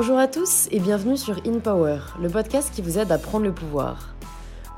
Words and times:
Bonjour 0.00 0.18
à 0.18 0.28
tous 0.28 0.66
et 0.70 0.80
bienvenue 0.80 1.18
sur 1.18 1.36
In 1.46 1.58
Power, 1.58 1.98
le 2.22 2.30
podcast 2.30 2.72
qui 2.74 2.80
vous 2.80 2.98
aide 2.98 3.12
à 3.12 3.18
prendre 3.18 3.44
le 3.44 3.52
pouvoir. 3.52 4.14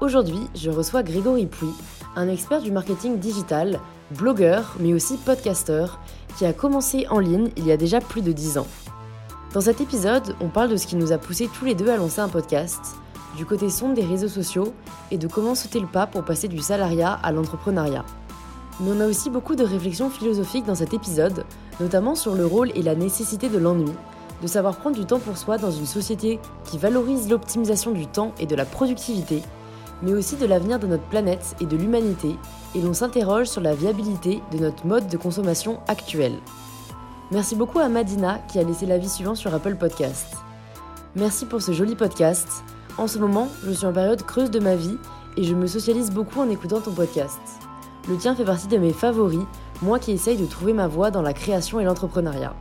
Aujourd'hui, 0.01 0.49
je 0.57 0.69
reçois 0.69 1.05
Grégory 1.05 1.47
Pouy, 1.47 1.69
un 2.17 2.29
expert 2.29 2.61
du 2.61 2.73
marketing 2.73 3.21
digital, 3.21 3.79
blogueur, 4.11 4.75
mais 4.81 4.93
aussi 4.93 5.17
podcasteur, 5.19 6.01
qui 6.37 6.45
a 6.45 6.53
commencé 6.53 7.07
en 7.09 7.21
ligne 7.21 7.51
il 7.57 7.65
y 7.65 7.71
a 7.71 7.77
déjà 7.77 8.01
plus 8.01 8.21
de 8.21 8.33
10 8.33 8.59
ans. 8.59 8.67
Dans 9.55 9.61
cet 9.61 9.81
épisode, 9.81 10.35
on 10.41 10.49
parle 10.49 10.71
de 10.71 10.77
ce 10.77 10.89
qui 10.89 10.97
nous 10.97 11.13
a 11.13 11.19
poussé 11.19 11.49
tous 11.57 11.67
les 11.67 11.77
deux 11.77 11.91
à 11.91 11.97
lancer 11.97 12.21
un 12.21 12.29
podcast, 12.29 12.81
du 13.37 13.47
côté 13.47 13.71
sombre 13.71 13.95
des 13.95 14.05
réseaux 14.05 14.27
sociaux 14.27 14.75
et 15.13 15.19
de 15.19 15.29
comment 15.29 15.55
sauter 15.55 15.79
le 15.79 15.87
pas 15.87 16.09
pour 16.09 16.25
passer 16.25 16.49
du 16.49 16.59
salariat 16.59 17.13
à 17.23 17.31
l'entrepreneuriat. 17.31 18.05
Mais 18.81 18.91
on 18.91 19.01
a 19.01 19.07
aussi 19.07 19.31
beaucoup 19.31 19.55
de 19.55 19.63
réflexions 19.63 20.11
philosophiques 20.11 20.67
dans 20.67 20.75
cet 20.75 20.95
épisode, 20.95 21.45
notamment 21.79 22.17
sur 22.17 22.35
le 22.35 22.45
rôle 22.45 22.73
et 22.75 22.83
la 22.83 22.97
nécessité 22.97 23.49
de 23.49 23.59
l'ennui, 23.59 23.93
de 24.43 24.47
savoir 24.49 24.77
prendre 24.77 24.97
du 24.97 25.07
temps 25.07 25.21
pour 25.21 25.39
soi 25.39 25.57
dans 25.57 25.71
une 25.71 25.87
société 25.87 26.41
qui 26.65 26.77
valorise 26.77 27.31
l'optimisation 27.31 27.93
du 27.93 28.07
temps 28.07 28.33
et 28.41 28.47
de 28.47 28.57
la 28.57 28.65
productivité, 28.65 29.43
mais 30.03 30.13
aussi 30.13 30.37
de 30.37 30.47
l'avenir 30.47 30.81
de 30.81 30.89
notre 30.89 31.05
planète 31.05 31.55
et 31.61 31.67
de 31.67 31.77
l'humanité, 31.77 32.37
et 32.75 32.81
l'on 32.81 32.93
s'interroge 32.93 33.47
sur 33.47 33.61
la 33.61 33.75
viabilité 33.75 34.43
de 34.53 34.59
notre 34.59 34.87
mode 34.87 35.07
de 35.07 35.17
consommation 35.17 35.79
actuel. 35.87 36.33
Merci 37.31 37.55
beaucoup 37.55 37.79
à 37.79 37.89
Madina 37.89 38.41
qui 38.49 38.59
a 38.59 38.65
laissé 38.65 38.85
l'avis 38.85 39.09
suivant 39.09 39.35
sur 39.35 39.55
Apple 39.55 39.77
Podcast. 39.77 40.27
Merci 41.15 41.47
pour 41.47 41.63
ce 41.63 41.73
joli 41.73 41.95
podcast. 41.95 42.65
En 42.99 43.07
ce 43.07 43.19
moment, 43.19 43.49
je 43.65 43.71
suis 43.71 43.87
en 43.87 43.93
période 43.93 44.23
creuse 44.23 44.51
de 44.51 44.59
ma 44.59 44.75
vie 44.75 44.99
et 45.37 45.45
je 45.45 45.55
me 45.55 45.67
socialise 45.67 46.11
beaucoup 46.11 46.41
en 46.41 46.51
écoutant 46.51 46.81
ton 46.81 46.93
podcast. 46.93 47.41
Le 48.09 48.17
tien 48.17 48.35
fait 48.35 48.45
partie 48.45 48.67
de 48.67 48.77
mes 48.77 48.93
favoris, 48.93 49.47
moi 49.81 49.99
qui 49.99 50.13
essaye 50.13 50.37
de 50.37 50.47
trouver 50.47 50.73
ma 50.73 50.89
voie 50.89 51.11
dans 51.11 51.23
la 51.23 51.33
création 51.33 51.81
et 51.81 51.85
l'entrepreneuriat. 51.85 52.55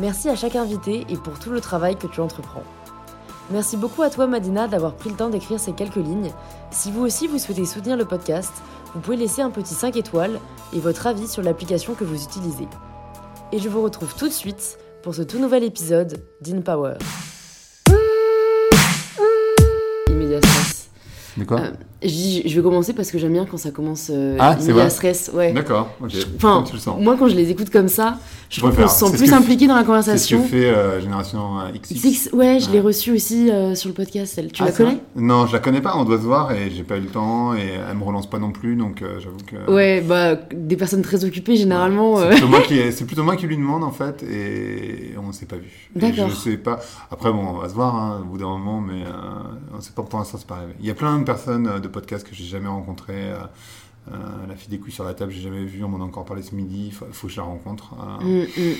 Merci 0.00 0.30
à 0.30 0.34
chaque 0.34 0.56
invité 0.56 1.04
et 1.10 1.16
pour 1.18 1.38
tout 1.38 1.50
le 1.50 1.60
travail 1.60 1.94
que 1.94 2.06
tu 2.06 2.20
entreprends. 2.20 2.62
Merci 3.50 3.76
beaucoup 3.76 4.00
à 4.00 4.08
toi 4.08 4.26
Madina 4.26 4.66
d'avoir 4.66 4.94
pris 4.94 5.10
le 5.10 5.16
temps 5.16 5.28
d'écrire 5.28 5.60
ces 5.60 5.72
quelques 5.72 5.96
lignes. 5.96 6.32
Si 6.70 6.90
vous 6.90 7.02
aussi 7.02 7.26
vous 7.26 7.38
souhaitez 7.38 7.66
soutenir 7.66 7.98
le 7.98 8.06
podcast, 8.06 8.50
vous 8.94 9.00
pouvez 9.00 9.18
laisser 9.18 9.42
un 9.42 9.50
petit 9.50 9.74
5 9.74 9.96
étoiles 9.96 10.40
et 10.72 10.80
votre 10.80 11.06
avis 11.06 11.28
sur 11.28 11.42
l'application 11.42 11.94
que 11.94 12.04
vous 12.04 12.24
utilisez. 12.24 12.66
Et 13.52 13.58
je 13.58 13.68
vous 13.68 13.82
retrouve 13.82 14.14
tout 14.14 14.28
de 14.28 14.32
suite 14.32 14.78
pour 15.02 15.14
ce 15.14 15.20
tout 15.20 15.38
nouvel 15.38 15.64
épisode 15.64 16.24
d'InPower. 16.40 16.94
Immédiat 20.08 20.38
stress. 20.38 20.88
De 21.36 21.44
quoi? 21.44 21.60
Euh, 21.60 21.72
je, 22.02 22.54
vais 22.56 22.62
commencer 22.62 22.92
parce 22.92 23.10
que 23.10 23.18
j'aime 23.18 23.32
bien 23.32 23.46
quand 23.46 23.56
ça 23.58 23.70
commence 23.70 24.10
euh, 24.12 24.36
Ah, 24.38 24.56
c'est 24.58 24.72
vrai 24.72 24.88
stress. 24.90 25.30
Ouais. 25.34 25.52
D'accord, 25.52 25.90
ok. 26.02 26.12
Enfin, 26.36 26.64
tu 26.66 26.74
le 26.74 26.78
sens 26.78 27.00
moi 27.00 27.16
quand 27.18 27.28
je 27.28 27.34
les 27.36 27.50
écoute 27.50 27.70
comme 27.70 27.88
ça, 27.88 28.18
je 28.48 28.56
Je 28.56 28.60
trouve 28.60 28.74
qu'on 28.74 28.88
se 28.88 29.06
sent 29.06 29.16
plus 29.16 29.32
impliqué 29.32 29.66
dans 29.66 29.74
la 29.76 29.80
C'est 29.80 30.18
ce 30.18 30.28
que 30.30 30.36
conversation. 30.36 30.42
fait 30.44 30.64
euh, 30.70 31.00
Génération 31.00 31.60
euh, 31.60 31.70
XX. 31.78 31.94
XX, 31.94 32.32
ouais, 32.32 32.58
je 32.60 32.70
l'ai 32.70 32.80
reçue 32.80 33.12
aussi 33.12 33.50
euh, 33.50 33.74
sur 33.74 33.88
le 33.88 33.94
podcast. 33.94 34.34
Elle. 34.38 34.50
Tu 34.50 34.62
Ah, 34.62 34.66
la 34.66 34.72
connais? 34.72 34.98
Non, 35.14 35.46
je 35.46 35.52
la 35.52 35.58
connais 35.60 35.80
pas, 35.80 35.96
on 35.96 36.04
doit 36.04 36.18
se 36.18 36.24
voir 36.24 36.52
et 36.52 36.70
j'ai 36.70 36.82
pas 36.82 36.96
eu 36.96 37.02
le 37.02 37.06
temps 37.08 37.54
et 37.54 37.60
elle 37.88 37.96
me 37.96 38.02
relance 38.04 38.28
pas 38.28 38.38
non 38.38 38.50
plus 38.50 38.76
donc 38.76 39.02
euh, 39.02 39.20
j'avoue 39.20 39.36
que. 39.46 39.70
Ouais, 39.70 40.00
bah 40.00 40.36
des 40.52 40.76
personnes 40.76 41.02
très 41.02 41.24
occupées 41.24 41.56
généralement. 41.56 42.16
C'est 42.18 42.24
euh, 42.24 42.30
plutôt, 42.30 42.48
moi 42.48 42.60
qui, 42.62 42.80
c'est 42.92 43.04
plutôt 43.04 43.22
moi 43.22 43.36
qui 43.36 43.46
lui 43.46 43.56
demande 43.56 43.84
en 43.84 43.92
fait 43.92 44.22
et 44.22 45.14
on 45.22 45.32
s'est 45.32 45.46
pas 45.46 45.56
vu. 45.56 45.70
D'accord. 45.94 46.28
Je 46.30 46.34
sais 46.34 46.56
pas. 46.56 46.80
Après 47.10 47.30
bon, 47.32 47.46
on 47.46 47.58
va 47.58 47.68
se 47.68 47.74
voir 47.74 47.94
hein, 47.94 48.20
au 48.22 48.24
bout 48.24 48.38
d'un 48.38 48.48
moment, 48.48 48.80
mais 48.80 49.02
euh, 49.02 49.76
on 49.76 49.80
sait 49.80 49.92
pas 49.94 50.02
pour 50.02 50.18
l'instant 50.18 50.38
c'est 50.38 50.46
pas 50.46 50.56
arrivé. 50.56 50.72
Il 50.80 50.86
y 50.86 50.90
a 50.90 50.94
plein 50.94 51.18
de 51.18 51.24
personnes 51.24 51.66
euh, 51.68 51.78
de 51.78 51.88
podcasts 51.90 52.26
que 52.28 52.34
j'ai 52.34 52.44
jamais 52.44 52.68
rencontrées. 52.68 53.30
euh, 53.32 53.38
euh, 54.10 54.16
la 54.48 54.56
fille 54.56 54.70
des 54.70 54.78
couilles 54.78 54.92
sur 54.92 55.04
la 55.04 55.14
table, 55.14 55.30
j'ai 55.30 55.42
jamais 55.42 55.64
vu. 55.64 55.84
On 55.84 55.88
m'en 55.88 56.02
a 56.02 56.06
encore 56.06 56.24
parlé 56.24 56.42
ce 56.42 56.54
midi. 56.54 56.86
Il 56.86 56.92
faut, 56.92 57.06
faut 57.12 57.26
que 57.26 57.32
je 57.32 57.38
la 57.38 57.44
rencontre. 57.44 57.94
Euh, 58.00 58.24
mm, 58.24 58.42
mm. 58.42 58.74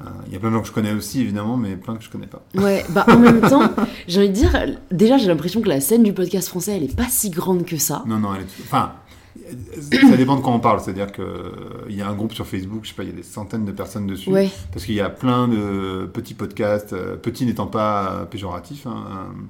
euh, 0.00 0.04
Il 0.28 0.32
y 0.32 0.36
a 0.36 0.38
plein 0.38 0.50
de 0.50 0.54
gens 0.54 0.62
que 0.62 0.68
je 0.68 0.72
connais 0.72 0.92
aussi 0.92 1.20
évidemment, 1.20 1.56
mais 1.56 1.76
plein 1.76 1.96
que 1.96 2.04
je 2.04 2.10
connais 2.10 2.28
pas. 2.28 2.42
Ouais, 2.54 2.84
bah 2.90 3.04
en 3.08 3.18
même 3.18 3.40
temps, 3.40 3.70
j'ai 4.06 4.20
envie 4.20 4.28
de 4.28 4.34
dire, 4.34 4.52
déjà 4.90 5.18
j'ai 5.18 5.26
l'impression 5.26 5.60
que 5.60 5.68
la 5.68 5.80
scène 5.80 6.02
du 6.04 6.12
podcast 6.12 6.48
français 6.48 6.76
elle 6.76 6.84
est 6.84 6.96
pas 6.96 7.08
si 7.08 7.30
grande 7.30 7.64
que 7.66 7.76
ça. 7.76 8.04
Non, 8.06 8.18
non, 8.18 8.34
elle 8.34 8.42
est... 8.42 8.64
Enfin, 8.64 8.92
ça 9.90 10.16
dépend 10.16 10.36
de 10.36 10.42
quoi 10.42 10.52
on 10.52 10.60
parle. 10.60 10.80
C'est-à-dire 10.80 11.12
qu'il 11.12 11.94
y 11.96 12.00
a 12.00 12.08
un 12.08 12.14
groupe 12.14 12.32
sur 12.32 12.46
Facebook, 12.46 12.80
je 12.84 12.90
sais 12.90 12.94
pas, 12.94 13.02
il 13.02 13.10
y 13.10 13.12
a 13.12 13.16
des 13.16 13.22
centaines 13.22 13.64
de 13.64 13.72
personnes 13.72 14.06
dessus. 14.06 14.30
Ouais, 14.30 14.50
Parce 14.72 14.84
qu'il 14.84 14.94
y 14.94 15.00
a 15.00 15.10
plein 15.10 15.48
de 15.48 16.08
petits 16.12 16.34
podcasts, 16.34 16.92
euh, 16.92 17.16
petits 17.16 17.46
n'étant 17.46 17.66
pas 17.66 18.12
euh, 18.12 18.24
péjoratifs, 18.24 18.86
hein, 18.86 19.04
euh, 19.08 19.42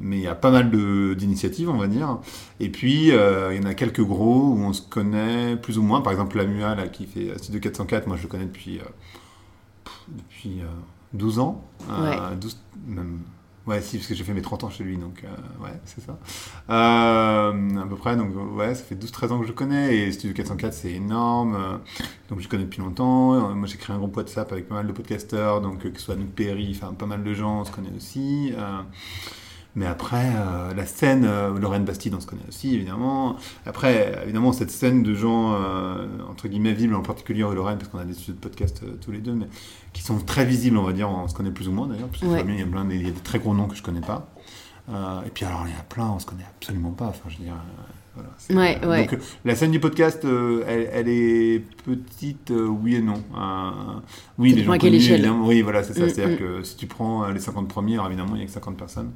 mais 0.00 0.16
il 0.18 0.22
y 0.22 0.26
a 0.26 0.34
pas 0.34 0.50
mal 0.50 0.70
d'initiatives, 1.16 1.68
on 1.70 1.76
va 1.78 1.86
dire. 1.86 2.18
Et 2.60 2.68
puis, 2.68 3.12
euh, 3.12 3.54
il 3.54 3.62
y 3.62 3.64
en 3.64 3.68
a 3.68 3.74
quelques 3.74 4.02
gros 4.02 4.48
où 4.52 4.58
on 4.58 4.72
se 4.72 4.82
connaît 4.82 5.56
plus 5.56 5.78
ou 5.78 5.82
moins. 5.82 6.00
Par 6.00 6.12
exemple, 6.12 6.36
la 6.36 6.44
MUA, 6.46 6.74
là, 6.74 6.88
qui 6.88 7.06
fait 7.06 7.36
Studio 7.38 7.60
404, 7.60 8.06
moi 8.06 8.16
je 8.16 8.22
le 8.22 8.28
connais 8.28 8.46
depuis, 8.46 8.80
euh, 8.80 8.84
depuis 10.08 10.60
euh, 10.62 10.66
12 11.12 11.38
ans. 11.38 11.64
Euh, 11.90 12.10
Ouais. 12.10 12.36
12, 12.40 12.58
même, 12.86 13.20
ouais, 13.66 13.80
si, 13.80 13.96
parce 13.98 14.08
que 14.08 14.14
j'ai 14.14 14.24
fait 14.24 14.32
mes 14.34 14.42
30 14.42 14.64
ans 14.64 14.70
chez 14.70 14.82
lui, 14.84 14.96
donc 14.98 15.22
ouais, 15.62 15.80
c'est 15.84 16.00
ça. 16.04 16.18
À 16.68 17.52
peu 17.88 17.96
près, 17.96 18.16
donc 18.16 18.30
ouais, 18.56 18.74
ça 18.74 18.82
fait 18.82 18.96
12-13 18.96 19.32
ans 19.32 19.38
que 19.38 19.44
je 19.44 19.50
le 19.50 19.54
connais, 19.54 19.96
et 19.96 20.12
Studio 20.12 20.34
404, 20.34 20.72
c'est 20.74 20.92
énorme. 20.92 21.80
donc 22.28 22.40
je 22.40 22.48
connais 22.48 22.64
depuis 22.64 22.80
longtemps. 22.80 23.54
Moi 23.54 23.68
j'ai 23.68 23.76
créé 23.76 23.94
un 23.94 23.98
groupe 23.98 24.16
WhatsApp 24.16 24.50
avec 24.52 24.68
pas 24.68 24.74
mal 24.74 24.86
de 24.86 24.92
podcasteurs, 24.92 25.60
donc 25.60 25.78
que 25.90 25.98
ce 25.98 26.04
soit 26.04 26.16
Nook 26.16 26.30
Perry, 26.30 26.76
enfin 26.76 26.92
pas 26.94 27.06
mal 27.06 27.22
de 27.22 27.32
gens, 27.34 27.60
on 27.60 27.64
se 27.64 27.70
connaît 27.72 27.92
aussi. 27.96 28.52
Mais 29.76 29.86
après, 29.86 30.30
euh, 30.36 30.72
la 30.74 30.86
scène, 30.86 31.24
euh, 31.24 31.58
Lorraine 31.58 31.84
Bastide, 31.84 32.14
on 32.14 32.20
se 32.20 32.26
connaît 32.26 32.46
aussi, 32.48 32.74
évidemment. 32.74 33.36
Après, 33.66 34.20
évidemment, 34.22 34.52
cette 34.52 34.70
scène 34.70 35.02
de 35.02 35.14
gens, 35.14 35.54
euh, 35.54 36.06
entre 36.30 36.46
guillemets, 36.48 36.72
visibles, 36.72 36.94
en 36.94 37.02
particulier 37.02 37.40
Lorraine, 37.40 37.78
parce 37.78 37.88
qu'on 37.90 37.98
a 37.98 38.04
des 38.04 38.14
studios 38.14 38.34
de 38.34 38.38
podcast 38.40 38.82
euh, 38.84 38.96
tous 39.04 39.10
les 39.10 39.18
deux, 39.18 39.32
mais 39.34 39.46
qui 39.92 40.02
sont 40.02 40.18
très 40.18 40.44
visibles, 40.44 40.76
on 40.76 40.84
va 40.84 40.92
dire, 40.92 41.08
on 41.10 41.26
se 41.26 41.34
connaît 41.34 41.50
plus 41.50 41.68
ou 41.68 41.72
moins 41.72 41.88
d'ailleurs, 41.88 42.08
parce 42.08 42.20
que 42.20 42.26
Ouais. 42.26 42.44
Il 42.46 42.58
y 42.58 42.62
a 42.62 42.66
plein, 42.66 42.84
des- 42.84 42.96
il 42.96 43.02
y 43.02 43.08
a 43.08 43.12
des 43.12 43.20
très 43.20 43.38
gros 43.38 43.54
noms 43.54 43.66
que 43.66 43.74
je 43.76 43.82
connais 43.82 44.00
pas. 44.00 44.28
Et 44.88 45.30
puis 45.32 45.44
alors, 45.44 45.62
il 45.66 45.72
y 45.72 45.76
en 45.76 45.80
a 45.80 45.82
plein, 45.82 46.10
on 46.10 46.18
se 46.18 46.26
connaît 46.26 46.44
absolument 46.56 46.90
pas, 46.90 47.06
enfin, 47.06 47.28
je 47.28 47.38
veux 47.38 47.44
dire... 47.44 47.54
voilà, 48.14 48.28
Ouais, 48.50 48.86
ouais. 48.86 49.06
Donc, 49.06 49.18
la 49.44 49.54
scène 49.56 49.70
du 49.70 49.80
podcast, 49.80 50.24
euh, 50.24 50.62
elle, 50.68 50.88
elle 50.92 51.08
est 51.08 51.62
petite, 51.84 52.50
euh, 52.50 52.66
oui 52.66 52.96
et 52.96 53.00
non. 53.02 53.22
Euh, 53.36 53.70
oui, 54.38 54.52
les 54.52 54.62
gens 54.62 54.76
connus, 54.78 54.96
évidemment, 55.10 55.46
oui, 55.46 55.62
voilà, 55.62 55.82
c'est 55.82 55.94
ça. 55.94 56.04
Mm, 56.04 56.08
C'est-à-dire 56.10 56.36
mm. 56.36 56.38
que 56.38 56.62
si 56.62 56.76
tu 56.76 56.86
prends 56.86 57.28
les 57.28 57.40
50 57.40 57.66
premiers, 57.68 57.94
alors 57.94 58.06
évidemment, 58.08 58.34
il 58.34 58.38
n'y 58.38 58.42
a 58.44 58.46
que 58.46 58.52
50 58.52 58.76
personnes, 58.76 59.10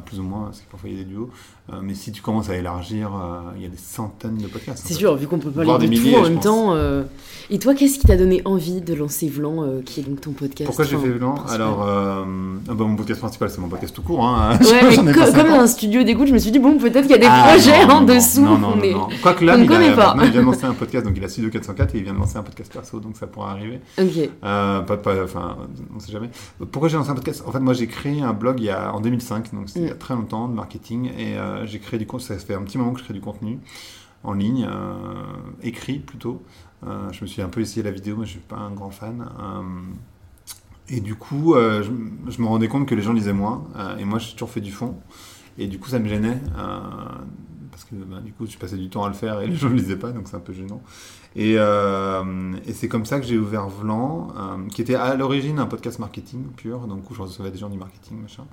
plus 0.00 0.20
ou 0.20 0.22
moins, 0.22 0.44
parce 0.44 0.60
que 0.60 0.70
parfois 0.70 0.90
il 0.90 0.96
y 0.98 1.00
a 1.00 1.04
des 1.04 1.10
duos. 1.10 1.30
Euh, 1.72 1.76
mais 1.82 1.94
si 1.94 2.12
tu 2.12 2.20
commences 2.20 2.50
à 2.50 2.56
élargir, 2.56 3.08
euh, 3.14 3.40
il 3.56 3.62
y 3.62 3.64
a 3.64 3.70
des 3.70 3.78
centaines 3.78 4.36
de 4.36 4.46
podcasts. 4.48 4.84
c'est 4.86 4.92
sûr, 4.92 5.16
vu 5.16 5.26
qu'on 5.26 5.38
peut 5.38 5.50
pas 5.50 5.78
des 5.78 5.88
dire 5.88 6.12
tout 6.12 6.18
en 6.18 6.22
même 6.24 6.34
pense. 6.34 6.44
temps. 6.44 6.74
euh, 6.74 7.04
Et 7.48 7.58
toi, 7.58 7.74
qu'est-ce 7.74 7.98
qui 7.98 8.06
t'a 8.06 8.18
donné 8.18 8.42
envie 8.44 8.82
de 8.82 8.92
lancer 8.92 9.28
Vlan, 9.30 9.80
qui 9.82 10.00
est 10.00 10.02
donc 10.02 10.20
ton 10.20 10.32
podcast 10.32 10.66
Pourquoi 10.66 10.84
j'ai 10.84 10.98
fait 10.98 11.08
principal 11.18 11.54
Alors, 11.54 11.80
ah 11.88 12.24
bah, 12.74 12.84
mon 12.84 12.96
podcast 12.96 13.20
principal, 13.20 13.48
c'est 13.48 13.62
mon 13.62 13.68
podcast 13.68 13.94
tout 13.96 14.02
court. 14.02 14.26
Hein. 14.26 14.58
Ouais, 14.60 14.98
mais 15.02 15.12
co- 15.14 15.20
comme 15.20 15.32
50. 15.32 15.46
un 15.58 15.66
studio 15.66 16.02
d'écoute, 16.02 16.26
je 16.28 16.34
me 16.34 16.38
suis 16.38 16.50
dit, 16.50 16.58
bon, 16.58 16.76
peut-être 16.76 17.02
qu'il 17.06 17.12
y 17.12 17.14
a 17.14 17.18
des 17.18 17.26
Ah, 17.30 17.44
projets 17.48 17.86
non, 17.86 17.94
en 17.94 18.00
non, 18.02 18.14
dessous. 18.14 18.42
Non, 18.42 18.58
non, 18.58 18.76
mais... 18.78 18.92
non, 18.92 18.98
non. 18.98 19.08
Quoique 19.22 19.42
là, 19.46 19.56
il, 19.56 19.64
a, 19.72 19.96
pas. 19.96 20.16
il 20.22 20.30
vient 20.32 20.40
de 20.42 20.46
lancer 20.46 20.64
un 20.66 20.74
podcast, 20.74 21.06
donc 21.06 21.14
il 21.16 21.24
a 21.24 21.28
Studio 21.30 21.48
404 21.48 21.94
et 21.94 21.98
il 21.98 22.04
vient 22.04 22.12
de 22.12 22.18
lancer 22.18 22.36
un 22.36 22.42
podcast 22.42 22.70
perso, 22.70 23.00
donc 23.00 23.16
ça 23.16 23.26
pourra 23.26 23.52
arriver. 23.52 23.80
Ok. 23.98 24.28
Pas, 24.42 24.82
pas, 24.82 25.14
enfin, 25.24 25.56
on 25.96 25.98
sait 25.98 26.12
jamais. 26.12 26.28
Pourquoi 26.70 26.90
j'ai 26.90 26.98
lancé 26.98 27.08
un 27.08 27.14
podcast? 27.14 27.42
En 27.46 27.52
fait, 27.52 27.60
moi, 27.60 27.72
j'ai 27.72 27.86
créé 27.86 28.20
un 28.20 28.34
blog 28.34 28.56
il 28.60 28.66
y 28.66 28.70
a, 28.70 28.94
en 28.94 29.00
2005, 29.00 29.54
donc 29.54 29.68
c'était 29.68 29.80
il 29.80 29.86
y 29.88 29.90
a 29.90 29.94
Mm. 29.94 29.98
très 29.98 30.14
longtemps, 30.14 30.48
de 30.48 30.54
marketing, 30.54 31.10
et 31.18 31.36
euh, 31.62 31.66
j'ai 31.66 31.78
créé 31.78 31.98
du. 31.98 32.06
Ça 32.18 32.38
fait 32.38 32.54
un 32.54 32.62
petit 32.62 32.78
moment 32.78 32.92
que 32.92 33.00
je 33.00 33.04
crée 33.04 33.14
du 33.14 33.20
contenu 33.20 33.58
en 34.22 34.32
ligne, 34.32 34.66
euh, 34.68 35.22
écrit 35.62 35.98
plutôt. 35.98 36.42
Euh, 36.86 37.10
je 37.12 37.22
me 37.22 37.26
suis 37.26 37.42
un 37.42 37.48
peu 37.48 37.60
essayé 37.60 37.82
la 37.82 37.90
vidéo, 37.90 38.16
mais 38.18 38.26
je 38.26 38.32
suis 38.32 38.40
pas 38.40 38.56
un 38.56 38.70
grand 38.70 38.90
fan. 38.90 39.26
Euh, 39.40 39.62
et 40.88 41.00
du 41.00 41.14
coup, 41.14 41.54
euh, 41.54 41.82
je, 41.82 42.40
me 42.42 42.46
rendais 42.46 42.68
compte 42.68 42.86
que 42.86 42.94
les 42.94 43.02
gens 43.02 43.12
lisaient 43.12 43.32
moins, 43.32 43.66
euh, 43.76 43.96
et 43.96 44.04
moi, 44.04 44.18
j'ai 44.18 44.32
toujours 44.32 44.50
fait 44.50 44.60
du 44.60 44.72
fond, 44.72 44.96
et 45.58 45.66
du 45.66 45.78
coup, 45.78 45.88
ça 45.88 45.98
me 45.98 46.08
gênait. 46.08 46.40
euh, 46.58 46.80
parce 47.70 47.84
que 47.84 47.96
bah, 47.96 48.20
du 48.20 48.32
coup, 48.32 48.46
je 48.46 48.56
passais 48.56 48.76
du 48.76 48.88
temps 48.88 49.04
à 49.04 49.08
le 49.08 49.14
faire 49.14 49.40
et 49.40 49.48
les 49.48 49.56
gens 49.56 49.68
ne 49.68 49.74
lisaient 49.76 49.96
pas, 49.96 50.12
donc 50.12 50.28
c'est 50.28 50.36
un 50.36 50.40
peu 50.40 50.52
gênant. 50.52 50.82
Et, 51.36 51.54
euh, 51.58 52.52
et 52.66 52.72
c'est 52.72 52.88
comme 52.88 53.04
ça 53.04 53.18
que 53.18 53.26
j'ai 53.26 53.38
ouvert 53.38 53.68
Vlan, 53.68 54.28
euh, 54.36 54.68
qui 54.68 54.82
était 54.82 54.94
à 54.94 55.14
l'origine 55.16 55.58
un 55.58 55.66
podcast 55.66 55.98
marketing 55.98 56.44
pur, 56.56 56.86
donc 56.86 57.10
où 57.10 57.14
je 57.14 57.22
recevais 57.22 57.50
des 57.50 57.58
gens 57.58 57.68
du 57.68 57.78
marketing, 57.78 58.20
machin. 58.22 58.44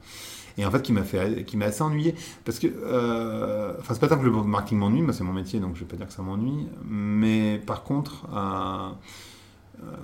Et 0.58 0.66
en 0.66 0.72
fait, 0.72 0.82
qui 0.82 0.92
m'a 0.92 1.04
fait, 1.04 1.46
qui 1.46 1.58
m'a 1.58 1.66
assez 1.66 1.84
ennuyé, 1.84 2.16
parce 2.44 2.60
que, 2.60 2.68
euh, 2.68 3.74
enfin, 3.80 3.94
c'est 3.94 4.00
pas 4.00 4.08
tant 4.08 4.18
que 4.18 4.26
le 4.26 4.32
marketing 4.32 4.80
m'ennuie, 4.80 5.02
moi 5.02 5.14
c'est 5.14 5.24
mon 5.24 5.34
métier, 5.34 5.60
donc 5.60 5.76
je 5.76 5.82
vais 5.82 5.86
pas 5.86 5.96
dire 5.96 6.08
que 6.08 6.14
ça 6.14 6.24
m'ennuie, 6.24 6.68
mais 6.86 7.62
par 7.66 7.84
contre, 7.84 8.26
euh, 8.34 8.90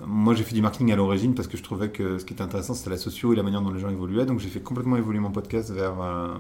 moi 0.06 0.34
j'ai 0.34 0.44
fait 0.44 0.56
du 0.56 0.62
marketing 0.62 0.92
à 0.92 0.96
l'origine 0.96 1.36
parce 1.36 1.48
que 1.48 1.58
je 1.58 1.64
trouvais 1.64 1.90
que 1.90 2.18
ce 2.18 2.26
qui 2.26 2.34
était 2.34 2.42
intéressant 2.42 2.74
c'était 2.74 2.90
la 2.90 2.98
socio 2.98 3.34
et 3.34 3.36
la 3.36 3.44
manière 3.44 3.62
dont 3.62 3.72
les 3.72 3.80
gens 3.80 3.90
évoluaient, 3.90 4.26
donc 4.26 4.40
j'ai 4.40 4.50
fait 4.50 4.60
complètement 4.62 4.96
évoluer 4.98 5.20
mon 5.20 5.32
podcast 5.32 5.70
vers, 5.72 6.02
euh, 6.02 6.36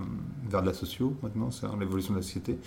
vers 0.50 0.62
de 0.62 0.68
la 0.68 0.74
socio 0.74 1.13
maintenant, 1.22 1.51
c'est 1.51 1.68
l'évolution 1.80 2.13
de 2.13 2.19
la 2.19 2.24
société. 2.24 2.57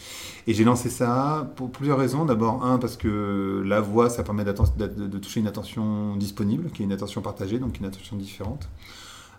Et 0.46 0.55
j'ai 0.55 0.64
lancé 0.64 0.88
ça 0.90 1.50
pour 1.56 1.70
plusieurs 1.70 1.99
raisons. 1.99 2.25
D'abord, 2.25 2.64
un, 2.64 2.78
parce 2.78 2.96
que 2.96 3.62
la 3.67 3.81
voix, 3.81 4.11
ça 4.11 4.22
permet 4.22 4.44
de- 4.44 5.06
de 5.06 5.19
toucher 5.19 5.40
une 5.40 5.46
attention 5.46 6.17
disponible, 6.17 6.70
qui 6.70 6.82
est 6.82 6.84
une 6.84 6.93
attention 6.93 7.20
partagée, 7.23 7.58
donc 7.58 7.78
une 7.78 7.87
attention 7.87 8.16
différente. 8.16 8.69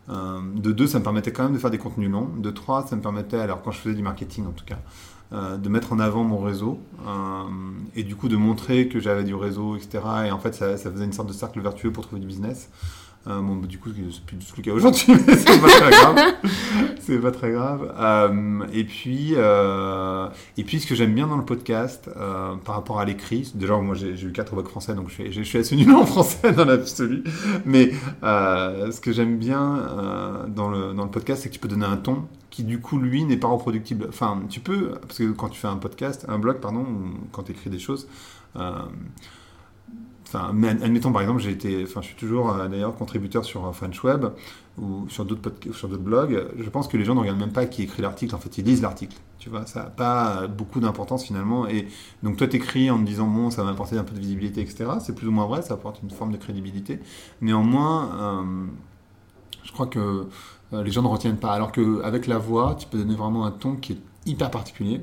Euh, 0.09 0.39
de 0.55 0.71
deux, 0.71 0.87
ça 0.87 0.97
me 0.99 1.03
permettait 1.03 1.31
quand 1.31 1.43
même 1.43 1.53
de 1.53 1.59
faire 1.59 1.69
des 1.69 1.77
contenus 1.77 2.09
longs. 2.09 2.29
De 2.37 2.49
trois, 2.49 2.85
ça 2.87 2.95
me 2.95 3.01
permettait, 3.01 3.37
alors 3.37 3.61
quand 3.61 3.71
je 3.71 3.79
faisais 3.79 3.95
du 3.95 4.01
marketing 4.01 4.47
en 4.47 4.51
tout 4.51 4.65
cas, 4.65 4.79
euh, 5.33 5.57
de 5.57 5.69
mettre 5.69 5.93
en 5.93 5.99
avant 5.99 6.23
mon 6.23 6.39
réseau 6.39 6.79
euh, 7.07 7.43
et 7.95 8.03
du 8.03 8.15
coup 8.15 8.27
de 8.27 8.35
montrer 8.35 8.89
que 8.89 8.99
j'avais 8.99 9.23
du 9.23 9.33
réseau, 9.33 9.77
etc. 9.77 9.99
Et 10.27 10.31
en 10.31 10.39
fait, 10.39 10.53
ça, 10.53 10.75
ça 10.77 10.91
faisait 10.91 11.05
une 11.05 11.13
sorte 11.13 11.29
de 11.29 11.33
cercle 11.33 11.61
vertueux 11.61 11.91
pour 11.91 12.05
trouver 12.05 12.19
du 12.19 12.27
business. 12.27 12.69
Euh, 13.27 13.39
bah, 13.39 13.67
du 13.67 13.77
coup, 13.77 13.89
c'est 14.11 14.25
plus 14.25 14.37
du 14.37 14.45
tout 14.45 14.53
le 14.57 14.63
cas 14.63 14.71
aujourd'hui, 14.71 15.05
mais 15.27 15.35
c'est 15.35 15.61
pas 15.61 15.67
très 15.67 15.91
grave. 15.91 16.33
c'est 16.99 17.19
pas 17.19 17.31
très 17.31 17.51
grave. 17.51 17.93
Euh, 17.99 18.65
et 18.73 18.83
puis, 18.83 19.33
euh, 19.35 20.27
et 20.57 20.63
puis, 20.63 20.79
ce 20.79 20.87
que 20.87 20.95
j'aime 20.95 21.13
bien 21.13 21.27
dans 21.27 21.37
le 21.37 21.45
podcast, 21.45 22.09
par 22.65 22.75
rapport 22.75 22.99
à 22.99 23.05
l'écrit, 23.05 23.51
déjà, 23.53 23.77
moi, 23.77 23.95
j'ai 23.95 24.19
eu 24.23 24.31
quatre 24.31 24.55
bacs 24.55 24.67
français, 24.67 24.95
donc 24.95 25.09
je 25.09 25.41
suis, 25.43 25.57
assez 25.59 25.75
nul 25.75 25.91
en 25.91 26.05
français 26.05 26.51
dans 26.51 26.65
l'absolu. 26.65 27.23
Mais 27.65 27.91
ce 28.23 28.99
que 28.99 29.11
j'aime 29.11 29.37
bien 29.37 30.47
dans, 30.47 30.69
le, 30.69 31.11
podcast, 31.11 31.43
c'est 31.43 31.49
que 31.49 31.53
tu 31.53 31.59
peux 31.59 31.67
donner 31.67 31.85
un 31.85 31.97
ton 31.97 32.23
qui, 32.49 32.63
du 32.63 32.79
coup, 32.79 32.97
lui, 32.97 33.23
n'est 33.23 33.37
pas 33.37 33.47
reproductible. 33.47 34.07
Enfin, 34.09 34.41
tu 34.49 34.59
peux, 34.59 34.93
parce 35.07 35.19
que 35.19 35.31
quand 35.31 35.49
tu 35.49 35.59
fais 35.59 35.67
un 35.67 35.77
podcast, 35.77 36.25
un 36.27 36.39
blog, 36.39 36.59
pardon, 36.59 36.85
quand 37.31 37.43
tu 37.43 37.51
écris 37.51 37.69
des 37.69 37.79
choses, 37.79 38.07
Enfin, 40.33 40.55
admettons 40.81 41.11
par 41.11 41.21
exemple, 41.21 41.41
j'ai 41.41 41.51
été, 41.51 41.83
enfin, 41.83 42.01
je 42.01 42.07
suis 42.07 42.15
toujours 42.15 42.51
euh, 42.51 42.69
d'ailleurs 42.69 42.95
contributeur 42.95 43.43
sur 43.43 43.65
euh, 43.65 43.73
French 43.73 44.01
Web 44.01 44.27
ou 44.77 45.05
sur 45.09 45.25
d'autres 45.25 45.51
sur 45.73 45.89
d'autres 45.89 46.01
blogs. 46.01 46.47
Je 46.57 46.69
pense 46.69 46.87
que 46.87 46.95
les 46.95 47.03
gens 47.03 47.15
ne 47.15 47.19
regardent 47.19 47.39
même 47.39 47.51
pas 47.51 47.65
qui 47.65 47.83
écrit 47.83 48.01
l'article. 48.01 48.33
En 48.33 48.37
fait, 48.37 48.57
ils 48.57 48.63
lisent 48.63 48.81
l'article. 48.81 49.17
Tu 49.39 49.49
vois, 49.49 49.65
ça 49.65 49.83
n'a 49.83 49.89
pas 49.89 50.43
euh, 50.43 50.47
beaucoup 50.47 50.79
d'importance 50.79 51.25
finalement. 51.25 51.67
Et 51.67 51.85
donc 52.23 52.37
toi, 52.37 52.47
t'écris 52.47 52.89
en 52.89 52.97
te 52.99 53.03
disant 53.03 53.27
bon, 53.27 53.49
ça 53.49 53.63
va 53.63 53.71
m'apporter 53.71 53.97
un 53.97 54.05
peu 54.05 54.15
de 54.15 54.21
visibilité, 54.21 54.61
etc. 54.61 54.91
C'est 55.01 55.13
plus 55.13 55.27
ou 55.27 55.31
moins 55.31 55.47
vrai. 55.47 55.63
Ça 55.63 55.73
apporte 55.73 56.01
une 56.01 56.09
forme 56.11 56.31
de 56.31 56.37
crédibilité. 56.37 56.99
Néanmoins, 57.41 58.45
je 59.63 59.71
crois 59.73 59.87
que 59.87 60.27
les 60.71 60.91
gens 60.91 61.01
ne 61.01 61.07
retiennent 61.07 61.39
pas. 61.39 61.51
Alors 61.51 61.73
qu'avec 61.73 62.27
la 62.27 62.37
voix, 62.37 62.75
tu 62.79 62.87
peux 62.87 62.97
donner 62.97 63.15
vraiment 63.15 63.45
un 63.45 63.51
ton 63.51 63.75
qui 63.75 63.93
est 63.93 63.99
hyper 64.25 64.49
particulier. 64.49 65.01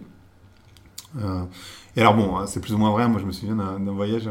Et 1.97 2.01
alors 2.01 2.15
bon, 2.15 2.39
hein, 2.39 2.47
c'est 2.47 2.61
plus 2.61 2.73
ou 2.73 2.79
moins 2.79 2.93
vrai. 2.93 3.09
Moi, 3.09 3.21
je 3.21 3.27
me 3.27 3.33
souviens 3.33 3.57
d'un 3.57 3.93
voyage. 3.93 4.31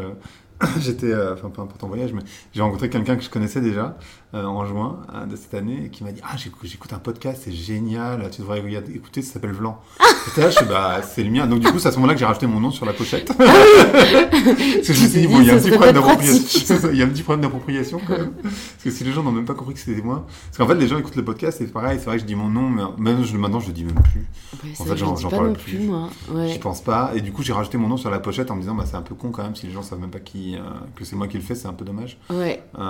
J'étais, 0.80 1.12
euh, 1.12 1.34
enfin 1.34 1.50
peu 1.50 1.62
importe 1.62 1.84
en 1.84 1.88
voyage, 1.88 2.14
mais 2.14 2.22
j'ai 2.54 2.62
rencontré 2.62 2.90
quelqu'un 2.90 3.16
que 3.16 3.24
je 3.24 3.30
connaissais 3.30 3.62
déjà 3.62 3.98
euh, 4.34 4.44
en 4.44 4.66
juin 4.66 5.02
euh, 5.14 5.26
de 5.26 5.36
cette 5.36 5.54
année 5.54 5.84
et 5.86 5.90
qui 5.90 6.04
m'a 6.04 6.12
dit 6.12 6.22
Ah, 6.24 6.36
j'écoute, 6.36 6.94
un 6.94 7.00
podcast, 7.00 7.44
c'est 7.46 7.52
génial, 7.52 8.28
tu 8.32 8.42
devrais 8.42 8.60
écouter, 8.94 9.22
ça 9.22 9.34
s'appelle 9.34 9.52
Vlan. 9.52 9.80
Et 10.36 10.42
là, 10.42 10.50
je 10.50 10.56
suis 10.58 10.66
bah, 10.66 11.02
c'est 11.04 11.24
le 11.24 11.30
mien. 11.30 11.48
Donc, 11.48 11.60
du 11.60 11.68
coup, 11.72 11.80
c'est 11.80 11.88
à 11.88 11.92
ce 11.92 11.98
moment-là 11.98 12.14
que 12.14 12.20
j'ai 12.20 12.26
rajouté 12.26 12.48
mon 12.48 12.60
nom 12.60 12.72
sur 12.72 12.86
la 12.86 12.94
pochette. 12.94 13.32
Parce 13.38 14.88
que 14.88 14.94
je 14.94 15.04
me 15.04 15.08
suis 15.08 15.22
dit, 15.22 15.28
bon, 15.28 15.40
il 15.42 15.48
y 15.48 15.52
a 15.52 15.54
un 15.54 15.58
petit 15.58 15.70
problème 15.70 15.94
d'appropriation. 15.96 16.78
Il 16.92 16.98
y 16.98 17.02
a 17.02 17.06
un 17.06 17.10
petit 17.10 17.24
problème 17.24 17.42
d'appropriation 17.42 18.02
quand 18.06 18.18
même. 18.18 18.32
Parce 18.42 18.84
que 18.84 18.92
si 18.92 19.04
les 19.04 19.12
gens 19.14 19.24
n'ont 19.24 19.32
même 19.32 19.46
pas 19.46 19.54
compris 19.54 19.74
que 19.74 19.80
c'était 19.80 20.02
moi. 20.02 20.26
Parce 20.48 20.58
qu'en 20.58 20.68
fait, 20.68 20.76
les 20.80 20.88
gens 20.88 20.98
écoutent 20.98 21.16
le 21.16 21.24
podcast, 21.24 21.58
c'est 21.60 21.72
pareil, 21.72 21.98
c'est 22.00 22.06
vrai 22.06 22.16
que 22.18 22.22
je 22.24 22.28
dis 22.28 22.36
mon 22.36 22.50
nom, 22.50 22.70
mais 22.70 22.84
même 22.98 23.24
je, 23.24 23.38
maintenant, 23.38 23.60
je 23.60 23.68
le 23.68 23.74
dis 23.74 23.86
même 23.86 23.96
plus. 23.96 24.28
Ouais, 24.64 24.76
ça, 24.76 24.84
En 24.84 24.86
fait, 24.86 24.98
je 24.98 25.06
j'en- 25.06 25.30
parle 25.30 25.54
plus. 25.54 25.78
plus, 25.78 25.86
moi. 25.86 26.10
Ouais. 26.32 26.58
Pense 26.60 26.82
pas. 26.82 27.12
Et 27.16 27.22
du 27.22 27.32
coup, 27.32 27.44
j'ai 27.44 27.54
rajouté 27.54 27.78
mon 27.78 27.88
nom 27.88 27.98
sur 27.98 28.10
la 28.10 28.20
pochette 28.20 28.52
en 28.52 28.56
me 28.56 28.62
disant, 28.62 28.76
bah, 28.76 28.84
c'est 28.86 28.96
un 28.98 29.02
peu 29.02 29.16
con 29.16 29.32
quand 29.32 29.44
même, 29.44 29.56
si 29.56 29.68
les 29.68 29.72
gens 29.72 29.82
savent 29.84 30.00
même 30.00 30.10
pas 30.10 30.20
qui, 30.20 30.47
euh, 30.56 30.62
que 30.96 31.04
c'est 31.06 31.16
moi 31.16 31.28
qui 31.28 31.38
le 31.38 31.44
fais, 31.44 31.56
c'est 31.56 31.68
un 31.68 31.74
peu 31.74 31.86
dommage. 31.86 32.18
Ouais, 32.30 32.64
Euh, 32.78 32.82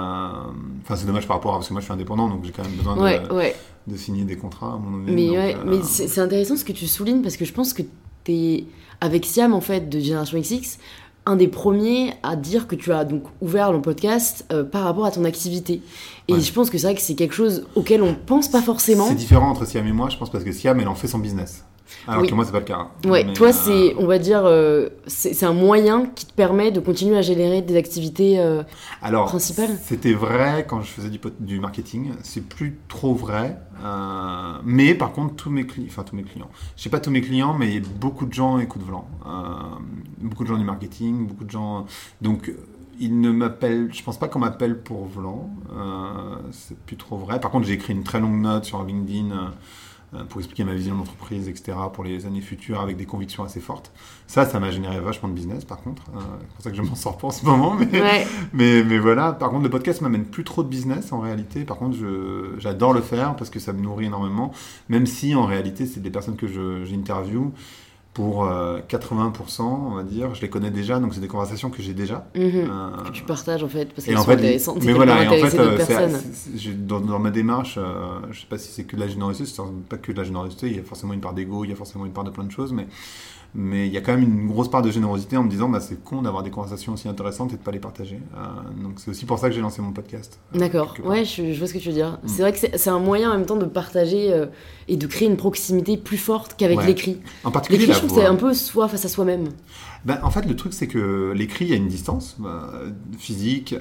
Enfin, 0.84 0.96
c'est 0.96 1.06
dommage 1.06 1.28
par 1.28 1.38
rapport 1.38 1.54
à, 1.54 1.58
parce 1.58 1.68
que 1.68 1.74
moi, 1.74 1.80
je 1.82 1.86
suis 1.86 1.94
indépendant, 1.94 2.28
donc 2.30 2.44
j'ai 2.46 2.52
quand 2.52 2.64
même 2.64 2.74
besoin 2.74 2.96
de, 2.96 3.02
ouais, 3.02 3.22
ouais. 3.32 3.56
de 3.88 3.98
signer 3.98 4.24
des 4.24 4.36
contrats 4.38 4.74
à 4.74 4.78
moment 4.78 4.98
donné. 5.06 5.12
Mais, 5.12 5.28
donc, 5.28 5.36
ouais, 5.36 5.56
euh, 5.56 5.64
mais 5.66 5.84
c'est 5.84 6.20
intéressant 6.22 6.56
ce 6.56 6.64
que 6.66 6.72
tu 6.74 6.88
soulignes 6.88 7.22
parce 7.22 7.38
que 7.38 7.46
je 7.46 7.54
pense 7.54 7.74
que 7.74 7.84
t'es 8.24 8.66
avec 9.02 9.26
Siam 9.26 9.54
en 9.54 9.62
fait 9.62 9.90
de 9.90 10.00
Génération 10.00 10.40
XX 10.40 10.78
un 11.30 11.36
des 11.36 11.50
premiers 11.50 12.14
à 12.24 12.38
dire 12.38 12.68
que 12.68 12.76
tu 12.76 12.94
as 12.94 13.04
donc 13.04 13.24
ouvert 13.42 13.74
le 13.74 13.82
podcast 13.82 14.46
euh, 14.54 14.64
par 14.64 14.84
rapport 14.86 15.06
à 15.06 15.12
ton 15.12 15.26
activité. 15.26 15.82
Et 16.30 16.34
Ouais. 16.36 16.40
je 16.40 16.54
pense 16.54 16.70
que 16.70 16.78
c'est 16.78 16.88
vrai 16.88 16.96
que 16.96 17.02
c'est 17.02 17.16
quelque 17.16 17.36
chose 17.36 17.68
auquel 17.76 18.02
on 18.02 18.14
pense 18.16 18.48
pas 18.48 18.62
forcément. 18.62 19.08
C'est 19.10 19.16
différent 19.16 19.50
entre 19.50 19.66
Siam 19.66 19.86
et 19.86 19.92
moi, 19.92 20.08
je 20.10 20.16
pense, 20.16 20.30
parce 20.32 20.46
que 20.46 20.54
Siam, 20.54 20.80
elle 20.80 20.88
en 20.88 20.96
fait 20.96 21.08
son 21.10 21.20
business. 21.20 21.66
Alors 22.08 22.22
Oui. 22.22 22.30
que 22.30 22.36
moi, 22.36 22.46
c'est 22.46 22.52
pas 22.52 22.60
le 22.60 22.66
cas. 22.66 22.88
Ouais, 23.06 23.24
Mais, 23.24 23.34
toi 23.34 23.50
euh, 23.50 23.52
c'est, 23.52 23.96
on 23.98 24.06
va 24.06 24.20
dire, 24.20 24.42
euh, 24.46 24.90
c'est 25.08 25.44
un 25.46 25.54
moyen 25.54 26.06
qui 26.16 26.26
te 26.26 26.34
permet 26.34 26.72
de 26.72 26.80
continuer 26.80 27.18
à 27.18 27.22
générer 27.22 27.62
des 27.62 27.76
activités. 27.76 28.40
euh, 28.40 28.64
Alors, 29.02 29.26
principal. 29.28 29.70
c'était 29.84 30.14
vrai 30.14 30.66
quand 30.68 30.82
je 30.82 30.88
faisais 30.92 31.10
du, 31.10 31.20
du 31.40 31.60
marketing. 31.60 32.12
C'est 32.24 32.48
plus 32.48 32.80
trop 32.88 33.14
vrai. 33.14 33.58
Mais 34.64 34.94
par 34.96 35.12
contre, 35.12 35.36
tous 35.36 35.50
mes 35.50 35.66
clients, 35.66 35.88
enfin 35.90 36.04
tous 36.04 36.16
mes 36.16 36.24
clients, 36.24 36.50
je 36.76 36.84
sais 36.84 36.90
pas 36.90 37.00
tous 37.00 37.12
mes 37.12 37.22
clients, 37.22 37.54
mais 37.54 37.80
beaucoup 37.80 38.26
de 38.26 38.34
gens 38.34 38.60
écoutent 38.60 38.84
Vlan. 38.84 39.08
Euh, 39.26 39.30
beaucoup 40.20 40.44
de 40.44 40.50
gens 40.50 40.58
du 40.58 40.64
marketing, 40.66 41.28
beaucoup 41.28 41.44
de 41.46 41.52
gens. 41.52 41.86
Donc, 42.22 42.52
ils 43.00 43.20
ne 43.22 43.30
m'appellent. 43.32 43.90
Je 43.94 44.04
pense 44.04 44.18
pas 44.18 44.28
qu'on 44.28 44.40
m'appelle 44.40 44.80
pour 44.82 45.06
Vlan. 45.06 45.50
Euh, 45.76 46.36
c'est 46.52 46.78
plus 46.80 46.98
trop 46.98 47.18
vrai. 47.18 47.40
Par 47.40 47.52
contre, 47.52 47.68
j'ai 47.68 47.74
écrit 47.74 47.94
une 47.94 48.04
très 48.04 48.20
longue 48.20 48.42
note 48.42 48.66
sur 48.66 48.84
LinkedIn. 48.84 49.52
Euh, 50.14 50.24
pour 50.24 50.40
expliquer 50.40 50.64
ma 50.64 50.74
vision 50.74 50.96
d'entreprise, 50.96 51.50
etc., 51.50 51.78
pour 51.94 52.04
les 52.04 52.26
années 52.26 52.42
futures, 52.42 52.80
avec 52.80 52.96
des 52.98 53.06
convictions 53.06 53.44
assez 53.44 53.60
fortes. 53.60 53.92
Ça, 54.28 54.46
ça 54.46 54.60
m'a 54.60 54.72
généré 54.72 55.00
vachement 55.00 55.28
de 55.30 55.34
business, 55.34 55.66
par 55.66 55.82
contre. 55.82 56.04
Euh, 56.16 56.20
c'est 56.42 56.48
pour 56.56 56.64
ça 56.64 56.72
que 56.72 56.78
je 56.78 56.82
m'en 56.82 56.96
sors 56.96 57.18
pas 57.18 57.28
en 57.28 57.32
ce 57.32 57.46
moment, 57.46 57.76
mais, 57.76 57.88
Ouais, 58.02 58.26
mais, 58.54 58.84
mais 58.84 59.00
voilà, 59.00 59.34
par 59.34 59.50
contre, 59.50 59.64
le 59.64 59.70
podcast 59.70 60.02
m'amène 60.02 60.26
plus 60.26 60.44
trop 60.44 60.64
de 60.64 60.70
business 60.70 61.12
en 61.12 61.20
réalité. 61.20 61.66
Par 61.66 61.78
contre, 61.78 61.98
j'adore 62.58 62.94
le 62.94 63.02
faire 63.02 63.36
parce 63.36 63.50
que 63.50 63.60
ça 63.60 63.74
me 63.74 63.82
nourrit 63.82 64.06
énormément, 64.06 64.52
même 64.90 65.06
si 65.06 65.36
en 65.36 65.46
réalité, 65.46 65.86
c'est 65.86 66.00
des 66.02 66.10
personnes 66.12 66.36
que 66.38 66.48
je- 66.48 66.86
j'interview 66.86 67.52
pour 68.18 68.46
euh, 68.46 68.80
80%, 68.90 69.62
on 69.62 69.94
va 69.94 70.02
dire. 70.02 70.34
Je 70.34 70.42
les 70.42 70.50
connais 70.50 70.72
déjà, 70.72 71.00
donc 71.00 71.14
c'est 71.14 71.20
des 71.20 71.28
conversations 71.28 71.70
que 71.70 71.84
j'ai 71.84 71.94
déjà. 71.94 72.28
mhm. 72.34 72.52
Euh, 72.56 73.04
que 73.06 73.12
tu 73.12 73.22
partages 73.22 73.64
en 73.64 73.68
fait 73.68 73.94
parce 73.94 74.08
qu'elles 74.08 74.18
sont 74.18 74.32
intéressantes. 74.32 74.84
mais 74.84 74.94
voilà, 74.94 75.22
et 75.24 75.28
en 75.28 75.48
fait, 75.48 75.60
euh, 75.60 75.78
dans, 76.80 77.00
dans 77.00 77.20
ma 77.20 77.30
démarche, 77.30 77.76
euh, 77.78 78.18
je 78.32 78.40
sais 78.40 78.48
pas 78.48 78.58
si 78.58 78.72
c'est 78.72 78.86
que 78.86 78.96
de 78.96 79.02
la 79.02 79.08
générosité, 79.08 79.46
c'est 79.46 79.62
pas 79.88 79.98
que 79.98 80.12
de 80.12 80.18
la 80.18 80.24
générosité, 80.24 80.66
il 80.66 80.76
y 80.76 80.80
a 80.80 80.84
forcément 80.84 81.14
une 81.14 81.20
part 81.20 81.36
d'ego, 81.36 81.64
il 81.64 81.70
y 81.70 81.74
a 81.74 81.76
forcément 81.76 82.08
une 82.08 82.12
part 82.12 82.24
de 82.24 82.32
plein 82.32 82.46
de 82.46 82.50
choses, 82.50 82.74
mais 82.74 82.88
mais 83.56 83.88
il 83.88 83.94
y 83.94 83.98
a 83.98 84.02
quand 84.02 84.14
même 84.14 84.24
une 84.24 84.48
grosse 84.48 84.70
part 84.70 84.82
de 84.82 84.92
générosité 84.92 85.36
en 85.38 85.44
me 85.44 85.50
disant, 85.50 85.70
bah, 85.70 85.80
c'est 85.80 86.04
con 86.04 86.22
d'avoir 86.22 86.44
des 86.44 86.52
conversations 86.52 86.94
aussi 86.94 87.08
intéressantes 87.08 87.54
et 87.54 87.58
de 87.58 87.62
pas 87.62 87.72
les 87.72 87.80
partager. 87.80 88.20
Euh, 88.36 88.84
donc 88.84 89.00
c'est 89.00 89.10
aussi 89.12 89.26
pour 89.26 89.40
ça 89.40 89.50
que 89.50 89.56
j'ai 89.56 89.62
lancé 89.62 89.82
mon 89.82 89.92
podcast. 89.92 90.40
euh, 90.56 90.60
D'accord, 90.60 90.96
ouais, 91.04 91.26
je, 91.26 91.54
je 91.54 91.58
vois 91.60 91.68
ce 91.68 91.74
que 91.74 91.80
tu 91.80 91.88
veux 91.90 91.96
dire. 91.96 92.20
Mm. 92.24 92.28
C'est 92.28 92.42
vrai 92.42 92.54
que 92.54 92.60
c'est 92.78 92.90
un 92.90 93.00
moyen 93.00 93.32
en 93.32 93.38
même 93.38 93.46
temps 93.46 93.56
de 93.56 93.66
partager 93.66 94.32
euh, 94.34 94.46
et 94.88 94.98
de 94.98 95.08
créer 95.08 95.28
une 95.28 95.38
proximité 95.38 95.98
plus 95.98 96.18
forte 96.18 96.56
qu'avec 96.58 96.78
Ouais. 96.80 96.86
l'écrit. 96.88 97.20
En 97.44 97.52
particulier, 97.52 97.80
L'écrit, 97.88 97.94
je 97.94 98.00
trouve 98.06 98.16
que 98.16 98.22
c'est 98.22 98.28
un 98.28 98.36
peu 98.36 98.54
soi 98.54 98.88
face 98.88 99.06
à 99.06 99.10
soi-même. 99.10 99.50
Ben, 100.06 100.20
en 100.24 100.30
fait, 100.30 100.46
le 100.46 100.56
truc, 100.56 100.74
c'est 100.74 100.88
que 100.88 101.34
l'écrit, 101.36 101.66
il 101.66 101.72
y 101.72 101.74
a 101.74 101.78
une 101.78 101.88
distance 101.88 102.38
physique 103.18 103.76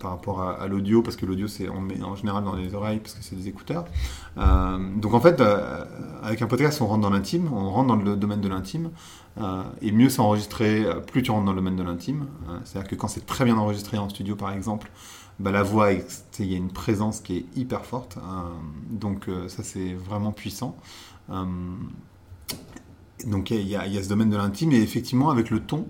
par 0.00 0.10
rapport 0.10 0.42
à, 0.42 0.52
à 0.60 0.66
l'audio, 0.66 1.00
parce 1.00 1.16
que 1.16 1.24
l'audio, 1.26 1.46
c'est 1.48 1.68
on 1.70 1.80
le 1.80 1.86
met 1.86 2.02
en 2.02 2.16
général 2.16 2.44
dans 2.44 2.54
les 2.56 2.74
oreilles, 2.74 2.98
parce 2.98 3.14
que 3.14 3.22
c'est 3.22 3.36
des 3.36 3.48
écouteurs. 3.48 3.84
Donc, 4.36 5.14
en 5.14 5.20
fait, 5.20 5.42
avec 6.22 6.42
un 6.42 6.46
podcast, 6.46 6.80
on 6.82 6.86
rentre 6.86 7.02
dans 7.02 7.10
l'intime, 7.10 7.48
on 7.52 7.70
rentre 7.70 7.88
dans 7.88 7.96
le 7.96 8.16
domaine 8.16 8.40
de 8.40 8.48
l'intime. 8.48 8.90
Euh, 9.38 9.62
et 9.82 9.90
mieux 9.90 10.08
c'est 10.08 10.20
enregistré, 10.20 10.84
euh, 10.84 11.00
plus 11.00 11.22
tu 11.22 11.30
rentres 11.30 11.44
dans 11.44 11.52
le 11.52 11.58
domaine 11.58 11.76
de 11.76 11.82
l'intime. 11.82 12.26
Euh, 12.48 12.58
C'est-à-dire 12.64 12.88
que 12.88 12.94
quand 12.94 13.08
c'est 13.08 13.26
très 13.26 13.44
bien 13.44 13.56
enregistré 13.56 13.98
en 13.98 14.08
studio, 14.08 14.36
par 14.36 14.52
exemple, 14.52 14.90
bah, 15.40 15.50
la 15.50 15.62
voix, 15.62 15.92
il 15.92 16.46
y 16.46 16.54
a 16.54 16.56
une 16.56 16.70
présence 16.72 17.20
qui 17.20 17.38
est 17.38 17.46
hyper 17.56 17.84
forte. 17.84 18.18
donc, 18.88 19.28
ça, 19.48 19.64
c'est 19.64 19.92
vraiment 19.94 20.30
puissant. 20.30 20.76
Donc 23.26 23.50
il 23.50 23.66
y, 23.66 23.74
a, 23.74 24.02
ce 24.02 24.08
domaine 24.08 24.30
de 24.30 24.36
l'intime 24.36 24.72
et 24.72 24.80
effectivement 24.80 25.30
avec 25.30 25.50
le 25.50 25.60
ton, 25.60 25.86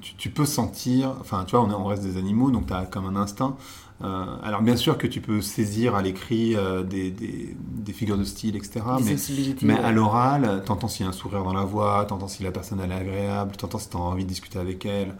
tu, 0.00 0.30
peux 0.30 0.46
sentir, 0.46 1.14
enfin 1.20 1.44
tu 1.44 1.54
vois, 1.54 1.64
on, 1.64 1.70
on 1.70 1.84
reste 1.84 2.02
des 2.02 2.16
animaux, 2.16 2.50
donc 2.50 2.66
tu 2.66 2.72
as 2.72 2.86
comme 2.86 3.06
un 3.06 3.14
instinct. 3.14 3.56
Euh, 4.04 4.24
alors 4.42 4.60
bien 4.62 4.76
sûr 4.76 4.98
que 4.98 5.06
tu 5.06 5.20
peux 5.22 5.40
saisir 5.40 5.94
à 5.94 6.02
l'écrit 6.02 6.54
euh, 6.54 6.82
des, 6.82 7.10
des- 7.10 7.56
des 7.58 7.92
figures 7.92 8.18
de 8.18 8.24
style, 8.24 8.54
etc. 8.56 8.80
des 8.98 9.04
Mais, 9.04 9.16
sensibilités. 9.16 9.64
mais 9.66 9.74
ouais. 9.74 9.80
à 9.84 9.90
l'oral, 9.92 10.62
t'entends 10.66 10.88
s'il 10.88 11.04
y 11.04 11.06
a 11.06 11.10
un 11.10 11.14
sourire 11.14 11.42
dans 11.44 11.54
la 11.54 11.64
voix, 11.64 12.04
t'entends 12.06 12.28
si 12.28 12.42
la 12.42 12.50
personne 12.50 12.80
elle 12.84 12.92
est 12.92 12.94
agréable, 12.94 13.52
t'entends 13.56 13.78
si 13.78 13.88
t'as 13.88 13.98
envie 13.98 14.24
de 14.24 14.28
discuter 14.28 14.58
avec 14.58 14.84
elle. 14.84 15.14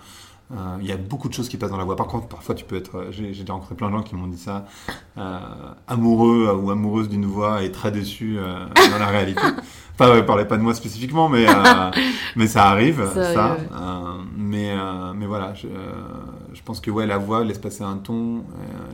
Euh, 0.52 0.76
Il 0.80 0.86
y 0.86 0.92
a 0.92 0.96
beaucoup 0.96 1.28
de 1.28 1.34
choses 1.34 1.48
qui 1.48 1.56
passent 1.56 1.70
dans 1.72 1.76
la 1.78 1.84
voix. 1.84 1.96
Par 1.96 2.06
contre, 2.06 2.28
parfois 2.28 2.54
tu 2.54 2.64
peux 2.64 2.76
être. 2.76 3.06
J'ai 3.10 3.28
déjà 3.28 3.52
rencontré 3.52 3.74
plein 3.74 3.88
de 3.90 3.96
gens 3.96 4.02
qui 4.02 4.14
m'ont 4.14 4.28
dit 4.28 4.38
ça. 4.38 4.66
euh, 5.18 5.38
amoureux 5.88 6.52
ou 6.62 6.70
amoureuse 6.70 7.08
d'une 7.08 7.24
voix 7.26 7.62
et 7.62 7.72
très 7.72 7.90
déçu 7.90 8.36
euh, 8.38 8.66
dans 8.92 8.98
la 8.98 9.06
réalité. 9.06 9.42
Pas, 9.96 10.08
euh, 10.08 10.22
parlez 10.22 10.44
pas 10.44 10.56
de 10.58 10.62
moi 10.62 10.74
spécifiquement, 10.74 11.28
mais, 11.28 11.48
euh, 11.48 11.52
mais 12.36 12.46
ça 12.46 12.64
arrive. 12.66 13.02
Ça 13.14 13.32
Ça, 13.32 13.44
arrive. 13.46 13.68
Euh, 13.72 14.22
mais, 14.36 14.70
euh, 14.72 15.12
mais 15.14 15.26
voilà, 15.26 15.54
je, 15.54 15.68
je 16.52 16.62
pense 16.62 16.80
que 16.80 16.90
ouais, 16.90 17.06
la 17.06 17.16
voix 17.18 17.42
laisse 17.44 17.58
passer 17.58 17.82
un 17.82 17.96
ton 17.96 18.42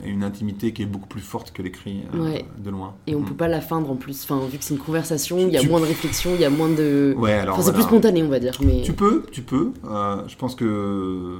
et 0.05 0.09
une 0.09 0.23
intimité 0.23 0.73
qui 0.73 0.83
est 0.83 0.87
beaucoup 0.87 1.09
plus 1.09 1.21
forte 1.21 1.51
que 1.53 1.61
l'écrit 1.63 2.05
euh, 2.15 2.19
Ouais. 2.25 2.45
de 2.57 2.71
loin. 2.71 2.95
Et 3.07 3.15
on 3.17 3.21
Mm. 3.21 3.25
peut 3.25 3.35
pas 3.35 3.49
la 3.49 3.61
feindre 3.61 3.91
en 3.91 3.97
plus. 3.97 4.23
Enfin, 4.25 4.41
vu 4.47 4.59
que 4.59 4.65
c'est 4.65 4.75
une 4.75 4.81
conversation, 4.81 5.39
il 5.39 5.49
y 5.51 5.57
a 5.57 5.61
Tu- 5.61 5.69
moins 5.69 5.81
de 5.81 5.87
réflexion, 5.87 6.31
il 6.35 6.41
y 6.41 6.45
a 6.45 6.51
moins 6.51 6.69
de. 6.69 7.15
Ouais, 7.19 7.33
alors. 7.33 7.55
Enfin, 7.55 7.63
c'est 7.65 7.71
voilà. 7.73 7.85
plus 7.87 7.91
spontané, 7.97 8.23
on 8.23 8.29
va 8.29 8.39
dire. 8.39 8.55
Mais... 8.65 8.83
Tu 8.83 8.93
peux, 8.93 9.25
tu 9.33 9.43
peux. 9.43 9.73
Je 9.85 10.37
pense 10.37 10.55
que 10.55 11.39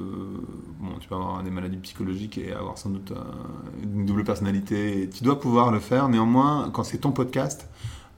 bon, 0.79 0.89
tu 0.99 1.07
peux 1.07 1.15
avoir 1.15 1.41
des 1.43 1.51
maladies 1.51 1.77
psychologiques 1.77 2.37
et 2.37 2.51
avoir 2.53 2.77
sans 2.77 2.89
doute 2.89 3.13
une 3.81 4.05
double 4.05 4.23
personnalité. 4.23 5.09
Tu 5.15 5.23
dois 5.23 5.39
pouvoir 5.39 5.71
le 5.71 5.79
faire. 5.79 6.09
Néanmoins, 6.09 6.69
quand 6.73 6.83
c'est 6.83 6.97
ton 6.99 7.11
podcast, 7.11 7.69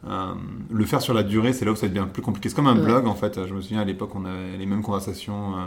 euh, 0.07 0.33
le 0.71 0.85
faire 0.85 1.01
sur 1.01 1.13
la 1.13 1.23
durée, 1.23 1.53
c'est 1.53 1.65
là 1.65 1.71
où 1.71 1.75
ça 1.75 1.87
devient 1.87 2.05
plus 2.11 2.21
compliqué. 2.21 2.49
C'est 2.49 2.55
comme 2.55 2.67
un 2.67 2.75
Ouais. 2.77 2.83
blog 2.85 3.07
en 3.07 3.15
fait. 3.15 3.45
Je 3.47 3.53
me 3.53 3.61
souviens 3.61 3.81
à 3.81 3.85
l'époque, 3.85 4.11
on 4.15 4.25
avait 4.25 4.57
les 4.57 4.65
mêmes 4.65 4.81
conversations, 4.83 5.55
euh, 5.55 5.65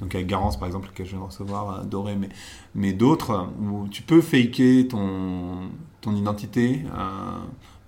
donc 0.00 0.14
avec 0.14 0.26
Garance 0.26 0.58
par 0.58 0.66
exemple, 0.66 0.90
que 0.94 1.04
je 1.04 1.10
viens 1.10 1.20
de 1.20 1.24
recevoir, 1.24 1.80
euh, 1.80 1.84
Doré, 1.84 2.16
mais, 2.16 2.28
mais 2.74 2.92
d'autres 2.92 3.46
où 3.60 3.88
tu 3.88 4.02
peux 4.02 4.20
faker 4.20 4.88
ton, 4.88 5.70
ton 6.00 6.14
identité. 6.14 6.84
euh, 6.96 7.38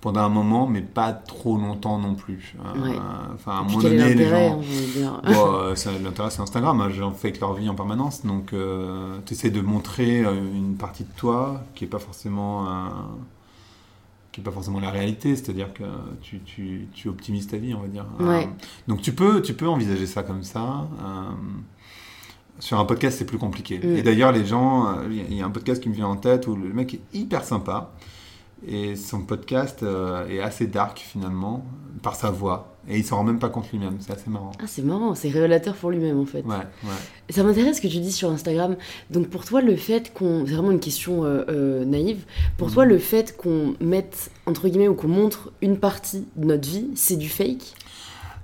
pendant 0.02 0.20
un 0.22 0.30
moment, 0.30 0.66
mais 0.66 0.80
pas 0.80 1.12
trop 1.12 1.58
longtemps 1.58 1.98
non 1.98 2.14
plus. 2.14 2.56
Euh, 2.64 2.80
Ouais. 2.88 2.96
Enfin, 3.34 3.52
à 3.52 3.54
un 3.56 3.62
moment 3.64 3.80
donné, 3.82 4.14
les 4.14 4.28
gens. 4.30 4.58
Bon, 5.26 5.52
euh, 5.56 5.74
L'intérêt, 6.02 6.30
c'est 6.30 6.40
Instagram. 6.40 6.80
Hein. 6.80 6.88
Les 6.88 6.94
gens 6.94 7.10
font 7.10 7.28
leur 7.38 7.52
vie 7.52 7.68
en 7.68 7.74
permanence. 7.74 8.24
Donc, 8.24 8.54
tu 9.26 9.32
essaies 9.34 9.50
de 9.50 9.60
montrer 9.60 10.24
euh, 10.24 10.32
une 10.54 10.76
partie 10.76 11.04
de 11.04 11.12
toi 11.18 11.60
qui 11.74 11.84
n'est 11.84 11.90
pas 11.90 11.98
forcément. 11.98 12.66
euh, 12.66 12.70
qui 14.32 14.40
est 14.40 14.44
pas 14.44 14.50
forcément 14.52 14.78
la 14.80 14.90
réalité, 14.90 15.34
c'est-à-dire 15.34 15.72
que 15.72 15.82
tu, 16.22 16.38
tu, 16.40 16.86
tu 16.94 17.08
optimises 17.08 17.48
ta 17.48 17.56
vie, 17.56 17.74
on 17.74 17.80
va 17.80 17.88
dire. 17.88 18.06
Ouais. 18.20 18.44
Euh, 18.44 18.64
donc 18.88 19.00
tu 19.02 19.12
peux, 19.12 19.42
tu 19.42 19.54
peux 19.54 19.66
envisager 19.68 20.06
ça 20.06 20.22
comme 20.22 20.42
ça. 20.44 20.88
euh, 21.02 21.30
sur 22.58 22.78
un 22.78 22.84
podcast, 22.84 23.16
c'est 23.18 23.24
plus 23.24 23.38
compliqué. 23.38 23.78
Mm. 23.78 23.96
Et 23.96 24.02
d'ailleurs, 24.02 24.32
les 24.32 24.44
gens, 24.44 24.86
euh, 24.86 25.06
il 25.10 25.16
y 25.16 25.20
a- 25.20 25.24
il 25.30 25.34
y 25.34 25.40
a 25.40 25.46
un 25.46 25.50
podcast 25.50 25.82
qui 25.82 25.88
me 25.88 25.94
vient 25.94 26.06
en 26.08 26.16
tête 26.16 26.46
où 26.46 26.54
le 26.54 26.72
mec 26.72 26.92
est 26.94 27.00
hyper 27.14 27.42
sympa. 27.42 27.92
Et 28.66 28.94
son 28.96 29.20
podcast 29.22 29.82
euh, 29.82 30.26
est 30.28 30.40
assez 30.40 30.66
dark 30.66 30.98
finalement, 30.98 31.64
par 32.02 32.14
sa 32.14 32.30
voix. 32.30 32.66
Et 32.88 32.98
il 32.98 33.04
s'en 33.04 33.16
rend 33.16 33.24
même 33.24 33.38
pas 33.38 33.48
compte 33.50 33.70
lui-même. 33.70 33.96
C'est 34.00 34.12
assez 34.12 34.28
marrant. 34.30 34.52
Ah, 34.58 34.64
c'est 34.66 34.82
marrant, 34.82 35.14
c'est 35.14 35.28
révélateur 35.28 35.74
pour 35.74 35.90
lui-même 35.90 36.18
en 36.18 36.24
fait. 36.26 36.42
Ouais, 36.44 36.56
ouais. 36.56 36.90
Ça 37.32 37.42
m'intéresse 37.42 37.76
ce 37.76 37.82
que 37.82 37.88
tu 37.88 37.98
dis 38.00 38.12
sur 38.12 38.30
Instagram. 38.30 38.76
Donc 39.10 39.28
pour 39.28 39.44
toi, 39.44 39.60
le 39.60 39.76
fait 39.76 40.12
qu'on... 40.12 40.44
C'est 40.46 40.52
vraiment 40.54 40.70
une 40.72 40.80
question 40.80 41.24
euh, 41.24 41.44
euh, 41.48 41.84
naïve. 41.84 42.24
Pour 42.58 42.68
Mhm. 42.68 42.74
toi, 42.74 42.84
le 42.86 42.98
fait 42.98 43.36
qu'on 43.36 43.74
mette, 43.80 44.30
entre 44.46 44.68
guillemets, 44.68 44.88
ou 44.88 44.94
qu'on 44.94 45.08
montre 45.08 45.52
une 45.62 45.78
partie 45.78 46.26
de 46.36 46.44
notre 46.46 46.68
vie, 46.68 46.88
c'est 46.94 47.16
du 47.16 47.28
fake? 47.28 47.74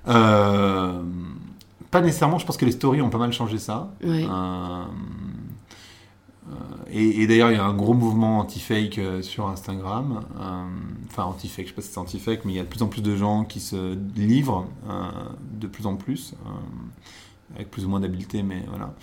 Pas 0.05 2.01
nécessairement, 2.01 2.37
je 2.37 2.45
pense 2.45 2.57
que 2.57 2.65
les 2.65 2.71
stories 2.73 3.01
ont 3.01 3.09
pas 3.09 3.17
mal 3.17 3.31
changé 3.33 3.57
ça. 3.57 3.91
Ouais. 4.03 4.25
Euh, 6.49 6.53
et 6.91 7.21
et 7.21 7.27
d'ailleurs, 7.27 7.51
il 7.51 7.55
y 7.55 7.59
a 7.59 7.65
un 7.65 7.73
gros 7.73 7.93
mouvement 7.93 8.39
anti-fake 8.39 8.97
euh, 8.99 9.21
sur 9.21 9.47
Instagram. 9.47 10.21
Euh, 10.39 10.63
Enfin, 11.09 11.23
anti-fake, 11.23 11.65
je 11.65 11.69
sais 11.69 11.75
pas 11.75 11.81
si 11.81 11.89
c'est 11.89 11.97
anti-fake, 11.97 12.45
mais 12.45 12.53
il 12.53 12.55
y 12.57 12.59
a 12.59 12.63
de 12.63 12.67
plus 12.67 12.83
en 12.83 12.87
plus 12.87 13.01
de 13.01 13.15
gens 13.15 13.43
qui 13.43 13.59
se 13.59 13.97
livrent, 14.15 14.67
de 15.53 15.65
plus 15.65 15.87
en 15.87 15.95
plus, 15.95 16.35
avec 17.55 17.71
plus 17.71 17.85
ou 17.85 17.89
moins 17.89 17.99
d'habileté, 17.99 18.43
mais 18.43 18.63
voilà. 18.67 18.93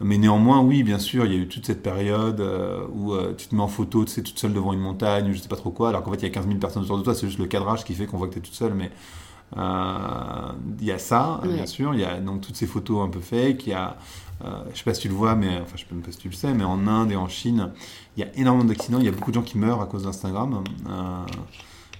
Mais 0.00 0.18
néanmoins, 0.18 0.60
oui, 0.60 0.82
bien 0.82 0.98
sûr, 0.98 1.24
il 1.26 1.32
y 1.32 1.34
a 1.34 1.38
eu 1.38 1.48
toute 1.48 1.66
cette 1.66 1.82
période 1.82 2.40
euh, 2.40 2.86
où 2.92 3.12
euh, 3.12 3.34
tu 3.36 3.48
te 3.48 3.54
mets 3.54 3.62
en 3.62 3.68
photo, 3.68 4.04
tu 4.04 4.12
sais, 4.12 4.22
toute 4.22 4.38
seule 4.38 4.52
devant 4.52 4.72
une 4.72 4.80
montagne, 4.80 5.30
ou 5.30 5.32
je 5.32 5.38
sais 5.38 5.48
pas 5.48 5.56
trop 5.56 5.70
quoi, 5.70 5.88
alors 5.88 6.02
qu'en 6.02 6.10
fait, 6.10 6.18
il 6.18 6.24
y 6.24 6.26
a 6.26 6.30
15 6.30 6.46
000 6.46 6.58
personnes 6.58 6.82
autour 6.82 6.98
de 6.98 7.02
toi, 7.02 7.14
c'est 7.14 7.26
juste 7.26 7.38
le 7.38 7.46
cadrage 7.46 7.84
qui 7.84 7.94
fait 7.94 8.06
qu'on 8.06 8.18
voit 8.18 8.28
que 8.28 8.34
tu 8.34 8.38
es 8.38 8.42
toute 8.42 8.54
seule, 8.54 8.74
mais 8.74 8.90
euh, 9.56 10.52
il 10.80 10.86
y 10.86 10.92
a 10.92 10.98
ça, 10.98 11.40
bien 11.44 11.66
sûr. 11.66 11.94
Il 11.94 12.00
y 12.00 12.04
a 12.04 12.18
donc 12.20 12.40
toutes 12.40 12.56
ces 12.56 12.66
photos 12.66 13.04
un 13.06 13.08
peu 13.08 13.20
fake. 13.20 13.66
Il 13.66 13.70
y 13.70 13.72
a, 13.74 13.96
euh, 14.44 14.62
je 14.72 14.78
sais 14.78 14.84
pas 14.84 14.94
si 14.94 15.02
tu 15.02 15.08
le 15.08 15.14
vois, 15.14 15.34
mais 15.34 15.58
enfin, 15.62 15.72
je 15.76 15.82
sais 15.82 15.86
même 15.92 16.02
pas 16.02 16.12
si 16.12 16.18
tu 16.18 16.28
le 16.28 16.34
sais, 16.34 16.52
mais 16.54 16.64
en 16.64 16.86
Inde 16.86 17.12
et 17.12 17.16
en 17.16 17.28
Chine, 17.28 17.70
il 18.16 18.20
y 18.20 18.22
a 18.26 18.28
énormément 18.36 18.64
d'accidents. 18.68 18.98
Il 18.98 19.04
y 19.04 19.08
a 19.08 19.12
beaucoup 19.12 19.30
de 19.30 19.34
gens 19.36 19.42
qui 19.42 19.58
meurent 19.58 19.80
à 19.80 19.86
cause 19.86 20.04
d'Instagram. 20.04 20.64
Euh, 20.88 21.22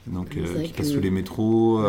donc, 0.07 0.37
euh, 0.37 0.63
qui 0.65 0.73
passent 0.75 0.93
sous 0.93 1.01
les 1.01 1.11
métros, 1.11 1.81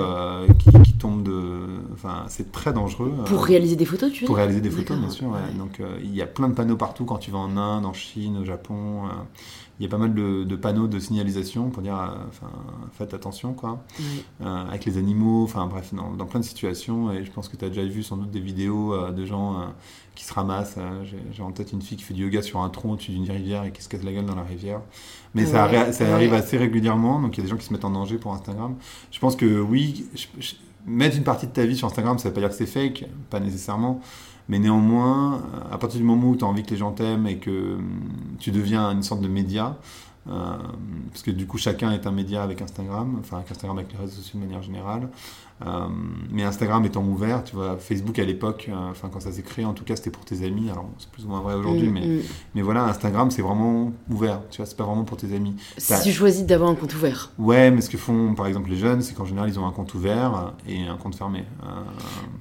qui, 0.59 0.69
qui 0.83 0.93
tombent 0.93 1.23
de. 1.23 1.67
Enfin, 1.93 2.23
c'est 2.29 2.51
très 2.51 2.71
dangereux. 2.71 3.13
Pour 3.25 3.43
réaliser 3.43 3.75
des 3.75 3.85
photos, 3.85 4.11
tu 4.11 4.21
veux 4.21 4.27
pour 4.27 4.37
réaliser 4.37 4.61
des 4.61 4.69
photos, 4.69 4.97
bien 4.97 5.09
sûr. 5.09 5.27
ouais. 5.27 5.33
ouais. 5.33 5.57
Donc, 5.57 5.81
il 6.01 6.15
y 6.15 6.21
a 6.21 6.25
plein 6.25 6.47
de 6.47 6.53
panneaux 6.53 6.77
partout 6.77 7.03
quand 7.03 7.17
tu 7.17 7.31
vas 7.31 7.39
en 7.39 7.57
Inde, 7.57 7.85
en 7.85 7.93
Chine, 7.93 8.37
au 8.37 8.45
Japon. 8.45 9.03
il 9.79 9.83
y 9.83 9.85
a 9.85 9.89
pas 9.89 9.97
mal 9.97 10.13
de, 10.13 10.43
de 10.45 10.55
panneaux 10.55 10.87
de 10.87 10.99
signalisation 10.99 11.69
pour 11.69 11.81
dire, 11.81 11.97
euh, 11.97 12.15
enfin, 12.29 12.49
faites 12.93 13.13
attention, 13.13 13.53
quoi 13.53 13.83
euh, 14.41 14.65
avec 14.67 14.85
les 14.85 14.97
animaux, 14.97 15.43
enfin 15.43 15.65
bref, 15.67 15.93
dans, 15.93 16.11
dans 16.11 16.25
plein 16.25 16.39
de 16.39 16.45
situations. 16.45 17.11
Et 17.11 17.25
je 17.25 17.31
pense 17.31 17.49
que 17.49 17.57
tu 17.57 17.65
as 17.65 17.69
déjà 17.69 17.83
vu 17.83 18.01
sans 18.01 18.15
doute 18.17 18.31
des 18.31 18.39
vidéos 18.39 18.93
euh, 18.93 19.11
de 19.11 19.25
gens 19.25 19.73
qui 20.15 20.23
se 20.25 20.33
ramassent. 20.33 20.75
euh, 20.77 21.03
J'ai 21.31 21.43
en 21.43 21.51
tête 21.51 21.71
une 21.73 21.81
fille 21.81 21.97
qui 21.97 22.03
fait 22.03 22.13
du 22.13 22.23
yoga 22.23 22.41
sur 22.41 22.61
un 22.61 22.69
tronc 22.69 22.91
au-dessus 22.93 23.11
d'une 23.11 23.29
rivière 23.29 23.63
et 23.65 23.71
qui 23.71 23.81
se 23.81 23.89
casse 23.89 24.03
la 24.03 24.11
gueule 24.13 24.25
dans 24.25 24.35
la 24.35 24.43
rivière. 24.43 24.81
Mais 25.33 25.45
ça, 25.45 25.67
Ouais, 25.67 26.11
arrive 26.11 26.33
assez 26.33 26.57
régulièrement, 26.57 27.19
donc 27.21 27.35
il 27.37 27.39
y 27.39 27.41
a 27.41 27.43
des 27.43 27.49
gens 27.49 27.57
qui 27.57 27.65
se 27.65 27.73
mettent 27.73 27.85
en 27.85 27.89
danger 27.91 28.17
pour 28.17 28.33
Instagram. 28.33 28.75
Je 29.11 29.19
pense 29.19 29.35
que 29.35 29.59
oui, 29.59 30.05
je- 30.15 30.27
je- 30.39 30.53
mettre 30.87 31.17
une 31.17 31.23
partie 31.23 31.47
de 31.47 31.51
ta 31.51 31.65
vie 31.65 31.75
sur 31.75 31.87
Instagram, 31.87 32.17
ça 32.19 32.29
veut 32.29 32.33
pas 32.33 32.41
dire 32.41 32.49
que 32.49 32.55
c'est 32.55 32.65
fake, 32.67 33.05
pas 33.29 33.39
nécessairement. 33.39 33.99
Mais 34.47 34.59
néanmoins, 34.59 35.35
euh, 35.55 35.73
à 35.73 35.77
partir 35.79 35.99
du 35.99 36.05
moment 36.05 36.29
où 36.29 36.35
tu 36.35 36.45
as 36.45 36.47
envie 36.47 36.63
que 36.63 36.69
les 36.69 36.77
gens 36.77 36.91
t'aiment 36.91 37.25
et 37.27 37.37
que 37.37 37.75
hum, 37.75 37.99
tu 38.39 38.51
deviens 38.51 38.91
une 38.91 39.01
sorte 39.03 39.21
de 39.21 39.27
média, 39.27 39.77
euh, 40.29 40.57
parce 41.11 41.21
que 41.23 41.31
du 41.31 41.45
coup 41.47 41.57
chacun 41.57 41.91
est 41.91 42.07
un 42.07 42.11
média 42.11 42.43
avec 42.43 42.61
Instagram, 42.61 43.17
enfin 43.19 43.37
avec 43.37 43.51
Instagram 43.51 43.77
avec 43.79 43.91
les 43.91 43.97
réseaux 43.99 44.15
sociaux 44.17 44.39
de 44.39 44.45
manière 44.45 44.61
générale. 44.61 45.09
Euh, 45.65 45.85
mais 46.31 46.43
Instagram 46.43 46.83
étant 46.83 47.03
ouvert, 47.03 47.43
tu 47.43 47.55
vois, 47.55 47.77
Facebook 47.77 48.19
à 48.19 48.25
l'époque, 48.25 48.67
euh, 48.69 48.91
enfin 48.91 49.09
quand 49.11 49.21
ça 49.21 49.31
s'est 49.31 49.41
créé, 49.41 49.63
en 49.63 49.73
tout 49.73 49.85
cas 49.85 49.95
c'était 49.95 50.09
pour 50.09 50.25
tes 50.25 50.45
amis. 50.45 50.69
Alors 50.69 50.89
c'est 50.97 51.09
plus 51.09 51.23
ou 51.25 51.29
moins 51.29 51.39
vrai 51.39 51.55
aujourd'hui, 51.55 51.87
Mm, 51.87 51.93
mais, 51.93 52.05
mm. 52.05 52.21
mais 52.55 52.61
voilà, 52.61 52.83
Instagram 52.85 53.31
c'est 53.31 53.41
vraiment 53.41 53.93
ouvert, 54.09 54.41
tu 54.51 54.57
vois, 54.57 54.65
c'est 54.65 54.75
pas 54.75 54.83
vraiment 54.83 55.05
pour 55.05 55.15
tes 55.15 55.33
amis. 55.33 55.55
Si 55.77 55.93
tu 56.03 56.11
choisis 56.11 56.43
d'avoir 56.45 56.69
un 56.69 56.75
compte 56.75 56.93
ouvert. 56.95 57.31
Ouais, 57.37 57.71
mais 57.71 57.79
ce 57.79 57.89
que 57.89 57.97
font 57.97 58.33
par 58.35 58.47
exemple 58.47 58.69
les 58.69 58.75
jeunes, 58.75 59.01
c'est 59.01 59.13
qu'en 59.15 59.23
général 59.23 59.49
ils 59.49 59.57
ont 59.57 59.65
un 59.65 59.71
compte 59.71 59.93
ouvert 59.93 60.53
et 60.67 60.85
un 60.87 60.97
compte 60.97 61.15
fermé. 61.15 61.45
Euh, 61.63 61.67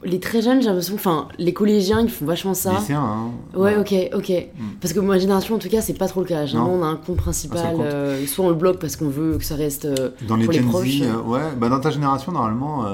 Les 0.05 0.19
très 0.19 0.43
jeunes, 0.43 0.61
j'ai 0.61 0.67
l'impression, 0.69 0.97
enfin, 0.97 1.29
les 1.39 1.53
collégiens, 1.53 2.01
ils 2.01 2.11
font 2.11 2.25
vachement 2.25 2.55
ça. 2.55 2.73
lycéen, 2.73 3.01
hein. 3.01 3.31
Ouais, 3.57 3.77
ok, 3.77 3.95
ok. 4.13 4.31
Mm. 4.31 4.63
Parce 4.81 4.93
que 4.93 4.99
ma 4.99 5.19
génération, 5.19 5.55
en 5.55 5.59
tout 5.59 5.69
cas, 5.69 5.83
c'est 5.83 5.95
pas 5.95 6.09
trop 6.09 6.21
le 6.21 6.27
cas. 6.27 6.47
Généralement, 6.47 6.75
on 6.75 6.83
a 6.83 6.87
un 6.89 6.97
compte 6.97 7.17
principal. 7.17 7.59
Un 7.59 7.77
seul 7.77 8.19
compte. 8.19 8.29
soit 8.29 8.45
on 8.45 8.49
le 8.49 8.55
bloque 8.57 8.81
parce 8.81 8.97
qu'on 8.97 9.09
veut 9.09 9.39
que 9.39 9.45
ça 9.45 9.55
reste. 9.55 9.87
Dans 10.27 10.37
les 10.37 10.45
Pour 10.47 10.53
les 10.53 10.61
proches, 10.61 11.01
ouais, 11.27 11.55
bah 11.57 11.69
dans 11.69 11.81
ta 11.81 11.91
génération 11.91 12.33
normalement, 12.33 12.85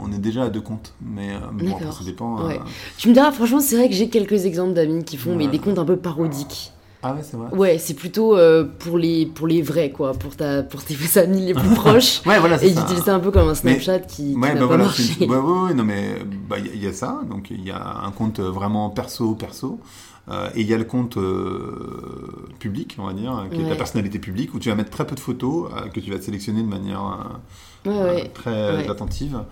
on 0.00 0.12
est 0.12 0.18
déjà 0.18 0.44
à 0.44 0.48
deux 0.50 0.60
comptes, 0.60 0.94
mais, 1.00 1.30
euh, 1.34 1.38
bon, 1.52 1.72
après, 1.74 1.92
ça 1.92 2.04
dépend. 2.04 2.46
Ouais. 2.46 2.56
euh, 2.56 2.68
Tu 2.98 3.08
me 3.08 3.14
diras, 3.14 3.32
franchement, 3.32 3.60
c'est 3.60 3.76
vrai 3.76 3.88
que 3.88 3.94
j'ai 3.94 4.08
quelques 4.08 4.44
exemples 4.46 4.74
d'amis 4.74 5.04
qui 5.04 5.16
font 5.16 5.34
mais 5.34 5.48
des 5.48 5.58
comptes 5.58 5.78
un 5.78 5.84
peu 5.84 5.96
parodiques. 5.96 6.72
Ah 7.04 7.14
ouais, 7.14 7.20
c'est 7.22 7.36
vrai. 7.36 7.48
Ouais, 7.52 7.78
c'est 7.78 7.94
plutôt 7.94 8.36
euh, 8.36 8.64
pour, 8.78 8.96
les, 8.96 9.26
pour 9.26 9.48
les 9.48 9.60
vrais, 9.60 9.90
quoi. 9.90 10.12
Pour, 10.12 10.36
ta, 10.36 10.62
pour 10.62 10.84
tes 10.84 10.96
amis 11.18 11.44
les 11.46 11.52
plus 11.54 11.70
proches. 11.74 12.20
Ouais, 12.26 12.38
voilà, 12.38 12.58
c'est 12.58 12.68
Et 12.68 12.74
ça 13.00 13.14
un 13.16 13.18
peu 13.20 13.32
comme 13.32 13.48
un 13.48 13.54
Snapchat 13.56 14.00
qui, 14.00 14.34
qui 14.34 14.34
Ouais, 14.36 14.54
n'a 14.54 14.54
bah 14.54 14.60
pas 14.60 14.66
voilà, 14.66 14.84
marché. 14.84 15.02
c'est- 15.02 15.26
ouais, 15.26 15.36
ouais, 15.36 15.60
ouais, 15.68 15.74
non 15.74 15.82
mais 15.82 16.18
bah, 16.48 16.58
il 16.60 16.66
y, 16.66 16.70
a- 16.70 16.72
il 16.74 16.82
y 16.82 16.86
a 16.86 16.92
ça, 16.92 17.22
donc 17.28 17.50
il 17.50 17.64
y 17.64 17.72
a 17.72 17.98
un 18.04 18.10
compte 18.12 18.38
vraiment 18.38 18.88
perso 18.90 19.34
perso. 19.34 19.80
euh, 20.28 20.48
et 20.54 20.60
il 20.60 20.66
y 20.68 20.74
a 20.74 20.78
le 20.78 20.84
compte 20.84 21.16
euh, 21.16 22.46
public, 22.60 22.94
on 23.00 23.06
va 23.06 23.12
dire, 23.14 23.46
qui 23.52 23.60
est 23.62 23.68
ta 23.68 23.74
personnalité 23.74 24.20
publique, 24.20 24.54
où 24.54 24.60
tu 24.60 24.68
vas 24.68 24.76
mettre 24.76 24.90
très 24.90 25.04
peu 25.04 25.16
de 25.16 25.20
photos, 25.20 25.72
euh, 25.76 25.88
que 25.88 25.98
tu 25.98 26.12
vas 26.12 26.20
sélectionner 26.20 26.62
de 26.62 26.68
manière 26.68 27.04
euh, 27.04 27.36
Ouais, 27.86 27.92
euh, 27.92 28.14
ouais. 28.14 28.28
très 28.28 28.76
ouais. 28.76 28.88
attentive. 28.88 29.42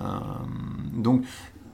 Euh, 0.00 0.02
donc, 0.94 1.24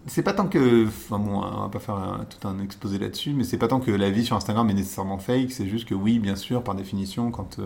c'est 0.07 0.23
pas 0.23 0.33
tant 0.33 0.47
que. 0.47 0.87
Enfin 0.87 1.19
bon, 1.19 1.43
on 1.43 1.61
va 1.63 1.69
pas 1.69 1.79
faire 1.81 1.97
un- 1.97 2.25
tout 2.25 2.47
un 2.49 2.59
exposé 2.61 2.99
là-dessus, 2.99 3.33
mais 3.33 3.45
c'est 3.45 3.59
pas 3.59 3.69
tant 3.69 3.81
que 3.81 3.91
la 3.91 4.11
vie 4.11 4.25
sur 4.25 4.37
Instagram 4.37 4.71
est 4.71 4.75
nécessairement 4.75 5.19
fake, 5.19 5.51
c'est 5.53 5.67
juste 5.69 5.87
que 5.89 5.95
oui, 5.95 6.19
bien 6.21 6.37
sûr, 6.37 6.63
par 6.63 6.75
définition, 6.75 7.31
quand 7.31 7.59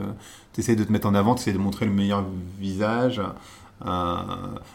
tu 0.54 0.60
essaies 0.60 0.76
de 0.76 0.84
te 0.84 0.92
mettre 0.92 1.06
en 1.08 1.14
avant, 1.14 1.34
tu 1.34 1.42
essaies 1.42 1.52
de 1.52 1.58
montrer 1.58 1.86
le 1.86 1.92
meilleur 1.92 2.24
visage. 2.58 3.20
Euh, 3.86 4.14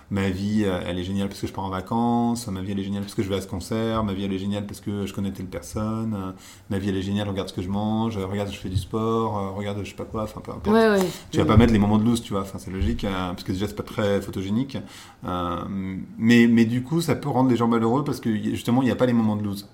ma 0.10 0.30
vie, 0.30 0.64
euh, 0.66 0.80
elle 0.86 0.98
est 0.98 1.04
géniale 1.04 1.28
parce 1.28 1.40
que 1.40 1.48
je 1.48 1.54
pars 1.54 1.64
en 1.64 1.70
vacances. 1.70 2.48
Ma 2.48 2.62
vie, 2.62 2.72
elle 2.72 2.80
est 2.80 2.84
géniale 2.84 3.04
parce 3.04 3.14
que 3.16 3.24
je 3.24 3.30
vais 3.30 3.36
à 3.36 3.42
ce 3.42 3.48
concert. 3.48 4.04
Ma 4.04 4.14
vie, 4.14 4.26
elle 4.26 4.34
est 4.34 4.40
géniale 4.40 4.66
parce 4.66 4.80
que 4.82 5.06
je 5.06 5.14
connais 5.14 5.32
telle 5.32 5.46
personne. 5.46 6.16
euh, 6.16 6.32
ma 6.70 6.80
vie, 6.80 6.90
elle 6.90 6.98
est 6.98 7.02
géniale. 7.02 7.30
Regarde 7.30 7.50
ce 7.50 7.54
que 7.54 7.62
je 7.62 7.70
mange. 7.70 8.18
Regarde, 8.18 8.52
je 8.52 8.58
fais 8.58 8.70
du 8.70 8.78
sport. 8.78 9.56
regarde, 9.56 9.80
je 9.84 9.90
sais 9.90 9.96
pas 9.96 10.06
quoi. 10.06 10.24
Enfin, 10.24 10.42
peu 10.42 10.52
importe. 10.52 10.68
Ouais, 10.68 10.90
ouais. 10.90 11.06
Tu 11.32 11.38
vas 11.38 11.46
pas 11.46 11.58
mettre 11.58 11.74
les 11.74 11.80
moments 11.80 11.98
de 11.98 12.04
loose, 12.04 12.22
tu 12.22 12.34
vois, 12.34 12.42
enfin, 12.42 12.58
c'est 12.58 12.72
logique, 12.72 13.06
parce 13.06 13.44
que 13.44 13.52
déjà 13.52 13.68
c'est 13.68 13.76
pas 13.76 13.84
très 13.84 14.22
photogénique. 14.22 14.78
Mais, 15.24 16.48
mais 16.48 16.66
du 16.66 16.84
coup, 16.84 17.02
ça 17.02 17.16
peut 17.16 17.30
rendre 17.30 17.50
les 17.50 17.58
gens 17.58 17.68
malheureux 17.68 18.04
parce 18.04 18.20
que 18.20 18.36
justement, 18.36 18.82
il 18.82 18.86
n'y 18.86 18.92
a 18.92 18.96
pas 18.96 19.06
les 19.06 19.14
moments 19.14 19.36
de 19.36 19.44
loose. 19.44 19.68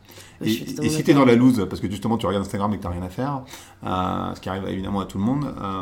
Et, 0.43 0.85
et 0.85 0.89
si 0.89 1.03
t'es 1.03 1.13
dans 1.13 1.25
la 1.25 1.35
loose, 1.35 1.65
parce 1.69 1.81
que 1.81 1.89
justement 1.89 2.17
tu 2.17 2.25
regardes 2.25 2.45
Instagram 2.45 2.73
et 2.73 2.77
que 2.77 2.83
t'as 2.83 2.89
rien 2.89 3.03
à 3.03 3.09
faire, 3.09 3.41
euh, 3.85 4.35
ce 4.35 4.41
qui 4.41 4.49
arrive 4.49 4.63
évidemment 4.67 4.99
à 5.01 5.05
tout 5.05 5.17
le 5.17 5.23
monde, 5.23 5.45
euh, 5.61 5.81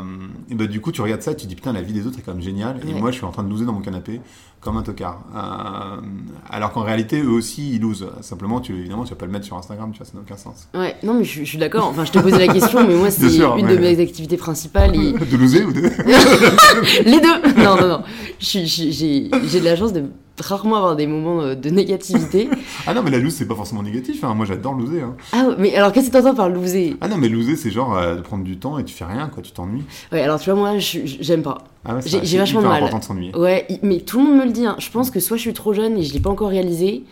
et 0.50 0.56
ben 0.56 0.68
du 0.68 0.82
coup 0.82 0.92
tu 0.92 1.02
regardes 1.02 1.22
ça 1.22 1.32
et 1.32 1.36
tu 1.36 1.44
te 1.44 1.50
dis 1.50 1.56
putain 1.56 1.74
la 1.74 1.82
vie 1.82 1.94
des 1.94 2.06
autres 2.08 2.20
est 2.20 2.22
quand 2.22 2.34
même 2.34 2.42
géniale, 2.44 2.80
et 2.88 2.94
moi 2.94 3.12
je 3.12 3.18
suis 3.18 3.26
en 3.26 3.32
train 3.32 3.44
de 3.44 3.50
loser 3.50 3.66
dans 3.66 3.74
mon 3.74 3.82
canapé 3.82 4.22
comme 4.62 4.76
un 4.76 4.82
tocard. 4.84 5.22
Euh, 5.34 6.02
alors 6.50 6.74
qu'en 6.74 6.82
réalité 6.84 7.22
eux 7.22 7.30
aussi 7.30 7.76
ils 7.76 7.82
losent. 7.82 8.10
Simplement 8.22 8.60
tu 8.60 8.76
évidemment 8.78 9.04
tu 9.06 9.12
vas 9.12 9.16
pas 9.16 9.26
le 9.26 9.32
mettre 9.32 9.46
sur 9.46 9.56
Instagram, 9.58 9.92
tu 9.92 10.00
vois, 10.00 10.06
ça 10.06 10.14
n'a 10.16 10.20
aucun 10.22 10.36
sens. 10.38 10.68
Ouais, 10.74 10.96
non, 11.04 11.14
mais 11.14 11.24
je, 11.24 11.30
suis- 11.30 11.46
je 11.46 11.50
suis 11.50 11.58
d'accord. 11.58 11.88
Enfin, 11.88 12.04
je 12.04 12.12
te 12.12 12.20
posais 12.20 12.46
la 12.46 12.54
question, 12.54 12.86
mais 12.86 12.96
moi, 12.96 13.10
c'est 13.12 13.28
une 13.38 13.68
de 13.68 13.78
mes 13.78 14.00
activités 14.02 14.36
principales. 14.38 14.96
Et... 14.96 15.14
de 15.32 15.38
loser 15.38 15.64
ou 15.64 15.72
de... 15.72 15.82
Les 17.06 17.20
deux 17.22 17.64
Non, 17.64 17.76
non, 17.80 17.88
non. 17.88 18.04
J'ai 18.40 19.30
de 19.30 19.64
la 19.64 19.76
chance 19.76 19.94
de 19.94 20.04
rarement 20.44 20.76
avoir 20.78 20.96
des 20.96 21.08
moments 21.08 21.42
euh, 21.42 21.56
de 21.56 21.70
négativité. 21.70 22.50
Ah 22.88 22.94
non 22.94 23.04
mais 23.04 23.12
la 23.12 23.20
lose 23.20 23.34
c'est 23.34 23.48
pas 23.48 23.56
forcément 23.56 23.84
négatif, 23.84 24.24
hein. 24.24 24.34
moi 24.34 24.46
j'adore 24.46 24.74
loser. 24.74 25.02
Hein. 25.02 25.16
Ah, 25.34 25.50
mais 25.58 25.76
alors, 25.76 25.92
qu'est-ce 25.92 26.08
que 26.10 26.14
t'entends 26.18 26.34
par 26.34 26.50
loser? 26.50 26.96
Ah 27.02 27.08
non, 27.08 27.18
mais 27.18 27.28
loser, 27.30 27.56
c'est 27.56 27.70
genre 27.72 27.96
euh, 27.96 28.16
de 28.16 28.22
prendre 28.22 28.44
du 28.44 28.58
temps 28.58 28.80
et 28.80 28.86
tu 28.86 28.94
fais 28.96 29.06
rien, 29.06 29.28
quoi, 29.28 29.44
tu 29.44 29.52
t'ennuies. 29.52 29.84
Ouais, 30.12 30.22
alors, 30.22 30.40
tu 30.40 30.50
vois, 30.50 30.58
moi, 30.60 30.78
j'aime 30.80 31.44
pas. 31.44 31.60
Ah 31.86 31.96
ouais, 31.96 32.02
J'ai- 32.06 32.38
vachement 32.38 32.62
hyper 32.62 32.70
mal. 32.72 32.78
important 32.84 33.00
de 33.00 33.04
s'ennuyer. 33.04 33.36
Ouais, 33.36 33.68
mais 33.84 34.00
tout 34.00 34.18
le 34.20 34.26
monde 34.26 34.38
me 34.40 34.46
le 34.46 34.52
dit. 34.52 34.66
hein. 34.66 34.76
Je 34.80 34.90
pense 34.90 35.12
que 35.12 35.20
soit 35.20 35.38
je 35.38 35.42
suis 35.42 35.54
trop 35.54 35.74
jeune 35.74 35.98
et 35.98 36.04
je 36.04 36.14
l'ai 36.14 36.20
pas 36.20 36.30
encore 36.30 36.50
réalisé, 36.50 37.04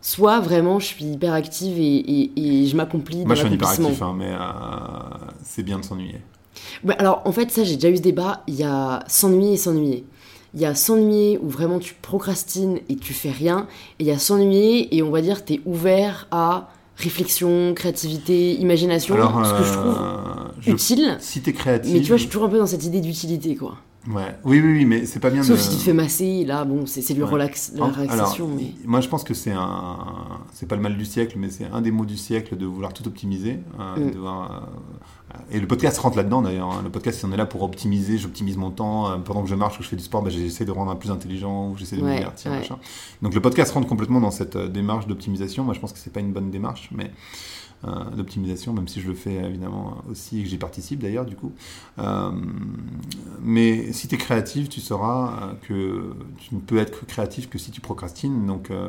soit 0.00 0.40
vraiment 0.40 0.78
je 0.80 0.86
suis 0.86 1.04
hyper 1.04 1.32
active 1.32 1.78
et, 1.78 1.82
et- 1.96 2.32
et 2.62 2.66
je 2.66 2.76
m'accomplis 2.76 3.24
Moi, 3.24 3.34
je 3.36 3.40
suis 3.40 3.50
l'accomplissement. 3.50 3.90
hyperactif, 3.90 4.02
hein, 4.02 4.14
mais 4.18 4.32
euh, 4.32 5.26
c'est 5.44 5.62
bien 5.62 5.78
de 5.78 5.84
s'ennuyer. 5.84 6.16
Ouais, 6.84 6.96
alors, 6.98 7.22
en 7.24 7.32
fait, 7.32 7.50
ça, 7.50 7.64
j'ai 7.64 7.76
déjà 7.76 7.88
eu 7.90 7.96
ce 7.96 8.02
débat. 8.02 8.42
Il 8.48 8.54
y 8.54 8.64
a 8.64 9.04
s'ennuyer 9.08 9.54
et 9.54 9.56
s'ennuyer. 9.56 10.04
Il 10.54 10.60
y 10.60 10.66
a 10.66 10.74
s'ennuyer 10.74 11.38
où 11.42 11.48
vraiment 11.48 11.78
tu 11.78 11.94
procrastines 12.00 12.78
et 12.88 12.96
tu 12.96 13.12
fais 13.14 13.30
rien. 13.30 13.66
Et 13.98 14.04
il 14.04 14.06
y 14.06 14.10
a 14.10 14.18
s'ennuyer 14.18 14.94
et 14.96 15.02
on 15.02 15.10
va 15.10 15.22
dire 15.22 15.44
t'es 15.44 15.60
ouvert 15.64 16.26
à 16.30 16.68
réflexion, 16.96 17.72
créativité, 17.74 18.54
imagination. 18.60 19.14
Alors, 19.14 19.44
ce 19.46 19.54
que 19.54 19.64
je 19.64 19.72
trouve 19.72 19.96
euh, 19.98 20.48
je- 20.60 20.70
utile. 20.72 21.16
si 21.20 21.40
t'es 21.40 21.52
créatif, 21.52 21.92
Mais 21.92 22.00
tu 22.00 22.08
vois, 22.08 22.16
je 22.16 22.22
suis 22.22 22.30
toujours 22.30 22.46
un 22.46 22.50
peu 22.50 22.58
dans 22.58 22.66
cette 22.66 22.84
idée 22.84 23.00
d'utilité, 23.00 23.56
quoi. 23.56 23.76
Ouais. 24.08 24.36
Oui, 24.44 24.60
oui, 24.60 24.72
oui, 24.72 24.84
mais 24.84 25.06
c'est 25.06 25.20
pas 25.20 25.30
bien 25.30 25.42
Sauf 25.44 25.56
de... 25.58 25.62
si 25.62 25.70
tu 25.70 25.76
te 25.76 25.80
fais 25.82 25.92
masser, 25.92 26.44
là, 26.44 26.64
bon, 26.64 26.86
c'est 26.86 27.14
du 27.14 27.22
Ouais. 27.22 27.28
relax, 27.28 27.72
de 27.72 27.78
la 27.78 27.84
Alors, 27.84 27.96
relaxation, 27.96 28.48
mais... 28.48 28.72
Moi, 28.84 29.00
je 29.00 29.08
pense 29.08 29.22
que 29.24 29.32
c'est 29.32 29.52
un, 29.52 29.96
c'est 30.52 30.66
pas 30.66 30.74
le 30.76 30.82
mal 30.82 30.96
du 30.96 31.04
siècle, 31.04 31.36
mais 31.38 31.50
c'est 31.50 31.66
un 31.72 31.80
des 31.80 31.92
mots 31.92 32.04
du 32.04 32.16
siècle 32.16 32.56
de 32.56 32.66
vouloir 32.66 32.92
tout 32.92 33.06
optimiser. 33.06 33.60
euh, 33.80 33.96
Mm. 33.96 34.10
de 34.10 34.16
euh, 34.18 34.20
et 35.50 35.60
le 35.60 35.66
podcast 35.66 35.98
rentre 35.98 36.16
là-dedans 36.16 36.42
d'ailleurs. 36.42 36.70
hein. 36.70 36.80
Le 36.82 36.90
podcast, 36.90 37.24
on 37.24 37.32
est 37.32 37.36
là 37.36 37.46
pour 37.46 37.62
optimiser. 37.62 38.18
J'optimise 38.18 38.56
mon 38.56 38.70
temps 38.70 39.10
euh, 39.10 39.16
pendant 39.18 39.42
que 39.42 39.48
je 39.48 39.54
marche 39.54 39.74
ou 39.76 39.78
que 39.78 39.84
je 39.84 39.88
fais 39.90 39.96
du 39.96 40.02
sport. 40.04 40.22
bah, 40.22 40.30
j'essaie 40.30 40.64
de 40.64 40.70
rendre 40.70 40.90
un 40.90 40.96
plus 40.96 41.10
intelligent 41.10 41.70
ou 41.70 41.76
j'essaie 41.76 41.96
de 41.96 42.02
me 42.02 42.06
Ouais, 42.08 42.16
divertir. 42.18 42.50
ouais. 42.50 42.58
machin. 42.58 42.78
Donc 43.22 43.34
le 43.34 43.40
podcast 43.40 43.72
rentre 43.72 43.86
complètement 43.88 44.20
dans 44.20 44.30
cette 44.30 44.56
euh, 44.56 44.68
démarche 44.68 45.06
d'optimisation. 45.06 45.64
Moi, 45.64 45.74
je 45.74 45.80
pense 45.80 45.92
que 45.92 45.98
c'est 45.98 46.12
pas 46.12 46.20
une 46.20 46.32
bonne 46.32 46.50
démarche, 46.50 46.88
mais 46.92 47.10
euh, 47.84 48.04
d'optimisation, 48.16 48.72
même 48.72 48.86
si 48.88 49.00
je 49.00 49.08
le 49.08 49.14
fais 49.14 49.34
évidemment 49.34 49.96
aussi 50.10 50.38
et 50.40 50.42
que 50.44 50.48
j'y 50.48 50.56
participe 50.58 51.00
d'ailleurs 51.00 51.24
du 51.24 51.34
coup. 51.34 51.52
Euh, 51.98 52.30
mais 53.42 53.92
si 53.92 54.08
tu 54.08 54.14
es 54.14 54.18
créatif, 54.18 54.68
tu 54.68 54.80
sauras 54.80 55.54
que 55.62 56.14
tu 56.38 56.54
ne 56.54 56.60
peux 56.60 56.78
être 56.78 57.06
créatif 57.06 57.48
que 57.50 57.58
si 57.58 57.70
tu 57.70 57.80
procrastines. 57.80 58.46
Donc 58.46 58.70
euh, 58.70 58.88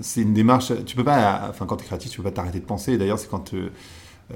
c'est 0.00 0.22
une 0.22 0.34
démarche. 0.34 0.72
Tu 0.86 0.94
peux 0.96 1.02
pas, 1.04 1.46
enfin 1.50 1.66
quand 1.66 1.76
tu 1.76 1.82
es 1.82 1.86
créatif, 1.86 2.10
tu 2.12 2.18
peux 2.18 2.22
pas 2.22 2.30
t'arrêter 2.30 2.60
de 2.60 2.64
penser. 2.64 2.96
D'ailleurs, 2.98 3.18
c'est 3.18 3.28
quand 3.28 3.52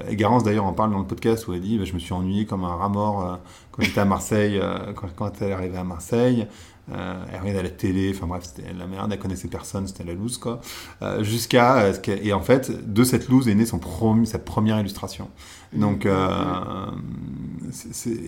et 0.09 0.15
Garance 0.15 0.43
d'ailleurs 0.43 0.65
en 0.65 0.73
parle 0.73 0.91
dans 0.91 0.99
le 0.99 1.05
podcast 1.05 1.47
où 1.47 1.53
elle 1.53 1.61
dit 1.61 1.77
bah, 1.77 1.85
je 1.85 1.93
me 1.93 1.99
suis 1.99 2.13
ennuyé 2.13 2.45
comme 2.45 2.63
un 2.63 2.75
rat 2.75 2.89
mort 2.89 3.21
euh, 3.25 3.35
quand 3.71 3.83
j'étais 3.83 4.01
à 4.01 4.05
Marseille, 4.05 4.59
euh, 4.61 4.93
quand, 5.15 5.41
elle 5.41 5.49
est 5.49 5.53
arrivée 5.53 5.77
à 5.77 5.83
Marseille. 5.83 6.47
Euh, 6.91 7.25
elle 7.33 7.39
regardait 7.39 7.63
la 7.63 7.69
télé, 7.69 8.11
enfin 8.15 8.27
bref, 8.27 8.43
c'était 8.43 8.71
la 8.71 8.85
merde, 8.85 9.11
elle 9.11 9.17
connaissait 9.17 9.47
personne, 9.47 9.87
c'était 9.87 10.03
la 10.03 10.13
loose 10.13 10.37
quoi. 10.37 10.61
Euh, 11.01 11.23
Jusqu'à. 11.23 11.77
euh, 11.77 11.93
et 12.07 12.31
en 12.31 12.41
fait, 12.41 12.93
de 12.93 13.03
cette 13.03 13.27
loose 13.27 13.47
est 13.47 13.55
née 13.55 13.65
son 13.65 13.79
sa 14.25 14.37
première 14.37 14.79
illustration. 14.79 15.29
Donc, 15.73 16.05
euh, 16.05 16.85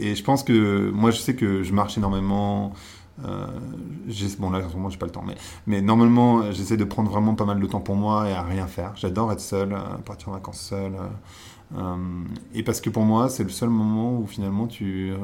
et 0.01 0.15
je 0.15 0.23
pense 0.23 0.43
que 0.43 0.89
moi 0.91 1.11
je 1.11 1.19
sais 1.19 1.35
que 1.35 1.63
je 1.63 1.73
marche 1.73 1.97
énormément. 1.97 2.73
Euh, 3.25 3.47
bon 4.37 4.51
là 4.51 4.59
en 4.63 4.69
ce 4.69 4.75
moment 4.75 4.91
j'ai 4.91 4.99
pas 4.99 5.07
le 5.07 5.11
temps 5.11 5.23
mais, 5.25 5.33
mais 5.65 5.81
normalement 5.81 6.41
euh, 6.41 6.51
j'essaie 6.51 6.77
de 6.77 6.83
prendre 6.83 7.09
vraiment 7.09 7.33
pas 7.33 7.45
mal 7.45 7.59
de 7.59 7.65
temps 7.65 7.79
pour 7.79 7.95
moi 7.95 8.29
et 8.29 8.31
à 8.31 8.43
rien 8.43 8.67
faire 8.67 8.93
j'adore 8.95 9.31
être 9.31 9.39
seul 9.39 9.73
euh, 9.73 9.79
partir 10.05 10.29
en 10.29 10.33
vacances 10.33 10.59
seul 10.59 10.93
euh, 10.93 10.99
euh, 10.99 11.07
et 12.53 12.63
parce 12.63 12.79
que 12.81 12.89
pour 12.89 13.03
moi 13.03 13.29
c'est 13.29 13.43
le 13.43 13.49
seul 13.49 13.69
moment 13.69 14.17
où 14.19 14.25
finalement 14.25 14.67
tu 14.67 15.11
euh, 15.11 15.17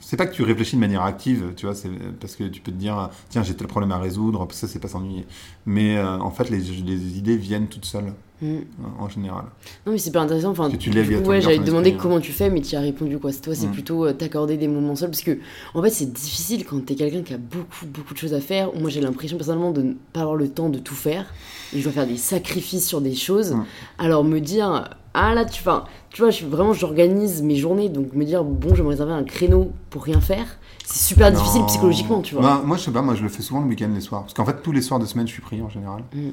c'est 0.00 0.16
pas 0.16 0.26
que 0.26 0.34
tu 0.34 0.42
réfléchis 0.42 0.76
de 0.76 0.80
manière 0.80 1.02
active, 1.02 1.52
tu 1.56 1.66
vois, 1.66 1.74
c'est 1.74 1.90
parce 2.20 2.34
que 2.34 2.44
tu 2.44 2.62
peux 2.62 2.72
te 2.72 2.76
dire, 2.78 3.10
tiens, 3.28 3.42
j'ai 3.42 3.52
tel 3.54 3.66
problème 3.66 3.92
à 3.92 3.98
résoudre, 3.98 4.48
ça 4.50 4.66
c'est 4.66 4.78
pas 4.78 4.88
s'ennuyer. 4.88 5.26
Mais 5.66 5.98
euh, 5.98 6.18
en 6.18 6.30
fait, 6.30 6.48
les, 6.48 6.56
les 6.58 7.18
idées 7.18 7.36
viennent 7.36 7.66
toutes 7.68 7.84
seules, 7.84 8.12
Mm. 8.42 8.46
euh, 8.46 8.58
en 8.98 9.06
général. 9.10 9.44
Non 9.84 9.92
mais 9.92 9.98
c'est 9.98 10.10
pas 10.12 10.22
intéressant. 10.22 10.52
Enfin, 10.52 10.70
Que 10.70 10.76
tu 10.76 10.88
lèves, 10.88 11.10
ouais, 11.28 11.42
j'allais 11.42 11.58
te 11.58 11.64
demander 11.64 11.92
comment 11.92 12.18
tu 12.20 12.32
fais, 12.32 12.48
mais 12.48 12.62
tu 12.62 12.74
as 12.74 12.80
répondu 12.80 13.18
quoi. 13.18 13.30
Toi, 13.34 13.54
c'est 13.54 13.66
Mm. 13.66 13.72
plutôt 13.72 14.06
euh, 14.06 14.14
t'accorder 14.14 14.56
des 14.56 14.66
moments 14.68 14.96
seuls, 14.96 15.10
parce 15.10 15.20
que 15.22 15.36
en 15.74 15.82
fait, 15.82 15.90
c'est 15.90 16.10
difficile 16.10 16.64
quand 16.64 16.82
t'es 16.86 16.94
quelqu'un 16.94 17.20
qui 17.22 17.34
a 17.34 17.38
beaucoup, 17.38 17.84
beaucoup 17.86 18.14
de 18.14 18.18
choses 18.18 18.32
à 18.32 18.40
faire. 18.40 18.70
Moi, 18.74 18.88
j'ai 18.88 19.02
l'impression 19.02 19.36
personnellement 19.36 19.72
de 19.72 19.82
ne 19.82 19.92
pas 20.14 20.20
avoir 20.22 20.36
le 20.36 20.48
temps 20.48 20.70
de 20.70 20.78
tout 20.78 20.94
faire. 20.94 21.26
Et 21.74 21.78
je 21.80 21.84
dois 21.84 21.92
faire 21.92 22.06
des 22.06 22.16
sacrifices 22.16 22.88
sur 22.88 23.02
des 23.02 23.14
choses. 23.14 23.52
Mm. 23.52 23.64
Alors 23.98 24.24
me 24.24 24.40
dire, 24.40 24.88
ah 25.14 25.34
là, 25.34 25.44
tu, 25.44 25.62
tu 26.10 26.22
vois, 26.22 26.30
je, 26.30 26.46
vraiment, 26.46 26.72
j'organise 26.72 27.42
mes 27.42 27.56
journées, 27.56 27.88
donc 27.88 28.12
me 28.12 28.24
dire, 28.24 28.44
bon, 28.44 28.70
je 28.70 28.76
vais 28.76 28.82
me 28.82 28.88
réserver 28.88 29.12
un 29.12 29.24
créneau 29.24 29.72
pour 29.90 30.04
rien 30.04 30.20
faire, 30.20 30.46
c'est 30.84 31.08
super 31.08 31.32
difficile 31.32 31.64
psychologiquement, 31.66 32.20
tu 32.20 32.34
vois. 32.34 32.42
Bah, 32.42 32.62
moi, 32.64 32.76
je 32.76 32.82
sais 32.82 32.90
pas, 32.90 33.02
moi 33.02 33.14
je 33.14 33.22
le 33.22 33.28
fais 33.28 33.42
souvent 33.42 33.60
le 33.60 33.66
week-end, 33.66 33.90
les 33.92 34.00
soirs. 34.00 34.22
Parce 34.22 34.34
qu'en 34.34 34.44
fait, 34.44 34.62
tous 34.62 34.72
les 34.72 34.82
soirs 34.82 35.00
de 35.00 35.06
semaine, 35.06 35.26
je 35.26 35.32
suis 35.32 35.42
pris 35.42 35.60
en 35.62 35.68
général. 35.68 36.02
Mm. 36.12 36.30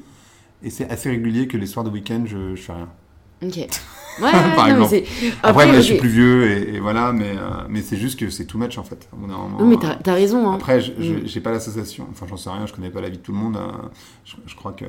Et 0.63 0.69
c'est 0.69 0.89
assez 0.89 1.09
régulier 1.09 1.47
que 1.47 1.57
les 1.57 1.67
soirs 1.67 1.85
de 1.85 1.89
week-end, 1.89 2.23
je, 2.25 2.55
je 2.55 2.61
fais 2.61 2.73
rien. 2.73 2.89
Ok. 3.43 3.67
Ouais, 4.19 4.31
Par 4.31 4.67
non, 4.69 4.83
exemple. 4.85 5.07
Après, 5.43 5.71
je 5.75 5.79
suis 5.81 5.97
plus 5.97 6.09
vieux 6.09 6.49
et, 6.49 6.73
et 6.77 6.79
voilà, 6.79 7.13
mais, 7.13 7.35
euh, 7.37 7.49
mais 7.69 7.83
c'est 7.83 7.97
juste 7.97 8.17
que 8.19 8.31
c'est 8.31 8.45
too 8.45 8.57
much 8.57 8.79
en 8.79 8.83
fait. 8.83 9.07
Non, 9.15 9.63
mais 9.63 9.77
t'as 9.77 9.93
t'as 9.93 10.15
raison, 10.15 10.49
hein. 10.49 10.55
Après, 10.55 10.79
Mm. 10.79 11.21
j'ai 11.25 11.39
pas 11.39 11.51
l'association, 11.51 12.07
enfin 12.09 12.25
j'en 12.27 12.35
sais 12.35 12.49
rien, 12.49 12.65
je 12.65 12.73
connais 12.73 12.89
pas 12.89 12.99
la 12.99 13.09
vie 13.09 13.19
de 13.19 13.21
tout 13.21 13.31
le 13.31 13.37
monde. 13.37 13.57
euh, 13.57 13.67
Je, 14.25 14.33
je 14.47 14.55
crois 14.55 14.71
que 14.71 14.85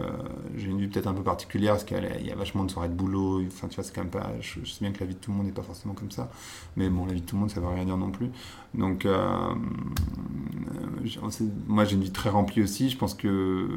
j'ai 0.56 0.68
une 0.68 0.80
vie 0.80 0.86
peut-être 0.86 1.08
un 1.08 1.12
peu 1.12 1.22
particulière 1.22 1.72
parce 1.74 1.84
qu'il 1.84 1.98
y 2.24 2.30
a 2.30 2.34
vachement 2.36 2.64
de 2.64 2.70
soirées 2.70 2.88
de 2.88 2.94
boulot. 2.94 3.42
Enfin, 3.48 3.68
tu 3.68 3.74
vois, 3.74 3.84
c'est 3.84 3.94
quand 3.94 4.00
même 4.00 4.08
pas. 4.10 4.30
Je, 4.40 4.60
je 4.64 4.70
sais 4.70 4.78
bien 4.80 4.92
que 4.92 5.00
la 5.00 5.04
vie 5.04 5.14
de 5.14 5.20
tout 5.20 5.30
le 5.30 5.36
monde 5.36 5.44
n'est 5.44 5.52
pas 5.52 5.60
forcément 5.62 5.92
comme 5.92 6.10
ça, 6.10 6.30
mais 6.78 6.88
bon, 6.88 7.04
la 7.04 7.12
vie 7.12 7.20
de 7.20 7.26
tout 7.26 7.36
le 7.36 7.40
monde, 7.40 7.50
ça 7.50 7.60
veut 7.60 7.68
rien 7.68 7.84
dire 7.84 7.98
non 7.98 8.10
plus. 8.10 8.30
Donc, 8.72 9.04
euh, 9.04 9.28
moi, 11.66 11.84
j'ai 11.84 11.94
une 11.96 12.02
vie 12.02 12.12
très 12.12 12.30
remplie 12.30 12.62
aussi. 12.62 12.88
Je 12.88 12.96
pense 12.96 13.12
que 13.12 13.68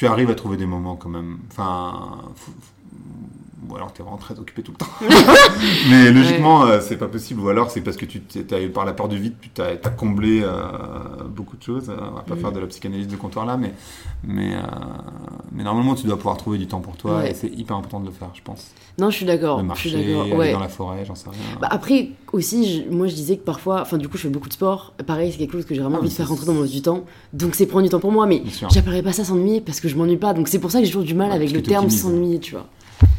tu 0.00 0.06
arrives 0.06 0.30
à 0.30 0.34
trouver 0.34 0.56
des 0.56 0.64
moments 0.64 0.96
quand 0.96 1.10
même. 1.10 1.40
Enfin, 1.50 2.32
ou 3.68 3.76
alors 3.76 3.92
t'es 3.92 4.02
vraiment 4.02 4.16
très 4.16 4.38
occupé 4.38 4.62
tout 4.62 4.72
le 4.72 4.78
temps. 4.78 4.86
Mais 5.90 6.10
logiquement, 6.12 6.64
euh, 6.64 6.80
c'est 6.80 6.96
pas 6.96 7.08
possible. 7.08 7.40
Ou 7.40 7.48
alors 7.48 7.70
c'est 7.70 7.80
parce 7.80 7.96
que 7.96 8.06
tu 8.06 8.20
t'es, 8.20 8.68
par 8.68 8.84
la 8.84 8.92
peur 8.92 9.08
du 9.08 9.18
vide, 9.18 9.34
tu 9.40 9.50
t'as, 9.50 9.76
comblé 9.90 10.40
euh, 10.42 10.60
beaucoup 11.28 11.56
de 11.56 11.62
choses. 11.62 11.90
Euh, 11.90 11.96
On 12.10 12.14
va 12.14 12.22
pas 12.22 12.36
faire 12.36 12.52
de 12.52 12.60
la 12.60 12.66
psychanalyse 12.66 13.08
de 13.08 13.16
comptoir 13.16 13.44
là, 13.46 13.56
mais, 13.56 13.72
mais, 14.24 14.54
euh, 14.54 14.60
mais 15.52 15.62
normalement, 15.64 15.94
tu 15.94 16.06
dois 16.06 16.16
pouvoir 16.16 16.36
trouver 16.36 16.58
du 16.58 16.66
temps 16.66 16.80
pour 16.80 16.96
toi 16.96 17.18
Ouais. 17.18 17.30
et 17.32 17.34
c'est 17.34 17.48
hyper 17.48 17.76
important 17.76 18.00
de 18.00 18.06
le 18.06 18.12
faire, 18.12 18.28
je 18.34 18.40
pense. 18.42 18.68
Non, 18.98 19.10
je 19.10 19.16
suis 19.16 19.26
d'accord. 19.26 19.62
Je 19.74 19.80
suis 19.80 19.92
d'accord. 19.92 20.22
aller 20.22 20.32
Ouais. 20.32 20.52
dans 20.52 20.60
la 20.60 20.68
forêt, 20.68 21.04
j'en 21.04 21.14
sais 21.14 21.28
rien. 21.28 21.38
Bah, 21.60 21.68
après, 21.70 22.10
aussi, 22.32 22.84
je- 22.88 22.94
moi 22.94 23.06
je 23.08 23.14
disais 23.14 23.36
que 23.36 23.44
parfois, 23.44 23.80
enfin 23.82 23.98
du 23.98 24.08
coup 24.08 24.16
je 24.16 24.22
fais 24.22 24.28
beaucoup 24.28 24.48
de 24.48 24.52
sport, 24.52 24.92
pareil 25.06 25.32
c'est 25.32 25.38
quelque 25.38 25.52
chose 25.52 25.64
que 25.64 25.74
j'ai 25.74 25.80
vraiment 25.80 25.96
Ah, 25.96 26.00
envie 26.00 26.08
de 26.10 26.14
faire 26.14 26.28
rentrer 26.28 26.46
dans 26.46 26.54
mon 26.54 26.64
du 26.64 26.80
temps, 26.82 27.04
donc 27.32 27.54
c'est 27.54 27.66
prendre 27.66 27.82
du 27.84 27.88
temps 27.90 27.98
pour 28.00 28.12
moi, 28.12 28.26
mais 28.26 28.42
j'appellerais 28.70 29.02
pas 29.02 29.12
ça 29.12 29.24
s'ennuyer 29.24 29.60
parce 29.60 29.80
que 29.80 29.88
je 29.88 29.96
m'ennuie 29.96 30.16
pas, 30.16 30.32
donc 30.34 30.46
c'est 30.48 30.58
pour 30.60 30.70
ça 30.70 30.78
que 30.78 30.84
j'ai 30.84 30.90
toujours 30.90 31.04
du 31.06 31.14
mal 31.14 31.28
Ouais, 31.30 31.34
avec 31.34 31.50
le 31.52 31.62
terme 31.62 31.90
s'ennuyer, 31.90 32.38
tu 32.38 32.52
vois. 32.52 32.66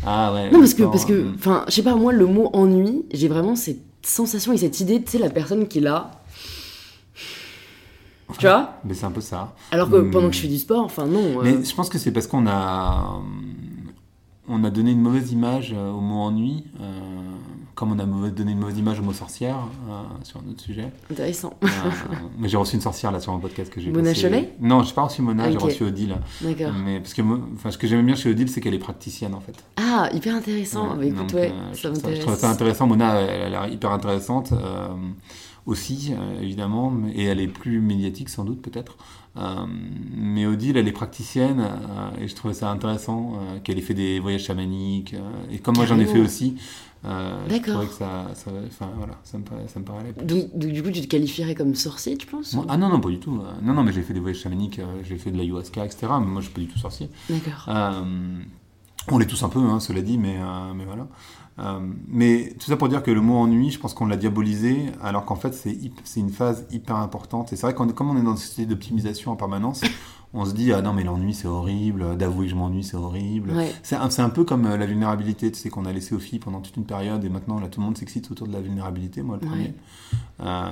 Ah 0.06 0.31
ouais. 0.34 0.52
Non 0.52 0.60
parce 0.60 0.74
que, 0.74 0.84
parce 0.84 1.06
que, 1.06 1.28
enfin 1.36 1.64
je 1.68 1.74
sais 1.74 1.84
pas, 1.84 1.96
moi 1.96 2.12
le 2.14 2.26
mot 2.26 2.50
ennui, 2.54 3.04
j'ai 3.14 3.28
vraiment 3.28 3.56
cette 3.56 3.82
sensation 4.04 4.52
et 4.54 4.58
cette 4.58 4.80
idée, 4.80 5.02
tu 5.04 5.12
sais 5.12 5.18
la 5.20 5.30
personne 5.30 5.68
qui 5.68 5.78
est 5.80 5.82
là, 5.82 6.12
tu 8.40 8.46
vois? 8.48 8.76
Mais 8.86 8.94
c'est 8.94 9.06
un 9.06 9.12
peu 9.12 9.22
ça. 9.22 9.54
Alors 9.72 9.90
que 9.90 9.98
Hmm. 9.98 10.12
pendant 10.12 10.30
que 10.30 10.36
je 10.36 10.42
fais 10.42 10.48
du 10.48 10.58
sport, 10.58 10.84
enfin 10.86 11.06
non. 11.06 11.40
euh, 11.40 11.44
Mais 11.44 11.64
je 11.64 11.76
pense 11.76 11.90
que 11.90 11.98
c'est 11.98 12.12
parce 12.12 12.28
qu'on 12.28 12.48
a, 12.48 13.20
on 14.48 14.64
a 14.64 14.70
donné 14.70 14.92
une 14.92 15.02
mauvaise 15.02 15.32
image 15.32 15.74
euh, 15.76 15.92
au 15.92 16.00
mot 16.00 16.16
ennui, 16.22 16.64
euh, 16.80 16.84
comme 17.82 17.94
on 17.94 18.24
a 18.24 18.30
donné 18.30 18.52
une 18.52 18.60
mauvaise 18.60 18.78
image 18.78 19.00
au 19.00 19.02
mot 19.02 19.12
sorcière 19.12 19.56
euh, 19.90 20.04
sur 20.22 20.40
un 20.40 20.52
autre 20.52 20.62
sujet. 20.62 20.92
Intéressant. 21.10 21.58
Euh, 21.64 21.68
mais 22.38 22.48
j'ai 22.48 22.58
reçu 22.58 22.76
une 22.76 22.82
sorcière 22.82 23.12
là 23.12 23.20
sur 23.20 23.34
un 23.34 23.40
podcast 23.40 23.74
que 23.74 23.82
j'ai 23.82 23.90
Mona 23.90 24.12
passé. 24.12 24.22
Cholet 24.22 24.54
Non, 24.60 24.84
j'ai 24.84 24.94
pas 24.94 25.02
reçu 25.02 25.24
Mona, 25.24 25.50
j'ai 25.50 25.58
reçu 25.58 25.84
Odile. 25.84 26.18
D'accord. 26.42 26.74
Mais 26.86 27.00
parce 27.00 27.16
que 27.16 27.24
enfin, 27.56 27.72
ce 27.72 27.80
que 27.80 27.88
j'aime 27.88 28.06
bien 28.06 28.14
chez 28.14 28.30
Odile, 28.30 28.50
c'est 28.50 28.62
qu'elle 28.62 28.76
est 28.76 28.80
praticienne 28.80 29.34
en 29.34 29.40
fait. 29.40 29.56
Ah, 29.78 30.12
hyper 30.14 30.36
intéressant. 30.36 30.92
Ouais, 30.92 30.98
bah 30.98 31.06
écoute, 31.06 31.20
donc, 31.22 31.34
ouais, 31.34 31.52
euh, 31.52 31.74
ça 31.74 31.90
m'intéresse. 31.90 32.20
Je 32.20 32.22
trouve 32.22 32.38
ça 32.38 32.52
intéressant. 32.52 32.86
Mona, 32.86 33.20
elle, 33.20 33.42
a 33.42 33.50
l'air 33.50 33.68
hyper 33.74 33.90
intéressante 33.90 34.54
aussi, 35.66 36.14
évidemment, 36.40 36.94
et 37.16 37.24
elle 37.24 37.40
est 37.40 37.48
plus 37.48 37.82
médiatique 37.82 38.30
sans 38.30 38.44
doute 38.44 38.62
peut-être. 38.62 38.96
Euh, 39.38 39.66
mais 40.16 40.46
Odile, 40.46 40.78
elle 40.78 40.88
est 40.88 40.94
praticienne 40.94 41.62
euh, 41.62 42.24
et 42.24 42.28
je 42.28 42.36
trouvais 42.36 42.54
ça 42.54 42.70
intéressant 42.70 43.34
euh, 43.36 43.60
qu'elle 43.60 43.78
ait 43.78 43.82
fait 43.82 43.94
des 43.94 44.20
voyages 44.20 44.44
chamaniques. 44.44 45.16
et 45.52 45.60
comme 45.60 45.76
moi 45.78 45.86
j'en 45.86 46.00
ai 46.00 46.06
fait 46.06 46.20
aussi, 46.20 46.56
euh, 47.04 47.44
je 47.48 47.50
D'accord. 47.50 47.74
trouvais 47.76 47.88
que 47.88 47.94
ça, 47.94 48.28
ça, 48.36 48.52
voilà, 48.98 49.14
ça 49.24 49.38
me 49.38 49.44
paraît, 49.44 49.68
ça 49.68 49.80
me 49.80 49.86
paraît 49.86 50.00
aller. 50.02 50.14
Donc, 50.24 50.56
donc, 50.58 50.72
du 50.72 50.84
coup, 50.84 50.92
tu 50.92 51.02
te 51.02 51.08
qualifierais 51.08 51.56
comme 51.56 51.74
sorcier, 51.76 52.16
tu 52.18 52.28
penses 52.28 52.54
Moi- 52.54 52.66
ah 52.70 52.78
non, 52.78 52.90
non, 52.90 53.00
pas 53.00 53.10
du 53.10 53.20
tout. 53.20 53.40
Euh, 53.42 53.52
Non, 53.64 53.74
non, 53.74 53.84
mais 53.84 53.92
j'ai 53.92 54.02
fait 54.04 54.14
des 54.14 54.20
voyages 54.20 54.40
chamaniques, 54.40 54.80
euh, 54.80 55.02
j'ai 55.04 55.18
fait 55.18 55.32
de 55.32 55.38
l'ayahuasca, 55.38 55.84
etc. 55.86 56.08
Mais 56.20 56.28
moi, 56.28 56.42
je 56.42 56.46
suis 56.48 56.54
pas 56.54 56.62
du 56.62 56.68
tout 56.68 56.78
sorcier. 56.80 57.10
D'accord. 57.30 57.68
On 59.10 59.18
l'est 59.18 59.26
tous 59.26 59.42
un 59.42 59.50
peu, 59.50 59.60
hein, 59.60 59.80
cela 59.80 60.02
dit, 60.02 60.20
mais, 60.20 60.38
mais 60.76 60.86
voilà. 60.86 61.08
Euh, 61.60 61.80
mais 62.08 62.54
tout 62.60 62.68
ça 62.68 62.78
pour 62.78 62.88
dire 62.88 63.04
que 63.04 63.12
le 63.12 63.20
mot 63.22 63.36
ennui, 63.38 63.72
je 63.72 63.80
pense 63.80 63.94
qu'on 63.94 64.06
l'a 64.06 64.16
diabolisé, 64.16 64.86
alors 65.02 65.26
qu'en 65.26 65.36
fait, 65.36 65.54
c'est 65.54 66.20
une 66.20 66.30
phase 66.30 66.66
hyper 66.72 66.96
importante. 66.98 67.52
Et 67.52 67.56
c'est 67.56 67.66
vrai 67.66 67.74
qu'on 67.74 67.88
comme 67.90 68.10
on 68.12 68.18
est 68.18 68.22
dans 68.24 68.32
une 68.32 68.38
société 68.38 68.66
d'optimisation 68.68 69.32
en 69.32 69.36
permanence, 69.36 69.82
on 70.34 70.46
se 70.46 70.54
dit, 70.54 70.72
ah 70.72 70.82
non, 70.82 70.94
mais 70.94 71.04
l'ennui, 71.04 71.34
c'est 71.34 71.48
horrible, 71.48 72.16
d'avouer 72.18 72.46
que 72.46 72.52
je 72.52 72.56
m'ennuie, 72.56 72.84
c'est 72.84 72.96
horrible. 72.98 73.52
Ouais. 73.52 73.72
C'est 73.84 73.96
un, 73.98 74.10
un 74.18 74.30
peu 74.30 74.44
comme 74.46 74.66
euh, 74.66 74.78
la 74.78 74.86
vulnérabilité, 74.86 75.52
tu 75.52 75.60
sais, 75.60 75.70
qu'on 75.70 75.86
a 75.86 75.92
laissé 75.92 76.16
aux 76.16 76.20
filles 76.20 76.40
pendant 76.40 76.62
toute 76.62 76.78
une 76.78 76.86
période, 76.86 77.24
et 77.26 77.30
maintenant, 77.30 77.60
là, 77.60 77.68
tout 77.68 77.80
le 77.82 77.86
monde 77.86 77.98
s'excite 77.98 78.32
autour 78.32 78.48
de 78.48 78.54
la 78.54 78.62
vulnérabilité, 78.62 79.22
moi 79.24 79.38
le 79.42 79.48
Ouais. 79.48 79.52
premier. 79.52 79.74
Euh, 80.42 80.70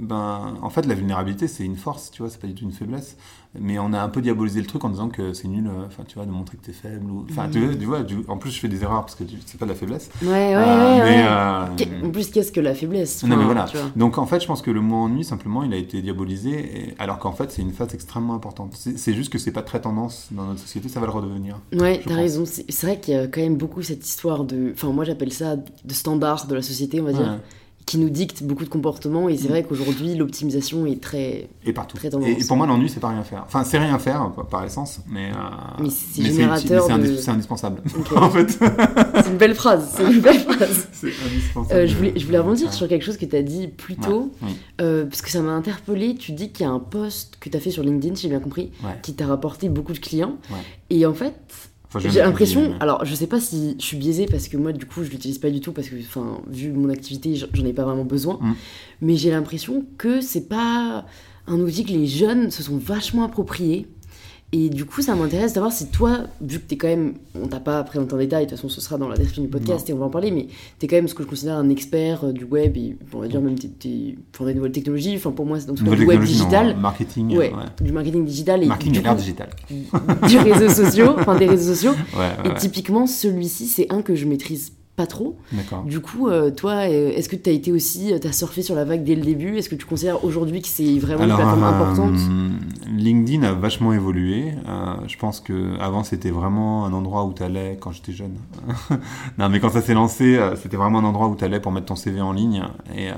ben, 0.00 0.54
en 0.62 0.70
fait, 0.70 0.86
la 0.86 0.94
vulnérabilité, 0.94 1.48
c'est 1.48 1.64
une 1.64 1.76
force, 1.76 2.10
tu 2.10 2.22
vois, 2.22 2.30
c'est 2.30 2.40
pas 2.40 2.46
du 2.46 2.54
tout 2.54 2.64
une 2.64 2.72
faiblesse. 2.72 3.16
Mais 3.60 3.78
on 3.78 3.92
a 3.92 4.00
un 4.00 4.08
peu 4.08 4.20
diabolisé 4.20 4.60
le 4.60 4.66
truc 4.66 4.84
en 4.84 4.88
disant 4.88 5.08
que 5.08 5.32
c'est 5.32 5.46
nul, 5.46 5.66
euh, 5.68 5.86
enfin, 5.86 6.02
tu 6.06 6.16
vois, 6.16 6.26
de 6.26 6.30
montrer 6.32 6.56
que 6.56 6.64
t'es 6.66 6.72
faible. 6.72 7.08
Ou... 7.10 7.24
Enfin, 7.30 7.48
tu 7.48 7.58
Mhm. 7.60 7.66
vois, 7.66 7.74
tu 7.76 7.84
vois, 7.86 8.02
du- 8.02 8.24
en 8.26 8.36
plus, 8.36 8.50
je 8.50 8.58
fais 8.58 8.66
des 8.68 8.82
erreurs 8.82 9.02
parce 9.02 9.14
que 9.14 9.22
c'est 9.46 9.58
pas 9.58 9.64
de 9.66 9.70
la 9.70 9.76
faiblesse. 9.76 10.10
Ouais, 10.22 10.28
ouais, 10.28 10.56
ouais. 10.56 10.56
Euh, 10.56 10.94
mais, 10.96 11.82
ouais. 11.82 11.86
euh, 12.02 12.06
En 12.06 12.10
plus, 12.10 12.30
qu'est-ce 12.30 12.50
que 12.50 12.60
la 12.60 12.74
faiblesse 12.74 13.22
non, 13.24 13.36
mais 13.36 13.44
voilà. 13.44 13.66
Donc 13.96 14.18
en 14.18 14.26
fait, 14.26 14.40
je 14.40 14.46
pense 14.46 14.60
que 14.60 14.70
le 14.72 14.80
mot 14.80 14.96
ennui, 14.96 15.22
simplement, 15.24 15.62
il 15.62 15.72
a 15.72 15.76
été 15.76 16.02
diabolisé, 16.02 16.50
et- 16.90 16.94
alors 16.98 17.18
qu'en 17.18 17.32
fait, 17.32 17.50
c'est 17.52 17.62
une 17.62 17.72
phase 17.72 17.94
extrêmement 17.94 18.34
importante. 18.34 18.74
C'est 18.74 19.14
juste 19.14 19.32
que 19.32 19.38
c'est 19.38 19.52
pas 19.52 19.62
très 19.62 19.80
tendance 19.80 20.28
dans 20.32 20.44
notre 20.46 20.60
société, 20.60 20.88
ça 20.88 20.98
va 21.00 21.06
le 21.06 21.12
redevenir. 21.12 21.58
Ouais, 21.72 22.00
t'as 22.06 22.14
raison. 22.16 22.44
C'est 22.46 22.82
vrai 22.82 22.98
qu'il 22.98 23.14
y 23.14 23.16
a 23.16 23.26
quand 23.28 23.40
même 23.40 23.56
beaucoup 23.56 23.82
cette 23.82 24.04
histoire 24.06 24.44
de. 24.44 24.72
Enfin, 24.74 24.88
moi 24.92 25.04
j'appelle 25.04 25.32
ça 25.32 25.56
de 25.56 25.92
standard 25.92 26.46
de 26.46 26.54
la 26.56 26.62
société, 26.62 27.00
on 27.00 27.04
va 27.04 27.12
dire. 27.12 27.38
Qui 27.86 27.98
nous 27.98 28.08
dicte 28.08 28.42
beaucoup 28.42 28.64
de 28.64 28.68
comportements. 28.70 29.28
Et 29.28 29.36
c'est 29.36 29.48
vrai 29.48 29.62
qu'aujourd'hui, 29.62 30.14
l'optimisation 30.14 30.86
est 30.86 31.02
très. 31.02 31.48
Et 31.66 31.72
partout. 31.72 31.96
Très 31.98 32.08
et, 32.08 32.44
pour 32.46 32.56
moi, 32.56 32.66
l'ennui, 32.66 32.88
c'est 32.88 33.00
pas 33.00 33.10
rien 33.10 33.22
faire. 33.22 33.42
Enfin, 33.46 33.62
c'est 33.64 33.78
rien 33.78 33.98
faire 33.98 34.30
par- 34.32 34.46
par 34.46 34.64
essence, 34.64 35.00
mais. 35.06 35.30
euh, 35.30 35.34
Mais 35.82 35.90
c'est 35.90 36.22
générateur 36.22 36.86
c'est 36.86 36.98
de- 36.98 37.30
indispensable. 37.30 37.82
Ok. 37.98 38.12
en 38.16 38.30
fait, 38.30 38.50
C'est 38.50 39.30
une 39.30 39.36
belle 39.36 39.54
phrase. 39.54 39.92
C'est 39.96 40.04
une 40.12 40.20
belle 40.20 40.40
phrase. 40.40 40.88
c'est 40.92 41.12
indispensable. 41.26 41.80
Euh, 41.80 41.86
je, 41.86 41.94
voulais, 41.96 42.12
je 42.16 42.24
voulais 42.24 42.38
rebondir 42.38 42.66
Ouais. 42.68 42.72
sur 42.72 42.88
quelque 42.88 43.04
chose 43.04 43.16
que 43.18 43.26
tu 43.26 43.36
as 43.36 43.42
dit 43.42 43.68
plus 43.68 43.96
tôt, 43.96 44.32
Ouais, 44.42 44.48
oui. 44.48 44.56
euh, 44.80 45.04
parce 45.04 45.20
que 45.22 45.30
ça 45.30 45.40
m'a 45.42 45.52
interpellé. 45.52 46.14
Tu 46.14 46.32
dis 46.32 46.50
qu'il 46.52 46.64
y 46.64 46.68
a 46.68 46.72
un 46.72 46.80
post 46.80 47.36
que 47.38 47.48
tu 47.50 47.56
as 47.56 47.60
fait 47.60 47.70
sur 47.70 47.82
LinkedIn, 47.82 48.14
si 48.14 48.22
j'ai 48.22 48.28
bien 48.30 48.40
compris, 48.40 48.70
Ouais. 48.82 48.98
qui 49.02 49.14
t'a 49.14 49.26
rapporté 49.26 49.68
beaucoup 49.68 49.92
de 49.92 49.98
clients. 49.98 50.36
Et 50.90 51.04
en 51.04 51.12
fait, 51.14 51.34
Enfin, 51.96 52.08
j'ai 52.08 52.20
l'impression. 52.20 52.60
mais- 52.70 52.76
Alors, 52.80 53.04
je 53.04 53.14
sais 53.14 53.26
pas 53.26 53.40
si 53.40 53.76
je 53.78 53.84
suis 53.84 53.96
biaisée 53.96 54.26
parce 54.26 54.48
que 54.48 54.56
moi, 54.56 54.72
du 54.72 54.84
coup, 54.86 55.04
je 55.04 55.10
l'utilise 55.10 55.38
pas 55.38 55.50
du 55.50 55.60
tout 55.60 55.72
parce 55.72 55.88
que, 55.88 55.96
enfin, 55.96 56.40
vu 56.48 56.72
mon 56.72 56.88
activité, 56.88 57.36
j'en 57.36 57.46
j'en 57.52 57.64
ai 57.64 57.72
pas 57.72 57.84
vraiment 57.84 58.04
besoin. 58.04 58.38
Mm. 58.40 58.54
Mais 59.02 59.16
j'ai 59.16 59.30
l'impression 59.30 59.84
que 59.98 60.20
c'est 60.20 60.48
pas 60.48 61.06
un 61.46 61.60
outil 61.60 61.84
que 61.84 61.92
les 61.92 62.06
jeunes 62.06 62.50
se 62.50 62.62
sont 62.62 62.78
vachement 62.78 63.24
appropriés. 63.24 63.86
Et 64.56 64.68
du 64.68 64.84
coup, 64.84 65.02
ça 65.02 65.16
m'intéresse 65.16 65.52
d'avoir 65.52 65.72
si 65.72 65.88
toi, 65.88 66.20
vu 66.40 66.60
que 66.60 66.64
t'es 66.68 66.76
quand 66.76 66.86
même, 66.86 67.14
on 67.34 67.48
t'a 67.48 67.58
pas 67.58 67.82
présenté 67.82 68.14
en 68.14 68.18
détail, 68.18 68.44
de 68.44 68.50
toute 68.50 68.56
façon, 68.58 68.68
ce 68.68 68.80
sera 68.80 68.98
dans 68.98 69.08
la 69.08 69.16
description 69.16 69.42
du 69.42 69.48
podcast 69.48 69.90
et 69.90 69.92
on 69.92 69.98
va 69.98 70.04
en 70.06 70.10
parler, 70.10 70.30
mais 70.30 70.46
t'es 70.78 70.86
quand 70.86 70.94
même 70.94 71.08
ce 71.08 71.14
que 71.14 71.24
je 71.24 71.28
considère 71.28 71.56
un 71.56 71.68
expert 71.70 72.22
euh, 72.22 72.32
du 72.32 72.44
web 72.44 72.76
et 72.76 72.96
on 73.12 73.18
va 73.18 73.26
dire 73.26 73.40
même 73.40 73.56
enfin, 73.56 74.44
des 74.46 74.54
nouvelles 74.54 74.70
technologies. 74.70 75.16
Enfin, 75.16 75.32
pour 75.32 75.44
moi, 75.44 75.58
c'est 75.58 75.66
ce 75.66 75.72
qu'on 75.72 75.82
Nouvelle 75.82 75.98
dit 75.98 76.04
web 76.06 76.20
non, 76.20 76.24
digital. 76.26 76.76
marketing, 76.76 77.30
Ouais, 77.36 77.52
ouais. 77.52 77.84
du 77.84 77.90
marketing 77.90 78.24
digital 78.24 78.62
et 78.62 78.66
Marketing 78.66 78.92
du 78.92 79.02
coup, 79.02 79.14
digital. 79.16 79.48
du 80.28 80.38
réseau 80.38 80.68
sociaux, 80.68 81.14
enfin 81.18 81.36
des 81.36 81.46
réseaux 81.46 81.74
sociaux. 81.74 81.92
Ouais, 82.16 82.30
Et 82.48 82.54
typiquement, 82.54 83.08
celui-ci, 83.08 83.66
c'est 83.66 83.92
un 83.92 84.02
que 84.02 84.14
je 84.14 84.24
maîtrise 84.26 84.70
pas 84.96 85.06
trop. 85.06 85.36
Du 85.86 86.00
coup, 86.00 86.28
euh, 86.28 86.50
toi, 86.50 86.88
euh, 86.88 87.10
est-ce 87.10 87.28
que 87.28 87.36
tu 87.36 87.50
as 87.50 87.52
été 87.52 87.72
aussi, 87.72 88.12
tu 88.20 88.26
as 88.26 88.32
surfé 88.32 88.62
sur 88.62 88.74
la 88.74 88.84
vague 88.84 89.02
dès 89.02 89.16
le 89.16 89.22
début? 89.22 89.56
Est-ce 89.56 89.68
que 89.68 89.74
tu 89.74 89.86
considères 89.86 90.24
aujourd'hui 90.24 90.62
que 90.62 90.68
c'est 90.68 90.98
vraiment 90.98 91.24
une 91.24 91.34
plateforme 91.34 91.64
euh, 91.64 91.68
importante? 91.68 92.20
LinkedIn 92.96 93.42
a 93.42 93.52
vachement 93.52 93.92
évolué. 93.92 94.52
Euh, 94.68 94.94
je 95.06 95.16
pense 95.18 95.40
que 95.40 95.78
avant 95.80 96.04
c'était 96.04 96.30
vraiment 96.30 96.86
un 96.86 96.92
endroit 96.92 97.24
où 97.24 97.32
tu 97.32 97.42
allais 97.42 97.76
quand 97.80 97.92
j'étais 97.92 98.12
jeune. 98.12 98.36
non, 99.38 99.48
mais 99.48 99.60
quand 99.60 99.70
ça 99.70 99.82
s'est 99.82 99.94
lancé, 99.94 100.36
euh, 100.36 100.56
c'était 100.56 100.76
vraiment 100.76 101.00
un 101.00 101.04
endroit 101.04 101.28
où 101.28 101.36
tu 101.36 101.44
allais 101.44 101.60
pour 101.60 101.72
mettre 101.72 101.86
ton 101.86 101.96
CV 101.96 102.20
en 102.20 102.32
ligne. 102.32 102.62
Et, 102.94 103.10
euh, 103.10 103.14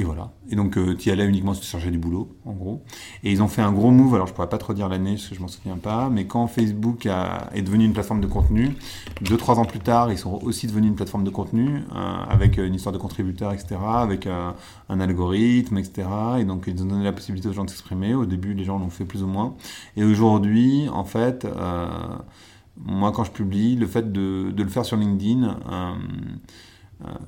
et 0.00 0.04
voilà. 0.04 0.32
Et 0.48 0.56
donc 0.56 0.78
tu 0.96 1.08
y 1.08 1.12
allais 1.12 1.26
uniquement 1.26 1.52
si 1.52 1.60
tu 1.60 1.66
cherchais 1.66 1.90
du 1.90 1.98
boulot, 1.98 2.36
en 2.46 2.52
gros. 2.52 2.82
Et 3.22 3.30
ils 3.30 3.42
ont 3.42 3.48
fait 3.48 3.60
un 3.60 3.72
gros 3.72 3.90
move. 3.90 4.14
Alors 4.14 4.26
je 4.26 4.32
pourrais 4.32 4.48
pas 4.48 4.58
trop 4.58 4.72
dire 4.72 4.88
l'année 4.88 5.12
parce 5.12 5.28
que 5.28 5.34
je 5.34 5.40
m'en 5.40 5.48
souviens 5.48 5.76
pas. 5.76 6.08
Mais 6.08 6.24
quand 6.24 6.46
Facebook 6.46 7.06
est 7.06 7.62
devenu 7.62 7.84
une 7.84 7.92
plateforme 7.92 8.20
de 8.20 8.26
contenu, 8.26 8.76
deux 9.20 9.36
trois 9.36 9.58
ans 9.58 9.66
plus 9.66 9.78
tard, 9.78 10.10
ils 10.10 10.18
sont 10.18 10.40
aussi 10.42 10.66
devenus 10.66 10.88
une 10.88 10.96
plateforme 10.96 11.24
de 11.24 11.30
contenu 11.30 11.82
euh, 11.94 12.24
avec 12.28 12.56
une 12.56 12.74
histoire 12.74 12.92
de 12.92 12.98
contributeurs, 12.98 13.52
etc. 13.52 13.76
Avec 13.82 14.26
euh, 14.26 14.52
un 14.88 15.00
algorithme, 15.00 15.78
etc. 15.78 16.08
Et 16.38 16.44
donc, 16.44 16.64
ils 16.66 16.82
ont 16.82 16.86
donné 16.86 17.04
la 17.04 17.12
possibilité 17.12 17.48
aux 17.48 17.52
gens 17.52 17.64
de 17.64 17.70
s'exprimer. 17.70 18.14
Au 18.14 18.26
début, 18.26 18.54
les 18.54 18.64
gens 18.64 18.78
l'ont 18.78 18.90
fait 18.90 19.04
plus 19.04 19.22
ou 19.22 19.26
moins. 19.26 19.54
Et 19.96 20.04
aujourd'hui, 20.04 20.88
en 20.88 21.04
fait, 21.04 21.44
euh, 21.44 21.88
moi, 22.84 23.12
quand 23.12 23.24
je 23.24 23.30
publie, 23.30 23.76
le 23.76 23.86
fait 23.86 24.12
de, 24.12 24.52
le 24.56 24.68
faire 24.68 24.84
sur 24.84 24.96
LinkedIn, 24.96 25.44
euh, 25.44 25.52
euh, 25.72 25.92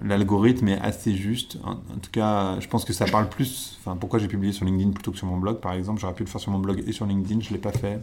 l'algorithme 0.04 0.68
est 0.68 0.80
assez 0.80 1.14
juste. 1.14 1.58
En, 1.64 1.74
tout 1.74 2.10
cas, 2.10 2.60
je 2.60 2.68
pense 2.68 2.84
que 2.84 2.92
ça 2.92 3.06
parle 3.06 3.28
plus. 3.28 3.78
Enfin, 3.80 3.96
pourquoi 3.96 4.18
j'ai 4.18 4.28
publié 4.28 4.52
sur 4.52 4.64
LinkedIn 4.64 4.90
plutôt 4.90 5.12
que 5.12 5.18
sur 5.18 5.26
mon 5.26 5.38
blog, 5.38 5.60
par 5.60 5.72
exemple 5.72 6.00
J'aurais 6.00 6.14
pu 6.14 6.24
le 6.24 6.28
faire 6.28 6.40
sur 6.40 6.52
mon 6.52 6.58
blog 6.58 6.82
et 6.86 6.92
sur 6.92 7.06
LinkedIn, 7.06 7.40
je 7.40 7.50
l'ai 7.50 7.58
pas 7.58 7.72
fait. 7.72 8.00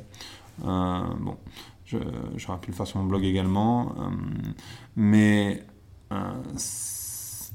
Euh, 0.66 1.02
bon, 1.20 1.38
j'aurais 2.38 2.60
pu 2.60 2.72
le 2.72 2.76
faire 2.76 2.88
sur 2.88 3.00
mon 3.00 3.06
blog 3.06 3.24
également, 3.24 3.94
euh, 3.98 4.10
mais 4.96 5.64
euh, 6.12 6.16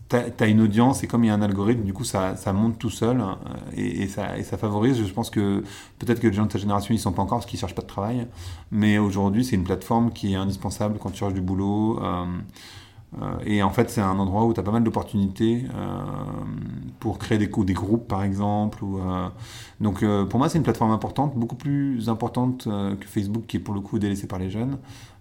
t'as 0.09 0.25
as 0.39 0.47
une 0.47 0.61
audience 0.61 1.03
et 1.03 1.07
comme 1.07 1.25
il 1.25 1.29
y 1.29 1.31
a 1.31 1.35
un 1.35 1.43
algorithme, 1.43 1.83
du 1.83 1.93
coup 1.93 2.05
ça, 2.05 2.35
monte 2.53 2.79
tout 2.79 2.91
seul 2.91 3.21
euh, 3.21 3.35
et, 3.77 4.09
ça, 4.09 4.57
favorise. 4.57 5.05
Je 5.05 5.13
pense 5.13 5.31
que 5.31 5.63
peut-être 5.99 6.21
que 6.21 6.29
les 6.29 6.33
gens 6.33 6.47
de 6.47 6.53
ta 6.53 6.59
génération 6.59 6.95
ils 6.95 6.99
sont 6.99 7.13
pas 7.13 7.23
encore 7.23 7.39
parce 7.39 7.47
qu'ils 7.47 7.59
cherchent 7.59 7.75
pas 7.75 7.83
de 7.83 7.87
travail, 7.87 8.27
mais 8.71 8.99
aujourd'hui 8.99 9.45
c'est 9.45 9.57
une 9.57 9.65
plateforme 9.65 10.13
qui 10.13 10.33
est 10.33 10.37
indispensable 10.37 10.99
quand 11.01 11.11
tu 11.11 11.19
cherches 11.19 11.35
du 11.35 11.43
boulot. 11.43 12.01
Euh, 13.23 13.37
et 13.45 13.63
en 13.63 13.71
fait, 13.71 13.91
c'est 13.91 14.01
un 14.01 14.19
endroit 14.19 14.45
où 14.45 14.53
tu 14.53 14.61
as 14.61 14.63
pas 14.63 14.73
mal 14.73 14.83
d'opportunités 14.83 15.67
euh, 15.75 16.03
pour 17.01 17.19
créer 17.19 17.39
des, 17.39 17.49
groupes, 17.49 18.09
par 18.09 18.23
exemple. 18.23 18.85
Euh, 18.85 19.29
donc, 19.81 20.05
pour 20.29 20.39
moi, 20.39 20.49
c'est 20.49 20.59
une 20.59 20.65
plateforme 20.65 20.91
importante, 20.91 21.37
beaucoup 21.37 21.57
plus 21.57 22.09
importante 22.09 22.65
que 22.65 23.07
Facebook, 23.07 23.45
qui 23.47 23.59
est 23.59 23.61
pour 23.61 23.75
le 23.75 23.81
coup 23.81 23.99
délaissé 23.99 24.27
par 24.27 24.39
les 24.39 24.51
jeunes. 24.51 24.79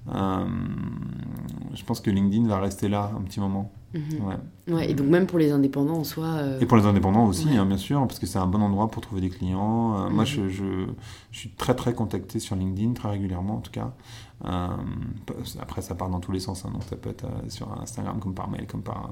Je 0.07 1.83
pense 1.85 2.01
que 2.01 2.09
LinkedIn 2.09 2.47
va 2.47 2.59
rester 2.59 2.89
là 2.89 3.11
un 3.17 3.21
petit 3.21 3.39
moment. 3.39 3.71
Mhm. 3.93 4.25
Ouais. 4.25 4.73
Ouais, 4.75 4.89
et 4.89 4.93
donc 4.93 5.07
même 5.07 5.27
pour 5.27 5.37
les 5.39 5.51
indépendants 5.51 5.97
en 5.97 6.03
soi. 6.03 6.25
euh, 6.25 6.59
Et 6.59 6.65
pour 6.65 6.77
les 6.77 6.85
indépendants 6.85 7.25
aussi, 7.25 7.47
Ouais. 7.47 7.57
hein, 7.57 7.65
bien 7.65 7.77
sûr, 7.77 7.99
parce 8.07 8.17
que 8.19 8.25
c'est 8.25 8.39
un 8.39 8.47
bon 8.47 8.61
endroit 8.61 8.87
pour 8.89 9.01
trouver 9.01 9.21
des 9.21 9.29
clients. 9.29 10.05
Euh, 10.05 10.09
Moi, 10.09 10.23
Mhm. 10.23 10.25
je, 10.25 10.47
je, 10.49 10.63
je 11.31 11.37
suis 11.39 11.49
très 11.51 11.75
très 11.75 11.93
contacté 11.93 12.39
sur 12.39 12.55
LinkedIn, 12.55 12.93
très 12.93 13.09
régulièrement 13.09 13.55
en 13.55 13.61
tout 13.61 13.71
cas. 13.71 13.91
Euh, 14.45 14.67
après, 15.61 15.81
ça 15.81 15.95
part 15.95 16.09
dans 16.09 16.19
tous 16.19 16.31
les 16.33 16.39
sens, 16.39 16.65
hein, 16.65 16.69
donc 16.73 16.83
ça 16.89 16.95
peut 16.97 17.09
être 17.09 17.23
euh, 17.25 17.49
sur 17.49 17.69
Instagram 17.81 18.19
comme 18.19 18.33
par 18.33 18.49
mail, 18.49 18.65
comme 18.67 18.81
par 18.81 19.11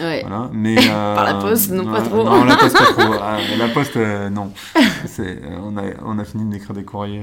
Ouais. 0.00 0.20
voilà. 0.22 0.48
Mais 0.52 0.76
euh, 0.78 1.14
Par 1.14 1.24
la 1.24 1.34
poste, 1.34 1.70
non, 1.70 1.84
pas 1.84 2.00
trop. 2.02 2.24
Non, 2.24 2.44
la 2.44 2.56
poste 2.56 2.76
pas 2.78 2.84
trop. 3.02 3.14
Ah, 3.20 3.38
mais 3.50 3.56
la 3.56 3.68
poste, 3.68 3.96
euh, 3.96 4.28
non. 4.30 4.50
C'est, 5.06 5.42
euh, 5.42 5.58
on 5.62 5.76
a 5.76 5.82
on 6.04 6.18
a 6.18 6.24
fini 6.24 6.44
d'écrire 6.50 6.74
des 6.74 6.84
courriers. 6.84 7.22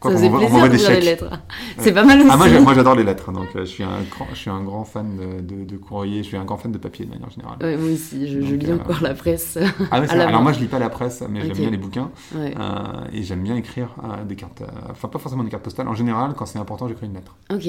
quoi 0.00 0.12
Ça 0.12 0.16
on 0.16 0.20
plaisir 0.20 0.30
m'envoie 0.30 0.68
de 0.68 0.72
des 0.74 0.78
chèques. 0.78 1.04
lettres. 1.04 1.30
C'est 1.78 1.92
pas 1.92 2.04
mal 2.04 2.20
aussi. 2.20 2.28
Ah, 2.32 2.36
moi, 2.36 2.48
moi, 2.60 2.74
j'adore 2.74 2.94
les 2.94 3.04
lettres, 3.04 3.32
donc 3.32 3.48
euh, 3.56 3.60
je 3.60 3.64
suis 3.70 3.82
un 3.84 4.00
grand, 4.10 4.26
je 4.32 4.36
suis 4.38 4.50
un 4.50 4.62
grand 4.62 4.84
fan 4.84 5.16
de, 5.16 5.40
de, 5.42 5.64
de 5.64 5.76
courrier. 5.76 6.22
Je 6.28 6.32
suis 6.34 6.36
un 6.36 6.44
grand 6.44 6.58
fan 6.58 6.70
de 6.70 6.76
papier 6.76 7.06
de 7.06 7.10
manière 7.10 7.30
générale. 7.30 7.56
Ouais, 7.62 7.74
moi 7.78 7.90
aussi, 7.90 8.28
je, 8.28 8.38
lis 8.38 8.70
euh, 8.70 8.74
encore 8.74 9.00
la 9.00 9.14
presse. 9.14 9.58
Ah 9.90 9.98
ouais, 9.98 10.06
c'est 10.06 10.12
à 10.12 10.16
la 10.16 10.24
vrai. 10.24 10.24
alors 10.24 10.42
moi 10.42 10.52
je 10.52 10.60
lis 10.60 10.66
pas 10.66 10.78
la 10.78 10.90
presse, 10.90 11.24
mais 11.26 11.40
j'aime 11.40 11.56
bien 11.56 11.70
les 11.70 11.78
bouquins 11.78 12.10
Ouais. 12.34 12.54
euh, 12.54 13.06
et 13.14 13.22
j'aime 13.22 13.42
bien 13.42 13.56
écrire 13.56 13.96
euh, 14.04 14.24
des 14.24 14.36
cartes. 14.36 14.62
Enfin 14.90 15.08
pas 15.08 15.18
forcément 15.18 15.42
des 15.42 15.48
cartes 15.48 15.62
postales. 15.64 15.88
En 15.88 15.94
général, 15.94 16.34
quand 16.36 16.44
c'est 16.44 16.58
important, 16.58 16.86
j'écris 16.86 17.06
une 17.06 17.14
lettre. 17.14 17.34
Ok. 17.50 17.66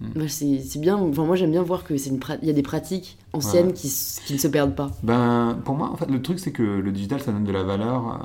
Mm. 0.00 0.06
Bah, 0.14 0.24
c'est 0.28 0.78
bien. 0.78 0.96
Enfin, 0.96 1.24
moi, 1.24 1.36
j'aime 1.36 1.52
bien 1.52 1.62
voir 1.62 1.84
que 1.84 1.96
c'est 1.96 2.10
une 2.10 2.20
il 2.42 2.48
y 2.48 2.50
a 2.50 2.54
des 2.54 2.62
pratiques 2.62 3.16
anciennes 3.32 3.72
qui, 3.72 3.86
ne 3.86 4.36
se 4.38 4.48
perdent 4.48 4.74
pas. 4.74 4.90
Ben 5.02 5.56
pour 5.64 5.74
moi, 5.74 5.88
en 5.90 5.96
fait, 5.96 6.10
le 6.10 6.20
truc 6.20 6.38
c'est 6.38 6.52
que 6.52 6.62
le 6.62 6.92
digital 6.92 7.22
ça 7.22 7.32
donne 7.32 7.44
de 7.44 7.52
la 7.52 7.62
valeur. 7.62 8.20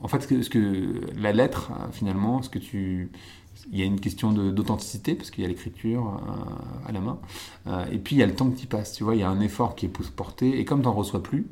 en 0.00 0.06
fait, 0.06 0.20
ce 0.20 0.28
que, 0.28 0.42
ce 0.42 0.50
que 0.50 1.00
la 1.20 1.32
lettre 1.32 1.72
finalement, 1.90 2.42
ce 2.42 2.48
que 2.48 2.60
tu 2.60 3.10
il 3.70 3.78
y 3.78 3.82
a 3.82 3.84
une 3.84 4.00
question 4.00 4.32
d'authenticité 4.32 5.14
parce 5.14 5.30
qu'il 5.30 5.42
y 5.42 5.44
a 5.44 5.48
l'écriture 5.48 6.06
euh, 6.06 6.88
à 6.88 6.92
la 6.92 7.00
main 7.00 7.18
Euh, 7.66 7.84
et 7.92 7.98
puis 7.98 8.16
il 8.16 8.18
y 8.20 8.22
a 8.22 8.26
le 8.26 8.34
temps 8.34 8.50
qui 8.50 8.66
passe 8.66 8.92
tu 8.94 9.04
vois 9.04 9.14
il 9.14 9.20
y 9.20 9.24
a 9.24 9.28
un 9.28 9.40
effort 9.40 9.74
qui 9.74 9.86
est 9.86 9.92
porté 10.16 10.58
et 10.58 10.64
comme 10.64 10.80
tu 10.80 10.86
n'en 10.86 10.94
reçois 10.94 11.22
plus 11.22 11.46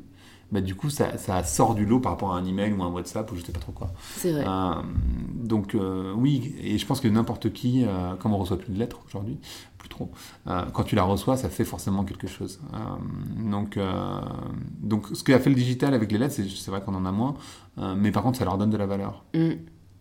bah, 0.51 0.61
du 0.61 0.75
coup 0.75 0.89
ça, 0.89 1.17
ça 1.17 1.43
sort 1.43 1.75
du 1.75 1.85
lot 1.85 1.99
par 1.99 2.13
rapport 2.13 2.33
à 2.33 2.37
un 2.37 2.45
email 2.45 2.71
ou 2.71 2.81
un 2.83 2.87
WhatsApp 2.87 3.29
ou 3.31 3.35
je 3.35 3.41
sais 3.41 3.51
pas 3.51 3.59
trop 3.59 3.73
quoi 3.73 3.91
C'est 4.15 4.31
vrai. 4.31 4.45
Euh, 4.47 4.71
donc 5.33 5.75
euh, 5.75 6.13
oui, 6.15 6.55
et 6.61 6.77
je 6.77 6.85
pense 6.85 7.01
que 7.01 7.07
n'importe 7.07 7.51
qui, 7.51 7.83
euh, 7.85 8.15
comme 8.15 8.33
on 8.33 8.37
reçoit 8.37 8.57
plus 8.57 8.73
de 8.73 8.79
lettres 8.79 9.01
aujourd'hui, 9.05 9.39
plus 9.77 9.89
trop, 9.89 10.09
quand 10.45 10.83
tu 10.83 10.95
la 10.95 11.03
reçois, 11.03 11.37
ça 11.37 11.49
fait 11.49 11.65
forcément 11.65 12.03
quelque 12.03 12.27
chose. 12.27 12.59
Donc, 13.37 13.77
donc 14.79 15.07
ce 15.13 15.23
qu'a 15.23 15.39
fait 15.39 15.49
le 15.49 15.55
digital 15.55 15.93
avec 15.93 16.11
les 16.11 16.17
lettres, 16.17 16.35
c'est 16.35 16.71
vrai 16.71 16.81
qu'on 16.81 16.95
en 16.95 17.05
a 17.05 17.11
moins, 17.11 17.35
mais 17.95 18.11
par 18.11 18.23
contre 18.23 18.39
ça 18.39 18.45
leur 18.45 18.57
donne 18.57 18.71
de 18.71 18.77
la 18.77 18.87
valeur. 18.87 19.23
Mm. 19.35 19.51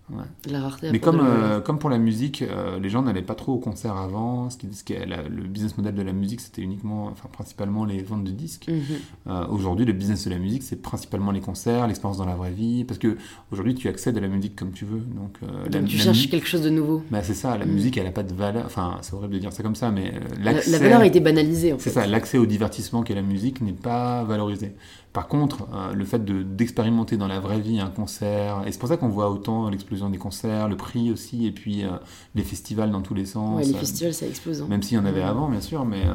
Ouais. 0.09 0.23
La 0.53 0.61
rareté. 0.61 0.91
Mais 0.93 1.01
comme, 1.01 1.21
euh, 1.21 1.61
comme 1.61 1.79
pour 1.81 1.91
la 1.91 1.99
musique, 1.99 2.43
euh, 2.43 2.79
les 2.79 2.89
gens 2.91 3.03
n'allaient 3.03 3.23
pas 3.23 3.35
trop 3.35 3.55
au 3.55 3.59
concert 3.59 3.97
avant. 3.97 4.51
Ce 4.51 4.57
qui, 4.57 4.73
ce 4.73 4.85
qui 4.85 4.95
la- 4.95 5.23
le 5.29 5.43
business 5.45 5.77
model 5.77 5.97
de 5.97 6.03
la 6.03 6.13
musique, 6.13 6.41
c'était 6.41 6.63
uniquement, 6.63 7.07
enfin 7.07 7.29
principalement 7.33 7.85
les 7.85 8.03
ventes 8.05 8.23
de 8.23 8.31
disques. 8.31 8.69
Mhm. 8.69 8.83
Euh, 9.27 9.47
aujourd'hui, 9.49 9.85
le 9.85 9.93
business 9.93 10.25
de 10.25 10.31
la 10.31 10.39
musique, 10.39 10.63
c'est 10.63 10.81
principalement 10.81 11.33
les 11.33 11.41
concerts, 11.41 11.89
l'expérience 11.89 12.19
dans 12.19 12.25
la 12.27 12.37
vraie 12.37 12.53
vie, 12.53 12.85
parce 12.85 12.99
que 12.99 13.17
aujourd'hui, 13.51 13.75
tu 13.75 13.89
accèdes 13.89 14.17
à 14.17 14.21
la 14.21 14.29
musique 14.29 14.55
comme 14.55 14.71
tu 14.71 14.85
veux. 14.85 15.01
Donc, 15.01 15.39
la, 15.71 15.83
tu 15.83 15.97
la 15.97 16.03
cherches 16.05 16.29
quelque 16.31 16.47
chose 16.47 16.63
de 16.63 16.71
nouveau. 16.71 17.03
bah, 17.11 17.25
c'est 17.25 17.35
ça. 17.35 17.59
La 17.59 17.67
Mm. 17.67 17.71
musique, 17.71 17.97
elle 17.99 18.07
a 18.07 18.13
pas 18.13 18.23
de 18.23 18.33
valeur. 18.33 18.65
Enfin, 18.67 18.99
c'est 19.03 19.15
horrible 19.15 19.35
de 19.35 19.39
dire 19.41 19.53
ça 19.53 19.65
comme 19.65 19.75
ça, 19.75 19.91
mais 19.91 20.13
La, 20.41 20.53
l'accès. 20.53 20.71
la 20.71 20.79
valeur 20.79 21.01
a 21.01 21.07
été 21.07 21.19
banalisée 21.19 21.73
en 21.73 21.79
fait. 21.79 21.91
C'est 21.91 22.01
ça, 22.01 22.07
l'accès 22.07 22.39
au 22.39 22.47
divertissement 22.47 23.03
qu'est 23.03 23.15
la 23.15 23.23
musique 23.23 23.61
n'est 23.61 23.73
pas 23.73 24.23
valorisé. 24.23 24.75
Par 25.13 25.29
contre, 25.29 25.67
le 25.95 26.05
fait 26.05 26.23
de- 26.23 26.43
d'expérimenter 26.43 27.17
dans 27.17 27.27
la 27.27 27.41
vraie 27.41 27.59
vie 27.59 27.81
un 27.81 27.89
concert, 27.89 28.63
et 28.67 28.73
c'est 28.73 28.79
pour 28.79 28.91
ça 28.91 28.99
qu'on 28.99 29.09
voit 29.09 29.31
autant 29.31 29.71
l'explosion 29.71 29.96
des 30.11 30.19
concerts, 30.19 30.69
le 30.69 30.77
prix 30.77 31.11
aussi, 31.11 31.47
et 31.47 31.51
puis 31.53 31.85
euh, 31.85 31.89
les 32.35 32.43
festivals 32.43 32.91
dans 32.91 33.01
tous 33.03 33.15
les 33.15 33.27
sens. 33.27 33.57
Ouais, 33.59 33.65
les 33.65 33.75
festivals, 33.75 34.15
ça 34.15 34.27
explose. 34.27 34.63
hein. 34.63 34.67
même 34.69 34.83
s'il 34.83 34.97
y 34.97 35.01
en 35.01 35.05
avait 35.07 35.23
avant, 35.23 35.49
bien 35.49 35.61
sûr, 35.61 35.85
mais 35.85 36.03
euh, 36.07 36.15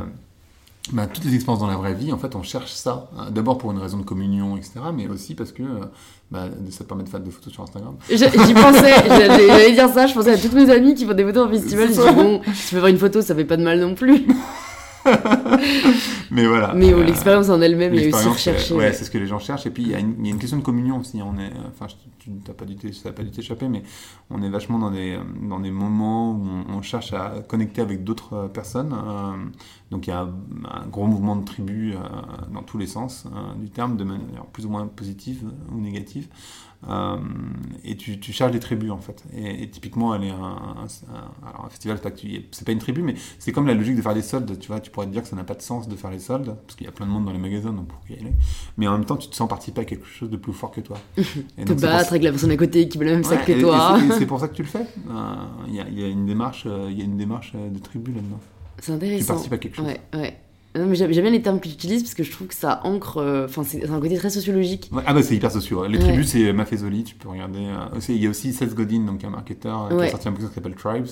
bah, 0.93 1.07
toutes 1.07 1.25
les 1.25 1.35
expériences 1.35 1.59
dans 1.61 1.67
la 1.67 1.75
vraie 1.77 1.93
vie, 1.93 2.11
en 2.11 2.17
fait, 2.17 2.35
on 2.35 2.43
cherche 2.43 2.71
ça. 2.71 3.09
hein. 3.17 3.29
D'abord 3.31 3.57
pour 3.57 3.71
une 3.71 3.77
raison 3.79 3.97
de 3.97 4.03
communion, 4.03 4.57
etc., 4.57 4.73
mais 4.93 5.07
aussi 5.07 5.35
parce 5.35 5.51
que 5.51 5.63
bah, 6.31 6.45
ça 6.69 6.83
te 6.83 6.87
permet 6.89 7.03
de 7.03 7.09
faire 7.09 7.19
des 7.19 7.29
photos 7.31 7.51
sur 7.53 7.63
Instagram. 7.63 7.95
J'y 8.09 8.17
pensais, 8.53 8.93
j'allais 9.07 9.73
dire 9.73 9.89
ça, 9.89 10.07
je 10.07 10.13
pensais 10.13 10.31
à 10.31 10.37
toutes 10.37 10.53
mes 10.53 10.69
amies 10.69 10.95
qui 10.95 11.05
font 11.05 11.13
des 11.13 11.23
photos 11.25 11.47
en 11.47 11.51
festival. 11.51 11.87
Je 11.89 11.93
dis 11.93 12.15
bon, 12.15 12.39
tu 12.45 12.75
veux 12.75 12.77
avoir 12.77 12.87
une 12.89 12.97
photo, 12.97 13.21
ça 13.21 13.35
fait 13.35 13.45
pas 13.45 13.57
de 13.57 13.63
mal 13.63 13.79
non 13.79 13.95
plus. 13.95 14.25
mais 16.31 16.45
voilà. 16.47 16.73
Mais 16.73 16.93
Euh, 16.93 17.03
l'expérience 17.03 17.49
en 17.49 17.61
elle-même 17.61 17.93
est 17.93 18.13
aussi 18.13 18.27
recherchée. 18.27 18.73
euh, 18.73 18.77
ouais. 18.77 18.93
C'est 18.93 19.05
ce 19.05 19.11
que 19.11 19.17
les 19.17 19.27
gens 19.27 19.39
cherchent. 19.39 19.65
Et 19.65 19.71
puis, 19.71 19.83
il 19.83 19.89
y, 19.89 19.95
a 19.95 19.99
une 19.99 20.15
il 20.19 20.25
y 20.27 20.29
a 20.29 20.33
une 20.33 20.39
question 20.39 20.57
de 20.57 20.63
communion 20.63 20.99
aussi. 20.99 21.21
On 21.21 21.37
est, 21.37 21.47
euh, 21.47 21.67
enfin, 21.73 21.87
tu 22.19 22.29
n'as 22.29 22.53
pas 22.53 22.65
dû 22.65 22.75
t'é- 22.75 22.93
ça 22.93 23.09
n'a 23.09 23.13
pas 23.13 23.23
dû 23.23 23.31
t'échapper, 23.31 23.67
mais 23.67 23.83
on 24.29 24.41
est 24.41 24.49
vachement 24.49 24.79
dans 24.79 24.91
des, 24.91 25.15
euh, 25.15 25.23
dans 25.49 25.59
des 25.59 25.71
moments 25.71 26.31
où 26.31 26.45
on, 26.69 26.73
on 26.77 26.81
cherche 26.81 27.13
à 27.13 27.41
connecter 27.47 27.81
avec 27.81 28.03
d'autres 28.03 28.47
personnes. 28.53 28.93
euh, 28.93 29.33
donc, 29.91 30.07
il 30.07 30.11
y 30.11 30.13
a 30.13 30.21
un, 30.21 30.33
un 30.83 30.87
gros 30.87 31.07
mouvement 31.07 31.35
de 31.35 31.43
tribu 31.45 31.93
euh, 31.93 31.97
dans 32.53 32.63
tous 32.63 32.77
les 32.77 32.87
sens 32.87 33.25
du 33.59 33.69
terme, 33.69 33.97
de 33.97 34.03
manière 34.03 34.45
plus 34.53 34.65
ou 34.65 34.69
moins 34.69 34.87
positive 34.87 35.43
ou 35.71 35.79
négative. 35.81 36.27
Euh, 36.89 37.15
et 37.83 37.95
tu, 37.95 38.19
tu 38.19 38.31
cherches 38.33 38.51
des 38.51 38.59
tribus 38.59 38.89
en 38.91 38.97
fait. 38.97 39.23
Et, 39.35 39.63
et 39.63 39.69
typiquement, 39.69 40.15
elle 40.15 40.23
est 40.23 40.31
un, 40.31 40.35
un- 40.35 41.13
un- 41.13 41.47
alors 41.49 41.65
un 41.65 41.69
festival, 41.69 41.97
c'est 41.97 42.09
pas, 42.09 42.11
tu- 42.15 42.71
une 42.71 42.79
tribu, 42.79 43.03
mais 43.03 43.13
c'est 43.37 43.51
comme 43.51 43.67
la 43.67 43.75
logique 43.75 43.95
de 43.95 44.01
faire 44.01 44.15
des 44.15 44.21
soldes. 44.23 44.57
Tu 44.59 44.67
vois, 44.67 44.79
tu 44.79 44.89
pourrais 44.89 45.05
te 45.05 45.11
dire 45.11 45.21
que 45.21 45.27
ça 45.27 45.35
n'a 45.35 45.43
pas 45.43 45.53
de 45.53 45.61
sens 45.61 45.87
de 45.87 45.95
faire 45.95 46.09
les 46.09 46.17
soldes 46.19 46.55
parce 46.65 46.75
qu'il 46.75 46.85
y 46.85 46.89
a 46.89 46.91
plein 46.91 47.05
de 47.05 47.11
monde 47.11 47.25
dans 47.25 47.33
les 47.33 47.37
magasins, 47.39 47.71
donc 47.71 47.87
pourquoi 47.87 48.15
y 48.15 48.19
aller 48.19 48.33
Mais 48.77 48.87
en 48.87 48.93
même 48.93 49.05
temps, 49.05 49.17
tu 49.17 49.27
te 49.29 49.35
sens 49.35 49.47
participer 49.47 49.81
à 49.81 49.85
quelque 49.85 50.05
chose 50.07 50.29
de 50.31 50.37
plus 50.37 50.53
fort 50.53 50.71
que 50.71 50.81
toi. 50.81 50.97
Et 51.17 51.65
Te 51.65 51.73
battre 51.73 52.09
avec 52.09 52.23
la 52.23 52.31
personne 52.31 52.51
à 52.51 52.57
côté 52.57 52.87
qui 52.89 52.97
veut 52.97 53.05
le 53.05 53.11
même 53.11 53.23
sac 53.23 53.45
que 53.45 53.59
toi. 53.61 53.99
c'est- 54.17 54.25
pour 54.31 54.39
ça 54.39 54.47
que 54.47 54.55
tu 54.55 54.63
le 54.63 54.67
fais. 54.67 54.85
Euh, 55.09 55.35
Il 55.67 55.75
y, 55.75 55.79
a, 55.81 55.87
il 55.87 55.99
y 55.99 56.03
a 56.03 56.07
une 56.07 56.25
démarche, 56.25 56.63
euh, 56.65 56.89
y 56.91 57.01
a 57.01 57.05
une 57.05 57.17
démarche 57.17 57.53
de 57.53 57.77
tribu 57.79 58.11
là-dedans. 58.11 58.39
C'est 58.79 58.85
Tu 58.87 58.91
intéressant. 58.93 59.27
participes 59.27 59.53
à 59.53 59.57
quelque 59.59 59.75
chose. 59.75 59.85
Ouais, 59.85 59.99
ouais. 60.15 60.37
J'aime 60.73 61.11
bien 61.11 61.29
les 61.29 61.41
termes 61.41 61.59
que 61.59 61.67
tu 61.67 61.73
utilises 61.73 62.01
parce 62.01 62.13
que 62.13 62.23
je 62.23 62.31
trouve 62.31 62.47
que 62.47 62.53
ça 62.55 62.79
ancre. 62.85 63.17
euh, 63.17 63.43
Enfin, 63.45 63.63
c'est 63.65 63.89
un 63.89 63.99
côté 63.99 64.15
très 64.15 64.29
sociologique. 64.29 64.89
Ouais, 64.93 65.03
ah 65.05 65.13
bah 65.13 65.21
c'est 65.21 65.35
hyper 65.35 65.51
sociaux. 65.51 65.85
Les 65.85 65.97
Ouais. 65.97 66.03
tribus, 66.05 66.29
c'est 66.29 66.53
Mafezoli, 66.53 67.03
tu 67.03 67.15
peux 67.15 67.27
regarder. 67.27 67.59
euh, 67.59 67.99
il 68.07 68.23
y 68.23 68.27
a 68.27 68.29
aussi 68.29 68.53
Seth 68.53 68.73
Godin, 68.73 69.01
donc 69.05 69.21
un 69.25 69.29
marketeur, 69.31 69.89
euh, 69.91 69.97
qui 69.99 70.03
a 70.05 70.11
sorti 70.11 70.29
un 70.29 70.31
bouquin 70.31 70.47
qui 70.47 70.53
s'appelle 70.55 70.75
Tribes, 70.75 71.07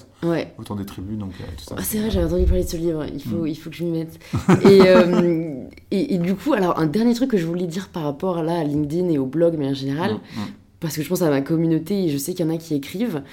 autour 0.58 0.78
des 0.78 0.86
tribus, 0.86 1.18
donc 1.18 1.32
tout 1.32 1.64
ça. 1.66 1.76
Ah, 1.78 1.82
c'est 1.84 1.98
vrai, 2.00 2.10
j'avais 2.10 2.26
entendu 2.28 2.46
parler 2.46 2.64
de 2.64 2.70
ce 2.70 2.78
livre, 2.78 3.06
il 3.14 3.22
faut, 3.22 3.44
Mm. 3.44 3.48
il 3.48 3.56
faut 3.56 3.70
que 3.70 3.76
je 3.76 3.84
m'y 3.84 3.92
mette. 3.92 4.18
et, 4.64 4.80
euh, 4.84 5.64
et, 5.92 6.14
et 6.14 6.18
du 6.20 6.36
coup, 6.36 6.54
alors 6.54 6.80
un 6.80 6.86
dernier 6.86 7.14
truc 7.14 7.32
que 7.32 7.38
je 7.38 7.46
voulais 7.46 7.68
dire 7.68 7.90
par 7.90 8.04
rapport 8.04 8.42
là, 8.44 8.60
à 8.60 8.64
LinkedIn 8.64 9.10
et 9.10 9.18
au 9.18 9.26
blog, 9.26 9.56
mais 9.60 9.68
en 9.68 9.74
général, 9.74 10.14
Mm, 10.14 10.16
mm. 10.40 10.46
parce 10.80 10.96
que 10.96 11.02
je 11.04 11.10
pense 11.10 11.22
à 11.22 11.30
ma 11.30 11.42
communauté 11.42 12.06
et 12.06 12.10
je 12.10 12.18
sais 12.18 12.34
qu'il 12.34 12.46
y 12.46 12.50
en 12.50 12.54
a 12.54 12.58
qui 12.58 12.76
écrivent, 12.76 13.24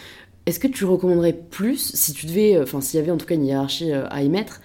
est-ce 0.46 0.58
que 0.60 0.68
tu 0.68 0.84
recommanderais 0.84 1.32
plus, 1.50 1.92
si 1.94 2.12
tu 2.12 2.26
devais, 2.26 2.60
enfin 2.62 2.80
s'il 2.80 2.98
y 3.00 3.02
avait 3.02 3.10
en 3.12 3.16
tout 3.16 3.26
cas 3.26 3.34
une 3.34 3.44
hiérarchie 3.44 3.92
à 3.92 4.22
y 4.22 4.28
mettre, 4.28 4.60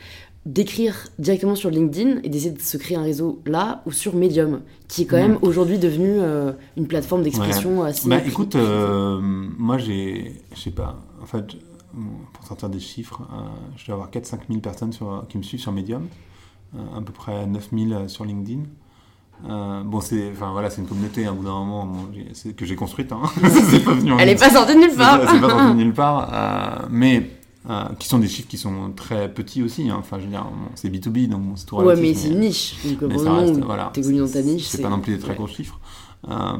d'écrire 0.46 1.08
directement 1.20 1.56
sur 1.56 1.70
LinkedIn 1.70 2.22
et 2.24 2.30
d'essayer 2.30 2.52
de 2.52 2.62
se 2.62 2.78
créer 2.78 2.98
un 2.98 3.04
réseau 3.04 3.42
là 3.46 3.84
ou 3.86 3.92
sur 3.92 4.16
Medium, 4.16 4.62
qui 4.88 5.04
est 5.04 5.06
quand 5.06 5.18
même 5.18 5.38
aujourd'hui 5.42 5.78
devenu 5.78 6.20
euh, 6.20 6.52
une 6.78 6.88
plateforme 6.88 7.24
d'expression 7.24 7.84
assez... 7.84 8.10
Bah 8.10 8.20
écoute, 8.26 8.56
euh, 8.56 9.20
moi 9.22 9.78
j'ai, 9.78 10.42
je 10.56 10.60
sais 10.60 10.72
pas, 10.72 11.00
en 11.22 11.26
fait, 11.26 11.46
pour 12.34 12.46
sortir 12.46 12.70
des 12.70 12.80
chiffres, 12.80 13.22
euh, 13.32 13.48
je 13.78 13.86
dois 13.86 13.96
avoir 13.96 14.10
4-5 14.10 14.40
000 14.50 14.60
personnes 14.62 14.94
sur, 14.94 15.26
qui 15.30 15.38
me 15.38 15.44
suivent 15.44 15.62
sur 15.62 15.72
Medium, 15.72 16.08
à 16.74 17.02
peu 17.02 17.14
près 17.14 17.46
9 17.46 17.70
000 17.72 18.08
sur 18.08 18.26
LinkedIn. 18.26 18.64
Euh, 19.50 19.82
bon, 19.84 20.02
c'est, 20.02 20.30
enfin 20.32 20.52
voilà, 20.52 20.70
c'est 20.70 20.82
une 20.82 20.88
communauté, 20.88 21.26
à 21.26 21.32
un 21.32 21.34
bout 21.34 21.44
d'un 21.44 21.52
moment, 21.52 21.86
bon, 21.86 22.10
que 22.56 22.66
j'ai 22.66 22.76
construite. 22.76 23.12
Hein. 23.12 23.22
c'est 23.70 23.84
pas 23.84 23.94
venu 23.94 24.14
Elle 24.20 24.30
est 24.30 24.34
une 24.34 24.40
pas 24.40 24.50
sortie 24.50 24.76
de 24.76 24.80
nulle 24.80 24.96
part 24.96 25.20
C'est 25.30 25.42
pas 25.42 25.50
sorti 25.50 25.68
de 25.68 25.74
nulle 25.74 25.94
part, 25.94 26.30
euh, 26.32 26.88
mais 26.90 27.30
euh, 27.70 27.86
qui 28.00 28.08
sont 28.08 28.20
des 28.20 28.28
chiffres 28.28 28.48
qui 28.48 28.58
sont 28.58 28.92
très 28.96 29.32
petits 29.34 29.62
aussi. 29.64 29.90
hein. 29.90 29.98
Enfin, 30.00 30.18
je 30.20 30.24
veux 30.26 30.30
dire, 30.32 30.44
bon, 30.44 30.70
c'est 30.76 30.90
B2B, 30.90 31.28
donc 31.28 31.42
bon, 31.44 31.56
c'est 31.56 31.66
tout 31.66 31.76
Ouais, 31.76 31.84
relatif, 31.84 32.04
mais 32.04 32.14
c'est 32.16 32.30
une 32.30 32.40
niche, 32.40 32.76
donc 32.86 33.02
mais 33.10 33.18
ça 33.18 33.34
reste, 33.34 33.60
voilà. 33.62 33.92
t'es 33.94 34.02
connu 34.02 34.20
dans 34.20 34.28
ta 34.30 34.42
niche, 34.42 34.66
C'est 34.68 34.82
pas 34.82 34.90
non 34.90 35.00
plus 35.00 35.14
des 35.14 35.20
très 35.20 35.30
ouais. 35.32 35.36
gros 35.36 35.48
chiffres. 35.48 35.80
Euh, 36.28 36.58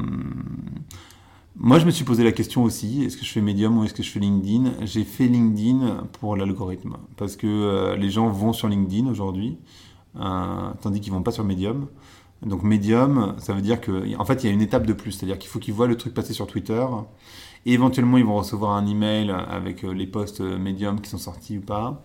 moi, 1.56 1.78
je 1.78 1.84
me 1.84 1.90
suis 1.90 2.04
posé 2.04 2.24
la 2.24 2.32
question 2.32 2.62
aussi 2.64 3.04
est-ce 3.04 3.16
que 3.16 3.24
je 3.24 3.30
fais 3.30 3.40
Medium 3.42 3.78
ou 3.78 3.84
est-ce 3.84 3.94
que 3.94 4.02
je 4.02 4.10
fais 4.10 4.20
LinkedIn? 4.20 4.72
J'ai 4.86 5.04
fait 5.04 5.26
LinkedIn 5.28 6.04
pour 6.18 6.34
l'algorithme 6.36 6.96
parce 7.16 7.36
que 7.36 7.46
euh, 7.46 7.96
les 7.96 8.10
gens 8.10 8.28
vont 8.30 8.52
sur 8.52 8.68
LinkedIn 8.68 9.06
aujourd'hui, 9.08 9.58
euh, 10.18 10.70
tandis 10.80 11.00
qu'ils 11.00 11.12
vont 11.12 11.22
pas 11.22 11.30
sur 11.32 11.44
Medium. 11.44 11.88
Donc 12.44 12.62
Medium, 12.64 13.34
ça 13.38 13.52
veut 13.52 13.60
dire 13.60 13.80
que, 13.80 14.16
en 14.18 14.24
fait, 14.24 14.42
il 14.42 14.46
y 14.46 14.50
a 14.50 14.52
une 14.52 14.62
étape 14.62 14.86
de 14.86 14.92
plus, 14.94 15.12
c'est-à-dire 15.12 15.38
qu'il 15.38 15.48
faut 15.50 15.58
qu'ils 15.60 15.74
voient 15.74 15.86
le 15.86 15.96
truc 15.96 16.14
passer 16.14 16.32
sur 16.32 16.46
Twitter. 16.46 16.84
Et 17.66 17.74
éventuellement, 17.74 18.18
ils 18.18 18.24
vont 18.24 18.36
recevoir 18.36 18.72
un 18.72 18.86
email 18.86 19.30
avec 19.30 19.84
euh, 19.84 19.92
les 19.92 20.06
posts 20.06 20.40
euh, 20.40 20.58
Medium 20.58 21.00
qui 21.00 21.10
sont 21.10 21.18
sortis 21.18 21.58
ou 21.58 21.60
pas. 21.60 22.02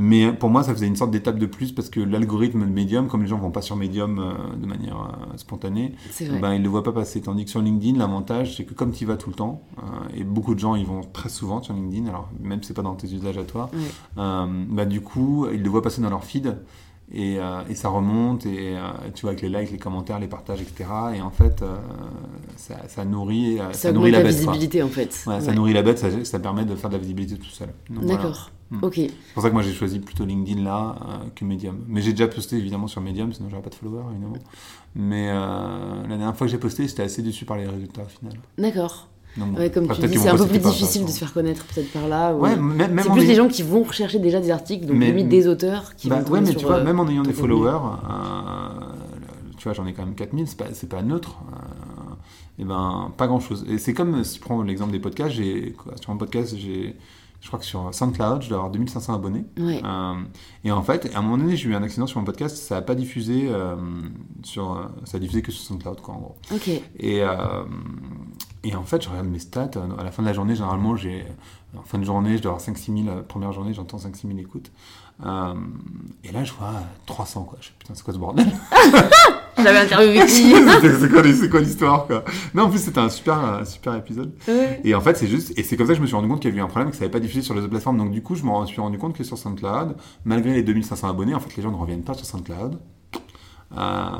Mais 0.00 0.32
pour 0.32 0.48
moi, 0.48 0.62
ça 0.62 0.72
faisait 0.72 0.86
une 0.86 0.94
sorte 0.94 1.10
d'étape 1.10 1.40
de 1.40 1.46
plus 1.46 1.72
parce 1.72 1.90
que 1.90 1.98
l'algorithme 1.98 2.60
de 2.60 2.70
Medium, 2.70 3.08
comme 3.08 3.22
les 3.22 3.26
gens 3.26 3.36
vont 3.38 3.50
pas 3.50 3.62
sur 3.62 3.74
Medium 3.74 4.20
euh, 4.20 4.56
de 4.56 4.64
manière 4.64 4.96
euh, 4.96 5.36
spontanée, 5.36 5.92
vrai. 6.26 6.38
ben, 6.38 6.54
ils 6.54 6.60
ne 6.60 6.64
le 6.64 6.70
voient 6.70 6.84
pas 6.84 6.92
passer. 6.92 7.20
Tandis 7.20 7.44
que 7.44 7.50
sur 7.50 7.60
LinkedIn, 7.60 7.98
l'avantage, 7.98 8.56
c'est 8.56 8.64
que 8.64 8.74
comme 8.74 8.92
tu 8.92 9.02
y 9.02 9.06
vas 9.08 9.16
tout 9.16 9.28
le 9.30 9.34
temps, 9.34 9.60
euh, 9.78 9.82
et 10.16 10.22
beaucoup 10.22 10.54
de 10.54 10.60
gens 10.60 10.76
ils 10.76 10.86
vont 10.86 11.00
très 11.12 11.28
souvent 11.28 11.60
sur 11.62 11.74
LinkedIn, 11.74 12.06
alors 12.08 12.28
même 12.40 12.62
si 12.62 12.68
c'est 12.68 12.74
pas 12.74 12.82
dans 12.82 12.94
tes 12.94 13.12
usages 13.12 13.38
à 13.38 13.42
toi, 13.44 13.70
euh, 14.18 14.46
bah, 14.68 14.84
du 14.84 15.00
coup, 15.00 15.48
ils 15.52 15.62
le 15.64 15.68
voient 15.68 15.82
passer 15.82 16.00
dans 16.00 16.10
leur 16.10 16.22
feed. 16.22 16.56
Et, 17.10 17.38
euh, 17.38 17.62
et 17.70 17.74
ça 17.74 17.88
remonte, 17.88 18.44
et 18.44 18.76
euh, 18.76 18.80
tu 19.14 19.22
vois, 19.22 19.30
avec 19.30 19.40
les 19.40 19.48
likes, 19.48 19.70
les 19.70 19.78
commentaires, 19.78 20.18
les 20.18 20.28
partages, 20.28 20.60
etc. 20.60 20.84
Et 21.14 21.22
en 21.22 21.30
fait, 21.30 21.62
euh, 21.62 21.76
ça, 22.56 22.76
ça 22.86 23.04
nourrit, 23.06 23.58
euh, 23.58 23.72
Ça, 23.72 23.88
ça 23.88 23.92
nourrit 23.92 24.10
la 24.10 24.18
la 24.18 24.24
bête. 24.24 24.34
visibilité 24.34 24.82
en 24.82 24.88
fait. 24.88 25.24
Ouais, 25.26 25.40
ça 25.40 25.52
nourrit 25.54 25.72
la 25.72 25.82
bête, 25.82 25.98
ça, 25.98 26.08
ça 26.24 26.38
permet 26.38 26.66
de 26.66 26.74
faire 26.76 26.90
de 26.90 26.96
la 26.96 27.00
visibilité 27.00 27.38
tout 27.38 27.48
seul. 27.48 27.70
Voilà. 27.88 28.14
D'accord. 28.14 28.50
Mm. 28.70 28.78
Ok. 28.82 28.94
C'est 28.96 29.10
pour 29.32 29.42
ça 29.42 29.48
que 29.48 29.54
moi 29.54 29.62
j'ai 29.62 29.72
choisi 29.72 30.00
plutôt 30.00 30.26
LinkedIn 30.26 30.62
là 30.62 30.96
que 31.34 31.46
Medium. 31.46 31.82
Mais 31.88 32.02
j'ai 32.02 32.10
déjà 32.12 32.28
posté 32.28 32.56
évidemment 32.58 32.88
sur 32.88 33.00
Medium, 33.00 33.32
sinon 33.32 33.48
j'aurais 33.48 33.62
pas 33.62 33.70
de 33.70 33.74
followers 33.74 34.04
évidemment. 34.12 34.36
Mais 34.94 35.28
la 35.32 36.06
dernière 36.08 36.36
fois 36.36 36.46
que 36.46 36.50
j'ai 36.50 36.58
posté, 36.58 36.86
j'étais 36.86 37.02
assez 37.04 37.22
déçu 37.22 37.46
par 37.46 37.56
les 37.56 37.66
résultats 37.66 38.02
au 38.02 38.08
final. 38.08 38.34
D'accord. 38.58 39.08
Donc, 39.36 39.52
bon, 39.52 39.58
Ouais, 39.58 39.70
comme 39.70 39.86
tu 39.88 40.00
dis, 40.08 40.18
c'est 40.18 40.28
un 40.28 40.36
peu 40.36 40.46
plus 40.46 40.58
difficile 40.58 41.04
de 41.04 41.10
se 41.10 41.18
faire 41.18 41.32
connaître 41.32 41.64
peut-être 41.66 41.92
par 41.92 42.08
là. 42.08 42.34
ou- 42.34 42.40
Ouais, 42.40 42.56
même, 42.56 42.78
C'est 42.98 43.10
plus 43.10 43.20
ayant- 43.20 43.28
les 43.28 43.34
gens 43.34 43.48
qui 43.48 43.62
vont 43.62 43.82
rechercher 43.84 44.18
déjà 44.18 44.40
des 44.40 44.50
articles, 44.50 44.86
donc 44.86 44.96
Mais- 44.96 45.06
limite 45.08 45.28
des 45.28 45.46
auteurs 45.46 45.94
qui 45.96 46.08
Bah, 46.08 46.20
vont 46.20 46.32
ouais, 46.32 46.40
mais 46.40 46.46
sur, 46.50 46.60
tu 46.60 46.66
vois, 46.66 46.76
euh, 46.76 46.84
même 46.84 46.98
en 46.98 47.08
ayant 47.08 47.22
des 47.22 47.32
followers, 47.32 47.70
euh, 47.70 48.68
tu 49.56 49.64
vois, 49.64 49.72
j'en 49.74 49.86
ai 49.86 49.92
quand 49.92 50.04
même 50.04 50.14
4000, 50.14 50.46
c'est 50.48 50.56
pas, 50.58 50.66
c'est 50.72 50.88
pas 50.88 51.02
neutre. 51.02 51.36
euh, 51.52 52.14
et 52.60 52.64
ben, 52.64 53.12
pas 53.16 53.28
grand 53.28 53.38
chose. 53.38 53.64
Et 53.68 53.78
c'est 53.78 53.94
comme 53.94 54.24
si 54.24 54.34
tu 54.34 54.40
prends 54.40 54.62
l'exemple 54.62 54.90
des 54.90 54.98
podcasts, 54.98 55.30
j'ai, 55.36 55.72
quoi, 55.78 55.92
sur 56.00 56.10
un 56.10 56.16
podcast, 56.16 56.56
j'ai, 56.56 56.96
je 57.40 57.46
crois 57.46 57.60
que 57.60 57.64
sur 57.64 57.94
SoundCloud, 57.94 58.42
je 58.42 58.48
dois 58.48 58.58
avoir 58.58 58.72
2500 58.72 59.14
abonnés. 59.14 59.44
Ouais. 59.60 59.80
Euh, 59.84 60.14
et 60.64 60.72
en 60.72 60.82
fait, 60.82 61.08
à 61.14 61.20
un 61.20 61.22
moment 61.22 61.38
donné, 61.38 61.54
j'ai 61.56 61.68
eu 61.68 61.74
un 61.76 61.84
accident 61.84 62.08
sur 62.08 62.18
mon 62.18 62.24
podcast, 62.26 62.56
ça 62.56 62.74
n'a 62.76 62.82
pas 62.82 62.96
diffusé 62.96 63.46
euh, 63.48 63.76
sur, 64.42 64.90
ça 65.04 65.18
a 65.18 65.20
diffusé 65.20 65.40
que 65.42 65.52
sur 65.52 65.62
SoundCloud, 65.62 66.00
quoi, 66.00 66.14
en 66.14 66.18
gros. 66.18 66.34
Ok. 66.52 66.68
Et, 66.98 67.22
euh, 67.22 67.28
et 68.64 68.74
en 68.74 68.82
fait, 68.84 69.02
je 69.02 69.08
regarde 69.08 69.28
mes 69.28 69.38
stats. 69.38 69.70
À 69.98 70.02
la 70.04 70.10
fin 70.10 70.22
de 70.22 70.28
la 70.28 70.32
journée, 70.34 70.54
généralement, 70.54 70.96
j'ai, 70.96 71.24
en 71.76 71.82
fin 71.82 71.98
de 71.98 72.04
journée, 72.04 72.36
je 72.36 72.42
dois 72.42 72.52
avoir 72.52 72.64
5-6 72.66 73.04
000. 73.04 73.16
euh, 73.16 73.22
Première 73.22 73.52
journée, 73.52 73.72
j'entends 73.74 73.98
5-6 73.98 74.26
000 74.28 74.38
écoutes. 74.38 74.70
Euh, 75.24 75.54
et 76.24 76.32
là, 76.32 76.44
je 76.44 76.52
vois 76.52 76.74
300, 77.06 77.44
quoi. 77.44 77.58
Je 77.60 77.70
putain, 77.78 77.94
c'est 77.94 78.04
quoi 78.04 78.14
ce 78.14 78.18
bordel? 78.18 78.46
J'avais 79.58 79.78
interviewé 79.80 80.24
qui 80.26 80.52
C'est 81.00 81.10
quoi, 81.10 81.22
c'est 81.24 81.50
quoi 81.50 81.60
l'histoire, 81.60 82.06
quoi? 82.06 82.22
Non, 82.54 82.64
en 82.64 82.70
plus, 82.70 82.78
c'était 82.78 83.00
un 83.00 83.08
super, 83.08 83.36
un 83.38 83.64
super 83.64 83.94
épisode. 83.96 84.32
Ouais. 84.46 84.80
Et 84.84 84.94
en 84.94 85.00
fait, 85.00 85.16
c'est 85.16 85.26
juste, 85.26 85.52
et 85.58 85.64
c'est 85.64 85.76
comme 85.76 85.86
ça 85.86 85.94
que 85.94 85.96
je 85.96 86.02
me 86.02 86.06
suis 86.06 86.14
rendu 86.14 86.28
compte 86.28 86.40
qu'il 86.40 86.50
y 86.50 86.52
avait 86.52 86.60
eu 86.60 86.64
un 86.64 86.68
problème, 86.68 86.90
que 86.90 86.96
ça 86.96 87.00
n'avait 87.00 87.10
pas 87.10 87.18
diffusé 87.18 87.42
sur 87.42 87.54
les 87.54 87.60
autres 87.62 87.70
plateformes. 87.70 87.98
Donc, 87.98 88.12
du 88.12 88.22
coup, 88.22 88.36
je 88.36 88.44
me 88.44 88.66
suis 88.66 88.80
rendu 88.80 88.98
compte 88.98 89.16
que 89.16 89.24
sur 89.24 89.36
SoundCloud, 89.36 89.96
malgré 90.24 90.54
les 90.54 90.62
2500 90.62 91.08
abonnés, 91.08 91.34
en 91.34 91.40
fait, 91.40 91.56
les 91.56 91.62
gens 91.64 91.72
ne 91.72 91.76
reviennent 91.76 92.04
pas 92.04 92.14
sur 92.14 92.24
SoundCloud. 92.24 92.78
Euh, 93.76 94.10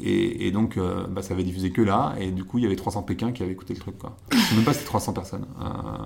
et, 0.00 0.46
et 0.46 0.50
donc, 0.50 0.76
euh, 0.76 1.06
bah, 1.08 1.22
ça 1.22 1.34
avait 1.34 1.44
diffusé 1.44 1.70
que 1.70 1.82
là, 1.82 2.14
et 2.20 2.30
du 2.30 2.44
coup, 2.44 2.58
il 2.58 2.64
y 2.64 2.66
avait 2.66 2.76
300 2.76 3.02
Pékin 3.02 3.32
qui 3.32 3.42
avaient 3.42 3.52
écouté 3.52 3.74
le 3.74 3.80
truc, 3.80 3.98
quoi. 3.98 4.16
Je 4.32 4.36
sais 4.36 4.54
même 4.54 4.64
pas 4.64 4.72
si 4.72 4.80
c'était 4.80 4.88
300 4.88 5.12
personnes. 5.12 5.46
Euh, 5.60 6.04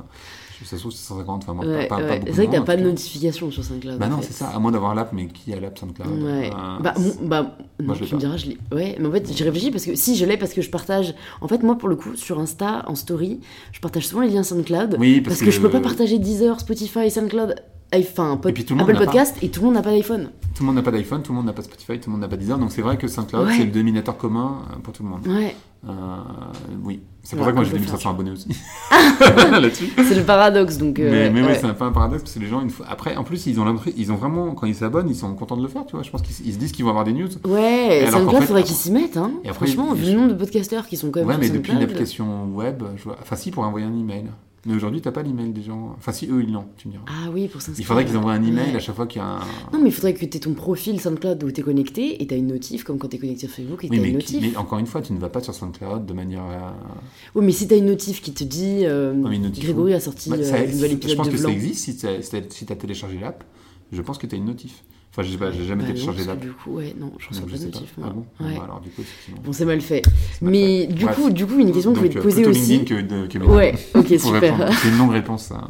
ça 0.62 0.76
se 0.76 0.80
trouve, 0.82 0.92
c'est 0.92 0.98
150, 0.98 1.44
enfin, 1.48 1.66
Ouais, 1.66 1.90
ouais. 1.90 2.20
C'est 2.26 2.32
vrai 2.32 2.46
que 2.46 2.52
t'as 2.52 2.60
pas 2.60 2.76
de 2.76 2.82
notification 2.82 3.50
sur 3.50 3.64
SoundCloud. 3.64 3.98
Bah 3.98 4.08
non, 4.08 4.18
c'est 4.20 4.34
ça, 4.34 4.48
à 4.48 4.58
moins 4.58 4.70
d'avoir 4.70 4.94
l'app, 4.94 5.12
mais 5.14 5.26
qui 5.26 5.54
a 5.54 5.60
l'app 5.60 5.78
SoundCloud 5.78 6.22
Ouais. 6.22 6.50
Bah, 6.82 6.92
bah, 7.22 7.56
Moi, 7.82 7.94
je 7.94 8.04
tu 8.04 8.14
me 8.14 8.20
diras, 8.20 8.36
je 8.36 8.46
l'ai. 8.46 8.58
Ouais, 8.70 8.96
mais 9.00 9.08
en 9.08 9.12
fait, 9.12 9.26
j'ai 9.34 9.44
réfléchi 9.44 9.70
parce 9.70 9.86
que 9.86 9.94
si 9.94 10.16
je 10.16 10.26
l'ai, 10.26 10.36
parce 10.36 10.52
que 10.52 10.60
je 10.60 10.68
partage. 10.68 11.14
En 11.40 11.48
fait, 11.48 11.62
moi, 11.62 11.76
pour 11.78 11.88
le 11.88 11.96
coup, 11.96 12.14
sur 12.14 12.38
Insta, 12.38 12.84
en 12.86 12.94
story, 12.94 13.40
je 13.72 13.80
partage 13.80 14.06
souvent 14.06 14.20
les 14.20 14.28
liens 14.28 14.42
SoundCloud. 14.42 14.96
Oui, 14.98 15.22
parce, 15.22 15.36
parce, 15.36 15.46
que, 15.46 15.50
je 15.50 15.60
peux 15.62 15.70
pas 15.70 15.80
partager 15.80 16.18
Deezer, 16.18 16.60
Spotify, 16.60 17.10
SoundCloud, 17.10 17.54
enfin, 17.94 18.36
pod- 18.36 18.50
Et 18.50 18.54
puis 18.54 18.64
tout 18.64 18.74
le 18.74 18.80
monde 18.80 18.88
Apple 18.90 18.98
n'a 19.00 19.06
pas. 19.06 19.12
Podcast, 19.12 19.36
et 19.42 19.48
tout 19.50 19.60
le 19.60 19.66
monde 19.66 19.74
n'a 19.74 19.82
pas 19.82 19.90
d'iPhone. 19.90 20.30
Tout 20.54 20.62
le 20.62 20.66
monde 20.66 20.76
n'a 20.76 20.82
pas 20.82 20.90
d'iPhone, 20.90 21.22
tout 21.22 21.32
le 21.32 21.36
monde 21.36 21.46
n'a 21.46 21.52
pas 21.52 21.62
Spotify, 21.62 21.98
tout 21.98 22.08
le 22.10 22.12
monde 22.12 22.20
n'a 22.20 22.28
pas 22.28 22.36
Deezer, 22.36 22.58
donc 22.58 22.72
c'est 22.72 22.82
vrai 22.82 22.96
que 22.98 23.06
SoundCloud, 23.08 23.46
Ouais. 23.46 23.54
c'est 23.56 23.64
le 23.64 23.70
dominateur 23.70 24.16
commun 24.16 24.62
euh, 24.72 24.76
pour 24.82 24.92
tout 24.92 25.02
le 25.02 25.08
monde. 25.08 25.26
Ouais, 25.26 25.54
Euh, 25.88 25.90
oui, 26.84 27.00
c'est 27.22 27.36
pour 27.36 27.44
ça 27.46 27.52
que 27.52 27.56
moi 27.56 27.64
j'ai 27.64 27.70
peut 27.70 27.76
2500 27.78 28.02
faire. 28.02 28.10
abonnés 28.10 28.30
aussi. 28.32 28.48
Là-dessus. 29.50 29.90
c'est 29.96 30.14
le 30.14 30.22
paradoxe, 30.24 30.76
donc. 30.76 30.98
euh, 30.98 31.10
mais 31.10 31.30
mais 31.30 31.40
ouais, 31.40 31.48
ouais. 31.52 31.58
c'est 31.58 31.66
un 31.66 31.72
peu 31.74 31.84
un 31.84 31.92
paradoxe 31.92 32.22
parce 32.22 32.34
que 32.34 32.40
les 32.40 32.48
gens, 32.48 32.60
une 32.60 32.68
fois... 32.70 32.84
après, 32.90 33.16
en 33.16 33.24
plus, 33.24 33.46
ils 33.46 33.58
ont 33.60 33.76
ils 33.96 34.12
ont 34.12 34.16
vraiment, 34.16 34.52
quand 34.54 34.66
ils 34.66 34.74
s'abonnent, 34.74 35.08
ils 35.08 35.14
sont 35.16 35.32
contents 35.34 35.56
de 35.56 35.62
le 35.62 35.68
faire, 35.68 35.86
tu 35.86 35.94
vois. 35.96 36.02
Je 36.02 36.10
pense 36.10 36.20
qu'ils 36.22 36.46
ils 36.46 36.52
se 36.52 36.58
disent 36.58 36.72
qu'ils 36.72 36.84
vont 36.84 36.90
avoir 36.90 37.04
des 37.04 37.12
news. 37.12 37.28
Ouais, 37.46 38.06
SoundCloud, 38.10 38.40
fait- 38.40 38.46
faudrait 38.46 38.62
qu'ils 38.64 38.74
s'y 38.76 38.90
mettent, 38.92 39.16
hein. 39.16 39.30
Et 39.44 39.48
après, 39.48 39.66
Franchement, 39.66 39.94
vu 39.94 40.06
le 40.12 40.18
nombre 40.18 40.28
de 40.32 40.34
podcasteurs 40.38 40.86
qui 40.86 40.96
sont 40.96 41.10
quand 41.10 41.20
même 41.20 41.28
Ouais, 41.28 41.38
mais 41.38 41.48
depuis 41.48 41.72
une 41.72 41.82
application 41.82 42.46
web, 42.52 42.82
je 42.96 43.04
vois... 43.04 43.16
enfin, 43.22 43.36
si, 43.36 43.50
pour 43.50 43.62
envoyer 43.64 43.86
un 43.86 43.96
email. 43.98 44.24
Mais 44.66 44.74
aujourd'hui, 44.74 45.00
t'as 45.00 45.10
pas 45.10 45.22
l'email 45.22 45.52
des 45.52 45.62
gens. 45.62 45.94
Enfin, 45.96 46.12
si, 46.12 46.26
eux, 46.26 46.42
ils 46.42 46.52
l'ont, 46.52 46.66
tu 46.76 46.88
me 46.88 46.92
diras. 46.92 47.04
Ah 47.08 47.30
oui, 47.32 47.48
pour 47.48 47.62
s'inscrire. 47.62 47.82
Il 47.82 47.86
faudrait 47.86 48.04
qu'ils 48.04 48.18
envoient 48.18 48.32
un 48.34 48.42
email 48.42 48.70
Ouais. 48.72 48.76
à 48.76 48.78
chaque 48.78 48.94
fois 48.94 49.06
qu'il 49.06 49.22
y 49.22 49.24
a 49.24 49.28
un. 49.28 49.38
Non, 49.72 49.80
mais 49.82 49.88
il 49.88 49.92
faudrait 49.92 50.12
que 50.12 50.22
tu 50.22 50.36
aies 50.36 50.40
ton 50.40 50.52
profil 50.52 51.00
SoundCloud 51.00 51.42
où 51.44 51.50
tu 51.50 51.60
es 51.60 51.64
connecté 51.64 52.22
et 52.22 52.26
tu 52.26 52.34
as 52.34 52.36
une 52.36 52.48
notif, 52.48 52.84
comme 52.84 52.98
quand 52.98 53.08
tu 53.08 53.16
es 53.16 53.18
connecté 53.18 53.46
sur 53.46 53.56
Facebook 53.56 53.84
et 53.84 53.88
Oui, 53.88 53.96
tu 53.96 54.00
as 54.00 54.02
mais, 54.02 54.10
une 54.10 54.18
qui- 54.18 54.34
notif. 54.36 54.50
mais 54.52 54.56
encore 54.58 54.78
une 54.78 54.86
fois, 54.86 55.00
tu 55.00 55.14
ne 55.14 55.18
vas 55.18 55.30
pas 55.30 55.40
sur 55.40 55.54
SoundCloud 55.54 56.04
de 56.04 56.12
manière. 56.12 56.44
euh, 56.44 56.58
Oui, 57.34 57.44
mais 57.46 57.52
si 57.52 57.66
tu 57.68 57.72
as 57.72 57.78
une 57.78 57.86
notif 57.86 58.20
qui 58.20 58.32
te 58.34 58.44
dit 58.44 58.80
euh, 58.84 59.14
une 59.14 59.42
notif 59.42 59.64
Grégory 59.64 59.94
a 59.94 60.00
sorti 60.00 60.28
Bah, 60.28 60.36
euh, 60.38 60.44
ça- 60.44 60.62
une 60.62 60.72
nouvelle 60.72 60.90
je 60.90 60.96
épisode 60.96 61.16
pense 61.16 61.26
de 61.28 61.32
que 61.32 61.38
ça 61.38 61.48
existe 61.50 61.84
si 61.84 61.96
tu 61.96 62.06
as, 62.72 62.76
téléchargé 62.76 63.18
l'app. 63.18 63.44
Je 63.92 64.02
pense 64.02 64.18
que 64.18 64.26
tu 64.26 64.34
as 64.34 64.38
une 64.38 64.44
notif. 64.44 64.84
Enfin, 65.12 65.22
je 65.24 65.32
sais 65.32 65.38
pas, 65.38 65.50
j'ai 65.50 65.64
jamais 65.64 65.82
Bah 65.82 65.90
été 65.90 66.00
que 66.06 66.24
d'app. 66.26 66.38
Du 66.38 66.52
coup, 66.52 66.70
ouais, 66.76 66.94
non, 66.98 67.10
je 67.18 67.28
reçois 67.28 67.42
Donc, 67.42 67.50
pas 67.50 67.58
de 67.58 67.64
notif. 67.64 67.92
pas. 67.94 68.00
moi. 68.02 68.10
Ah 68.10 68.14
bon 68.14 68.44
Ouais. 68.46 68.54
bah, 68.56 68.62
alors, 68.64 68.80
du 68.80 68.90
coup, 68.90 69.00
effectivement. 69.02 69.40
Bon, 69.44 69.52
c'est 69.52 69.64
mal 69.64 69.80
fait. 69.80 70.02
Mais 70.40 70.86
du 70.86 71.04
Bref. 71.04 71.16
coup, 71.16 71.30
du 71.30 71.46
coup, 71.46 71.58
une 71.58 71.72
question 71.72 71.90
que 71.90 71.96
je 71.96 72.00
voulais 72.02 72.14
te 72.14 72.18
euh, 72.18 72.22
poser 72.22 72.46
aussi. 72.46 72.84
Que, 72.84 73.00
de, 73.00 73.26
que 73.28 73.38
mes 73.38 73.46
Ouais, 73.46 73.74
ok, 73.96 74.06
super. 74.20 74.72
C'est 74.80 74.88
une 74.88 74.98
longue 74.98 75.10
réponse, 75.12 75.46
ça. 75.46 75.66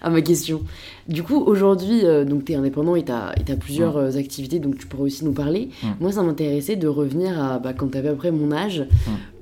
à 0.00 0.10
ma 0.10 0.20
question. 0.22 0.62
Du 1.08 1.24
coup, 1.24 1.42
aujourd'hui, 1.42 2.04
euh, 2.04 2.24
donc 2.24 2.44
tu 2.44 2.52
es 2.52 2.54
indépendant 2.54 2.94
et 2.94 3.04
tu 3.04 3.10
as, 3.10 3.34
plusieurs 3.58 3.96
euh, 3.96 4.16
activités, 4.16 4.60
donc 4.60 4.78
tu 4.78 4.86
pourrais 4.86 5.02
aussi 5.04 5.24
nous 5.24 5.32
parler. 5.32 5.70
Mm. 5.82 5.86
Moi, 6.00 6.12
ça 6.12 6.22
m'intéressait 6.22 6.76
de 6.76 6.86
revenir 6.86 7.42
à 7.42 7.58
bah, 7.58 7.72
quand 7.72 7.88
tu 7.90 7.98
avais 7.98 8.08
à 8.08 8.12
peu 8.12 8.18
près 8.18 8.30
mon 8.30 8.52
âge, 8.52 8.84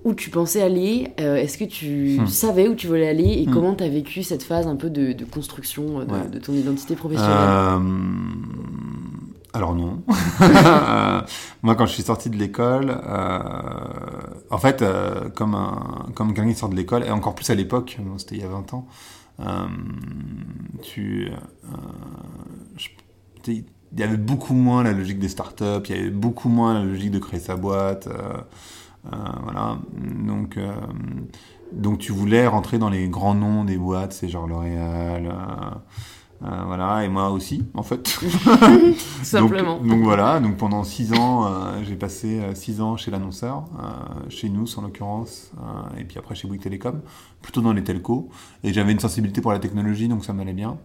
où 0.04 0.12
tu 0.14 0.28
pensais 0.30 0.60
aller, 0.62 1.08
euh, 1.20 1.36
est-ce 1.36 1.56
que 1.58 1.64
tu 1.64 2.18
Mm. 2.20 2.26
savais 2.26 2.68
où 2.68 2.74
tu 2.74 2.86
voulais 2.86 3.08
aller 3.08 3.42
et 3.42 3.46
Mm. 3.46 3.50
comment 3.52 3.74
tu 3.74 3.84
as 3.84 3.88
vécu 3.88 4.22
cette 4.22 4.42
phase 4.42 4.66
un 4.66 4.76
peu 4.76 4.88
de, 4.90 5.12
de 5.12 5.24
construction 5.26 6.00
de, 6.30 6.38
ton 6.38 6.54
identité 6.54 6.94
professionnelle? 6.96 7.80
Alors 9.54 9.74
non. 9.74 10.02
Euh, 10.42 11.22
moi, 11.62 11.74
quand 11.76 11.86
je 11.86 11.92
suis 11.92 12.02
sorti 12.02 12.28
de 12.28 12.36
l'école, 12.36 12.90
euh, 13.06 13.38
en 14.50 14.58
fait, 14.58 14.82
euh, 14.82 15.30
comme, 15.30 15.54
un, 15.54 16.06
quelqu'un 16.16 16.46
qui 16.48 16.54
sort 16.54 16.68
de 16.68 16.76
l'école, 16.76 17.04
et 17.04 17.10
encore 17.10 17.34
plus 17.34 17.48
à 17.50 17.54
l'époque, 17.54 17.98
c'était 18.18 18.34
il 18.36 18.40
y 18.42 18.44
a 18.44 18.48
20 18.48 18.74
ans, 18.74 18.86
tu, 20.82 21.30
je- 22.76 22.88
il 23.46 24.00
y 24.00 24.02
avait 24.02 24.16
beaucoup 24.16 24.54
moins 24.54 24.82
la 24.82 24.92
logique 24.92 25.18
des 25.20 25.28
startups, 25.28 25.64
il 25.88 25.96
y 25.96 25.98
avait 25.98 26.10
beaucoup 26.10 26.48
moins 26.48 26.74
la 26.74 26.84
logique 26.84 27.12
de 27.12 27.18
créer 27.20 27.40
sa 27.40 27.56
boîte. 27.56 28.08
voilà. 29.44 29.78
Donc, 30.26 30.58
donc 31.72 31.98
tu 31.98 32.12
voulais 32.12 32.46
rentrer 32.46 32.78
dans 32.78 32.90
les 32.90 33.08
grands 33.08 33.34
noms 33.34 33.64
des 33.64 33.76
boîtes, 33.76 34.12
c'est 34.12 34.28
genre 34.28 34.46
L'Oréal. 34.46 35.32
Euh, 36.42 36.62
voilà, 36.66 37.04
et 37.04 37.08
moi 37.08 37.30
aussi, 37.30 37.64
en 37.74 37.82
fait. 37.82 38.06
Simplement. 39.22 39.78
Donc, 39.78 39.86
donc 39.86 40.02
voilà, 40.02 40.40
donc 40.40 40.56
pendant 40.56 40.84
six 40.84 41.12
ans, 41.14 41.46
euh, 41.46 41.82
j'ai 41.84 41.94
passé 41.96 42.40
euh, 42.40 42.54
six 42.54 42.80
ans 42.80 42.96
chez 42.96 43.10
l'annonceur, 43.10 43.64
euh, 43.78 44.28
chez 44.28 44.48
nous 44.48 44.66
en 44.76 44.82
l'occurrence, 44.82 45.52
et 45.96 46.04
puis 46.04 46.18
après 46.18 46.34
chez 46.34 46.46
Bouygues 46.48 46.60
Télécom, 46.60 47.00
plutôt 47.40 47.60
dans 47.60 47.72
les 47.72 47.84
telcos. 47.84 48.28
Et 48.62 48.72
j'avais 48.72 48.92
une 48.92 49.00
sensibilité 49.00 49.40
pour 49.40 49.52
la 49.52 49.58
technologie, 49.58 50.08
donc 50.08 50.24
ça 50.24 50.32
m'allait 50.32 50.52
bien. 50.52 50.76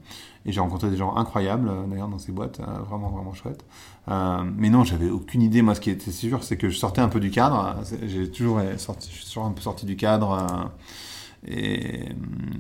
Et 0.46 0.52
j'ai 0.54 0.62
rencontré 0.62 0.90
des 0.90 0.98
gens 0.98 1.16
incroyables, 1.16 1.70
d'ailleurs, 1.90 2.08
dans 2.08 2.20
ces 2.20 2.32
boîtes, 2.32 2.62
vraiment, 2.88 3.10
vraiment 3.10 3.34
chouettes. 3.34 3.66
Euh, 4.08 4.44
mais 4.56 4.70
non, 4.70 4.86
j'avais 4.86 5.10
aucune 5.10 5.42
idée. 5.42 5.62
Moi, 5.62 5.76
ce 5.76 5.82
qui 5.82 5.90
était 5.90 6.12
sûr, 6.12 6.44
c'est 6.44 6.56
que 6.56 6.70
je 6.70 6.78
sortais 6.78 7.02
un 7.02 7.10
peu 7.10 7.20
du 7.20 7.32
cadre. 7.32 7.76
J'ai 8.06 8.32
toujours 8.32 8.62
sorti, 8.78 9.10
je 9.12 9.18
suis 9.18 9.26
toujours 9.26 9.46
un 9.46 9.52
peu 9.52 9.62
sorti 9.62 9.86
du 9.86 9.98
cadre. 9.98 10.72
Et, 11.48 12.10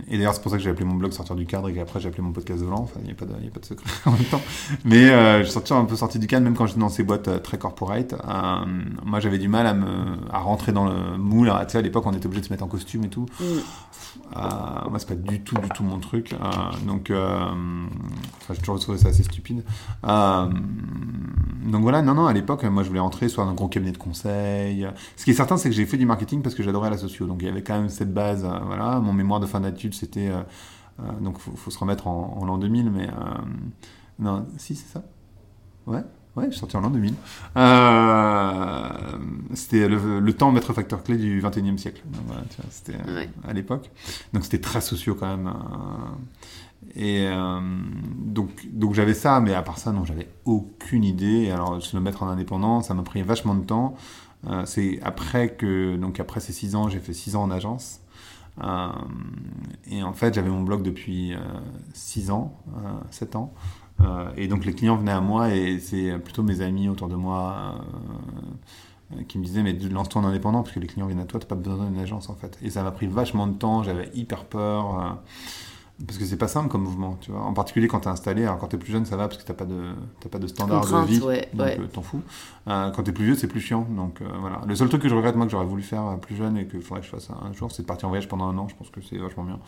et 0.09 0.17
d'ailleurs, 0.17 0.33
c'est 0.33 0.41
pour 0.41 0.51
ça 0.51 0.57
que 0.57 0.63
j'ai 0.63 0.69
appelé 0.69 0.85
mon 0.85 0.95
blog 0.95 1.11
Sortir 1.11 1.35
du 1.35 1.45
cadre 1.45 1.69
et 1.69 1.73
qu'après 1.73 1.99
j'ai 1.99 2.07
appelé 2.07 2.23
mon 2.23 2.31
podcast 2.31 2.61
volant. 2.61 2.79
Enfin, 2.79 2.99
il 3.01 3.05
n'y 3.05 3.11
a, 3.11 3.13
a 3.13 3.51
pas 3.51 3.59
de 3.59 3.65
secret 3.65 3.89
en 4.05 4.11
même 4.11 4.23
temps. 4.23 4.41
Mais 4.85 5.09
euh, 5.09 5.43
je 5.43 5.49
suis 5.49 5.73
un 5.73 5.85
peu 5.85 5.95
sorti 5.95 6.17
du 6.17 6.27
cadre, 6.27 6.45
même 6.45 6.55
quand 6.55 6.65
j'étais 6.65 6.79
dans 6.79 6.89
ces 6.89 7.03
boîtes 7.03 7.27
euh, 7.27 7.39
très 7.39 7.57
corporate. 7.57 8.13
Euh, 8.13 8.65
moi, 9.05 9.19
j'avais 9.19 9.37
du 9.37 9.47
mal 9.47 9.67
à, 9.67 9.73
me, 9.73 10.17
à 10.31 10.39
rentrer 10.39 10.71
dans 10.71 10.85
le 10.85 11.17
moule. 11.17 11.51
Tu 11.65 11.71
sais, 11.73 11.77
à 11.77 11.81
l'époque, 11.81 12.05
on 12.07 12.13
était 12.13 12.25
obligé 12.25 12.41
de 12.41 12.45
se 12.47 12.53
mettre 12.53 12.63
en 12.63 12.67
costume 12.67 13.03
et 13.03 13.09
tout. 13.09 13.25
Mm. 13.39 13.43
Euh, 14.35 14.89
moi, 14.89 14.97
c'est 14.97 15.09
pas 15.09 15.15
du 15.15 15.41
tout, 15.41 15.57
du 15.57 15.69
tout 15.69 15.83
mon 15.83 15.99
truc. 15.99 16.33
Donc, 16.87 17.11
enfin, 17.11 18.53
j'ai 18.53 18.59
toujours 18.59 18.79
trouvé 18.79 18.97
ça 18.97 19.09
assez 19.09 19.23
stupide. 19.23 19.63
Donc 20.03 21.81
voilà, 21.83 22.01
non, 22.01 22.15
non, 22.15 22.25
à 22.25 22.33
l'époque, 22.33 22.63
moi, 22.63 22.81
je 22.83 22.87
voulais 22.87 22.99
rentrer 22.99 23.29
soit 23.29 23.43
dans 23.43 23.51
un 23.51 23.53
gros 23.55 23.67
cabinet 23.67 23.91
de 23.91 23.97
conseil. 23.97 24.87
Ce 25.15 25.25
qui 25.25 25.31
est 25.31 25.35
certain, 25.35 25.57
c'est 25.57 25.69
que 25.69 25.75
j'ai 25.75 25.85
fait 25.85 25.97
du 25.97 26.05
marketing 26.05 26.41
parce 26.41 26.55
que 26.55 26.63
j'adorais 26.63 26.89
la 26.89 26.97
socio. 26.97 27.27
Donc, 27.27 27.41
il 27.41 27.45
y 27.45 27.49
avait 27.49 27.61
quand 27.61 27.77
même 27.77 27.89
cette 27.89 28.13
base. 28.13 28.47
Voilà, 28.69 28.99
mon 29.01 29.13
mémoire 29.13 29.39
de 29.41 29.45
fin 29.45 29.59
d'études, 29.59 29.93
c'était. 29.95 30.29
euh, 30.29 30.41
euh, 31.01 31.11
donc, 31.21 31.39
faut, 31.39 31.51
faut 31.55 31.71
se 31.71 31.79
remettre 31.79 32.07
en, 32.07 32.37
en 32.39 32.45
l'an 32.45 32.57
2000, 32.57 32.89
mais. 32.91 33.07
euh, 33.09 33.11
non, 34.19 34.45
si, 34.57 34.75
c'est 34.75 34.91
ça 34.93 35.03
Ouais 35.87 36.03
Ouais, 36.35 36.45
je 36.45 36.51
suis 36.51 36.59
sorti 36.59 36.77
en 36.77 36.81
l'an 36.81 36.89
2000. 36.91 37.13
Euh, 37.57 38.89
c'était 39.53 39.87
le, 39.87 40.19
le 40.19 40.33
temps 40.33 40.51
maître 40.51 40.73
facteur 40.73 41.03
clé 41.03 41.17
du 41.17 41.41
21e 41.41 41.77
siècle. 41.77 42.01
Donc, 42.05 42.21
voilà, 42.27 42.43
tu 42.49 42.61
vois, 42.61 42.69
c'était 42.69 42.95
Ouais. 43.11 43.29
à 43.47 43.53
l'époque. 43.53 43.89
Donc 44.33 44.43
c'était 44.43 44.61
très 44.61 44.81
socio 44.81 45.15
quand 45.15 45.27
même. 45.27 45.51
et 46.95 47.27
euh, 47.27 47.59
donc, 48.17 48.67
donc 48.71 48.93
j'avais 48.93 49.13
ça, 49.13 49.39
mais 49.41 49.53
à 49.53 49.61
part 49.61 49.77
ça, 49.77 49.91
non, 49.91 50.05
j'avais 50.05 50.29
aucune 50.45 51.03
idée. 51.03 51.51
Alors, 51.51 51.81
se 51.81 51.95
le 51.95 52.01
mettre 52.01 52.23
en 52.23 52.27
indépendant, 52.27 52.81
ça 52.81 52.93
m'a 52.93 53.03
pris 53.03 53.21
vachement 53.21 53.55
de 53.55 53.63
temps. 53.65 53.95
Euh, 54.47 54.63
c'est 54.65 54.99
après 55.03 55.49
que, 55.55 55.97
donc 55.97 56.19
après 56.19 56.39
ces 56.39 56.53
six 56.53 56.75
ans, 56.75 56.87
j'ai 56.89 56.99
fait 56.99 57.13
six 57.13 57.35
ans 57.35 57.43
en 57.43 57.51
agence. 57.51 57.99
Euh, 58.63 58.89
et 59.89 60.03
en 60.03 60.13
fait, 60.13 60.33
j'avais 60.33 60.49
mon 60.49 60.61
blog 60.61 60.83
depuis 60.83 61.33
6 61.93 62.31
ans, 62.31 62.53
7 63.11 63.35
ans. 63.35 63.53
Euh, 64.01 64.29
et 64.37 64.47
donc 64.47 64.65
les 64.65 64.73
clients 64.73 64.95
venaient 64.95 65.11
à 65.11 65.21
moi 65.21 65.53
et 65.53 65.79
c'est 65.79 66.17
plutôt 66.19 66.41
mes 66.41 66.61
amis 66.61 66.87
autour 66.87 67.09
de 67.09 67.15
moi 67.15 67.75
euh, 69.13 69.23
qui 69.27 69.37
me 69.37 69.43
disaient 69.43 69.63
mais 69.63 69.73
lance-toi 69.73 70.21
en 70.21 70.25
indépendant 70.25 70.63
parce 70.63 70.73
que 70.73 70.79
les 70.79 70.87
clients 70.87 71.07
viennent 71.07 71.19
à 71.19 71.25
toi, 71.25 71.39
t'as 71.39 71.47
pas 71.47 71.55
besoin 71.55 71.85
d'une 71.89 71.99
agence 71.99 72.29
en 72.29 72.35
fait. 72.35 72.57
Et 72.61 72.69
ça 72.69 72.83
m'a 72.83 72.91
pris 72.91 73.07
vachement 73.07 73.47
de 73.47 73.53
temps, 73.53 73.83
j'avais 73.83 74.09
hyper 74.13 74.45
peur. 74.45 75.19
Parce 76.05 76.17
que 76.17 76.25
c'est 76.25 76.37
pas 76.37 76.47
simple 76.47 76.69
comme 76.69 76.83
mouvement, 76.83 77.17
tu 77.21 77.31
vois. 77.31 77.41
En 77.41 77.53
particulier 77.53 77.87
quand 77.87 77.99
t'es 78.01 78.07
installé, 78.09 78.43
alors 78.43 78.57
quand 78.57 78.67
t'es 78.67 78.77
plus 78.77 78.91
jeune 78.91 79.05
ça 79.05 79.17
va 79.17 79.27
parce 79.27 79.41
que 79.41 79.45
t'as 79.47 79.53
pas 79.53 79.65
de 79.65 79.91
t'as 80.19 80.29
pas 80.29 80.39
de 80.39 80.47
standard 80.47 80.81
Contrainte, 80.81 81.07
de 81.07 81.11
vie, 81.13 81.21
ouais, 81.21 81.49
donc 81.53 81.67
ouais. 81.67 81.77
euh, 81.79 81.87
t'en 81.87 82.01
fous. 82.01 82.21
Euh, 82.67 82.89
quand 82.91 83.03
t'es 83.03 83.11
plus 83.11 83.25
vieux 83.25 83.35
c'est 83.35 83.47
plus 83.47 83.59
chiant, 83.61 83.85
donc 83.89 84.21
euh, 84.21 84.25
voilà. 84.39 84.61
Le 84.65 84.75
seul 84.75 84.87
truc 84.89 85.01
que 85.01 85.09
je 85.09 85.15
regrette 85.15 85.35
moi 85.35 85.45
que 85.45 85.51
j'aurais 85.51 85.65
voulu 85.65 85.83
faire 85.83 86.05
euh, 86.07 86.15
plus 86.15 86.35
jeune 86.35 86.57
et 86.57 86.65
que 86.67 86.79
faudrait 86.79 87.01
que 87.01 87.05
je 87.07 87.11
fasse 87.11 87.29
un 87.29 87.51
jour, 87.53 87.71
c'est 87.71 87.81
de 87.81 87.87
partir 87.87 88.07
en 88.07 88.09
voyage 88.09 88.27
pendant 88.27 88.45
un 88.47 88.57
an. 88.57 88.67
Je 88.69 88.75
pense 88.75 88.89
que 88.89 89.01
c'est 89.01 89.17
vachement 89.17 89.43
bien. 89.43 89.59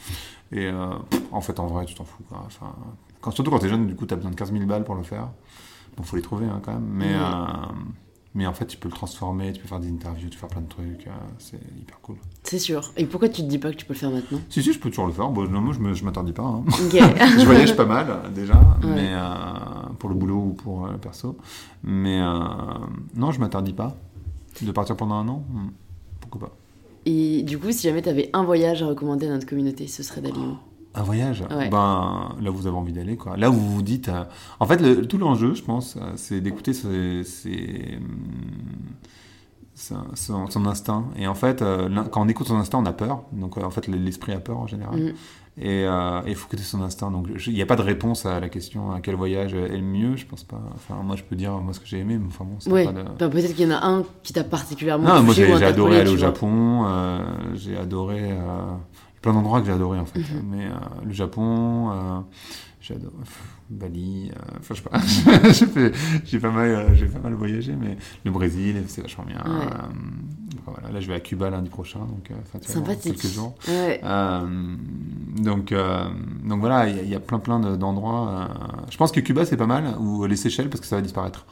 Et 0.52 0.68
euh, 0.68 0.88
en 1.32 1.42
fait 1.42 1.60
en 1.60 1.68
vrai 1.68 1.86
tu 1.86 1.96
t'en 1.96 2.06
fous. 2.06 2.24
Quoi. 2.30 2.42
Enfin, 2.46 2.74
quand, 3.20 3.32
surtout 3.32 3.52
quand 3.52 3.60
t'es 3.60 3.70
jeune, 3.70 3.88
du 3.88 3.96
coup 3.96 4.06
t'as 4.06 4.16
besoin 4.16 4.32
de 4.32 4.36
15 4.36 4.52
000 4.54 4.66
balles 4.66 4.84
pour 4.84 4.96
le 4.96 5.04
faire. 5.04 5.28
Donc 5.98 6.06
faut 6.06 6.16
les 6.16 6.22
trouver 6.22 6.46
hein, 6.48 6.62
quand 6.64 6.72
même. 6.74 6.88
Mais 6.90 7.14
Ouais. 7.14 7.20
Euh, 8.34 8.36
mais 8.36 8.48
en 8.48 8.54
fait 8.54 8.66
tu 8.66 8.78
peux 8.78 8.88
le 8.90 8.94
transformer, 8.96 9.52
tu 9.54 9.62
peux 9.62 9.68
faire 9.68 9.80
des 9.80 9.90
interviews, 9.90 10.30
tu 10.30 10.36
peux 10.38 10.40
faire 10.42 10.50
plein 10.50 10.62
de 10.62 10.68
trucs. 10.70 11.08
euh, 11.08 11.12
c'est 11.38 11.60
hyper 11.80 12.00
cool. 12.02 12.16
C'est 12.44 12.60
sûr. 12.60 12.92
Et 12.98 13.06
pourquoi 13.06 13.30
tu 13.30 13.42
te 13.42 13.48
dis 13.48 13.58
pas 13.60 13.72
que 13.72 13.76
tu 13.76 13.86
peux 13.86 13.94
le 13.94 14.00
faire 14.00 14.12
maintenant? 14.12 14.40
Si 14.50 14.64
si 14.64 14.74
je 14.74 14.80
peux 14.80 14.90
toujours 14.90 15.08
le 15.08 15.14
faire. 15.14 15.30
Bon, 15.30 15.48
non, 15.50 15.62
moi 15.62 15.74
je 15.74 15.94
je 15.94 16.06
m'interdis 16.06 16.34
pas. 16.34 16.44
hein. 16.44 16.64
Je 16.80 17.46
voyage 17.46 17.76
pas 17.76 17.86
mal 17.86 18.08
euh, 18.10 18.30
déjà, 18.30 18.56
Ouais. 18.56 18.96
mais 18.96 19.10
euh, 19.14 19.94
pour 20.00 20.10
le 20.10 20.16
boulot 20.16 20.38
ou 20.38 20.54
pour 20.54 20.86
euh, 20.88 20.92
le 20.94 20.98
perso. 20.98 21.38
Mais 21.84 22.22
euh, 22.22 22.40
non, 23.16 23.32
je 23.32 23.40
m'interdis 23.40 23.74
pas 23.74 23.96
de 24.62 24.72
partir 24.72 24.96
pendant 24.96 25.16
un 25.16 25.28
an. 25.28 25.44
hmm, 25.50 25.70
Pourquoi 26.20 26.50
pas? 26.50 26.56
Et 27.06 27.42
du 27.44 27.58
coup, 27.58 27.72
si 27.72 27.82
jamais 27.88 28.02
tu 28.02 28.10
avais 28.10 28.30
un 28.34 28.44
voyage 28.44 28.84
à 28.84 28.88
recommander 28.88 29.26
à 29.28 29.32
notre 29.32 29.48
communauté, 29.48 29.88
ce 29.88 30.04
serait 30.04 30.22
d'aller 30.22 30.38
où? 30.40 30.56
Un 30.94 31.04
voyage 31.04 31.44
Ouais. 31.50 31.70
Ben 31.70 32.36
là 32.42 32.52
où 32.52 32.54
vous 32.56 32.68
avez 32.68 32.76
envie 32.76 32.92
d'aller 32.94 33.16
quoi. 33.16 33.38
Là 33.38 33.50
où 33.50 33.54
vous 33.54 33.72
vous 33.76 33.82
dites. 33.82 34.10
euh, 34.10 34.24
En 34.60 34.66
fait, 34.66 34.82
le- 34.82 35.06
tout 35.06 35.18
l'enjeu, 35.18 35.54
je 35.54 35.64
pense, 35.64 35.96
euh, 35.96 36.12
c'est 36.16 36.42
d'écouter 36.42 36.74
ses- 36.74 37.24
son, 39.76 39.96
son- 40.16 40.48
son 40.50 40.66
instinct. 40.66 41.06
Et 41.18 41.28
en 41.28 41.34
fait, 41.34 41.62
euh, 41.62 41.90
quand 42.12 42.22
on 42.24 42.28
écoute 42.28 42.48
son 42.48 42.58
instinct, 42.58 42.80
on 42.80 42.86
a 42.86 42.94
peur. 42.94 43.24
Donc 43.32 43.58
euh, 43.58 43.62
en 43.64 43.70
fait, 43.72 43.88
l'esprit 43.88 44.34
a 44.34 44.40
peur 44.40 44.58
en 44.60 44.68
général. 44.68 45.00
Mhm. 45.00 45.14
Et 45.58 45.86
euh, 45.86 46.22
il 46.28 46.36
faut 46.36 46.48
écouter 46.48 46.64
son 46.64 46.82
instinct. 46.82 47.12
Donc 47.12 47.28
il 47.48 47.54
n'y 47.54 47.62
a 47.62 47.66
pas 47.66 47.76
de 47.76 47.82
réponse 47.82 48.26
à 48.26 48.40
la 48.40 48.48
question 48.50 48.92
à 48.92 49.02
quel 49.02 49.16
voyage 49.16 49.54
est 49.54 49.68
le 49.76 49.82
mieux. 49.82 50.16
Je 50.16 50.26
pense 50.26 50.44
pas. 50.44 50.62
Enfin, 50.76 50.96
moi, 51.04 51.16
je 51.16 51.24
peux 51.24 51.36
dire 51.36 51.52
moi 51.54 51.74
ce 51.74 51.80
que 51.80 51.88
j'ai 51.88 52.00
aimé, 52.00 52.18
mais 52.18 52.28
enfin 52.28 52.46
bon, 52.46 52.72
Ouais. 52.72 52.86
de... 52.86 53.28
Peut-être 53.28 53.56
qu'il 53.56 53.68
y 53.70 53.74
en 53.74 53.76
a 53.78 53.86
un 53.86 54.04
qui 54.24 54.34
t'a 54.34 54.44
particulièrement 54.44 55.08
Non, 55.16 55.24
moi 55.24 55.34
j'ai 55.34 55.52
adoré 55.64 56.00
aller 56.02 56.12
au. 56.12 56.18
Japon, 56.18 56.86
euh, 56.86 57.20
j'ai 57.56 57.78
adoré. 57.78 58.32
Plein 59.22 59.34
d'endroits 59.34 59.60
que 59.62 59.68
j'ai 59.68 59.74
adoré 59.74 60.00
en 60.00 60.06
fait. 60.06 60.20
Mhm. 60.20 60.44
Mais 60.50 60.66
euh, 60.66 60.72
le 61.06 61.12
Japon, 61.12 61.92
euh, 61.92 62.20
pff, 62.80 63.44
Bali, 63.70 64.32
euh, 64.32 64.58
enfin 64.60 64.74
je 64.76 64.82
sais 64.82 64.90
pas. 64.90 65.00
j'ai 65.54 65.66
fait- 65.68 65.94
j'ai 66.26 66.40
pas, 66.40 66.52
mal, 66.52 66.68
euh, 66.70 66.96
j'ai 66.96 67.06
pas 67.06 67.20
mal 67.20 67.34
voyagé, 67.36 67.76
mais 67.80 67.98
le 68.26 68.32
Brésil, 68.32 68.84
c'est 68.88 69.02
vachement 69.02 69.24
bien. 69.26 69.38
Ouais. 69.38 69.66
Euh, 69.66 69.68
enfin, 70.62 70.74
voilà, 70.80 70.92
là 70.92 71.00
je 71.00 71.08
vais 71.08 71.14
à 71.14 71.20
Cuba 71.20 71.50
lundi 71.50 71.70
prochain, 71.70 72.00
donc 72.00 72.32
Sympathique. 72.62 73.18
quelques 73.18 73.34
jours. 73.34 73.56
Ouais. 73.68 74.02
Euh, 74.04 74.76
donc, 75.38 75.72
euh, 75.72 76.06
donc 76.44 76.60
voilà, 76.60 76.90
il 76.90 77.06
y, 77.08 77.12
y 77.12 77.16
a 77.16 77.20
plein 77.20 77.40
plein 77.40 77.60
de- 77.60 77.76
d'endroits. 77.76 78.30
euh, 78.30 78.82
je 78.90 78.98
pense 78.98 79.12
que 79.12 79.20
Cuba 79.20 79.46
c'est 79.46 79.58
pas 79.58 79.68
mal, 79.68 79.86
ou 80.00 80.26
les 80.26 80.36
Seychelles 80.36 80.70
parce 80.70 80.82
que 80.82 80.88
ça 80.88 80.96
va 80.98 81.02
disparaître. 81.02 81.46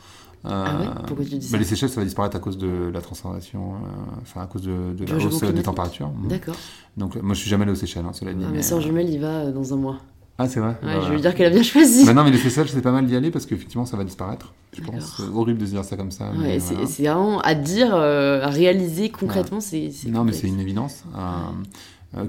Euh, 0.45 0.49
Ah 0.65 0.79
ouais 0.79 0.87
Pourquoi 1.07 1.25
tu 1.25 1.35
dis 1.37 1.49
bah, 1.51 1.57
Les 1.57 1.63
Seychelles 1.65 1.89
ça 1.89 1.99
va 1.99 2.05
disparaître 2.05 2.35
à 2.37 2.39
cause 2.39 2.57
de 2.57 2.89
la 2.93 3.01
transformation, 3.01 3.73
euh, 3.73 4.21
enfin 4.21 4.41
à 4.41 4.45
cause 4.45 4.61
de, 4.61 4.93
de 4.97 5.05
la 5.05 5.15
hausse 5.25 5.43
des 5.43 5.63
températures. 5.63 6.09
Mhm. 6.09 6.29
D'accord. 6.29 6.55
Donc 6.97 7.15
moi 7.21 7.33
je 7.33 7.39
suis 7.41 7.49
jamais 7.49 7.63
allé 7.63 7.71
aux 7.73 7.75
Seychelles, 7.75 8.05
hein, 8.07 8.13
cela 8.13 8.33
dit. 8.33 8.43
Ah, 8.45 8.49
mais, 8.49 8.57
ma 8.57 8.63
soeur 8.63 8.79
jumelle, 8.81 9.09
il 9.09 9.19
va 9.19 9.27
euh, 9.27 9.51
dans 9.51 9.73
un 9.73 9.77
mois. 9.77 9.97
Ah 10.41 10.47
c'est 10.47 10.61
vrai. 10.61 10.77
Ouais, 10.81 10.95
Bah, 10.95 11.01
je 11.05 11.11
veux 11.13 11.19
dire 11.19 11.35
qu'elle 11.35 11.47
a 11.47 11.49
bien 11.49 11.63
choisi. 11.63 12.05
Bah 12.05 12.13
non 12.13 12.23
mais 12.23 12.31
les 12.31 12.37
Seychelles 12.37 12.69
c'est 12.69 12.81
pas 12.81 12.93
mal 12.93 13.05
d'y 13.05 13.15
aller 13.17 13.29
parce 13.31 13.45
qu'effectivement 13.45 13.85
ça 13.85 13.97
va 13.97 14.05
disparaître. 14.05 14.53
Je 14.73 14.81
pense. 14.81 15.15
C'est 15.17 15.23
horrible 15.35 15.59
de 15.59 15.65
se 15.65 15.71
dire 15.71 15.83
ça 15.83 15.97
comme 15.97 16.11
ça. 16.11 16.31
Ouais, 16.31 16.59
c'est 16.61 16.75
voilà. 16.75 17.13
vraiment 17.13 17.41
à 17.41 17.55
dire, 17.55 17.89
euh, 17.93 18.41
à 18.43 18.47
réaliser 18.49 19.09
concrètement, 19.09 19.59
c'est 19.59 19.91
c'est 19.91 20.07
Non, 20.09 20.23
mais 20.23 20.31
c'est 20.31 20.47
une 20.47 20.59
évidence. 20.61 21.03
Euh, 21.17 21.19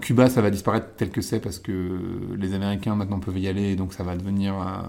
Cuba, 0.00 0.28
ça 0.28 0.42
va 0.42 0.50
disparaître 0.50 0.88
tel 0.96 1.10
que 1.10 1.22
c'est 1.22 1.40
parce 1.40 1.58
que 1.58 2.34
les 2.36 2.52
Américains 2.54 2.94
maintenant 2.94 3.18
peuvent 3.18 3.38
y 3.38 3.48
aller, 3.48 3.72
et 3.72 3.76
donc 3.76 3.94
ça 3.94 4.02
va 4.02 4.14
devenir 4.16 4.54
euh, 4.54 4.82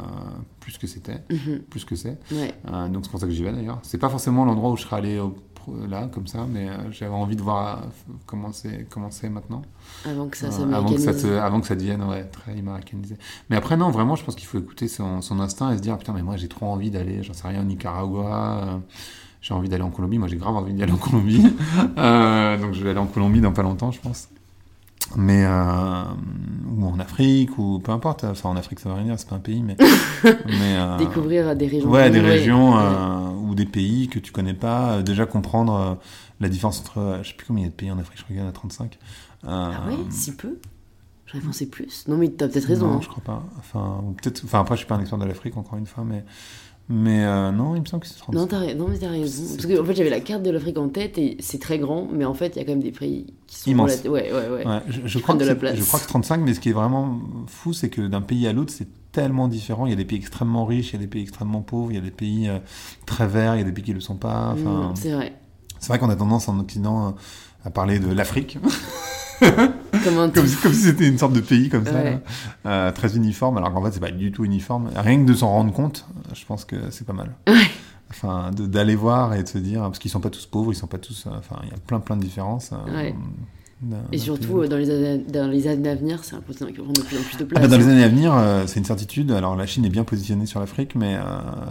plus 0.60 0.78
que 0.78 0.86
c'était, 0.86 1.24
Mhm. 1.30 1.60
plus 1.70 1.86
que 1.86 1.96
c'est. 1.96 2.20
Ouais. 2.32 2.54
Euh, 2.70 2.90
donc 2.90 3.06
c'est 3.06 3.12
pour 3.12 3.20
ça 3.20 3.26
que 3.26 3.32
j'y 3.32 3.44
vais 3.44 3.54
d'ailleurs. 3.54 3.80
C'est 3.84 3.98
pas 3.98 4.10
forcément 4.10 4.44
l'endroit 4.44 4.72
où 4.72 4.78
je 4.78 4.84
serais 4.84 4.98
allé 4.98 5.20
au 5.20 5.36
là, 5.88 6.10
comme 6.12 6.26
ça, 6.26 6.48
mais 6.52 6.70
j'avais 6.90 7.14
envie 7.14 7.36
de 7.36 7.42
voir 7.44 7.84
comment 8.26 8.52
c'est, 8.52 8.88
comment 8.90 9.12
c'est 9.12 9.30
maintenant. 9.30 9.62
Avant 10.10 10.28
que 10.28 10.36
ça 10.36 10.48
avant, 10.48 10.92
que 10.92 10.98
ça 11.00 11.46
avant 11.46 11.62
que 11.62 11.68
ça 11.68 11.76
devienne 11.76 12.04
ouais, 12.04 12.24
très 12.24 12.58
américanisé. 12.58 13.16
Mais 13.52 13.58
après, 13.58 13.78
non, 13.78 13.92
vraiment, 13.92 14.16
je 14.16 14.26
pense 14.26 14.34
qu'il 14.34 14.48
faut 14.48 14.58
écouter 14.58 14.88
son, 14.88 15.22
son, 15.22 15.40
instinct 15.40 15.72
et 15.72 15.78
se 15.78 15.82
dire 15.84 16.00
Putain, 16.00 16.14
mais 16.14 16.24
moi 16.24 16.36
j'ai 16.36 16.48
trop 16.48 16.66
envie 16.66 16.90
d'aller, 16.90 17.22
j'en 17.22 17.34
sais 17.34 17.48
rien, 17.48 17.62
au 17.62 17.66
Nicaragua 17.66 18.82
j'ai 19.42 19.54
envie 19.54 19.70
d'aller 19.70 19.84
en 19.84 19.90
Colombie. 19.90 20.20
Moi, 20.20 20.28
j'ai 20.28 20.38
grave 20.38 20.56
envie 20.56 20.74
d'aller 20.74 20.92
en 20.92 20.98
Colombie. 20.98 21.44
euh, 21.98 22.58
donc, 22.58 22.74
je 22.74 22.84
vais 22.84 22.92
aller 22.92 23.00
en 23.00 23.08
Colombie 23.08 23.42
dans 23.42 23.52
pas 23.52 23.64
longtemps, 23.64 23.92
je 23.92 24.00
pense. 24.00 24.30
Mais 25.16 25.44
euh, 25.46 26.04
ou 26.78 26.86
en 26.86 27.00
Afrique 27.00 27.58
ou 27.58 27.80
peu 27.80 27.92
importe. 27.92 28.24
Enfin, 28.24 28.50
en 28.50 28.56
Afrique, 28.56 28.80
ça 28.80 28.90
va 28.90 28.96
rien 28.96 29.06
dire, 29.06 29.20
c'est 29.20 29.28
pas 29.28 29.36
un 29.36 29.40
pays, 29.40 29.62
mais, 29.62 29.76
mais 30.24 30.78
euh, 30.78 30.98
découvrir 30.98 31.56
des 31.56 31.68
régions. 31.68 31.90
Ouais, 31.90 32.10
des 32.10 32.22
régions 32.22 32.78
euh, 32.78 33.30
ou 33.48 33.56
des 33.56 33.66
pays 33.66 34.08
que 34.08 34.20
tu 34.20 34.32
connais 34.32 34.54
pas. 34.54 35.02
Déjà 35.02 35.26
comprendre 35.26 35.98
la 36.40 36.50
différence 36.50 36.80
entre, 36.80 37.20
je 37.24 37.30
sais 37.30 37.36
plus 37.36 37.46
combien 37.46 37.64
il 37.64 37.66
y 37.66 37.68
a 37.68 37.72
de 37.72 37.76
pays 37.76 37.92
en 37.92 38.00
Afrique. 38.00 38.18
Je 38.18 38.24
crois 38.24 38.36
qu'il 38.36 38.44
y 38.44 38.46
en 38.46 38.50
a 38.50 38.54
35. 38.54 38.98
ah 39.48 39.72
ouais, 39.88 39.98
si 40.10 40.36
peu. 40.36 40.58
J'aurais 41.26 41.46
pensé 41.46 41.70
plus. 41.70 42.08
Non, 42.08 42.18
mais 42.18 42.30
tu 42.32 42.44
as 42.44 42.48
peut-être 42.48 42.66
raison. 42.66 42.88
Non, 42.88 42.98
hein. 42.98 43.00
je 43.02 43.08
crois 43.08 43.24
pas. 43.24 43.44
Enfin, 43.58 44.04
peut-être. 44.22 44.44
Enfin, 44.44 44.62
après, 44.62 44.76
je 44.76 44.80
suis 44.80 44.88
pas 44.88 44.96
un 44.96 45.00
expert 45.00 45.18
de 45.20 45.26
l'Afrique, 45.26 45.56
encore 45.56 45.78
une 45.78 45.86
fois, 45.86 46.04
mais 46.06 46.26
mais 46.92 47.24
euh, 47.24 47.52
non, 47.52 47.76
il 47.76 47.82
me 47.82 47.86
semble 47.86 48.04
que 48.04 48.10
c'est 48.10 48.18
35. 48.18 48.40
Non, 48.40 48.48
t'as, 48.48 48.74
non 48.74 48.88
mais 48.90 48.98
t'as 48.98 49.10
raison. 49.10 49.56
Parce 49.56 49.66
qu'en 49.66 49.82
en 49.82 49.86
fait, 49.86 49.96
j'avais 49.96 50.10
la 50.10 50.20
carte 50.20 50.44
de 50.44 50.50
l'Afrique 50.50 50.78
en 50.78 50.90
tête 50.90 51.18
et 51.18 51.38
c'est 51.40 51.60
très 51.60 51.80
grand, 51.80 52.08
mais 52.12 52.26
en 52.26 52.34
fait, 52.34 52.56
il 52.56 52.60
y 52.60 52.62
a 52.62 52.66
quand 52.66 52.74
même 52.74 52.84
des 52.84 52.92
pays 52.92 53.34
qui 53.48 53.58
sont 53.58 53.72
immenses. 53.72 54.04
Ouais, 54.04 54.10
ouais, 54.10 54.32
ouais. 54.32 54.68
ouais 54.68 54.82
je, 54.90 55.02
je 55.06 55.20
crois 55.20 55.36
de 55.36 55.46
la 55.46 55.56
place. 55.56 55.78
je 55.78 55.84
crois 55.84 56.00
que 56.00 56.08
35, 56.08 56.42
mais 56.42 56.54
ce 56.54 56.60
qui 56.60 56.70
est 56.70 56.74
vraiment 56.74 57.20
fou, 57.48 57.72
c'est 57.72 57.90
que 57.90 58.02
d'un 58.02 58.22
pays 58.22 58.46
à 58.46 58.54
l'autre, 58.54 58.74
c'est 58.76 58.88
tellement 59.14 59.48
différent. 59.48 59.86
Il 59.86 59.92
y 59.92 59.94
a 59.94 59.98
des 59.98 60.06
pays 60.06 60.18
extrêmement 60.18 60.66
riches, 60.66 60.90
il 60.90 60.94
y 60.94 60.96
a 60.98 61.00
des 61.00 61.08
pays 61.08 61.24
extrêmement 61.24 61.62
pauvres, 61.62 61.92
il 61.92 61.96
y 61.96 61.98
a 61.98 62.02
des 62.02 62.12
pays 62.12 62.50
euh, 62.50 62.60
très 63.06 63.28
verts, 63.28 63.56
il 63.56 63.60
y 63.60 63.62
a 63.62 63.66
des 63.66 63.72
pays 63.72 63.86
qui 63.86 63.92
ne 63.92 63.96
le 63.96 64.02
sont 64.02 64.16
pas. 64.16 64.56
Mmh, 64.56 64.94
c'est 64.96 65.12
vrai. 65.12 65.34
C'est 65.80 65.88
vrai 65.88 66.00
qu'on 66.00 66.10
a 66.10 66.16
tendance 66.16 66.48
en 66.50 66.60
Occident 66.60 67.08
euh, 67.08 67.12
à 67.64 67.70
parler 67.70 68.00
de 68.00 68.12
l'Afrique. 68.12 68.58
comme, 70.04 70.32
comme, 70.32 70.48
si, 70.48 70.74
c'était 70.74 71.08
une 71.08 71.18
sorte 71.18 71.34
de 71.34 71.42
pays 71.42 71.70
comme 71.70 71.86
ça, 71.86 72.04
euh, 72.66 72.92
très 72.92 73.16
uniforme, 73.16 73.58
alors 73.58 73.74
qu'en 73.74 73.84
fait 73.84 73.92
c'est 73.92 74.00
pas 74.00 74.12
du 74.12 74.32
tout 74.32 74.46
uniforme. 74.46 74.90
Rien 74.96 75.24
que 75.24 75.28
de 75.28 75.34
s'en 75.34 75.50
rendre 75.50 75.74
compte, 75.74 76.06
je 76.34 76.46
pense 76.46 76.66
que 76.66 76.76
c'est 76.92 77.06
pas 77.06 77.14
mal. 77.14 77.32
Ouais. 77.48 77.54
Enfin, 78.10 78.52
d'aller 78.52 78.96
voir 78.96 79.34
et 79.34 79.44
de 79.44 79.48
se 79.48 79.58
dire, 79.58 79.82
parce 79.82 80.00
qu'ils 80.00 80.12
sont 80.12 80.20
pas 80.20 80.30
tous 80.30 80.46
pauvres, 80.46 80.74
ils 80.74 80.76
sont 80.76 80.88
pas 80.88 80.98
tous, 80.98 81.26
euh, 81.28 81.32
enfin, 81.38 81.62
il 81.64 81.70
y 81.70 81.74
a 81.74 81.78
plein 81.78 82.00
plein 82.00 82.18
de 82.18 82.22
différences. 82.22 82.72
Euh, 82.74 82.94
ouais. 82.94 83.16
Et 84.12 84.20
surtout, 84.20 84.68
dans 84.68 84.78
les, 84.78 84.92
années, 84.92 85.24
dans 85.28 85.50
les 85.50 85.68
années 85.68 85.90
à 85.90 85.96
venir, 85.96 86.24
c'est 86.24 86.36
un 86.36 86.42
continent 86.42 86.70
qui 86.70 86.78
va 86.78 86.84
prendre 86.84 87.02
de 87.02 87.08
plus 87.08 87.18
en 87.18 87.22
plus 87.24 87.38
de 87.38 87.46
place. 87.46 87.64
Ah 87.64 87.68
bah 87.68 87.76
dans 87.76 87.84
les 87.84 87.90
années 87.90 88.04
à 88.04 88.10
venir, 88.10 88.32
euh, 88.36 88.66
c'est 88.68 88.80
une 88.80 88.86
certitude. 88.86 89.32
Alors 89.32 89.56
la 89.56 89.66
Chine 89.66 89.86
est 89.86 89.90
bien 89.90 90.04
positionnée 90.04 90.46
sur 90.46 90.60
l'Afrique, 90.60 90.94
mais 90.94 91.16
euh, 91.16 91.22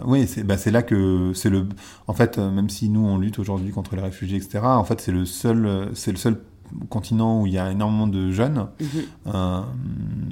oui, 0.05 0.27
c'est 0.27 0.43
bah, 0.43 0.55
là 0.65 0.81
que 0.83 1.31
c'est 1.33 1.49
le. 1.49 1.67
En 2.07 2.13
fait, 2.13 2.37
même 2.37 2.69
si 2.69 2.89
nous 2.89 2.99
on 2.99 3.17
lutte 3.17 3.39
aujourd'hui 3.39 3.71
contre 3.71 3.95
les 3.95 4.01
réfugiés, 4.01 4.37
etc. 4.37 4.59
En 4.61 4.83
fait, 4.83 4.99
c'est 4.99 5.13
le 5.13 5.25
seul, 5.25 5.89
c'est 5.93 6.11
le 6.11 6.17
seul 6.17 6.37
continent 6.89 7.41
où 7.41 7.47
il 7.47 7.53
y 7.53 7.57
a 7.57 7.71
énormément 7.71 8.07
de 8.07 8.31
jeunes. 8.31 8.67
Mhm. 8.79 8.87
Euh, 9.27 9.61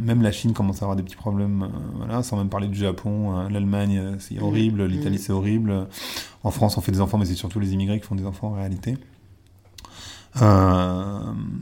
même 0.02 0.22
la 0.22 0.32
Chine 0.32 0.54
commence 0.54 0.82
à 0.82 0.86
avoir 0.86 0.96
des 0.96 1.04
petits 1.04 1.16
problèmes, 1.16 1.64
euh, 1.64 1.68
voilà, 1.98 2.24
sans 2.24 2.38
même 2.38 2.50
parler 2.50 2.68
du 2.68 2.78
Japon. 2.78 3.38
euh, 3.38 3.50
L'Allemagne, 3.50 4.18
c'est 4.20 4.42
horrible. 4.42 4.84
Mhm. 4.84 4.88
L'Italie, 4.88 5.20
c'est 5.20 5.34
horrible. 5.34 5.88
En 6.44 6.52
France, 6.52 6.78
on 6.78 6.82
fait 6.82 6.92
des 6.92 7.02
enfants, 7.02 7.18
mais 7.18 7.26
c'est 7.26 7.36
surtout 7.36 7.60
les 7.60 7.74
immigrés 7.74 8.00
qui 8.00 8.06
font 8.06 8.16
des 8.16 8.26
enfants 8.26 8.50
en 8.50 8.54
réalité. 8.54 8.98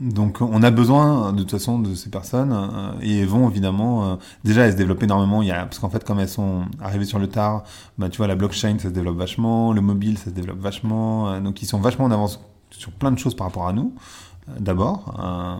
Donc 0.00 0.40
on 0.40 0.62
a 0.62 0.70
besoin 0.70 1.32
de 1.32 1.38
toute 1.38 1.50
façon 1.50 1.78
de 1.78 1.94
ces 1.94 2.10
personnes 2.10 2.54
et 3.00 3.20
elles 3.20 3.26
vont 3.26 3.48
évidemment 3.48 4.18
déjà 4.44 4.66
elles 4.66 4.72
se 4.72 4.76
développent 4.76 5.02
énormément 5.02 5.40
il 5.40 5.48
y 5.48 5.50
a 5.50 5.64
parce 5.64 5.78
qu'en 5.78 5.88
fait 5.88 6.04
comme 6.04 6.20
elles 6.20 6.28
sont 6.28 6.66
arrivées 6.80 7.06
sur 7.06 7.18
le 7.18 7.28
tard 7.28 7.64
bah 7.96 8.10
tu 8.10 8.18
vois 8.18 8.26
la 8.26 8.36
blockchain 8.36 8.76
ça 8.78 8.90
se 8.90 8.94
développe 8.94 9.16
vachement 9.16 9.72
le 9.72 9.80
mobile 9.80 10.18
ça 10.18 10.26
se 10.26 10.30
développe 10.30 10.60
vachement 10.60 11.40
donc 11.40 11.62
ils 11.62 11.66
sont 11.66 11.80
vachement 11.80 12.04
en 12.04 12.10
avance 12.10 12.40
sur 12.70 12.92
plein 12.92 13.10
de 13.10 13.18
choses 13.18 13.34
par 13.34 13.46
rapport 13.46 13.66
à 13.66 13.72
nous 13.72 13.94
d'abord 14.58 15.20
euh, 15.22 15.56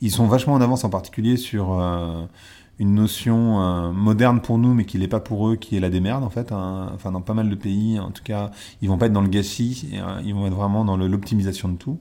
ils 0.00 0.10
sont 0.10 0.26
vachement 0.26 0.54
en 0.54 0.60
avance 0.60 0.84
en 0.84 0.90
particulier 0.90 1.36
sur 1.36 1.78
euh, 1.78 2.24
une 2.78 2.94
notion 2.94 3.60
euh, 3.60 3.92
moderne 3.92 4.40
pour 4.40 4.58
nous, 4.58 4.72
mais 4.72 4.84
qui 4.86 4.96
l'est 4.98 5.08
pas 5.08 5.20
pour 5.20 5.48
eux, 5.48 5.56
qui 5.56 5.76
est 5.76 5.80
la 5.80 5.90
démerde 5.90 6.24
en 6.24 6.30
fait. 6.30 6.50
hein. 6.52 6.90
Enfin, 6.94 7.12
dans 7.12 7.20
pas 7.20 7.34
mal 7.34 7.50
de 7.50 7.54
pays, 7.54 7.98
en 8.00 8.10
tout 8.10 8.22
cas, 8.22 8.50
ils 8.80 8.88
vont 8.88 8.96
pas 8.96 9.06
être 9.06 9.12
dans 9.12 9.20
le 9.20 9.28
gâchis, 9.28 9.90
ils 10.24 10.34
vont 10.34 10.46
être 10.46 10.54
vraiment 10.54 10.84
dans 10.84 10.96
l'optimisation 10.96 11.68
de 11.68 11.76
tout. 11.76 11.98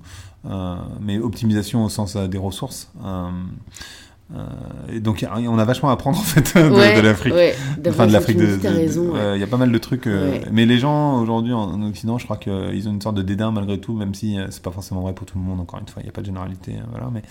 Mais 1.01 1.19
optimisation 1.19 1.83
au 1.83 1.89
sens 1.89 2.15
des 2.15 2.37
ressources. 2.37 2.93
Euh, 4.31 4.45
et 4.93 4.99
donc, 4.99 5.25
on 5.33 5.57
a 5.57 5.65
vachement 5.65 5.89
à 5.89 5.93
apprendre 5.93 6.19
en 6.19 6.21
fait 6.21 6.55
de, 6.55 6.69
Ouais, 6.69 6.95
de 6.95 7.01
l'Afrique. 7.01 7.33
Ouais, 7.33 7.55
Enfin, 7.87 8.05
de 8.05 8.13
l'Afrique 8.13 8.37
ouais. 9.13 9.37
Il 9.37 9.39
y 9.41 9.43
a 9.43 9.47
pas 9.47 9.57
mal 9.57 9.71
de 9.71 9.77
trucs. 9.79 10.05
euh. 10.05 10.37
Mais 10.51 10.67
les 10.67 10.77
gens 10.77 11.19
aujourd'hui 11.19 11.51
en, 11.51 11.61
en 11.61 11.81
Occident, 11.89 12.19
je 12.19 12.25
crois 12.25 12.37
qu'ils 12.37 12.87
ont 12.87 12.91
une 12.91 13.01
sorte 13.01 13.15
de 13.15 13.23
dédain 13.23 13.49
malgré 13.51 13.79
tout, 13.79 13.93
même 13.95 14.13
si 14.13 14.37
euh, 14.37 14.45
c'est 14.51 14.61
pas 14.61 14.69
forcément 14.71 15.01
vrai 15.01 15.13
pour 15.13 15.25
tout 15.25 15.37
le 15.39 15.43
monde. 15.43 15.59
Encore 15.59 15.79
une 15.79 15.87
fois, 15.87 16.01
il 16.03 16.05
n'y 16.05 16.09
a 16.09 16.11
pas 16.11 16.21
de 16.21 16.27
généralité. 16.27 16.75
voilà. 16.91 17.09
Mais 17.11 17.23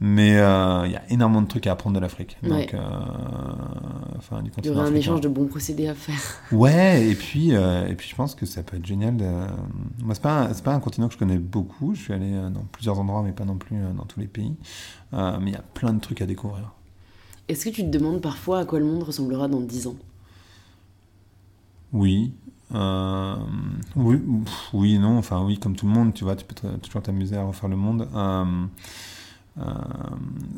mais 0.00 0.36
euh, 0.36 0.82
il 0.86 0.92
y 0.92 0.96
a 0.96 1.02
énormément 1.08 1.40
de 1.40 1.48
trucs 1.48 1.66
à 1.66 1.72
apprendre 1.72 1.96
de 1.96 2.00
l'Afrique. 2.00 2.36
Donc, 2.42 2.74
euh, 2.74 2.78
enfin, 4.18 4.42
du 4.42 4.50
Il 4.58 4.66
y 4.66 4.70
aurait 4.70 4.88
un 4.88 4.94
échange 4.94 5.20
de 5.22 5.28
bons 5.28 5.46
procédés 5.46 5.88
à 5.88 5.94
faire. 5.94 6.14
Ouais, 6.52 7.06
et 7.08 7.14
puis, 7.14 7.54
euh, 7.54 7.86
et 7.88 7.94
puis 7.94 8.08
je 8.10 8.14
pense 8.14 8.34
que 8.34 8.44
ça 8.46 8.62
peut 8.62 8.76
être 8.76 8.84
génial. 8.86 9.16
De... 9.16 9.24
Moi, 10.04 10.14
c'est 10.14 10.22
pas, 10.22 10.42
un- 10.42 10.52
c'est 10.54 10.62
pas 10.64 10.74
un 10.74 10.80
continent 10.80 11.08
que 11.08 11.14
je 11.14 11.18
connais 11.18 11.38
beaucoup. 11.38 11.94
Je 11.94 12.00
suis 12.02 12.12
allé 12.12 12.30
dans 12.52 12.64
plusieurs 12.70 12.98
endroits, 13.00 13.22
mais 13.24 13.32
pas 13.32 13.44
non 13.44 13.56
plus 13.56 13.76
dans 13.96 14.04
tous 14.04 14.20
les 14.20 14.26
pays. 14.26 14.54
Euh, 15.14 15.38
mais 15.40 15.50
il 15.50 15.54
y 15.54 15.56
a 15.56 15.64
plein 15.74 15.92
de 15.92 16.00
trucs 16.00 16.22
à 16.22 16.26
découvrir. 16.26 16.72
Est-ce 17.48 17.66
que 17.66 17.70
tu 17.70 17.82
te 17.82 17.88
demandes 17.88 18.20
parfois 18.20 18.60
à 18.60 18.64
quoi 18.64 18.78
le 18.78 18.86
monde 18.86 19.02
ressemblera 19.02 19.48
dans 19.48 19.60
10 19.60 19.88
ans? 19.88 19.96
Oui. 21.92 22.32
Euh, 22.74 23.36
oui, 23.96 24.16
pff, 24.16 24.70
oui, 24.72 24.98
non, 24.98 25.18
enfin 25.18 25.44
oui, 25.44 25.58
comme 25.58 25.76
tout 25.76 25.86
le 25.86 25.92
monde, 25.92 26.14
tu 26.14 26.24
vois, 26.24 26.36
tu 26.36 26.46
peux 26.46 26.54
toujours 26.78 27.02
t'amuser 27.02 27.36
à 27.36 27.44
refaire 27.44 27.68
le 27.68 27.76
monde. 27.76 28.08
Euh, 28.14 28.44
euh, 29.58 29.64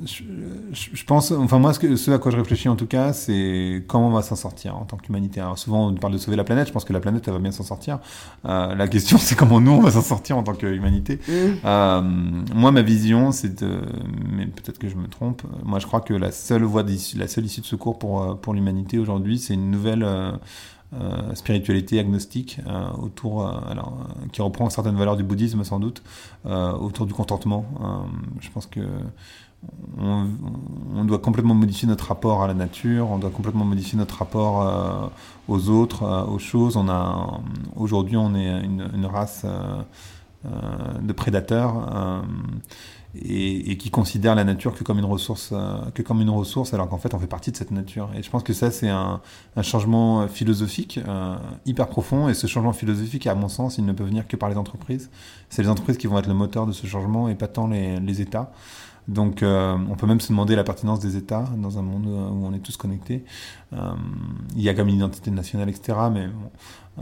je, 0.04 1.04
pense, 1.04 1.32
enfin 1.32 1.58
moi, 1.58 1.72
ce, 1.72 1.80
que, 1.80 1.96
ce 1.96 2.12
à 2.12 2.18
quoi 2.18 2.30
je 2.30 2.36
réfléchis 2.36 2.68
en 2.68 2.76
tout 2.76 2.86
cas, 2.86 3.12
c'est 3.12 3.84
comment 3.88 4.08
on 4.08 4.12
va 4.12 4.22
s'en 4.22 4.36
sortir 4.36 4.76
en 4.76 4.84
tant 4.84 4.96
qu'humanité. 4.96 5.40
Alors 5.40 5.58
souvent, 5.58 5.88
on 5.88 5.94
parle 5.94 6.12
de 6.12 6.18
sauver 6.18 6.36
la 6.36 6.44
planète. 6.44 6.68
Je 6.68 6.72
pense 6.72 6.84
que 6.84 6.92
la 6.92 7.00
planète, 7.00 7.24
elle 7.26 7.34
va 7.34 7.40
bien 7.40 7.50
s'en 7.50 7.64
sortir. 7.64 7.98
Euh, 8.46 8.74
la 8.74 8.86
question, 8.86 9.18
c'est 9.18 9.34
comment 9.34 9.60
nous, 9.60 9.72
on 9.72 9.80
va 9.80 9.90
s'en 9.90 10.02
sortir 10.02 10.38
en 10.38 10.44
tant 10.44 10.54
qu'humanité. 10.54 11.18
Mmh. 11.26 11.32
Euh, 11.64 12.02
moi, 12.54 12.70
ma 12.70 12.82
vision, 12.82 13.32
c'est 13.32 13.62
de, 13.62 13.80
mais 14.30 14.46
peut-être 14.46 14.78
que 14.78 14.88
je 14.88 14.96
me 14.96 15.08
trompe. 15.08 15.42
Moi, 15.64 15.80
je 15.80 15.86
crois 15.86 16.00
que 16.00 16.14
la 16.14 16.30
seule 16.30 16.62
voie 16.62 16.84
d'issue, 16.84 17.18
la 17.18 17.28
seule 17.28 17.46
issue 17.46 17.62
de 17.62 17.66
secours 17.66 17.98
pour 17.98 18.40
pour 18.40 18.54
l'humanité 18.54 18.98
aujourd'hui, 18.98 19.38
c'est 19.38 19.54
une 19.54 19.70
nouvelle 19.70 20.06
euh, 21.00 21.34
spiritualité 21.34 21.98
agnostique 21.98 22.60
euh, 22.66 22.88
autour, 23.02 23.44
euh, 23.44 23.52
alors, 23.68 23.98
qui 24.32 24.42
reprend 24.42 24.70
certaines 24.70 24.94
valeurs 24.94 25.16
du 25.16 25.24
bouddhisme 25.24 25.64
sans 25.64 25.80
doute, 25.80 26.02
autour 26.44 27.06
du 27.06 27.12
contentement. 27.12 27.64
Je 28.40 28.50
pense 28.50 28.66
que 28.66 28.80
on, 29.98 31.04
doit 31.04 31.18
complètement 31.18 31.54
modifier 31.54 31.88
notre 31.88 32.08
rapport 32.08 32.42
à 32.42 32.46
la 32.46 32.54
nature, 32.54 33.10
on 33.10 33.18
doit 33.18 33.30
complètement 33.30 33.64
modifier 33.64 33.96
notre 33.96 34.18
rapport 34.18 35.10
aux 35.48 35.68
autres, 35.70 36.28
aux 36.28 36.38
choses. 36.38 36.78
Aujourd'hui, 37.74 38.16
on 38.16 38.34
est 38.34 38.62
une, 38.62 39.06
race 39.06 39.46
de 40.44 41.12
prédateurs 41.14 42.22
et, 43.20 43.70
et 43.70 43.76
qui 43.76 43.90
considère 43.90 44.34
la 44.34 44.44
nature 44.44 44.74
que 44.74 44.84
comme 44.84 44.98
une 44.98 45.04
ressource, 45.04 45.50
euh, 45.52 45.78
que 45.94 46.02
comme 46.02 46.20
une 46.20 46.30
ressource, 46.30 46.74
alors 46.74 46.88
qu'en 46.88 46.98
fait, 46.98 47.14
on 47.14 47.18
fait 47.18 47.26
partie 47.26 47.50
de 47.50 47.56
cette 47.56 47.70
nature. 47.70 48.10
Et 48.16 48.22
je 48.22 48.30
pense 48.30 48.42
que 48.42 48.52
ça, 48.52 48.70
c'est 48.70 48.88
un, 48.88 49.20
un 49.56 49.62
changement 49.62 50.26
philosophique 50.28 51.00
euh, 51.06 51.36
hyper 51.66 51.88
profond. 51.88 52.28
Et 52.28 52.34
ce 52.34 52.46
changement 52.46 52.72
philosophique, 52.72 53.26
à 53.26 53.34
mon 53.34 53.48
sens, 53.48 53.78
il 53.78 53.84
ne 53.84 53.92
peut 53.92 54.04
venir 54.04 54.26
que 54.26 54.36
par 54.36 54.48
les 54.48 54.56
entreprises. 54.56 55.10
C'est 55.48 55.62
les 55.62 55.68
entreprises 55.68 55.98
qui 55.98 56.06
vont 56.06 56.18
être 56.18 56.28
le 56.28 56.34
moteur 56.34 56.66
de 56.66 56.72
ce 56.72 56.86
changement 56.86 57.28
et 57.28 57.34
pas 57.34 57.48
tant 57.48 57.68
les, 57.68 58.00
les 58.00 58.20
États. 58.20 58.52
Donc, 59.06 59.42
euh, 59.42 59.76
on 59.90 59.96
peut 59.96 60.06
même 60.06 60.20
se 60.20 60.28
demander 60.28 60.56
la 60.56 60.64
pertinence 60.64 61.00
des 61.00 61.16
États 61.16 61.44
dans 61.58 61.78
un 61.78 61.82
monde 61.82 62.06
où 62.06 62.46
on 62.46 62.54
est 62.54 62.60
tous 62.60 62.76
connectés. 62.76 63.24
Euh, 63.74 63.92
il 64.56 64.62
y 64.62 64.68
a 64.68 64.74
comme 64.74 64.88
une 64.88 64.96
identité 64.96 65.30
nationale, 65.30 65.68
etc. 65.68 65.98
Mais 66.10 66.26
bon, 66.26 66.50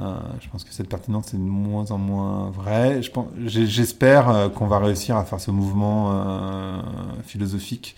euh, 0.01 0.17
je 0.41 0.49
pense 0.49 0.65
que 0.65 0.73
cette 0.73 0.89
pertinence 0.89 1.35
est 1.35 1.37
de 1.37 1.43
moins 1.43 1.91
en 1.91 1.99
moins 1.99 2.51
vraie. 2.51 3.01
J'espère 3.45 4.29
euh, 4.31 4.49
qu'on 4.49 4.67
va 4.67 4.79
réussir 4.79 5.17
à 5.17 5.25
faire 5.25 5.41
ce 5.41 5.51
mouvement 5.51 6.11
euh, 6.13 6.81
philosophique 7.25 7.97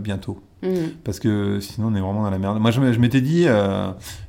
bientôt. 0.00 0.40
Mmh. 0.62 0.68
Parce 1.04 1.20
que 1.20 1.60
sinon, 1.60 1.88
on 1.88 1.94
est 1.94 2.00
vraiment 2.00 2.22
dans 2.22 2.30
la 2.30 2.38
merde. 2.38 2.58
Moi, 2.58 2.70
je, 2.70 2.80
m'étais 2.80 3.20
dit 3.20 3.46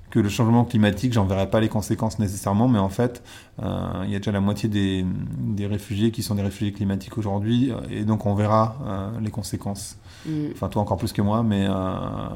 que 0.10 0.20
le 0.20 0.30
changement 0.30 0.64
climatique, 0.64 1.14
j'en 1.14 1.26
verrais 1.26 1.50
pas 1.50 1.60
les 1.60 1.70
conséquences 1.70 2.20
nécessairement, 2.20 2.68
mais 2.68 2.80
en 2.80 2.90
fait, 2.90 3.24
euh, 3.62 4.04
il 4.06 4.12
y 4.12 4.16
a 4.16 4.20
déjà 4.20 4.32
la 4.32 4.40
moitié 4.40 4.70
des, 4.70 5.06
des 5.40 5.68
réfugiés 5.68 6.12
qui 6.12 6.24
sont 6.24 6.36
des 6.36 6.42
réfugiés 6.42 6.72
climatiques 6.72 7.18
aujourd'hui, 7.18 7.72
et 7.90 8.04
donc 8.06 8.26
on 8.26 8.34
verra 8.34 8.78
euh, 8.86 9.10
les 9.22 9.32
conséquences. 9.32 9.98
Mmh. 10.28 10.52
Enfin, 10.52 10.68
toi 10.68 10.82
encore 10.82 10.98
plus 10.98 11.14
que 11.14 11.22
moi, 11.22 11.42
mais, 11.44 11.66
euh, 11.68 11.74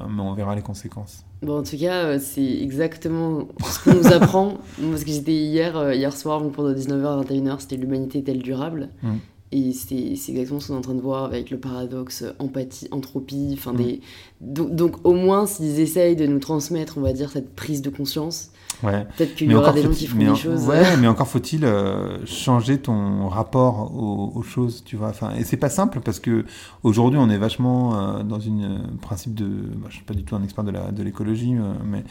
mais 0.10 0.22
on 0.22 0.34
verra 0.34 0.56
les 0.56 0.62
conséquences. 0.62 1.26
Bon, 1.42 1.60
en 1.60 1.64
tout 1.64 1.78
cas, 1.78 2.06
euh, 2.06 2.20
c'est 2.22 2.62
exactement 2.62 3.48
ce 3.66 3.84
qu'on 3.84 3.96
nous 3.96 4.14
apprend. 4.14 4.46
Moi, 4.80 4.92
Parce 4.92 5.04
que 5.04 5.12
j'étais 5.12 5.34
hier, 5.34 5.76
euh, 5.76 5.96
hier 5.96 6.14
soir, 6.14 6.42
donc 6.42 6.54
pendant 6.54 6.72
19h, 6.72 7.26
21h, 7.26 7.60
c'était 7.60 7.78
l'humanité 7.78 8.20
est-elle 8.20 8.42
durable? 8.42 8.90
Mm. 9.02 9.16
Et 9.54 9.74
c'est 9.74 10.16
c'est 10.16 10.32
exactement 10.32 10.60
ce 10.62 10.68
qu'on 10.70 10.76
est 10.76 10.78
en 10.78 10.82
train 10.82 10.94
de 10.94 11.02
voir 11.02 11.26
avec 11.26 11.50
le 11.52 11.60
paradoxe 11.60 12.24
empathie, 12.40 12.88
entropie. 12.92 13.50
Enfin, 13.54 13.74
Mm. 13.74 13.98
donc, 14.40 14.76
donc, 14.76 14.96
au 15.06 15.14
moins, 15.14 15.46
s'ils 15.46 15.80
essayent 15.82 16.16
de 16.16 16.26
nous 16.26 16.40
transmettre, 16.40 16.98
on 16.98 17.02
va 17.02 17.12
dire, 17.12 17.30
cette 17.32 17.54
prise 17.54 17.82
de 17.82 17.90
conscience, 17.90 18.52
Ouais. 18.82 19.06
peut-être 19.18 19.36
qu'il 19.36 19.52
y 19.52 19.54
aura 19.54 19.74
des 19.74 19.84
gens 19.84 19.90
qui 19.92 20.10
mais 20.16 20.24
des 20.26 20.32
en- 20.32 20.36
choses. 20.36 20.66
Ouais, 20.68 20.96
mais 20.98 21.08
encore 21.08 21.28
faut-il 21.28 21.66
euh, 21.66 22.26
changer 22.26 22.78
ton 22.80 23.28
rapport 23.28 23.92
aux, 23.94 24.32
aux 24.34 24.42
choses, 24.42 24.84
tu 24.86 24.96
vois. 24.96 25.10
Enfin, 25.10 25.36
et 25.36 25.44
c'est 25.44 25.58
pas 25.58 25.70
simple 25.70 26.00
parce 26.00 26.20
que 26.22 26.46
aujourd'hui 26.82 27.20
on 27.20 27.30
est 27.30 27.38
vachement 27.38 28.00
euh, 28.20 28.24
dans 28.24 28.40
une 28.40 28.64
euh, 28.64 28.78
principe 29.02 29.36
de. 29.36 29.46
bah, 29.46 29.88
je 29.90 29.96
suis 29.96 30.06
pas 30.06 30.14
du 30.16 30.24
tout 30.24 30.36
un 30.36 30.44
expert 30.44 30.64
de 30.64 30.72
la 30.72 30.92
de 30.92 31.04
l'écologie, 31.04 31.54
mais 31.86 32.04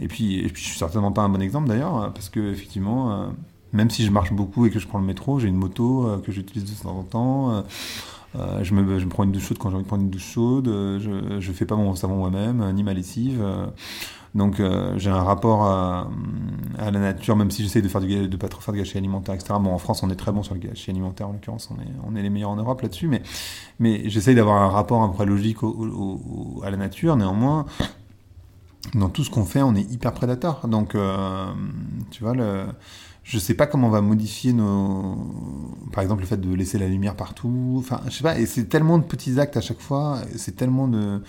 et 0.00 0.08
puis 0.08 0.38
et 0.40 0.48
puis 0.48 0.62
je 0.62 0.68
suis 0.70 0.78
certainement 0.78 1.12
pas 1.12 1.22
un 1.22 1.28
bon 1.28 1.40
exemple 1.40 1.68
d'ailleurs 1.68 2.12
parce 2.12 2.28
que 2.28 2.40
effectivement. 2.50 3.12
euh, 3.12 3.26
même 3.72 3.90
si 3.90 4.04
je 4.04 4.10
marche 4.10 4.32
beaucoup 4.32 4.66
et 4.66 4.70
que 4.70 4.78
je 4.78 4.86
prends 4.86 4.98
le 4.98 5.04
métro, 5.04 5.38
j'ai 5.38 5.48
une 5.48 5.56
moto 5.56 6.06
euh, 6.06 6.18
que 6.18 6.32
j'utilise 6.32 6.64
de 6.64 6.82
temps 6.82 6.96
en 6.98 7.02
temps. 7.02 7.50
euh, 7.50 7.62
euh, 8.36 8.62
je, 8.62 8.74
me, 8.74 8.98
je 8.98 9.04
me 9.04 9.10
prends 9.10 9.24
une 9.24 9.32
douche 9.32 9.48
chaude 9.48 9.58
quand 9.58 9.70
j'ai 9.70 9.76
envie 9.76 9.84
de 9.84 9.88
prendre 9.88 10.02
une 10.02 10.10
douche 10.10 10.32
chaude. 10.32 10.66
je, 10.66 11.38
je 11.40 11.52
fais 11.52 11.64
pas 11.64 11.76
mon 11.76 11.94
savon 11.94 12.16
moi-même, 12.16 12.72
ni 12.72 12.82
ma 12.82 12.92
lessive. 12.92 13.42
donc 14.34 14.60
j'ai 14.96 15.10
un 15.10 15.22
rapport 15.22 15.64
à, 15.64 16.08
la 16.78 16.90
nature, 16.90 17.36
même 17.36 17.50
si 17.50 17.62
j'essaie 17.62 17.80
de 17.80 17.88
faire 17.88 18.02
du, 18.02 18.28
de 18.28 18.36
pas 18.36 18.48
trop 18.48 18.60
faire 18.60 18.74
de 18.74 18.78
gâchis 18.78 18.98
alimentaire, 18.98 19.34
etc. 19.34 19.54
Bon, 19.60 19.72
en 19.72 19.78
France, 19.78 20.02
on 20.02 20.10
est 20.10 20.16
très 20.16 20.30
bon 20.30 20.42
sur 20.42 20.54
le 20.54 20.60
gâchis 20.60 20.90
alimentaire, 20.90 21.28
en 21.28 21.32
l'occurrence, 21.32 21.70
on 21.70 21.80
est, 21.80 21.88
on 22.06 22.16
est 22.16 22.22
les 22.22 22.30
meilleurs 22.30 22.50
en 22.50 22.56
Europe 22.56 22.82
là-dessus, 22.82 23.08
mais, 23.08 23.22
mais 23.80 24.08
j'essaye 24.10 24.34
d'avoir 24.34 24.62
un 24.62 24.68
rapport 24.68 25.02
à 25.02 25.12
peu 25.12 25.24
logique 25.24 25.58
à 26.62 26.70
la 26.70 26.76
nature. 26.76 27.16
Néanmoins, 27.16 27.64
dans 28.94 29.08
tout 29.08 29.24
ce 29.24 29.30
qu'on 29.30 29.46
fait, 29.46 29.62
on 29.62 29.74
est 29.74 29.90
hyper 29.90 30.12
prédateur. 30.12 30.68
Donc, 30.68 30.94
tu 32.10 32.22
vois, 32.22 32.34
le, 32.34 32.66
je 33.28 33.38
sais 33.38 33.52
pas 33.52 33.66
comment 33.66 33.88
on 33.88 33.90
va 33.90 34.00
modifier 34.00 34.54
nos, 34.54 35.18
par 35.92 36.02
exemple, 36.02 36.22
le 36.22 36.26
fait 36.26 36.40
de 36.40 36.54
laisser 36.54 36.78
la 36.78 36.88
lumière 36.88 37.14
partout. 37.14 37.74
Enfin, 37.78 38.00
je 38.06 38.12
sais 38.12 38.22
pas. 38.22 38.38
Et 38.38 38.46
c'est 38.46 38.64
tellement 38.64 38.96
de 38.96 39.04
petits 39.04 39.38
actes 39.38 39.58
à 39.58 39.60
chaque 39.60 39.80
fois. 39.80 40.20
C'est 40.36 40.56
tellement 40.56 40.88
de 40.88 41.22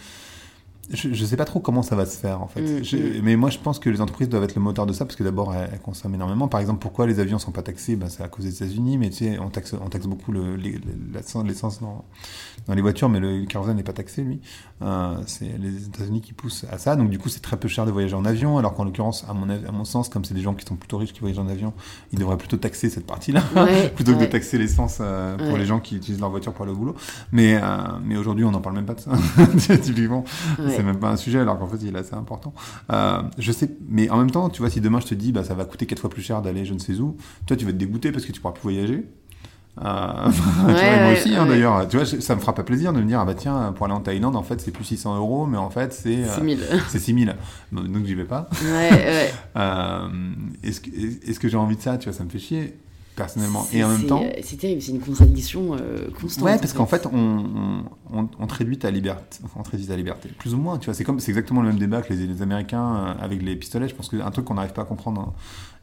je, 0.91 1.13
je 1.13 1.25
sais 1.25 1.35
pas 1.37 1.45
trop 1.45 1.59
comment 1.59 1.81
ça 1.83 1.95
va 1.95 2.05
se 2.05 2.17
faire 2.17 2.41
en 2.41 2.47
fait. 2.47 2.61
Mm, 2.61 2.83
Je- 2.83 2.97
mm. 2.97 3.21
Mais 3.23 3.35
moi 3.35 3.49
je 3.49 3.57
pense 3.59 3.79
que 3.79 3.89
les 3.89 4.01
entreprises 4.01 4.29
doivent 4.29 4.43
être 4.43 4.55
le 4.55 4.61
moteur 4.61 4.85
de 4.85 4.93
ça 4.93 5.05
parce 5.05 5.15
que 5.15 5.23
d'abord 5.23 5.53
elles, 5.55 5.69
elles 5.73 5.79
consomment 5.79 6.15
énormément. 6.15 6.47
Par 6.47 6.59
exemple, 6.59 6.79
pourquoi 6.79 7.05
les 7.07 7.19
avions 7.19 7.39
sont 7.39 7.51
pas 7.51 7.61
taxés? 7.61 7.95
Ben, 7.95 8.09
C'est 8.09 8.23
à 8.23 8.27
cause 8.27 8.45
des 8.45 8.55
États-Unis, 8.55 8.97
mais 8.97 9.09
tu 9.09 9.17
sais, 9.17 9.39
on 9.39 9.49
taxe, 9.49 9.75
on 9.79 9.89
taxe 9.89 10.05
beaucoup 10.07 10.31
le- 10.31 10.55
les- 10.55 10.79
l'essence 11.13 11.45
l'essence 11.45 11.81
dans, 11.81 12.03
dans 12.67 12.73
les 12.73 12.81
voitures, 12.81 13.09
mais 13.09 13.19
le 13.19 13.45
kérosène 13.45 13.77
n'est 13.77 13.83
pas 13.83 13.93
taxé 13.93 14.23
lui. 14.23 14.39
Euh, 14.81 15.15
c'est 15.27 15.51
les 15.59 15.85
États-Unis 15.85 16.21
qui 16.21 16.33
poussent 16.33 16.65
à 16.71 16.77
ça. 16.77 16.95
Donc 16.95 17.09
du 17.09 17.19
coup 17.19 17.29
c'est 17.29 17.41
très 17.41 17.57
peu 17.57 17.67
cher 17.67 17.85
de 17.85 17.91
voyager 17.91 18.15
en 18.15 18.25
avion, 18.25 18.57
alors 18.57 18.73
qu'en 18.75 18.83
l'occurrence, 18.83 19.25
à 19.29 19.33
mon, 19.33 19.49
à 19.49 19.71
mon 19.71 19.85
sens, 19.85 20.09
comme 20.09 20.25
c'est 20.25 20.33
des 20.33 20.41
gens 20.41 20.53
qui 20.53 20.65
sont 20.65 20.75
plutôt 20.75 20.97
riches 20.97 21.13
qui 21.13 21.19
voyagent 21.19 21.39
en 21.39 21.47
avion, 21.47 21.73
ils 22.11 22.19
devraient 22.19 22.37
plutôt 22.37 22.57
taxer 22.57 22.89
cette 22.89 23.05
partie-là 23.05 23.43
Ouais, 23.55 23.89
plutôt 23.95 24.13
que 24.15 24.19
de 24.21 24.25
taxer 24.25 24.57
l'essence 24.57 24.97
euh, 25.01 25.37
pour 25.37 25.47
Ouais. 25.53 25.59
les 25.59 25.65
gens 25.65 25.79
qui 25.79 25.97
utilisent 25.97 26.19
leur 26.21 26.29
voiture 26.29 26.53
pour 26.53 26.63
aller 26.63 26.73
au 26.73 26.77
boulot. 26.77 26.95
Mais, 27.31 27.55
euh, 27.61 27.77
mais 28.03 28.17
aujourd'hui, 28.17 28.43
on 28.45 28.51
n'en 28.51 28.61
parle 28.61 28.75
même 28.75 28.85
pas 28.85 28.93
de 28.95 28.99
ça. 29.01 29.11
Typiquement. 29.81 30.23
C'est 30.79 30.85
même 30.85 30.99
pas 30.99 31.09
un 31.09 31.17
sujet, 31.17 31.39
alors 31.39 31.59
qu'en 31.59 31.67
fait, 31.67 31.77
il 31.81 31.93
est 31.93 31.99
assez 31.99 32.13
important. 32.13 32.53
Euh, 32.91 33.21
je 33.37 33.51
sais, 33.51 33.69
mais 33.89 34.09
en 34.09 34.17
même 34.17 34.31
temps, 34.31 34.49
tu 34.49 34.61
vois, 34.61 34.69
si 34.69 34.79
demain 34.79 35.01
je 35.01 35.07
te 35.07 35.13
dis, 35.13 35.33
bah, 35.33 35.43
ça 35.43 35.53
va 35.53 35.65
coûter 35.65 35.85
quatre 35.85 35.99
fois 35.99 36.09
plus 36.09 36.21
cher 36.21 36.41
d'aller 36.41 36.63
je 36.63 36.73
ne 36.73 36.79
sais 36.79 36.97
où, 36.99 37.17
toi, 37.45 37.57
tu 37.57 37.65
vas 37.65 37.73
te 37.73 37.77
dégoûter 37.77 38.13
parce 38.13 38.25
que 38.25 38.31
tu 38.31 38.39
pourras 38.39 38.53
plus 38.53 38.63
voyager. 38.63 39.05
Euh, 39.83 40.31
tu 40.31 40.41
vois, 40.41 40.63
moi 40.63 40.73
ouais, 40.73 41.19
aussi, 41.19 41.35
hein, 41.35 41.45
d'ailleurs. 41.45 41.85
Tu 41.89 41.97
vois, 41.97 42.05
ça 42.05 42.35
me 42.35 42.39
fera 42.39 42.55
pas 42.55 42.63
plaisir 42.63 42.93
de 42.93 43.01
me 43.01 43.07
dire, 43.07 43.19
ah 43.19 43.25
bah 43.25 43.33
tiens, 43.33 43.73
pour 43.75 43.87
aller 43.87 43.95
en 43.95 43.99
Thaïlande, 43.99 44.37
en 44.37 44.43
fait, 44.43 44.61
c'est 44.61 44.71
plus 44.71 44.85
600 44.85 45.17
euros, 45.17 45.45
mais 45.47 45.57
en 45.57 45.69
fait, 45.69 45.91
c'est 45.91 46.23
euh, 46.23 46.33
6000. 46.33 46.59
c'est 46.87 46.99
6000. 46.99 47.35
Donc, 47.73 48.05
j'y 48.05 48.15
vais 48.15 48.23
pas. 48.23 48.47
ouais, 48.63 48.89
ouais. 48.89 49.33
Euh, 49.57 50.07
est-ce 50.63 50.79
que, 50.79 50.89
est-ce 50.89 51.39
que 51.39 51.49
j'ai 51.49 51.57
envie 51.57 51.75
de 51.75 51.81
ça? 51.81 51.97
Tu 51.97 52.07
vois, 52.07 52.17
ça 52.17 52.23
me 52.23 52.29
fait 52.29 52.39
chier, 52.39 52.77
personnellement. 53.19 53.65
C'est- 53.69 53.77
Et 53.77 53.83
en 53.83 53.89
même 53.89 54.03
temps. 54.07 54.23
C'est 54.41 54.57
terrible, 54.57 54.81
c'est 54.81 54.91
une 54.91 54.99
contradiction 54.99 55.75
euh, 55.75 56.07
constante. 56.19 56.43
Ouais, 56.45 56.57
parce 56.57 56.73
qu'en 56.73 56.85
fait, 56.87 57.05
on, 57.11 57.83
on, 58.13 58.27
on, 58.39 58.45
réduit 58.47 58.77
ta 58.79 58.89
liberté. 58.89 59.39
On 59.55 59.61
te 59.63 59.69
réduit 59.71 59.85
ta 59.87 59.95
liberté. 59.95 60.29
Plus 60.39 60.53
ou 60.55 60.57
moins, 60.57 60.77
tu 60.79 60.85
vois. 60.85 60.93
C'est 60.95 61.03
comme, 61.03 61.19
c'est 61.19 61.29
exactement 61.31 61.61
le 61.61 61.67
même 61.67 61.77
débat 61.79 62.01
que 62.01 62.13
les, 62.13 62.25
les 62.25 62.41
Américains 62.41 62.95
euh, 62.95 63.13
avec 63.23 63.43
les 63.43 63.55
pistolets. 63.55 63.87
Je 63.87 63.95
pense 63.95 64.09
qu'un 64.09 64.31
truc 64.31 64.45
qu'on 64.45 64.55
n'arrive 64.55 64.73
pas 64.73 64.81
à 64.81 64.85
comprendre 64.85 65.21
hein, 65.21 65.33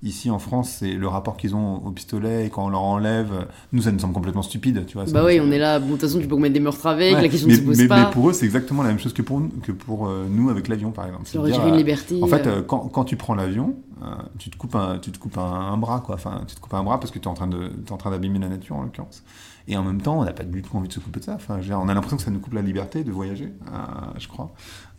ici 0.03 0.31
en 0.31 0.39
France, 0.39 0.77
c'est 0.81 0.93
le 0.93 1.09
rapport 1.09 1.37
qu'ils 1.37 1.55
ont 1.55 1.77
au 1.87 1.91
pistolet 1.91 2.47
et 2.47 2.51
quand 2.51 2.65
on 2.67 2.69
leur 2.69 2.83
enlève. 2.83 3.33
euh, 3.33 3.45
Nous, 3.73 3.83
ça 3.83 3.93
nous 3.93 3.99
semble 3.99 4.15
complètement 4.15 4.43
stupide, 4.43 4.85
tu 4.87 4.95
vois. 4.95 5.05
Bah 5.13 5.23
oui, 5.25 5.39
on 5.41 5.51
est 5.53 5.59
là, 5.59 5.79
bon, 5.79 5.87
de 5.87 5.91
toute 5.93 6.01
façon, 6.03 6.19
tu 6.21 6.27
peux 6.27 6.37
mettre 6.37 6.55
des 6.55 6.61
meurtres 6.61 6.87
avec, 6.87 7.15
Ouais, 7.15 7.23
la 7.23 7.29
question 7.29 7.49
mais, 7.49 7.55
ne 7.55 7.59
se 7.61 7.65
pose 7.65 7.79
mais- 7.79 7.87
pas. 7.89 8.05
mais 8.07 8.11
pour 8.13 8.29
eux, 8.29 8.33
c'est 8.33 8.45
exactement 8.45 8.83
la 8.83 8.89
même 8.91 8.99
chose 8.99 9.13
que 9.15 9.23
pour, 9.23 9.41
nous- 9.41 9.51
que 9.63 9.73
pour 9.73 10.07
euh, 10.09 10.27
nous 10.31 10.51
avec 10.51 10.69
l'avion, 10.69 10.91
par 10.91 11.07
exemple. 11.07 11.25
Leur 11.35 11.47
une 11.67 11.75
euh, 11.75 11.77
liberté. 11.77 12.19
en 12.23 12.27
fait, 12.27 12.47
euh, 12.47 12.59
euh, 12.59 12.63
quand, 12.63 12.81
quand 12.93 13.05
tu 13.05 13.17
prends 13.17 13.35
l'avion, 13.35 13.75
euh, 14.03 14.07
tu 14.39 14.51
te 14.51 14.57
coupes 14.57 14.75
un, 14.75 14.99
tu 14.99 15.11
te 15.11 15.19
coupes 15.19 15.39
un, 15.39 15.77
bras, 15.79 16.01
quoi. 16.01 16.17
Enfin, 16.17 16.43
tu 16.47 16.55
te 16.55 16.61
coupes 16.61 16.75
un 16.75 16.83
bras 16.83 17.01
parce 17.01 17.11
que 17.11 17.19
tu 17.19 17.25
es 17.25 17.29
en 17.29 17.35
train 17.35 17.47
de, 17.47 17.69
t'es 17.69 17.93
en 17.93 17.97
train 17.97 18.11
d'abîmer 18.11 18.39
la 18.39 18.49
nature, 18.49 18.77
en 18.77 18.83
l'occurrence. 18.83 19.23
Et 19.69 19.77
en 19.77 19.83
même 19.83 20.01
temps, 20.01 20.21
on 20.21 20.25
n'a 20.25 20.33
pas 20.33 20.45
du 20.45 20.63
tout 20.63 20.77
envie 20.77 20.89
de 20.89 20.93
se 20.93 21.01
couper 21.01 21.21
de 21.21 21.25
ça. 21.25 21.35
Enfin, 21.35 21.59
on 21.73 21.89
a 21.89 21.95
l'impression 21.95 22.17
que 22.17 22.23
ça 22.23 22.31
nous 22.31 22.39
coupe 22.39 22.53
la 22.53 22.63
liberté 22.63 23.05
de 23.05 23.11
voyager, 23.11 23.53
euh, 23.73 24.19
je 24.19 24.29
crois. 24.29 24.53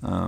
Euh, 0.03 0.27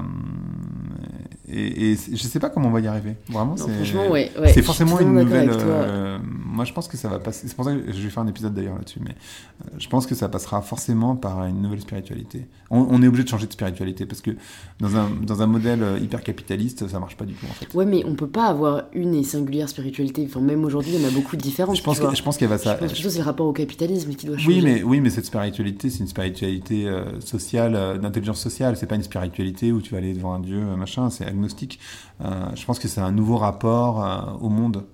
et, 1.52 1.96
je 2.12 2.18
sais 2.18 2.40
pas 2.40 2.50
comment 2.50 2.70
on 2.70 2.72
va 2.72 2.80
y 2.80 2.88
arriver. 2.88 3.16
Vraiment, 3.30 3.56
c'est. 3.58 3.72
franchement, 3.72 4.08
ouais. 4.10 4.32
ouais, 4.40 4.54
je 4.54 4.62
forcément 4.62 5.00
une 5.00 5.14
nouvelle. 5.14 5.50
euh, 5.52 6.18
moi, 6.46 6.66
je 6.66 6.74
pense 6.74 6.88
que 6.88 6.98
ça 6.98 7.08
va 7.08 7.20
passer. 7.20 7.48
C'est 7.48 7.56
pour 7.56 7.66
ça 7.66 7.74
que 7.74 7.92
je 7.92 8.02
vais 8.02 8.10
faire 8.10 8.24
un 8.24 8.28
épisode 8.28 8.54
d'ailleurs 8.54 8.76
là-dessus. 8.76 9.00
Mais 9.04 9.12
euh, 9.12 9.70
je 9.80 9.88
pense 9.88 10.06
que 10.06 10.14
ça 10.16 10.28
passera 10.30 10.62
forcément 10.62 11.16
par 11.16 11.44
une 11.46 11.62
nouvelle 11.62 11.82
spiritualité. 11.82 12.48
On, 12.70 12.86
on 12.90 13.02
est 13.02 13.08
obligé 13.08 13.24
de 13.24 13.30
changer 13.30 13.48
de 13.48 13.52
spiritualité 13.52 14.06
parce 14.06 14.22
que 14.22 14.32
dans 14.80 14.96
un, 14.96 15.10
dans 15.24 15.42
un 15.42 15.48
modèle 15.48 15.84
hyper 16.02 16.22
capitaliste, 16.24 16.88
ça 16.88 17.00
marche 17.00 17.18
pas 17.18 17.26
du 17.26 17.34
tout 17.34 17.46
en 17.46 17.54
fait. 17.54 17.74
Ouais, 17.74 17.86
mais 17.86 18.04
on 18.06 18.16
peut 18.16 18.28
pas 18.28 18.46
avoir 18.48 18.84
une 18.94 19.14
et 19.16 19.24
singulière 19.24 19.70
spiritualité. 19.70 20.26
Enfin, 20.30 20.40
même 20.42 20.64
aujourd'hui, 20.66 20.92
il 20.96 21.02
y 21.02 21.06
en 21.06 21.08
a 21.08 21.12
beaucoup 21.12 21.36
de 21.36 21.42
différentes. 21.42 21.76
je 21.78 21.84
pense 21.84 22.00
que- 22.00 22.16
je 22.16 22.24
pense 22.24 22.38
qu'elle 22.38 22.50
va 22.50 22.58
Je 22.58 22.64
ça. 22.64 22.76
pense 22.76 22.92
plutôt 22.92 23.08
que 23.08 23.14
c'est 23.14 23.20
le 23.20 23.26
rapport 23.26 23.48
au 23.48 23.54
capitalisme 23.54 24.14
qui 24.14 24.26
doit 24.28 24.38
changer. 24.38 24.48
Oui, 24.56 24.62
mais 24.64 24.84
oui, 24.84 25.00
mais 25.02 25.10
cette 25.10 25.26
spiritualité, 25.26 25.90
c'est 25.90 26.00
une 26.00 26.08
spiritualité 26.08 26.88
sociale, 27.20 28.00
d'intelligence 28.02 28.40
sociale. 28.42 28.76
C'est 28.78 28.88
pas 28.88 28.96
une 28.96 29.04
spiritualité 29.04 29.59
où 29.72 29.82
tu 29.82 29.92
vas 29.92 29.98
aller 30.00 30.14
devant 30.14 30.34
un 30.34 30.40
dieu, 30.40 30.60
euh, 30.62 30.76
machin. 30.76 31.10
C'est 31.10 31.26
agnostique. 31.26 31.80
Euh, 32.24 32.50
je 32.56 32.66
pense 32.66 32.80
que 32.80 32.88
c'est 32.88 33.02
un 33.02 33.12
nouveau 33.12 33.38
rapport 33.38 34.04
euh, 34.04 34.22
au 34.42 34.50
monde. 34.50 34.86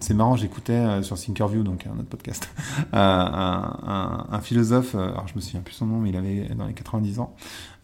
C'est 0.00 0.14
marrant, 0.14 0.34
j'écoutais 0.34 0.72
euh, 0.72 1.02
sur 1.02 1.16
Thinkerview, 1.16 1.62
donc 1.62 1.86
un 1.86 1.92
autre 1.98 2.08
podcast, 2.08 2.48
un, 2.92 4.26
un- 4.32 4.40
philosophe, 4.40 4.96
alors 4.96 5.28
je 5.28 5.34
me 5.36 5.40
souviens 5.40 5.60
plus 5.60 5.74
son 5.74 5.86
nom, 5.86 5.98
mais 6.00 6.08
il 6.10 6.16
avait 6.16 6.48
dans 6.56 6.66
les 6.66 6.74
90 6.74 7.20
ans, 7.20 7.32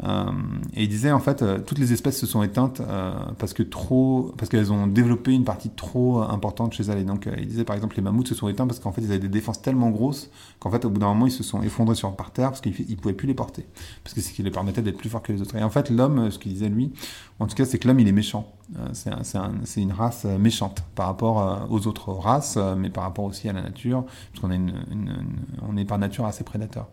et 0.01 0.85
il 0.85 0.89
disait 0.89 1.11
en 1.11 1.19
fait 1.19 1.43
euh, 1.43 1.59
toutes 1.59 1.79
les 1.79 1.93
espèces 1.93 2.21
se 2.21 2.27
sont 2.27 2.45
éteintes 2.45 2.81
euh, 2.81 3.13
parce 3.39 3.53
que 3.53 3.65
trop, 3.65 4.33
parce 4.39 4.49
qu'elles 4.49 4.73
ont 4.73 4.87
développé 4.87 5.33
une 5.33 5.43
partie 5.45 5.71
trop 5.71 6.23
euh, 6.23 6.27
importante 6.29 6.73
chez 6.73 6.85
elles. 6.85 6.99
Et 6.99 7.05
donc 7.05 7.27
euh, 7.27 7.35
il 7.37 7.49
disait 7.49 7.65
par 7.65 7.75
exemple 7.75 7.97
les 7.97 8.03
mammouths 8.03 8.29
se 8.29 8.35
sont 8.37 8.49
éteints 8.49 8.69
parce 8.69 8.79
qu'en 8.79 8.93
fait 8.93 9.01
ils 9.01 9.11
avaient 9.11 9.19
des 9.19 9.29
défenses 9.29 9.61
tellement 9.61 9.91
grosses 9.91 10.31
qu'en 10.61 10.71
fait 10.71 10.85
au 10.85 10.91
bout 10.91 11.01
d'un 11.01 11.09
moment 11.09 11.27
ils 11.27 11.33
se 11.33 11.43
sont 11.43 11.63
effondrés 11.63 11.97
sur 11.97 12.15
par 12.15 12.31
terre 12.31 12.51
parce 12.51 12.61
qu'ils 12.61 12.75
ils 12.89 12.97
pouvaient 12.97 13.13
plus 13.15 13.27
les 13.27 13.35
porter 13.35 13.67
parce 14.05 14.15
que 14.15 14.21
c'est 14.21 14.29
ce 14.31 14.35
qui 14.35 14.43
les 14.45 14.53
permettait 14.53 14.83
d'être 14.83 14.99
plus 14.99 15.09
forts 15.11 15.23
que 15.23 15.33
les 15.33 15.43
autres. 15.43 15.57
Et 15.57 15.63
en 15.65 15.71
fait 15.71 15.91
l'homme, 15.91 16.19
euh, 16.21 16.31
ce 16.31 16.39
qu'il 16.39 16.53
disait 16.53 16.69
lui, 16.69 16.93
en 17.41 17.49
tout 17.49 17.57
cas 17.57 17.65
c'est 17.65 17.79
que 17.81 17.89
l'homme 17.89 17.99
il 17.99 18.07
est 18.07 18.13
méchant. 18.13 18.53
Euh, 18.79 18.87
c'est 18.93 19.11
un- 19.11 19.25
c'est 19.25 19.39
un- 19.39 19.55
c'est 19.65 19.81
une 19.81 19.93
race 19.93 20.25
euh, 20.27 20.39
méchante 20.39 20.85
par 20.95 21.07
rapport 21.07 21.41
euh, 21.41 21.57
aux 21.71 21.87
autres 21.89 22.13
races, 22.13 22.55
euh, 22.57 22.77
mais 22.77 22.91
par 22.91 23.03
rapport 23.03 23.25
aussi 23.25 23.49
à 23.49 23.53
la 23.53 23.63
nature, 23.63 24.05
parce 24.05 24.43
qu'on 24.43 24.51
a 24.51 24.55
une, 24.55 24.75
une- 24.93 25.09
une- 25.09 25.37
on 25.69 25.77
est 25.77 25.85
par 25.87 25.99
nature 25.99 26.25
assez 26.27 26.45
prédateur. 26.45 26.87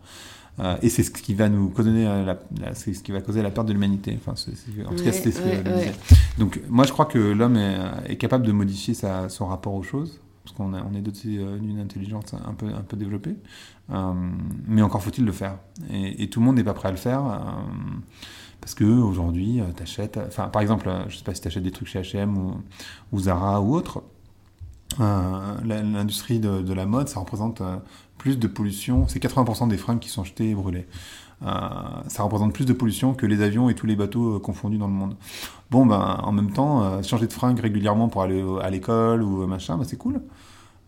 Euh, 0.60 0.78
et 0.82 0.90
c'est 0.90 1.04
ce 1.04 1.12
qui 1.12 1.34
va 1.34 1.50
nous 1.50 1.70
causer 1.70 1.92
la, 2.06 2.38
ce 2.74 2.90
qui 2.92 3.12
va 3.12 3.22
causer 3.22 3.42
la 3.42 3.52
perte 3.52 3.68
de 3.68 3.74
l'humanité. 3.74 4.18
Enfin, 4.18 4.34
en 4.34 4.96
tout 4.96 5.04
cas, 5.04 5.12
c'était 5.12 5.32
ce 5.32 5.42
que 5.42 5.52
je 5.54 5.62
disais. 5.62 5.94
Donc, 6.38 6.62
moi, 6.70 6.86
je 6.86 6.92
crois 6.94 7.06
que 7.06 7.20
l'homme 7.20 7.58
est, 7.58 7.78
est 8.08 8.16
capable 8.18 8.46
de 8.46 8.52
modifier 8.52 8.94
sa, 8.94 9.28
son 9.30 9.48
rapport 9.48 9.74
aux 9.74 9.84
choses, 9.84 10.22
parce 10.44 10.56
qu'on 10.56 10.74
on 10.74 10.94
est 10.96 11.02
doté 11.02 11.38
euh, 11.40 11.58
d'une 11.58 11.80
intelligence 11.80 12.34
un 12.34 12.54
peu, 12.54 12.68
un 12.68 12.82
peu 12.84 12.96
développée. 12.96 13.36
Euh, 13.92 14.14
mais 14.68 14.82
encore 14.82 15.04
faut-il 15.04 15.26
le 15.26 15.32
faire. 15.34 15.58
Et, 15.92 16.24
et 16.24 16.30
tout 16.30 16.40
le 16.40 16.46
monde 16.46 16.56
n'est 16.56 16.64
pas 16.64 16.74
prêt 16.74 16.88
à 16.88 16.92
le 16.92 16.98
faire. 16.98 17.26
euh, 17.26 17.38
parce 18.62 18.74
que 18.74 18.86
aujourd'hui, 18.86 19.60
euh, 19.60 19.66
t'achètes, 19.76 20.18
enfin, 20.26 20.48
par 20.48 20.62
exemple, 20.62 20.88
euh, 20.90 21.04
je 21.10 21.18
sais 21.18 21.24
pas 21.24 21.36
si 21.36 21.42
t'achètes 21.42 21.62
des 21.64 21.72
trucs 21.72 21.88
chez 21.88 22.00
H&M 22.02 22.36
ou, 22.38 22.54
ou 23.12 23.20
Zara 23.20 23.62
ou 23.62 23.76
autre, 23.76 24.02
euh, 25.00 25.56
l'industrie 25.66 26.40
de, 26.40 26.62
de 26.62 26.74
la 26.74 26.86
mode, 26.86 27.08
ça 27.10 27.20
représente 27.20 27.62
euh, 27.62 27.78
plus 28.18 28.38
de 28.40 28.48
pollution. 28.48 29.08
C'est 29.08 29.20
80% 29.22 29.68
des 29.68 29.78
fringues 29.78 30.00
qui 30.00 30.10
sont 30.10 30.24
jetées 30.24 30.50
et 30.52 30.56
brûlées. 30.56 30.88
Euh, 31.46 31.50
ça 32.08 32.24
représente 32.24 32.54
plus 32.54 32.66
de 32.66 32.74
pollution 32.74 33.14
que 33.14 33.26
les 33.26 33.42
avions 33.42 33.70
et 33.70 33.76
tous 33.76 33.86
les 33.86 33.96
bateaux 33.98 34.36
euh, 34.36 34.40
confondus 34.40 34.78
dans 34.78 34.88
le 34.88 34.94
monde. 34.94 35.16
Bon, 35.70 35.86
ben, 35.86 36.20
en 36.24 36.32
même 36.32 36.52
temps, 36.52 36.82
euh, 36.84 37.04
changer 37.04 37.28
de 37.28 37.34
fringues 37.34 37.60
régulièrement 37.60 38.08
pour 38.08 38.22
aller 38.22 38.42
au- 38.42 38.60
à 38.60 38.70
l'école 38.70 39.22
ou 39.22 39.46
machin, 39.46 39.78
ben, 39.78 39.84
c'est 39.84 39.98
cool. 39.98 40.22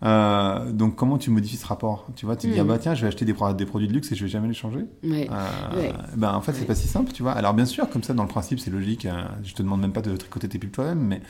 Donc, 0.02 0.96
comment 0.96 1.18
tu 1.18 1.32
modifies 1.32 1.58
ce 1.58 1.66
rapport? 1.66 2.06
Tu 2.16 2.26
vois, 2.26 2.36
tu 2.36 2.48
dis, 2.48 2.60
ah 2.60 2.64
bah 2.64 2.78
tiens, 2.78 2.94
je 2.94 3.02
vais 3.02 3.08
acheter 3.08 3.26
des, 3.26 3.34
pro- 3.34 3.52
des 3.54 3.66
produits 3.66 3.88
de 3.88 3.94
luxe 3.94 4.12
et 4.12 4.16
je 4.16 4.24
vais 4.24 4.30
jamais 4.30 4.48
les 4.48 4.54
changer. 4.54 4.86
Ouais. 5.04 5.28
Ouais. 5.76 5.94
Ben, 6.16 6.34
en 6.34 6.42
fait, 6.42 6.54
c'est 6.54 6.62
Ouais. 6.62 6.66
pas 6.68 6.76
si 6.76 6.88
simple, 6.88 7.12
tu 7.12 7.24
vois. 7.24 7.32
Alors, 7.34 7.54
bien 7.56 7.66
sûr, 7.66 7.90
comme 7.90 8.04
ça, 8.04 8.14
dans 8.14 8.24
le 8.24 8.30
principe, 8.30 8.60
c'est 8.60 8.70
logique. 8.72 9.06
euh, 9.06 9.24
je 9.44 9.54
te 9.54 9.64
demande 9.64 9.82
même 9.82 9.94
pas 9.94 10.02
de 10.04 10.16
tricoter 10.16 10.48
tes 10.48 10.60
pulls 10.60 10.70
toi-même, 10.72 11.00
mais, 11.00 11.22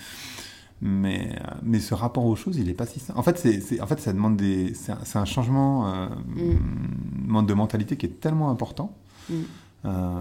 mais, 0.81 1.29
euh, 1.33 1.51
mais 1.63 1.79
ce 1.79 1.93
rapport 1.93 2.25
aux 2.25 2.35
choses, 2.35 2.57
il 2.57 2.69
est 2.69 2.73
pas 2.73 2.85
si 2.85 2.99
simple. 2.99 3.17
En 3.19 3.23
fait, 3.23 3.37
c'est, 3.39 3.81
en 3.81 3.87
fait 3.87 3.99
ça 3.99 4.13
demande 4.13 4.37
des. 4.37 4.73
C'est 4.73 4.91
un, 4.91 5.21
un 5.21 5.25
changement 5.25 5.87
euh, 5.93 6.07
Mm. 6.35 7.45
de 7.45 7.53
mentalité 7.53 7.97
qui 7.97 8.05
est 8.05 8.19
tellement 8.21 8.49
important. 8.49 8.95
Mm. 9.29 9.33
Euh, 9.85 10.19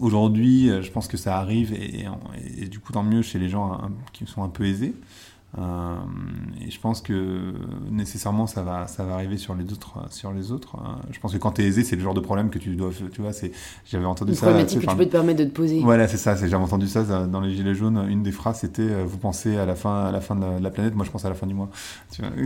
aujourd'hui, 0.00 0.70
euh, 0.70 0.82
je 0.82 0.90
pense 0.90 1.08
que 1.08 1.16
ça 1.16 1.38
arrive 1.38 1.72
et, 1.72 2.00
et- 2.00 2.62
et 2.62 2.68
du 2.68 2.78
coup, 2.78 2.92
tant 2.92 3.02
mieux 3.02 3.22
chez 3.22 3.38
les 3.38 3.48
gens 3.48 3.72
un- 3.72 3.90
qui 4.12 4.26
sont 4.26 4.42
un 4.42 4.48
peu 4.48 4.64
aisés. 4.64 4.94
Euh, 5.58 5.94
et 6.66 6.70
je 6.70 6.80
pense 6.80 7.02
que 7.02 7.52
nécessairement 7.90 8.46
ça 8.46 8.62
va, 8.62 8.86
ça 8.86 9.04
va 9.04 9.14
arriver 9.14 9.36
sur 9.36 9.54
les 9.54 9.70
autres. 9.72 9.92
Sur 10.10 10.32
les 10.32 10.50
autres. 10.50 10.76
hein. 10.76 10.96
Je 11.10 11.20
pense 11.20 11.32
que 11.32 11.38
quand 11.38 11.52
tu 11.52 11.62
es 11.62 11.66
aisé, 11.66 11.84
c'est 11.84 11.96
le 11.96 12.02
genre 12.02 12.14
de 12.14 12.20
problème 12.20 12.48
que 12.48 12.58
tu 12.58 12.74
dois. 12.74 12.90
Tu 13.12 13.20
vois, 13.20 13.32
c'est, 13.34 13.52
j'avais 13.84 14.06
entendu 14.06 14.30
Une 14.32 14.36
ça. 14.36 14.46
problématique 14.46 14.80
que 14.80 14.86
tu 14.90 14.96
peux 14.96 15.04
te 15.04 15.10
permettre 15.10 15.40
de 15.40 15.44
te 15.44 15.50
poser. 15.54 15.80
Voilà, 15.80 16.08
c'est 16.08 16.16
ça. 16.16 16.36
C'est, 16.36 16.48
j'avais 16.48 16.62
entendu 16.62 16.88
ça 16.88 17.02
dans 17.26 17.40
les 17.40 17.54
Gilets 17.54 17.74
jaunes. 17.74 18.02
Une 18.08 18.22
des 18.22 18.32
phrases, 18.32 18.60
c'était 18.60 18.82
euh, 18.82 19.04
Vous 19.06 19.18
pensez 19.18 19.56
à 19.58 19.66
la 19.66 19.74
fin, 19.74 20.04
à 20.06 20.10
la 20.12 20.20
fin 20.22 20.36
de 20.36 20.40
la, 20.40 20.58
de 20.58 20.62
la 20.64 20.70
planète, 20.70 20.94
moi 20.94 21.04
je 21.04 21.10
pense 21.10 21.24
à 21.24 21.28
la 21.28 21.34
fin 21.34 21.46
du 21.46 21.54
mois. 21.54 21.68
Tu 22.12 22.22
vois 22.22 22.30
Ouais, 22.30 22.44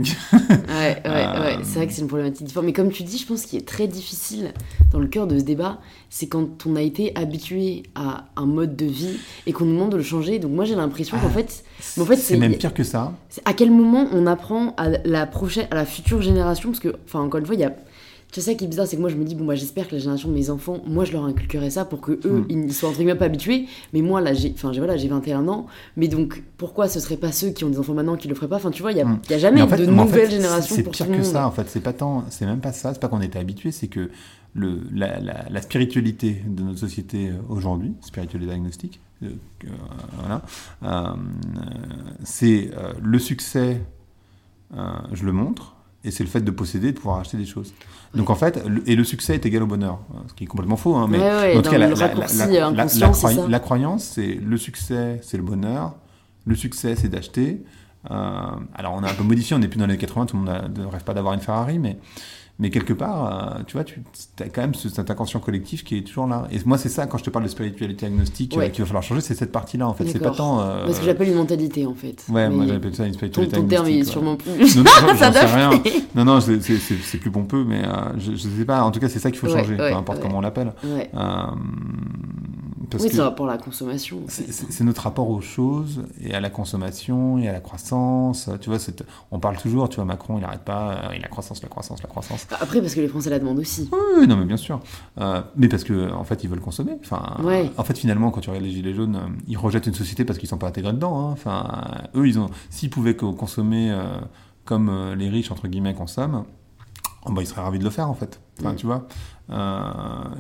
ouais, 0.68 0.96
Euh, 1.06 1.40
ouais. 1.58 1.58
C'est 1.62 1.76
vrai 1.78 1.86
que 1.86 1.92
c'est 1.92 2.00
une 2.02 2.08
problématique 2.08 2.46
différente. 2.46 2.66
Mais 2.66 2.72
comme 2.72 2.90
tu 2.90 3.02
dis, 3.04 3.18
je 3.18 3.26
pense 3.26 3.42
qu'il 3.46 3.58
est 3.58 3.66
très 3.66 3.86
difficile 3.86 4.52
dans 4.90 4.98
le 4.98 5.06
cœur 5.06 5.26
de 5.26 5.38
ce 5.38 5.44
débat, 5.44 5.78
c'est 6.10 6.26
quand 6.28 6.66
on 6.66 6.76
a 6.76 6.82
été 6.82 7.14
habitué 7.16 7.84
à 7.94 8.26
un 8.36 8.46
mode 8.46 8.74
de 8.76 8.86
vie 8.86 9.16
et 9.46 9.52
qu'on 9.52 9.64
nous 9.64 9.74
demande 9.74 9.92
de 9.92 9.96
le 9.96 10.02
changer. 10.02 10.38
Donc 10.38 10.52
moi 10.52 10.64
j'ai 10.64 10.74
l'impression 10.74 11.16
qu'en 11.18 11.30
fait, 11.30 11.64
en 12.00 12.04
fait, 12.04 12.16
c'est 12.16 12.22
c'est- 12.34 12.36
même 12.36 12.56
pire 12.56 12.74
que 12.74 12.82
ça. 12.84 12.95
C'est 13.28 13.42
à 13.44 13.52
quel 13.52 13.70
moment 13.70 14.06
on 14.12 14.26
apprend 14.26 14.74
à 14.76 14.88
la 15.04 15.26
prochaine, 15.26 15.66
à 15.70 15.74
la 15.74 15.84
future 15.84 16.20
génération, 16.22 16.70
parce 16.70 16.80
que, 16.80 16.94
enfin 17.06 17.20
encore 17.20 17.40
une 17.40 17.46
fois, 17.46 17.54
il 17.54 17.60
y 17.60 17.64
a 17.64 17.74
c'est 18.32 18.40
ça 18.42 18.54
qui 18.54 18.64
est 18.64 18.68
bizarre, 18.68 18.86
c'est 18.86 18.96
que 18.96 19.00
moi 19.00 19.08
je 19.08 19.14
me 19.16 19.24
dis, 19.24 19.34
bon 19.34 19.46
bah 19.46 19.54
j'espère 19.54 19.86
que 19.88 19.92
la 19.94 19.98
génération 19.98 20.28
de 20.28 20.34
mes 20.34 20.50
enfants, 20.50 20.78
moi 20.86 21.04
je 21.06 21.12
leur 21.12 21.24
inculquerai 21.24 21.70
ça 21.70 21.86
pour 21.86 22.02
que 22.02 22.12
eux, 22.24 22.40
Mm. 22.40 22.66
ils 22.66 22.72
soient 22.74 22.88
entre 22.90 22.98
guillemets 22.98 23.14
pas 23.14 23.24
habitués, 23.26 23.64
mais 23.94 24.02
moi 24.02 24.20
là 24.20 24.34
j'ai, 24.34 24.52
enfin 24.54 24.72
j'ai 24.72 24.80
voilà, 24.80 24.96
j'ai 24.98 25.08
21 25.08 25.48
ans, 25.48 25.66
mais 25.96 26.08
donc 26.08 26.42
pourquoi 26.58 26.86
ce 26.88 27.00
serait 27.00 27.16
pas 27.16 27.32
ceux 27.32 27.50
qui 27.50 27.64
ont 27.64 27.70
des 27.70 27.78
enfants 27.78 27.94
maintenant 27.94 28.16
qui 28.16 28.28
le 28.28 28.34
feraient 28.34 28.48
pas? 28.48 28.56
Enfin 28.56 28.70
tu 28.72 28.82
vois, 28.82 28.92
il 28.92 28.98
y 28.98 29.00
a, 29.00 29.04
Mm. 29.06 29.20
il 29.24 29.30
y 29.30 29.34
a 29.34 29.38
jamais 29.38 29.56
Mais 29.56 29.62
en 29.62 29.68
fait- 29.68 29.86
de 29.86 29.90
en 29.90 30.06
fait, 30.06 30.24
c'est- 30.26 30.30
générations 30.32 30.74
C'est 30.76 30.82
pour 30.82 30.92
pire 30.92 31.06
tout 31.06 31.12
le 31.12 31.18
que 31.18 31.22
monde. 31.22 31.32
ça, 31.32 31.46
en 31.46 31.50
fait. 31.50 31.64
C'est 31.68 31.80
pas 31.80 31.94
tant, 31.94 32.24
c'est 32.28 32.44
même 32.44 32.60
pas 32.60 32.72
ça. 32.72 32.92
C'est 32.92 33.00
pas 33.00 33.08
qu'on 33.08 33.22
était 33.22 33.38
habitué, 33.38 33.70
c'est 33.72 33.86
que 33.88 34.10
le, 34.54 34.80
la, 34.92 35.18
la- 35.20 35.46
la 35.48 35.62
spiritualité 35.62 36.42
de 36.46 36.62
notre 36.62 36.78
société 36.80 37.28
euh, 37.28 37.34
aujourd'hui, 37.48 37.92
spiritualité 38.02 38.52
agnostique, 38.52 39.00
euh, 39.00 39.05
voilà, 40.18 40.42
euh, 40.84 41.14
c'est 42.24 42.70
euh, 42.76 42.92
le 43.02 43.18
succès, 43.18 43.80
euh, 44.76 44.92
je 45.12 45.24
le 45.24 45.32
montre, 45.32 45.74
et 46.04 46.10
c'est 46.10 46.22
le 46.24 46.28
fait 46.28 46.40
de 46.40 46.50
posséder, 46.50 46.92
de 46.92 46.96
pouvoir 46.98 47.18
acheter 47.20 47.36
des 47.36 47.46
choses. 47.46 47.72
Donc 48.14 48.30
en 48.30 48.34
fait, 48.34 48.64
le- 48.66 48.88
et 48.88 48.94
le 48.96 49.04
succès 49.04 49.34
est 49.34 49.44
égal 49.46 49.62
au 49.62 49.66
bonheur, 49.66 50.00
ce 50.28 50.34
qui 50.34 50.44
est 50.44 50.46
complètement 50.46 50.76
faux. 50.76 50.94
Hein, 50.96 51.06
mais 51.10 51.18
Ouais, 51.18 51.56
en 51.58 51.62
tout 51.62 51.70
cas, 51.70 51.78
la, 51.78 51.86
c'est 52.88 53.60
croyance, 53.60 54.04
c'est 54.04 54.34
le 54.34 54.56
succès, 54.56 55.20
c'est 55.22 55.36
le 55.36 55.42
bonheur. 55.42 55.94
Le 56.44 56.54
succès, 56.54 56.94
c'est 56.94 57.08
d'acheter. 57.08 57.64
Euh, 58.10 58.14
alors, 58.74 58.94
on 58.94 59.02
a 59.02 59.10
un 59.10 59.14
peu 59.14 59.24
modifié, 59.24 59.56
on 59.56 59.58
n'est 59.58 59.66
plus 59.66 59.78
dans 59.80 59.86
les 59.86 59.94
années 59.94 59.98
80, 60.00 60.26
tout 60.26 60.36
le 60.36 60.42
monde 60.44 60.78
ne 60.78 60.84
rêve 60.86 61.02
pas 61.02 61.12
d'avoir 61.12 61.34
une 61.34 61.40
Ferrari, 61.40 61.80
mais, 61.80 61.98
mais 62.58 62.70
quelque 62.70 62.92
part, 62.94 63.56
euh, 63.58 63.62
tu 63.66 63.74
vois, 63.74 63.84
tu 63.84 64.00
as 64.40 64.48
quand 64.48 64.62
même 64.62 64.74
ce- 64.74 64.88
cet 64.88 65.10
inconscient 65.10 65.40
collectif 65.40 65.84
qui 65.84 65.98
est 65.98 66.02
toujours 66.02 66.26
là. 66.26 66.48
Et 66.50 66.58
moi, 66.64 66.78
c'est 66.78 66.88
ça, 66.88 67.06
quand 67.06 67.18
je 67.18 67.24
te 67.24 67.30
parle 67.30 67.44
de 67.44 67.50
spiritualité 67.50 68.06
agnostique, 68.06 68.54
euh, 68.56 68.60
Ouais. 68.60 68.70
qu'il 68.70 68.82
va 68.82 68.86
falloir 68.86 69.02
changer, 69.02 69.20
c'est 69.20 69.34
cette 69.34 69.52
partie-là, 69.52 69.86
en 69.88 69.92
fait. 69.94 70.06
C'est 70.06 70.18
pas 70.18 70.30
tant. 70.30 70.60
euh, 70.60 70.90
ce 70.92 71.00
que 71.00 71.04
j'appelle 71.04 71.28
une 71.28 71.34
mentalité 71.36 71.84
en 71.86 71.94
fait. 71.94 72.24
Ouais, 72.30 72.48
moi 72.48 72.64
j'appelle 72.66 72.94
ça 72.94 73.04
une 73.06 73.12
ton, 73.12 73.18
spiritualité 73.18 73.56
ton 73.56 73.66
terme 73.66 73.86
est 73.88 74.04
sûrement 74.04 74.36
plus. 74.36 74.76
Non, 74.76 74.82
non, 74.84 75.14
Ça 75.16 75.32
sais 75.32 75.44
rien. 75.46 75.70
Non, 76.14 76.24
non, 76.24 76.40
c'est- 76.40 76.60
c'est 76.62 76.76
c'est- 76.78 76.96
c'est 77.02 77.18
plus 77.18 77.30
pompeux, 77.30 77.64
mais 77.64 77.82
euh, 77.84 77.90
je, 78.18 78.32
je 78.32 78.48
sais 78.48 78.64
pas. 78.64 78.82
En 78.82 78.90
tout 78.90 79.00
cas, 79.00 79.08
c'est 79.08 79.18
ça 79.18 79.30
qu'il 79.30 79.38
faut 79.38 79.46
Ouais, 79.48 79.58
changer, 79.60 79.74
ouais, 79.76 79.90
peu 79.90 79.96
importe 79.96 80.20
comment 80.20 80.38
on 80.38 80.40
l'appelle. 80.40 80.72
Parce 82.96 83.04
Oui, 83.04 83.10
c'est 83.10 83.16
par 83.18 83.26
rapport 83.26 83.48
à 83.48 83.52
la 83.52 83.58
consommation. 83.58 84.18
en 84.18 84.28
c'est- 84.28 84.44
fait. 84.44 84.52
c'est 84.52 84.72
c'est 84.72 84.84
notre 84.84 85.02
rapport 85.02 85.28
aux 85.30 85.40
choses 85.40 86.02
et 86.20 86.34
à 86.34 86.40
la 86.40 86.50
consommation 86.50 87.38
et 87.38 87.48
à 87.48 87.52
la 87.52 87.60
croissance. 87.60 88.50
Tu 88.60 88.68
vois, 88.70 88.78
on 89.30 89.38
parle 89.38 89.56
toujours, 89.58 89.88
tu 89.88 89.96
vois, 89.96 90.04
Macron, 90.04 90.38
il 90.38 90.42
n'arrête 90.42 90.62
pas, 90.64 90.92
euh, 90.92 91.10
et 91.12 91.18
la 91.18 91.28
croissance, 91.28 91.62
la 91.62 91.68
croissance, 91.68 92.02
la 92.02 92.08
croissance. 92.08 92.46
Après, 92.60 92.80
parce 92.80 92.94
que 92.94 93.00
les 93.00 93.08
Français 93.08 93.30
la 93.30 93.38
demandent 93.38 93.58
aussi. 93.58 93.88
Oui, 94.18 94.26
non, 94.26 94.36
mais 94.36 94.44
bien 94.44 94.56
sûr. 94.56 94.80
Euh, 95.18 95.42
mais 95.56 95.68
parce 95.68 95.84
que 95.84 96.12
en 96.12 96.24
fait, 96.24 96.42
ils 96.44 96.50
veulent 96.50 96.60
consommer. 96.60 96.96
Enfin, 97.02 97.36
Ouais. 97.42 97.70
en 97.76 97.84
fait, 97.84 97.96
finalement, 97.98 98.30
quand 98.30 98.40
tu 98.40 98.50
regardes 98.50 98.64
les 98.66 98.72
gilets 98.72 98.94
jaunes, 98.94 99.16
euh, 99.16 99.28
ils 99.46 99.56
rejettent 99.58 99.86
une 99.86 99.94
société 99.94 100.24
parce 100.24 100.38
qu'ils 100.38 100.48
sont 100.48 100.58
pas 100.58 100.68
intégrés 100.68 100.92
dedans. 100.92 101.28
hein. 101.28 101.32
Enfin, 101.32 101.68
eux, 102.14 102.26
ils 102.26 102.38
ont, 102.38 102.48
s'ils 102.70 102.90
pouvaient 102.90 103.16
co- 103.16 103.32
consommer 103.32 103.90
euh, 103.90 104.04
comme 104.64 105.14
les 105.16 105.28
riches 105.28 105.50
entre 105.52 105.68
guillemets 105.68 105.94
consomment, 105.94 106.44
oh, 107.24 107.32
bah, 107.32 107.42
ils 107.42 107.46
seraient 107.46 107.62
ravis 107.62 107.78
de 107.78 107.84
le 107.84 107.90
faire 107.90 108.08
en 108.10 108.14
fait. 108.14 108.40
Enfin, 108.60 108.74
tu 108.74 108.86
vois. 108.86 109.06
Euh, 109.50 109.80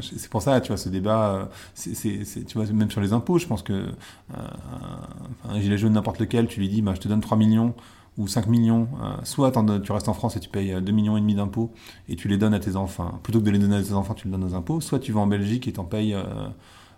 c'est 0.00 0.28
pour 0.30 0.42
ça, 0.42 0.60
tu 0.60 0.68
vois, 0.68 0.76
ce 0.76 0.88
débat, 0.88 1.28
euh, 1.34 1.44
c'est, 1.74 2.44
tu 2.46 2.58
vois, 2.58 2.66
même 2.72 2.90
sur 2.90 3.00
les 3.00 3.12
impôts, 3.12 3.38
je 3.38 3.46
pense 3.46 3.62
que 3.62 3.72
euh, 3.72 3.88
un 5.48 5.60
gilet 5.60 5.78
jaune 5.78 5.92
n'importe 5.92 6.18
lequel, 6.20 6.48
tu 6.48 6.60
lui 6.60 6.68
dis, 6.68 6.82
bah, 6.82 6.92
je 6.94 7.00
te 7.00 7.08
donne 7.08 7.20
3 7.20 7.36
millions 7.36 7.74
ou 8.18 8.26
5 8.26 8.46
millions, 8.46 8.88
soit 9.24 9.52
tu 9.82 9.92
restes 9.92 10.08
en 10.08 10.14
France 10.14 10.36
et 10.36 10.40
tu 10.40 10.48
payes 10.48 10.72
euh, 10.72 10.80
2 10.80 10.90
millions 10.92 11.16
et 11.16 11.20
demi 11.20 11.34
d'impôts 11.34 11.72
et 12.08 12.16
tu 12.16 12.28
les 12.28 12.38
donnes 12.38 12.54
à 12.54 12.58
tes 12.58 12.74
enfants, 12.76 13.20
plutôt 13.22 13.40
que 13.40 13.44
de 13.44 13.50
les 13.50 13.58
donner 13.58 13.76
à 13.76 13.82
tes 13.82 13.92
enfants, 13.92 14.14
tu 14.14 14.26
les 14.26 14.32
donnes 14.32 14.44
aux 14.44 14.54
impôts, 14.54 14.80
soit 14.80 14.98
tu 14.98 15.12
vas 15.12 15.20
en 15.20 15.26
Belgique 15.26 15.68
et 15.68 15.72
t'en 15.72 15.84
payes, 15.84 16.14
euh, 16.14 16.22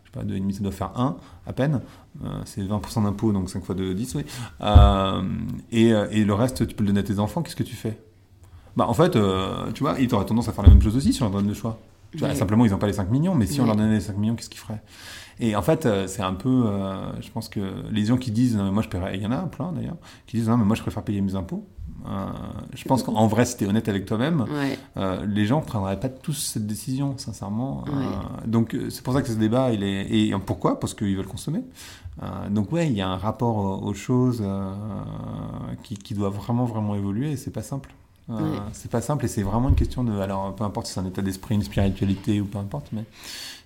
je 0.04 0.10
sais 0.10 0.12
pas, 0.12 0.22
2,5, 0.24 0.52
ça 0.52 0.62
doit 0.62 0.72
faire 0.72 0.92
1 0.96 1.16
à 1.46 1.52
peine, 1.52 1.80
Euh, 2.24 2.28
c'est 2.46 2.62
20% 2.62 3.02
d'impôts, 3.02 3.32
donc 3.32 3.48
5 3.48 3.62
fois 3.64 3.74
de 3.76 3.92
10, 3.92 4.16
oui. 4.16 4.24
Et, 5.70 5.88
et 5.88 6.24
le 6.24 6.34
reste, 6.34 6.66
tu 6.66 6.74
peux 6.74 6.82
le 6.82 6.88
donner 6.88 7.00
à 7.00 7.04
tes 7.04 7.18
enfants, 7.20 7.42
qu'est-ce 7.42 7.54
que 7.56 7.62
tu 7.62 7.76
fais? 7.76 8.00
Bah 8.76 8.86
en 8.88 8.94
fait, 8.94 9.12
tu 9.74 9.82
vois, 9.82 9.96
ils 10.00 10.12
auraient 10.14 10.26
tendance 10.26 10.48
à 10.48 10.52
faire 10.52 10.64
la 10.64 10.70
même 10.70 10.82
chose 10.82 10.96
aussi 10.96 11.12
si 11.12 11.20
leur 11.20 11.30
donne 11.30 11.46
le 11.48 11.54
choix. 11.54 11.78
Tu 12.12 12.18
vois, 12.18 12.28
Ouais. 12.28 12.34
Simplement, 12.34 12.64
ils 12.64 12.70
n'ont 12.70 12.78
pas 12.78 12.86
les 12.86 12.92
5 12.94 13.10
millions, 13.10 13.34
mais 13.34 13.46
si 13.46 13.60
on 13.60 13.66
leur 13.66 13.76
donnait 13.76 13.94
les 13.94 14.00
5 14.00 14.16
millions, 14.16 14.34
qu'est-ce 14.34 14.48
qu'ils 14.50 14.60
feraient? 14.60 14.82
Et 15.40 15.54
en 15.54 15.62
fait, 15.62 15.86
euh, 15.86 16.06
c'est 16.08 16.22
un 16.22 16.34
peu, 16.34 16.64
euh, 16.66 17.20
je 17.20 17.30
pense 17.30 17.48
que 17.48 17.60
les 17.90 18.06
gens 18.06 18.16
qui 18.16 18.30
disent, 18.32 18.56
euh, 18.58 18.72
moi 18.72 18.82
je 18.82 18.88
paierais, 18.88 19.16
il 19.16 19.22
y 19.22 19.26
en 19.26 19.30
a 19.30 19.36
plein 19.42 19.70
d'ailleurs, 19.72 19.96
qui 20.26 20.36
disent, 20.36 20.48
non, 20.48 20.56
mais 20.56 20.64
moi 20.64 20.74
je 20.74 20.82
préfère 20.82 21.02
payer 21.04 21.20
mes 21.20 21.34
impôts. 21.36 21.66
Euh, 22.08 22.26
je 22.74 22.84
pense 22.84 23.02
qu'en 23.02 23.26
vrai, 23.26 23.44
si 23.44 23.56
tu 23.56 23.64
es 23.64 23.66
honnête 23.68 23.88
avec 23.88 24.04
toi-même, 24.06 24.40
Ouais. 24.42 24.78
euh, 24.96 25.24
les 25.26 25.46
gens 25.46 25.60
ne 25.60 25.64
prendraient 25.64 26.00
pas 26.00 26.08
tous 26.08 26.32
cette 26.34 26.66
décision, 26.66 27.16
sincèrement. 27.18 27.84
Ouais. 27.86 28.48
donc 28.48 28.76
c'est 28.90 29.02
pour 29.02 29.14
ça 29.14 29.22
que 29.22 29.28
ce 29.28 29.34
débat, 29.34 29.70
il 29.72 29.82
est. 29.84 30.06
Et 30.10 30.34
pourquoi? 30.44 30.80
Parce 30.80 30.94
qu'ils 30.94 31.16
veulent 31.16 31.26
consommer. 31.26 31.62
Donc 32.50 32.72
ouais, 32.72 32.88
il 32.88 32.94
y 32.94 33.00
a 33.00 33.08
un 33.08 33.16
rapport 33.16 33.82
aux, 33.84 33.94
choses 33.94 34.42
qui, 35.84 35.96
qui 35.96 36.14
doit 36.14 36.30
vraiment, 36.30 36.64
vraiment 36.64 36.94
évoluer 36.96 37.32
et 37.32 37.36
c'est 37.36 37.52
pas 37.52 37.62
simple. 37.62 37.94
Euh, 38.30 38.34
Ouais. 38.38 38.58
C'est 38.72 38.90
pas 38.90 39.00
simple 39.00 39.24
et 39.24 39.28
c'est 39.28 39.42
vraiment 39.42 39.68
une 39.70 39.74
question 39.74 40.04
de. 40.04 40.18
Alors 40.18 40.54
peu 40.54 40.64
importe 40.64 40.86
si 40.86 40.92
c'est 40.92 41.00
un 41.00 41.06
état 41.06 41.22
d'esprit, 41.22 41.54
une 41.54 41.62
spiritualité 41.62 42.40
ou 42.40 42.44
peu 42.44 42.58
importe, 42.58 42.88
mais 42.92 43.04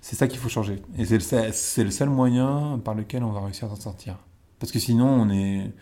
c'est 0.00 0.14
ça 0.16 0.28
qu'il 0.28 0.38
faut 0.38 0.48
changer. 0.48 0.80
Et 0.98 1.04
c'est 1.04 1.18
le, 1.18 1.84
le 1.84 1.90
seul 1.90 2.08
moyen 2.10 2.80
par 2.84 2.94
lequel 2.94 3.24
on 3.24 3.30
va 3.32 3.40
réussir 3.40 3.66
à 3.66 3.70
s'en 3.70 3.80
sortir. 3.80 4.16
Parce 4.60 4.70
que 4.70 4.78
sinon, 4.78 5.08
on 5.08 5.30
est. 5.30 5.72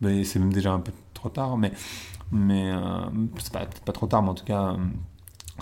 ben, 0.00 0.24
c'est 0.24 0.38
même 0.38 0.52
déjà 0.52 0.72
un 0.72 0.80
peu 0.80 0.92
trop 1.14 1.28
tard, 1.28 1.56
mais. 1.58 1.72
Mais 2.32 2.70
euh, 2.72 3.00
c'est 3.38 3.52
pas, 3.52 3.66
pas 3.84 3.92
trop 3.92 4.06
tard, 4.06 4.22
mais 4.22 4.30
en 4.30 4.34
tout 4.34 4.44
cas, 4.44 4.72
euh, 4.72 4.76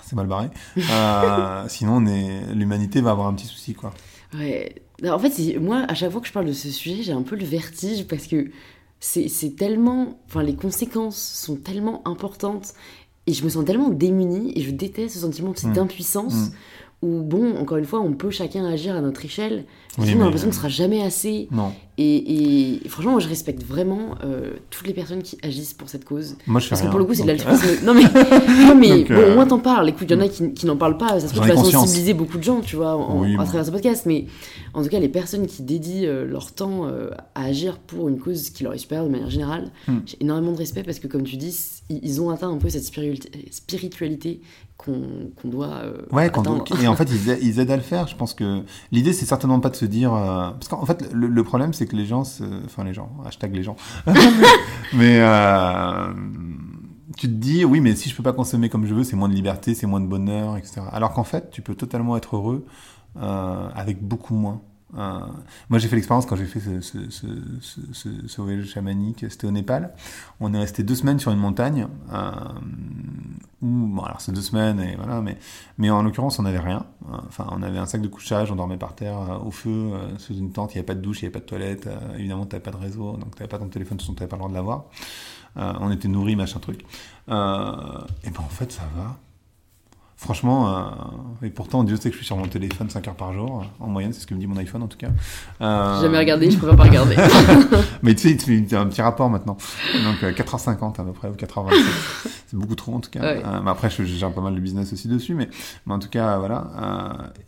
c'est 0.03 0.15
mal 0.15 0.27
barré. 0.27 0.49
Euh, 0.77 1.65
sinon, 1.69 1.99
l'humanité 1.99 3.01
va 3.01 3.11
avoir 3.11 3.27
un 3.27 3.33
petit 3.33 3.47
souci, 3.47 3.73
quoi. 3.75 3.93
Ouais. 4.33 4.73
En 5.07 5.19
fait, 5.19 5.59
moi, 5.59 5.85
à 5.87 5.93
chaque 5.93 6.11
fois 6.11 6.21
que 6.21 6.27
je 6.27 6.33
parle 6.33 6.47
de 6.47 6.53
ce 6.53 6.71
sujet, 6.71 7.03
j'ai 7.03 7.11
un 7.11 7.21
peu 7.21 7.35
le 7.35 7.45
vertige 7.45 8.07
parce 8.07 8.27
que 8.27 8.49
c'est 8.99 9.55
tellement. 9.55 10.19
Enfin, 10.27 10.43
les 10.43 10.55
conséquences 10.55 11.17
sont 11.17 11.55
tellement 11.55 12.07
importantes 12.07 12.73
et 13.27 13.33
je 13.33 13.43
me 13.43 13.49
sens 13.49 13.65
tellement 13.65 13.89
démunie 13.89 14.51
et 14.55 14.61
je 14.61 14.71
déteste 14.71 15.15
ce 15.15 15.21
sentiment 15.21 15.51
aussi 15.51 15.67
Mm. 15.67 15.73
d'impuissance 15.73 16.33
Mm. 16.33 16.51
Où, 17.01 17.21
bon, 17.21 17.55
encore 17.57 17.77
une 17.77 17.85
fois, 17.85 17.99
on 18.01 18.13
peut 18.13 18.31
chacun 18.31 18.65
agir 18.65 18.95
à 18.95 19.01
notre 19.01 19.23
échelle. 19.25 19.65
Oui, 19.97 20.05
mais 20.07 20.15
on 20.15 20.21
a 20.21 20.23
l'impression 20.25 20.49
que 20.49 20.53
ce 20.55 20.59
sera 20.59 20.69
jamais 20.69 21.01
assez. 21.03 21.47
Non. 21.51 21.71
Et, 21.97 22.81
et 22.83 22.89
franchement, 22.89 23.11
moi, 23.11 23.19
je 23.21 23.29
respecte 23.29 23.63
vraiment 23.63 24.15
euh, 24.25 24.51
toutes 24.69 24.87
les 24.87 24.93
personnes 24.93 25.21
qui 25.23 25.37
agissent 25.43 25.73
pour 25.73 25.87
cette 25.87 26.03
cause. 26.03 26.35
Moi, 26.47 26.59
je 26.59 26.65
fais 26.65 26.71
Parce 26.71 26.81
que 26.81 26.87
pour 26.87 26.99
le 26.99 27.05
coup, 27.05 27.13
c'est 27.13 27.23
de 27.23 27.29
euh, 27.29 27.35
l'altruisme. 27.35 27.85
Non, 27.85 27.93
mais, 27.93 28.03
non, 28.67 28.75
mais 28.75 28.89
Donc, 28.99 29.07
bon, 29.07 29.13
euh, 29.13 29.31
au 29.31 29.35
moins 29.35 29.45
t'en 29.47 29.59
parles. 29.59 29.87
Écoute, 29.87 30.07
il 30.09 30.13
y 30.13 30.15
en 30.17 30.19
a 30.21 30.27
qui, 30.27 30.51
qui 30.53 30.65
n'en 30.65 30.75
parlent 30.75 30.97
pas. 30.97 31.19
Ça 31.21 31.27
se 31.29 31.33
trouve, 31.33 31.47
tu 31.47 31.53
vas 31.55 31.63
sensibiliser 31.63 32.13
beaucoup 32.13 32.37
de 32.37 32.43
gens, 32.43 32.59
tu 32.59 32.75
vois, 32.75 32.97
en- 32.97 33.21
Oui, 33.21 33.35
à 33.35 33.37
bon. 33.37 33.43
travers 33.45 33.65
ce 33.65 33.71
podcast. 33.71 34.05
Mais 34.05 34.25
en 34.73 34.83
tout 34.83 34.89
cas, 34.89 34.99
les 34.99 35.07
personnes 35.07 35.47
qui 35.47 35.63
dédient 35.63 36.03
euh, 36.09 36.25
leur 36.25 36.51
temps 36.51 36.87
euh, 36.87 37.11
à 37.35 37.45
agir 37.45 37.77
pour 37.77 38.09
une 38.09 38.19
cause 38.19 38.49
qui 38.49 38.63
leur 38.63 38.73
est 38.73 38.77
supérieure 38.79 39.05
de 39.05 39.11
manière 39.11 39.29
générale, 39.29 39.71
Hmm. 39.87 39.99
j'ai 40.05 40.17
énormément 40.19 40.51
de 40.51 40.57
respect 40.57 40.83
parce 40.83 40.99
que, 40.99 41.07
comme 41.07 41.23
tu 41.23 41.37
dis, 41.37 41.55
ils 41.89 41.99
ils 42.03 42.19
ont 42.21 42.29
atteint 42.31 42.49
un 42.49 42.57
peu 42.57 42.69
cette 42.69 42.83
spiritualité 43.51 44.41
qu'on 44.77 45.31
doit 45.45 45.67
euh, 45.67 46.01
Ouais, 46.11 46.25
atteindre. 46.25 46.63
et 46.81 46.87
en 46.87 46.95
fait, 46.95 47.09
ils, 47.11 47.31
a- 47.31 47.37
ils 47.39 47.59
aident 47.59 47.71
à 47.71 47.75
le 47.77 47.81
faire. 47.81 48.07
Je 48.07 48.15
pense 48.15 48.33
que 48.33 48.61
l'idée, 48.91 49.13
c'est 49.13 49.25
certainement 49.25 49.59
pas 49.59 49.69
de 49.69 49.75
se 49.75 49.85
dire. 49.85 50.13
euh, 50.13 50.51
parce 50.51 50.67
qu'en 50.67 50.85
fait, 50.85 51.11
le, 51.13 51.27
le 51.27 51.43
problème, 51.43 51.73
c'est 51.73 51.85
que 51.87 51.95
les 51.95 52.05
gens. 52.05 52.23
Enfin, 52.65 52.83
les 52.83 52.93
gens. 52.93 53.09
Hashtag 53.25 53.55
les 53.55 53.63
gens. 53.63 53.75
mais. 54.93 55.19
euh, 55.21 56.13
tu 57.17 57.27
te 57.27 57.33
dis, 57.33 57.63
oui, 57.63 57.79
mais 57.79 57.95
si 57.95 58.09
je 58.09 58.15
peux 58.15 58.23
pas 58.23 58.33
consommer 58.33 58.67
comme 58.67 58.85
je 58.85 58.93
veux, 58.93 59.03
c'est 59.05 59.15
moins 59.15 59.29
de 59.29 59.33
liberté, 59.33 59.73
c'est 59.73 59.87
moins 59.87 60.01
de 60.01 60.07
bonheur, 60.07 60.57
etc. 60.57 60.81
Alors 60.91 61.13
qu'en 61.13 61.23
fait, 61.23 61.49
tu 61.49 61.61
peux 61.61 61.75
totalement 61.75 62.17
être 62.17 62.35
heureux 62.35 62.65
euh, 63.21 63.69
avec 63.73 64.03
beaucoup 64.03 64.33
moins. 64.35 64.61
Euh, 64.93 65.19
moi, 65.69 65.79
j'ai 65.79 65.87
fait 65.87 65.95
l'expérience 65.95 66.25
quand 66.25 66.35
j'ai 66.35 66.45
fait 66.45 66.59
ce, 66.81 68.41
voyage 68.41 68.65
chamanique, 68.65 69.25
c'était 69.29 69.47
au 69.47 69.51
Népal. 69.51 69.93
On 70.39 70.53
est 70.53 70.59
resté 70.59 70.83
deux 70.83 70.95
semaines 70.95 71.19
sur 71.19 71.31
une 71.31 71.39
montagne. 71.39 71.87
Euh, 72.13 72.31
bon, 73.61 74.03
alors 74.03 74.21
c'est 74.21 74.31
deux 74.31 74.41
semaines, 74.41 74.79
et 74.79 74.95
voilà, 74.95 75.21
mais, 75.77 75.89
en 75.89 76.03
l'occurrence, 76.03 76.39
on 76.39 76.43
n'avait 76.43 76.59
rien. 76.59 76.85
Euh, 77.09 77.17
Enfin, 77.27 77.47
on 77.51 77.61
avait 77.63 77.79
un 77.79 77.85
sac 77.85 78.01
de 78.01 78.07
couchage, 78.07 78.51
on 78.51 78.55
dormait 78.55 78.77
par 78.77 78.95
terre 78.95 79.41
au 79.45 79.51
feu, 79.51 79.91
sous 80.17 80.37
une 80.37 80.51
tente, 80.51 80.73
il 80.73 80.77
n'y 80.77 80.79
avait 80.79 80.85
pas 80.85 80.95
de 80.95 81.01
douche, 81.01 81.21
il 81.21 81.25
n'y 81.25 81.27
avait 81.27 81.33
pas 81.33 81.39
de 81.39 81.45
toilette. 81.45 81.89
évidemment, 82.17 82.45
tu 82.45 82.55
n'avais 82.55 82.63
pas 82.63 82.71
de 82.71 82.77
réseau, 82.77 83.13
donc 83.13 83.35
tu 83.35 83.41
n'avais 83.41 83.49
pas 83.49 83.57
ton 83.57 83.67
téléphone, 83.67 83.97
tu 83.97 84.09
n'avais 84.09 84.27
pas 84.27 84.35
le 84.35 84.39
droit 84.39 84.49
de 84.49 84.55
l'avoir. 84.55 84.85
On 85.55 85.91
était 85.91 86.07
nourris, 86.07 86.35
machin 86.35 86.59
truc. 86.59 86.81
Et 86.81 87.31
ben 87.31 88.39
en 88.39 88.49
fait, 88.49 88.71
ça 88.71 88.83
va. 88.95 89.17
Franchement, 90.25 90.75
euh, 90.75 91.45
et 91.45 91.49
pourtant, 91.49 91.83
Dieu 91.83 91.95
sait 91.95 92.09
que 92.09 92.13
je 92.13 92.17
suis 92.17 92.25
sur 92.25 92.35
mon 92.35 92.47
téléphone 92.47 92.89
5 92.89 93.07
heures 93.07 93.15
par 93.15 93.31
jour, 93.31 93.63
en 93.79 93.87
moyenne, 93.87 94.11
c'est 94.11 94.21
ce 94.21 94.27
que 94.27 94.33
me 94.33 94.39
dit 94.39 94.47
mon 94.47 94.57
iPhone 94.57 94.81
en 94.81 94.87
tout 94.87 94.97
cas. 94.97 95.09
Euh... 95.61 95.95
J'ai 95.97 96.07
jamais 96.07 96.17
regardé, 96.17 96.49
je 96.49 96.57
préfère 96.57 96.75
pas 96.75 96.85
regarder. 96.85 97.15
mais 98.03 98.15
tu 98.15 98.35
sais, 98.35 98.53
il 98.53 98.65
te 98.65 98.75
un 98.75 98.87
petit 98.87 99.01
rapport 99.01 99.29
maintenant. 99.29 99.55
Donc 100.03 100.23
4h50 100.23 100.99
à 100.99 101.03
peu 101.03 101.13
près, 101.13 101.29
ou 101.29 101.33
4h27. 101.33 101.73
c'est 102.47 102.57
beaucoup 102.57 102.75
trop 102.75 102.93
en 102.93 102.99
tout 102.99 103.09
cas. 103.09 103.21
Euh, 103.23 103.61
mais 103.63 103.71
après, 103.71 103.89
je 103.89 104.03
gère 104.03 104.31
pas 104.31 104.41
mal 104.41 104.55
de 104.55 104.59
business 104.59 104.93
aussi 104.93 105.07
dessus, 105.07 105.33
mais, 105.33 105.49
mais 105.85 105.93
en 105.93 105.99
tout 105.99 106.09
cas, 106.09 106.37
voilà. 106.37 106.67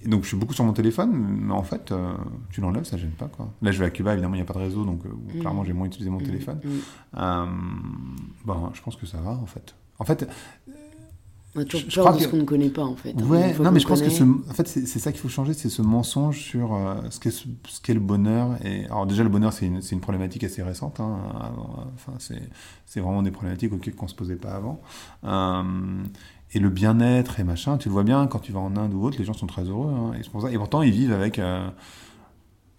Euh, 0.06 0.10
donc 0.10 0.24
je 0.24 0.30
suis 0.30 0.38
beaucoup 0.38 0.54
sur 0.54 0.64
mon 0.64 0.74
téléphone, 0.74 1.12
mais 1.14 1.54
en 1.54 1.64
fait, 1.64 1.92
euh, 1.92 2.14
tu 2.52 2.62
l'enlèves, 2.62 2.86
ça 2.86 2.98
gêne 2.98 3.12
pas. 3.12 3.28
Quoi. 3.28 3.50
Là, 3.62 3.72
je 3.72 3.80
vais 3.80 3.86
à 3.86 3.90
Cuba, 3.90 4.14
évidemment, 4.14 4.36
il 4.36 4.40
n'y 4.40 4.44
a 4.44 4.46
pas 4.46 4.54
de 4.54 4.60
réseau, 4.60 4.84
donc 4.84 5.04
mm. 5.06 5.40
clairement, 5.40 5.64
j'ai 5.64 5.74
moins 5.74 5.88
utilisé 5.88 6.10
mon 6.10 6.20
mm. 6.20 6.24
téléphone. 6.24 6.60
Mm. 7.14 7.46
bon, 8.46 8.70
je 8.74 8.82
pense 8.82 8.96
que 8.96 9.06
ça 9.06 9.18
va 9.18 9.32
en 9.32 9.46
fait. 9.46 9.76
En 10.00 10.06
fait, 10.06 10.28
on 11.58 11.62
a 11.62 11.66
toujours 11.66 11.90
je, 11.90 11.96
peur 12.02 12.14
de 12.16 12.20
ce 12.20 12.28
qu'on 12.28 12.38
ne 12.38 12.44
connaît 12.44 12.70
pas, 12.70 12.84
en 12.84 12.96
fait. 12.96 13.16
Hein. 13.18 13.24
Ouais, 13.26 13.54
non, 13.60 13.72
mais 13.72 13.80
je 13.80 13.88
pense 13.88 14.02
que 14.02 14.10
ce, 14.10 14.24
en 14.24 14.54
fait, 14.54 14.68
c'est 14.68 15.00
ça 15.00 15.12
qu'il 15.12 15.20
faut 15.20 15.30
changer, 15.30 15.54
c'est 15.54 15.70
ce 15.70 15.82
mensonge 15.82 16.40
sur 16.40 16.76
euh, 16.76 16.96
ce 17.10 17.20
qu'est 17.20 17.32
ce 17.32 17.82
qu 17.82 17.94
le 17.94 18.00
bonheur. 18.00 18.58
Et, 18.64 18.86
alors, 18.86 19.06
déjà, 19.06 19.24
le 19.24 19.30
bonheur, 19.30 19.54
c'est 19.54 19.66
une, 19.66 19.82
une, 19.92 20.00
problématique 20.00 20.44
assez 20.44 20.62
récente. 20.62 21.00
Hein. 21.00 21.18
Enfin, 21.96 22.14
c'est 22.86 23.00
vraiment 23.00 23.24
des 23.24 23.32
problématiques 23.32 23.74
auxquelles 23.74 23.96
on 24.00 24.04
ne 24.04 24.10
se 24.10 24.16
posait 24.16 24.36
pas 24.36 24.52
avant. 24.52 24.82
Euh, 25.24 25.64
et 26.54 26.60
le 26.60 26.70
bien-être 26.70 27.40
et 27.40 27.44
machin, 27.44 27.78
tu 27.78 27.90
le 27.90 27.94
vois 27.94 28.04
bien, 28.04 28.28
quand 28.28 28.40
tu 28.40 28.52
vas 28.52 28.60
en 28.60 28.78
Inde 28.78 28.94
ou 28.94 29.04
autre, 29.04 29.18
les 29.18 29.26
gens 29.26 29.34
sont 29.34 29.48
très 29.48 29.64
heureux. 29.64 29.92
Hein, 29.92 30.14
et, 30.20 30.30
pour 30.30 30.42
ça, 30.42 30.52
et 30.52 30.58
pourtant, 30.58 30.82
ils 30.82 30.92
vivent 30.92 31.14
avec. 31.14 31.40
Euh, 31.40 31.68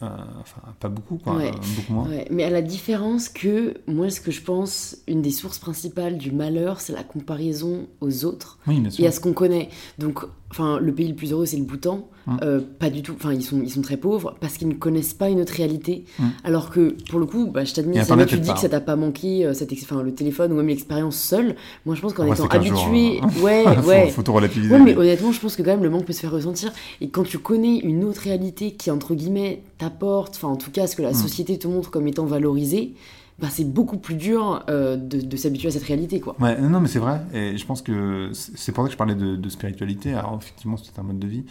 euh, 0.01 0.07
enfin, 0.41 0.61
pas 0.79 0.89
beaucoup, 0.89 1.19
quoi, 1.19 1.41
beaucoup 1.77 1.93
moins. 1.93 2.09
Mais 2.31 2.45
à 2.45 2.51
la 2.51 2.63
différence 2.63 3.29
que, 3.29 3.75
moi, 3.89 4.11
ce 4.11 4.21
que 4.21 4.31
je 4.31 4.43
pense, 4.43 4.97
une 5.09 5.23
des 5.23 5.33
sources 5.33 5.59
principales 5.59 6.19
du 6.19 6.31
malheur, 6.31 6.81
c'est 6.81 6.93
la 6.93 7.03
comparaison 7.03 7.89
aux 8.01 8.25
autres 8.25 8.59
et 8.99 9.07
à 9.07 9.11
ce 9.11 9.19
qu'on 9.19 9.33
connaît. 9.33 9.71
Donc, 9.99 10.25
enfin, 10.51 10.79
le 10.81 10.93
pays 10.93 11.09
le 11.09 11.15
plus 11.15 11.33
heureux, 11.33 11.47
c'est 11.47 11.57
le 11.57 11.65
Bhoutan. 11.65 12.09
Hum. 12.27 12.39
Euh, 12.43 12.61
pas 12.79 12.91
du 12.91 13.03
tout. 13.03 13.15
Enfin, 13.15 13.33
ils 13.33 13.43
sont, 13.43 13.61
ils 13.63 13.71
sont 13.71 13.81
très 13.81 13.97
pauvres 13.97 14.37
parce 14.41 14.59
qu'ils 14.59 14.69
ne 14.69 14.75
connaissent 14.75 15.15
pas 15.15 15.29
une 15.29 15.41
autre 15.41 15.55
réalité. 15.55 16.05
Hum. 16.21 16.31
Alors 16.45 16.71
que, 16.71 16.95
pour 17.11 17.19
le 17.19 17.27
coup, 17.27 17.47
bah, 17.47 17.65
je 17.65 17.73
t'admire, 17.73 18.05
si 18.05 18.27
tu 18.27 18.39
dis 18.39 18.53
que 18.53 18.59
ça 18.59 18.69
t'a 18.69 18.81
pas 18.81 18.97
manqué, 18.97 19.47
euh, 19.47 19.55
cette 19.55 19.73
enfin, 19.73 20.03
le 20.03 20.13
téléphone 20.15 20.53
ou 20.53 20.57
même 20.57 20.69
l'expérience 20.69 21.17
seule. 21.17 21.57
Moi, 21.87 21.95
je 21.95 22.01
pense 22.01 22.13
qu'en 22.13 22.31
étant 22.31 22.47
habitué, 22.47 23.21
hein. 23.23 23.29
ouais, 23.43 23.65
ouais. 23.87 24.11
faut, 24.11 24.23
relativiser. 24.33 24.73
Ouais, 24.73 24.81
mais 24.81 24.97
honnêtement, 24.97 25.33
je 25.33 25.41
pense 25.41 25.57
que 25.57 25.63
quand 25.63 25.71
même 25.71 25.83
le 25.83 25.91
manque 25.91 26.05
peut 26.05 26.13
se 26.13 26.21
faire 26.21 26.33
ressentir. 26.33 26.73
Et 27.01 27.09
quand 27.09 27.25
tu 27.25 27.39
connais 27.39 27.79
une 27.79 28.05
autre 28.05 28.21
réalité 28.23 28.73
qui 28.73 28.91
entre 28.91 29.15
guillemets 29.15 29.63
t'apporte, 29.79 30.37
enfin, 30.37 30.49
en 30.49 30.57
tout 30.57 30.71
cas, 30.71 30.87
ce 30.87 30.97
que 30.97 31.03
la 31.03 31.15
société 31.15 31.59
te 31.59 31.69
montre 31.69 31.91
comme 31.91 32.07
étant 32.07 32.27
valorisé. 32.27 32.95
Bah, 33.39 33.49
c'est 33.51 33.65
beaucoup 33.65 33.99
plus 33.99 34.17
dur 34.17 34.65
euh, 34.69 34.97
de, 34.97 35.21
de 35.21 35.37
s'habituer 35.37 35.69
à 35.69 35.71
cette 35.71 35.85
réalité. 35.85 36.19
Quoi. 36.19 36.37
Ouais, 36.41 36.61
non, 36.61 36.81
mais 36.81 36.89
c'est 36.89 36.99
vrai. 36.99 37.21
Et 37.33 37.57
je 37.57 37.65
pense 37.67 37.83
que 37.83 38.31
c'est 38.33 38.73
pour 38.73 38.83
ça 38.83 38.89
que 38.89 38.93
je 38.93 38.99
parlais 38.99 39.15
de, 39.15 39.37
de 39.37 39.49
spiritualité. 39.49 40.15
Alors, 40.15 40.37
effectivement, 40.41 40.77
c'est 40.77 40.99
un 40.99 41.05
mode 41.05 41.19
de 41.19 41.27
vie 41.29 41.45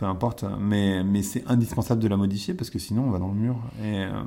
peu 0.00 0.06
importe, 0.06 0.46
mais, 0.58 1.04
mais 1.04 1.22
c'est 1.22 1.44
indispensable 1.46 2.02
de 2.02 2.08
la 2.08 2.16
modifier 2.16 2.54
parce 2.54 2.70
que 2.70 2.78
sinon 2.78 3.02
on 3.04 3.10
va 3.10 3.18
dans 3.18 3.28
le 3.28 3.34
mur. 3.34 3.56
Et, 3.82 4.04
euh, 4.04 4.22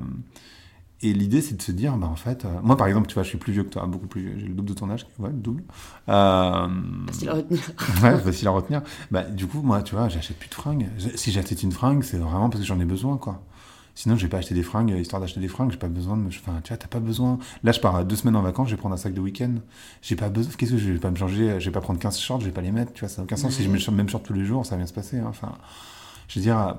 et 1.02 1.12
l'idée 1.12 1.42
c'est 1.42 1.56
de 1.56 1.62
se 1.62 1.72
dire, 1.72 1.96
bah 1.96 2.06
en 2.06 2.14
fait, 2.14 2.44
euh, 2.44 2.60
moi 2.62 2.76
par 2.76 2.86
exemple, 2.86 3.08
tu 3.08 3.14
vois, 3.14 3.24
je 3.24 3.28
suis 3.30 3.38
plus 3.38 3.52
vieux 3.52 3.64
que 3.64 3.70
toi, 3.70 3.84
beaucoup 3.86 4.06
plus 4.06 4.20
vieux, 4.22 4.38
j'ai 4.38 4.46
le 4.46 4.54
double 4.54 4.68
de 4.68 4.74
ton 4.74 4.88
âge, 4.88 5.04
ouais, 5.18 5.30
le 5.30 5.36
double. 5.36 5.64
Facile 6.06 7.28
à 7.28 7.34
retenir. 7.34 7.60
ouais, 8.04 8.18
facile 8.18 8.48
à 8.48 8.50
retenir. 8.52 8.82
Bah, 9.10 9.24
du 9.24 9.48
coup, 9.48 9.62
moi, 9.62 9.82
tu 9.82 9.96
vois, 9.96 10.08
j'achète 10.08 10.38
plus 10.38 10.48
de 10.48 10.54
fringues. 10.54 10.86
Si 11.16 11.32
j'achète 11.32 11.64
une 11.64 11.72
fringue, 11.72 12.04
c'est 12.04 12.18
vraiment 12.18 12.48
parce 12.48 12.60
que 12.60 12.66
j'en 12.66 12.78
ai 12.78 12.84
besoin, 12.84 13.16
quoi. 13.16 13.42
Sinon, 13.96 14.16
je 14.16 14.22
vais 14.22 14.28
pas 14.28 14.38
acheter 14.38 14.54
des 14.54 14.64
fringues, 14.64 14.90
histoire 14.90 15.20
d'acheter 15.20 15.38
des 15.38 15.48
fringues, 15.48 15.70
j'ai 15.70 15.76
pas 15.78 15.88
besoin 15.88 16.16
de 16.16 16.22
me. 16.22 16.28
Enfin, 16.28 16.60
tu 16.64 16.68
vois, 16.68 16.76
t'as 16.76 16.88
pas 16.88 16.98
besoin. 16.98 17.38
Là, 17.62 17.70
je 17.70 17.78
pars 17.78 18.04
deux 18.04 18.16
semaines 18.16 18.34
en 18.34 18.42
vacances, 18.42 18.68
je 18.68 18.74
vais 18.74 18.78
prendre 18.78 18.94
un 18.94 18.98
sac 18.98 19.14
de 19.14 19.20
week-end. 19.20 19.52
J'ai 20.02 20.16
pas 20.16 20.30
besoin. 20.30 20.52
Qu'est-ce 20.56 20.72
que 20.72 20.78
je 20.78 20.92
vais 20.92 20.98
pas 20.98 21.10
me 21.10 21.16
changer 21.16 21.60
Je 21.60 21.66
vais 21.66 21.72
pas 21.72 21.80
prendre 21.80 22.00
15 22.00 22.18
shorts, 22.18 22.40
je 22.40 22.46
vais 22.46 22.52
pas 22.52 22.60
les 22.60 22.72
mettre, 22.72 22.92
tu 22.92 23.00
vois, 23.00 23.08
ça 23.08 23.18
n'a 23.18 23.24
aucun 23.24 23.36
sens. 23.36 23.52
Si 23.52 23.62
je 23.62 23.68
mets 23.70 23.78
le 23.78 23.92
même 23.92 24.08
short 24.08 24.24
tous 24.24 24.32
les 24.32 24.44
jours, 24.44 24.66
ça 24.66 24.72
va 24.72 24.78
bien 24.78 24.86
se 24.86 24.92
passer. 24.92 25.18
Hein. 25.18 25.26
Enfin, 25.28 25.52
je 26.26 26.38
veux 26.38 26.42
dire, 26.42 26.76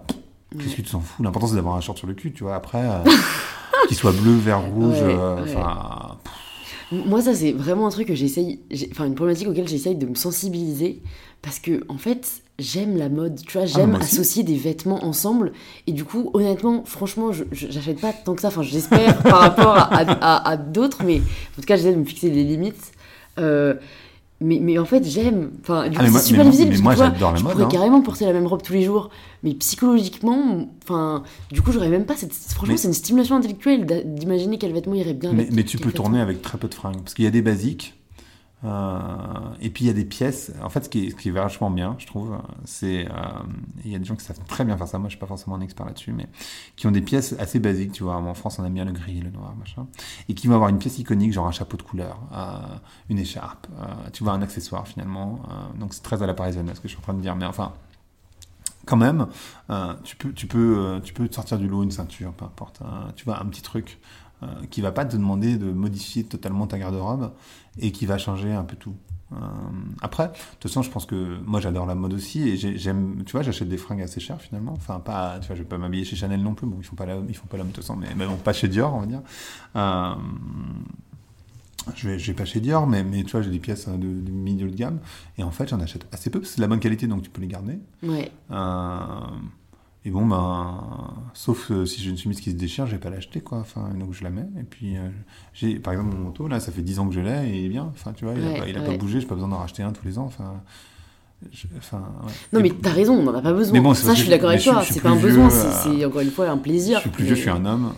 qu'est-ce 0.57 0.76
que 0.76 0.82
tu 0.82 0.91
t'en 0.91 0.99
fous? 0.99 1.24
L'important, 1.24 1.47
c'est 1.47 1.55
d'avoir 1.55 1.76
un 1.76 1.82
short 1.82 1.97
sur 1.97 2.07
le 2.07 2.13
cul, 2.16 2.34
tu 2.34 2.43
vois. 2.43 2.55
Après, 2.55 2.84
euh, 2.84 3.03
qu'il 3.88 3.95
soit 3.95 4.11
bleu, 4.11 4.36
vert, 4.36 4.61
rouge, 4.61 4.97
euh, 4.99 5.43
enfin. 5.43 6.18
Moi, 6.91 7.22
ça, 7.22 7.34
c'est 7.34 7.53
vraiment 7.53 7.88
un 7.88 7.91
truc 7.91 8.07
que 8.07 8.16
j'essaye. 8.16 8.59
Enfin, 8.91 9.05
une 9.05 9.16
problématique 9.16 9.47
auquel 9.47 9.68
j'essaye 9.68 9.95
de 9.95 10.05
me 10.05 10.16
sensibiliser. 10.16 11.01
Parce 11.41 11.59
que, 11.59 11.84
en 11.89 11.97
fait, 11.97 12.41
j'aime 12.59 12.97
la 12.97 13.09
mode, 13.09 13.41
tu 13.45 13.57
vois, 13.57 13.63
ah, 13.63 13.65
j'aime 13.65 13.95
associer 13.95 14.43
des 14.43 14.55
vêtements 14.55 15.03
ensemble. 15.03 15.51
Et 15.87 15.91
du 15.91 16.03
coup, 16.05 16.29
honnêtement, 16.33 16.83
franchement, 16.85 17.31
j'achète 17.51 17.99
pas 17.99 18.13
tant 18.13 18.35
que 18.35 18.41
ça. 18.41 18.47
Enfin, 18.49 18.61
j'espère 18.61 19.17
par 19.23 19.39
rapport 19.39 19.75
à, 19.77 20.49
à, 20.49 20.57
d'autres, 20.57 21.03
mais 21.03 21.19
en 21.19 21.61
tout 21.61 21.67
cas, 21.67 21.75
j'essaie 21.75 21.93
de 21.93 21.99
me 21.99 22.05
fixer 22.05 22.29
des 22.29 22.43
limites. 22.43 22.91
Euh, 23.39 23.75
mais, 24.41 24.59
mais 24.61 24.77
en 24.77 24.85
fait, 24.85 25.03
j'aime. 25.05 25.51
Enfin, 25.61 25.87
du 25.89 25.97
ah, 25.99 26.07
c'est 26.07 26.19
super 26.19 26.45
difficile. 26.45 26.69
Mais, 26.69 26.77
moi, 26.77 26.95
j'adore 26.95 27.31
la 27.31 27.39
mode. 27.39 27.51
Je 27.51 27.53
pourrais 27.53 27.63
hein. 27.63 27.69
carrément 27.69 28.01
porter 28.01 28.25
la 28.25 28.33
même 28.33 28.47
robe 28.47 28.61
tous 28.61 28.73
les 28.73 28.83
jours. 28.83 29.09
Mais 29.43 29.53
psychologiquement, 29.53 30.67
enfin, 30.83 31.23
du 31.51 31.61
coup, 31.61 31.71
j'aurais 31.71 31.89
même 31.89 32.05
pas 32.05 32.15
cette. 32.15 32.33
Franchement, 32.33 32.75
c'est 32.77 32.87
une 32.87 32.93
stimulation 32.93 33.35
intellectuelle 33.35 33.85
d'imaginer 34.05 34.57
quel 34.57 34.73
vêtement 34.73 34.95
irait 34.95 35.13
bien. 35.13 35.31
Mais, 35.33 35.47
mais 35.51 35.63
tu 35.63 35.77
peux 35.77 35.91
tourner 35.91 36.19
avec 36.19 36.41
très 36.41 36.57
peu 36.57 36.67
de 36.67 36.73
fringues. 36.73 37.01
Parce 37.01 37.13
qu'il 37.13 37.25
y 37.25 37.27
a 37.27 37.31
des 37.31 37.41
basiques 37.41 37.95
et 38.63 39.69
puis 39.69 39.85
il 39.85 39.87
y 39.87 39.89
a 39.89 39.93
des 39.93 40.05
pièces. 40.05 40.51
En 40.63 40.69
fait, 40.69 40.85
ce 40.85 40.89
qui 40.89 41.07
est, 41.07 41.31
vachement 41.31 41.69
bien, 41.69 41.95
je 41.99 42.07
trouve, 42.07 42.37
c'est 42.63 43.05
euh, 43.05 43.11
il 43.83 43.91
y 43.91 43.95
a 43.95 43.99
des 43.99 44.05
gens 44.05 44.15
qui 44.15 44.25
savent 44.25 44.39
très 44.47 44.65
bien 44.65 44.77
faire 44.77 44.87
ça. 44.87 44.97
Moi, 44.97 45.07
je 45.07 45.11
suis 45.11 45.19
pas 45.19 45.27
forcément 45.27 45.55
un 45.55 45.61
expert 45.61 45.85
là-dessus, 45.85 46.11
mais 46.11 46.27
qui 46.75 46.87
ont 46.87 46.91
des 46.91 47.01
pièces 47.01 47.35
assez 47.39 47.59
basiques. 47.59 47.91
Tu 47.91 48.03
vois, 48.03 48.15
en 48.15 48.33
France, 48.33 48.57
on 48.59 48.65
aime 48.65 48.73
bien 48.73 48.85
le 48.85 48.91
gris, 48.91 49.19
le 49.19 49.29
noir, 49.29 49.53
machin, 49.55 49.87
et 50.29 50.33
qui 50.33 50.47
vont 50.47 50.55
avoir 50.55 50.69
une 50.69 50.79
pièce 50.79 50.97
iconique, 50.97 51.33
genre 51.33 51.47
un 51.47 51.51
chapeau 51.51 51.77
de 51.77 51.83
couleur, 51.83 52.19
euh, 52.33 52.57
une 53.09 53.19
écharpe, 53.19 53.67
tu 54.13 54.23
vois, 54.23 54.33
un 54.33 54.41
accessoire 54.41 54.87
finalement. 54.87 55.41
donc 55.79 55.93
c'est 55.93 56.03
très 56.03 56.23
à 56.23 56.25
la 56.25 56.33
parisienne, 56.33 56.67
ce 56.73 56.79
que 56.79 56.87
je 56.87 56.93
suis 56.93 56.99
en 56.99 57.03
train 57.03 57.13
de 57.13 57.21
dire. 57.21 57.35
Mais 57.35 57.45
enfin, 57.45 57.73
quand 58.85 58.97
même, 58.97 59.27
tu 60.03 60.15
peux, 60.15 60.33
tu 60.33 60.47
peux, 60.47 61.01
tu 61.03 61.13
peux 61.13 61.27
sortir 61.31 61.57
du 61.57 61.67
lot 61.67 61.83
une 61.83 61.91
ceinture, 61.91 62.33
peu 62.33 62.45
importe. 62.45 62.81
tu 63.15 63.25
vois, 63.25 63.41
un 63.41 63.45
petit 63.45 63.61
truc. 63.61 63.99
Euh, 64.43 64.47
qui 64.69 64.81
va 64.81 64.91
pas 64.91 65.05
te 65.05 65.15
demander 65.15 65.57
de 65.57 65.71
modifier 65.71 66.25
totalement 66.25 66.67
ta 66.67 66.77
garde-robe 66.77 67.31
et 67.79 67.93
qui 67.93 68.05
va 68.05 68.17
changer 68.17 68.51
un 68.51 68.65
peu 68.65 68.75
tout. 68.75 68.93
Euh, 69.31 69.36
après, 70.01 70.27
de 70.27 70.33
toute 70.59 70.69
façon, 70.69 70.81
je 70.81 70.91
pense 70.91 71.05
que 71.05 71.39
moi 71.45 71.61
j'adore 71.61 71.86
la 71.86 71.95
mode 71.95 72.13
aussi 72.13 72.41
et 72.41 72.57
j'aime, 72.57 73.23
tu 73.25 73.31
vois, 73.31 73.43
j'achète 73.43 73.69
des 73.69 73.77
fringues 73.77 74.01
assez 74.01 74.19
chères 74.19 74.41
finalement. 74.41 74.73
Enfin, 74.73 74.99
pas, 74.99 75.39
tu 75.39 75.47
vois, 75.47 75.55
je 75.55 75.61
vais 75.61 75.67
pas 75.67 75.77
m'habiller 75.77 76.03
chez 76.03 76.17
Chanel 76.17 76.41
non 76.41 76.53
plus. 76.53 76.67
Bon, 76.67 76.75
ils 76.79 76.83
font 76.83 76.97
pas 76.97 77.05
la, 77.05 77.15
ils 77.29 77.36
font 77.36 77.47
pas 77.47 77.55
l'homme 77.55 77.69
de 77.69 77.73
toute 77.73 77.83
façon, 77.86 77.95
mais, 77.95 78.09
mais 78.13 78.27
bon, 78.27 78.36
pas 78.36 78.51
chez 78.51 78.67
Dior, 78.67 78.93
on 78.93 78.99
va 78.99 79.05
dire. 79.05 79.21
Euh, 79.77 80.15
je 81.95 82.09
vais, 82.09 82.19
je 82.19 82.27
vais 82.27 82.36
pas 82.36 82.45
chez 82.45 82.59
Dior, 82.59 82.88
mais, 82.88 83.05
mais 83.05 83.23
tu 83.23 83.31
vois, 83.31 83.41
j'ai 83.41 83.51
des 83.51 83.59
pièces 83.59 83.88
de, 83.88 83.95
de, 83.95 84.31
milieu 84.31 84.69
de 84.69 84.75
gamme 84.75 84.99
et 85.38 85.43
en 85.43 85.51
fait, 85.51 85.69
j'en 85.69 85.79
achète 85.79 86.07
assez 86.11 86.29
peu 86.29 86.39
parce 86.39 86.49
que 86.49 86.55
c'est 86.55 86.59
de 86.59 86.63
la 86.63 86.67
bonne 86.67 86.81
qualité, 86.81 87.07
donc 87.07 87.23
tu 87.23 87.29
peux 87.29 87.41
les 87.41 87.47
garder. 87.47 87.79
Ouais. 88.03 88.31
Euh, 88.51 89.07
et 90.07 90.11
bon, 90.11 90.23
ben, 90.23 90.83
sauf 91.33 91.71
euh, 91.71 91.87
si 91.87 91.99
j'ai 91.99 92.11
une 92.11 92.17
chemise 92.17 92.39
qui 92.39 92.51
se 92.51 92.55
déchire, 92.55 92.85
je 92.85 92.91
vais 92.91 92.99
pas 92.99 93.09
l'acheter, 93.09 93.41
quoi. 93.41 93.57
Enfin, 93.57 93.89
donc 93.95 94.13
je 94.13 94.23
la 94.23 94.29
mets. 94.29 94.47
Et 94.59 94.63
puis, 94.63 94.97
euh, 94.97 95.09
j'ai, 95.51 95.79
par 95.79 95.93
exemple, 95.93 96.15
mon 96.15 96.25
manteau, 96.25 96.47
là, 96.47 96.59
ça 96.59 96.71
fait 96.71 96.83
10 96.83 96.99
ans 96.99 97.07
que 97.07 97.15
je 97.15 97.21
l'ai 97.21 97.49
et 97.49 97.57
il 97.57 97.65
est 97.65 97.69
bien. 97.69 97.91
Enfin, 97.91 98.13
tu 98.13 98.23
vois, 98.23 98.35
il 98.35 98.45
a, 98.45 98.59
pas, 98.59 98.67
il 98.67 98.77
a 98.77 98.81
pas 98.81 98.95
bougé, 98.95 99.19
j'ai 99.19 99.25
pas 99.25 99.33
besoin 99.33 99.49
d'en 99.49 99.57
racheter 99.57 99.81
un 99.81 99.93
tous 99.93 100.05
les 100.05 100.19
ans. 100.19 100.25
Enfin, 100.25 100.61
enfin, 101.75 102.03
Non, 102.53 102.59
mais 102.61 102.69
t'as 102.69 102.91
raison, 102.91 103.15
on 103.15 103.23
n'en 103.23 103.33
a 103.33 103.41
pas 103.41 103.51
besoin. 103.51 103.73
Mais 103.73 103.79
bon, 103.79 103.95
ça, 103.95 104.13
je 104.13 104.21
suis 104.21 104.29
d'accord 104.29 104.49
avec 104.49 104.61
toi. 104.61 104.83
C'est 104.83 105.01
pas 105.01 105.09
un 105.09 105.19
besoin, 105.19 105.51
euh, 105.51 105.71
c'est 105.83 106.05
encore 106.05 106.21
une 106.21 106.29
fois 106.29 106.49
un 106.49 106.57
plaisir. 106.59 106.97
Je 106.97 107.01
suis 107.01 107.09
plus 107.09 107.23
vieux, 107.23 107.35
je 107.35 107.41
suis 107.41 107.49
un 107.49 107.65
homme. 107.65 107.91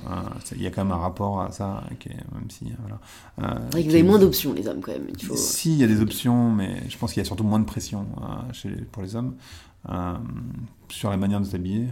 Il 0.55 0.61
y 0.61 0.67
a 0.67 0.71
quand 0.71 0.85
même 0.85 0.93
un 0.93 0.99
rapport 0.99 1.41
à 1.41 1.51
ça, 1.51 1.83
même 1.89 2.49
si. 2.49 2.71
Voilà, 2.79 3.01
c'est 3.37 3.73
vrai 3.73 3.83
que 3.83 3.89
vous 3.89 3.95
avez 3.95 4.03
moins 4.03 4.19
d'options, 4.19 4.53
les 4.53 4.65
hommes, 4.69 4.79
quand 4.79 4.93
même. 4.93 5.07
Il 5.09 5.25
faut... 5.25 5.35
Si, 5.35 5.73
il 5.73 5.79
y 5.79 5.83
a 5.83 5.87
des 5.87 5.99
options, 5.99 6.51
mais 6.51 6.83
je 6.87 6.97
pense 6.97 7.11
qu'il 7.11 7.21
y 7.21 7.25
a 7.25 7.27
surtout 7.27 7.43
moins 7.43 7.59
de 7.59 7.65
pression 7.65 8.05
chez, 8.53 8.69
pour 8.69 9.03
les 9.03 9.17
hommes. 9.17 9.33
Sur 10.89 11.09
la 11.09 11.17
manière 11.17 11.39
de 11.39 11.45
s'habiller. 11.45 11.87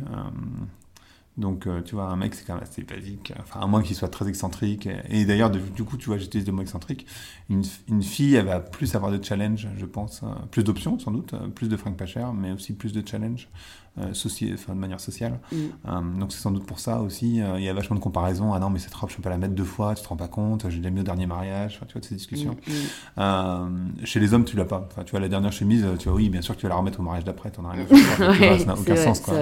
Donc, 1.38 1.68
euh, 1.68 1.82
tu 1.82 1.96
vois, 1.96 2.06
un 2.06 2.16
mec, 2.16 2.34
c'est 2.34 2.46
quand 2.46 2.54
même 2.54 2.64
assez 2.64 2.84
basique. 2.84 3.34
Enfin, 3.40 3.60
à 3.60 3.68
moins 3.68 3.82
qu'il 3.82 3.96
soit 3.96 4.08
très 4.08 4.28
excentrique. 4.30 4.88
Et, 5.10 5.26
d'ailleurs, 5.26 5.50
du 5.50 5.84
coup, 5.84 5.98
tu 5.98 6.08
vois, 6.08 6.18
j'utilise 6.18 6.48
le 6.48 6.54
mot 6.54 6.62
excentrique. 6.62 7.06
Une, 7.50 7.64
fille, 8.02 8.36
elle 8.36 8.46
va 8.46 8.62
plus 8.62 8.96
avoir 8.96 9.12
de 9.12 9.22
challenge, 9.22 9.68
je 9.78 9.86
pense. 9.86 10.24
Euh, 10.24 10.28
plus 10.52 10.64
d'options, 10.64 10.98
sans 10.98 11.12
doute. 11.12 11.34
Euh, 11.34 11.48
plus 11.50 11.68
de 11.68 11.76
pas 11.76 12.06
chères, 12.06 12.34
mais 12.34 12.52
aussi 12.52 12.74
plus 12.74 12.94
de 12.94 13.06
challenge. 13.06 13.50
Euh, 13.98 14.12
enfin, 14.54 14.74
de 14.74 14.80
manière 14.80 15.00
sociale. 15.00 15.40
Mm. 15.52 15.56
Euh, 15.88 16.20
donc 16.20 16.34
c'est 16.34 16.40
sans 16.40 16.52
doute 16.52 16.66
pour 16.66 16.80
ça 16.80 17.00
aussi. 17.00 17.42
Euh, 17.42 17.58
il 17.58 17.64
y 17.64 17.70
a 17.70 17.74
vachement 17.74 17.96
de 17.96 18.02
comparaisons. 18.02 18.54
Ah 18.54 18.60
non, 18.60 18.70
mais 18.70 18.80
cette 18.80 18.94
robe, 18.94 19.10
je 19.10 19.16
peux 19.16 19.22
pas 19.22 19.30
la 19.30 19.38
mettre 19.38 19.54
deux 19.54 19.64
fois, 19.64 19.96
tu 19.96 20.04
te 20.04 20.08
rends 20.10 20.18
pas 20.18 20.28
compte, 20.28 20.66
j'ai 20.70 20.92
mis 20.92 21.00
au 21.00 21.04
dernier 21.04 21.28
mariage, 21.28 21.76
enfin, 21.78 21.86
tu 21.88 21.94
vois, 21.94 22.02
de 22.02 22.06
ces 22.06 22.16
discussions. 22.16 22.58
Mm, 22.68 23.22
mm. 23.22 24.06
chez 24.06 24.20
les 24.20 24.34
hommes, 24.34 24.44
tu 24.44 24.58
l'as 24.58 24.66
pas. 24.66 24.86
Enfin, 24.92 25.04
tu 25.06 25.12
vois, 25.12 25.22
la 25.22 25.30
dernière 25.30 25.54
chemise, 25.54 25.86
tu 25.98 26.10
vois, 26.10 26.18
oui, 26.18 26.28
bien 26.30 26.42
sûr 26.42 26.56
que 26.56 26.60
tu 26.60 26.66
vas 26.66 26.74
la 26.74 26.76
remettre 26.76 27.00
au 27.00 27.04
mariage 27.04 27.24
d'après, 27.24 27.52
t'en 27.52 27.64
as 27.66 27.72
rien 27.72 27.84
à 27.84 27.86
faire. 27.86 28.60
ça 28.60 28.66
n'a 28.66 28.74
aucun 28.74 28.96
sens, 28.98 29.22
quoi. 29.22 29.36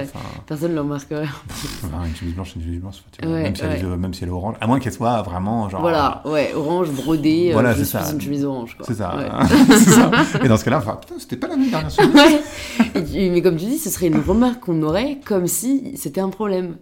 Personne 0.46 0.70
ne 0.70 0.76
le 0.76 0.82
remarquerait. 0.82 1.26
une 2.06 2.16
chemise 2.16 2.36
blanche, 2.36 2.56
une 2.56 2.62
chemise 2.62 2.80
blanche, 2.80 3.04
tu 3.12 3.26
vois, 3.26 3.40
même, 3.40 3.56
si 3.56 3.64
elle 3.64 3.72
est, 3.72 3.84
même, 3.98 4.14
si 4.14 4.24
elle 4.24 4.30
est, 4.30 4.34
orange. 4.34 4.56
À 4.62 4.68
moins 4.68 4.80
qu'elle 4.80 4.94
soit 4.94 5.24
vraiment 5.24 5.68
genre. 5.68 5.82
Voilà, 5.82 6.22
ouais, 6.26 6.54
orange, 6.56 6.92
brodée, 6.92 7.54
voilà, 7.54 7.76
c'est 7.76 7.86
ça. 7.86 8.04
une 8.12 8.22
chemise 8.22 8.46
orange, 8.46 8.78
C'est 8.82 8.94
ça. 8.94 9.16
ça. 9.70 10.12
Et 10.44 10.48
dans 10.48 10.58
ce 10.58 10.64
cas-là, 10.66 10.78
enfin, 10.78 11.00
putain, 11.02 11.16
c'était 11.18 11.38
pas 11.38 11.48
la 11.48 11.56
dernière 11.56 11.90
chemise. 11.90 13.32
mais 13.32 13.42
comme 13.42 13.56
tu 13.56 13.66
dis, 13.66 13.80
ce 13.80 13.90
serait 13.90 14.08
une 14.08 14.20
remarque 14.20 14.43
qu'on 14.52 14.82
aurait 14.84 15.20
comme 15.26 15.48
si 15.48 15.96
c'était 15.98 16.22
un 16.22 16.30
problème. 16.30 16.78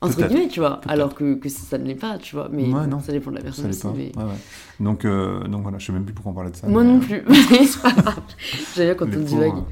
entre 0.00 0.26
guillemets, 0.26 0.48
tu 0.48 0.58
vois. 0.58 0.80
Alors 0.88 1.14
que, 1.14 1.34
que 1.34 1.48
ça 1.48 1.78
ne 1.78 1.84
l'est 1.84 1.94
pas, 1.94 2.18
tu 2.18 2.34
vois. 2.34 2.48
Mais 2.50 2.64
Ouais, 2.64 2.86
non. 2.88 2.98
ça 3.00 3.12
dépend 3.12 3.30
de 3.30 3.36
la 3.36 3.42
personne 3.42 3.72
Ça 3.72 3.88
aussi. 3.88 3.98
dépend. 4.00 4.18
mais- 4.20 4.24
Ouais, 4.24 4.30
ouais. 4.32 4.38
Donc, 4.84 5.04
euh, 5.04 5.44
donc 5.46 5.62
voilà, 5.62 5.78
je 5.78 5.86
sais 5.86 5.92
même 5.92 6.04
plus 6.04 6.12
pourquoi 6.12 6.32
on 6.32 6.34
parlait 6.34 6.50
de 6.50 6.56
ça. 6.56 6.66
Moi 6.66 6.82
mais, 6.82 6.88
non 6.88 6.96
euh, 6.96 7.00
plus. 7.00 7.22
J'aime 8.74 8.86
bien 8.86 8.94
quand 8.94 9.06
on 9.06 9.20
divague. 9.24 9.62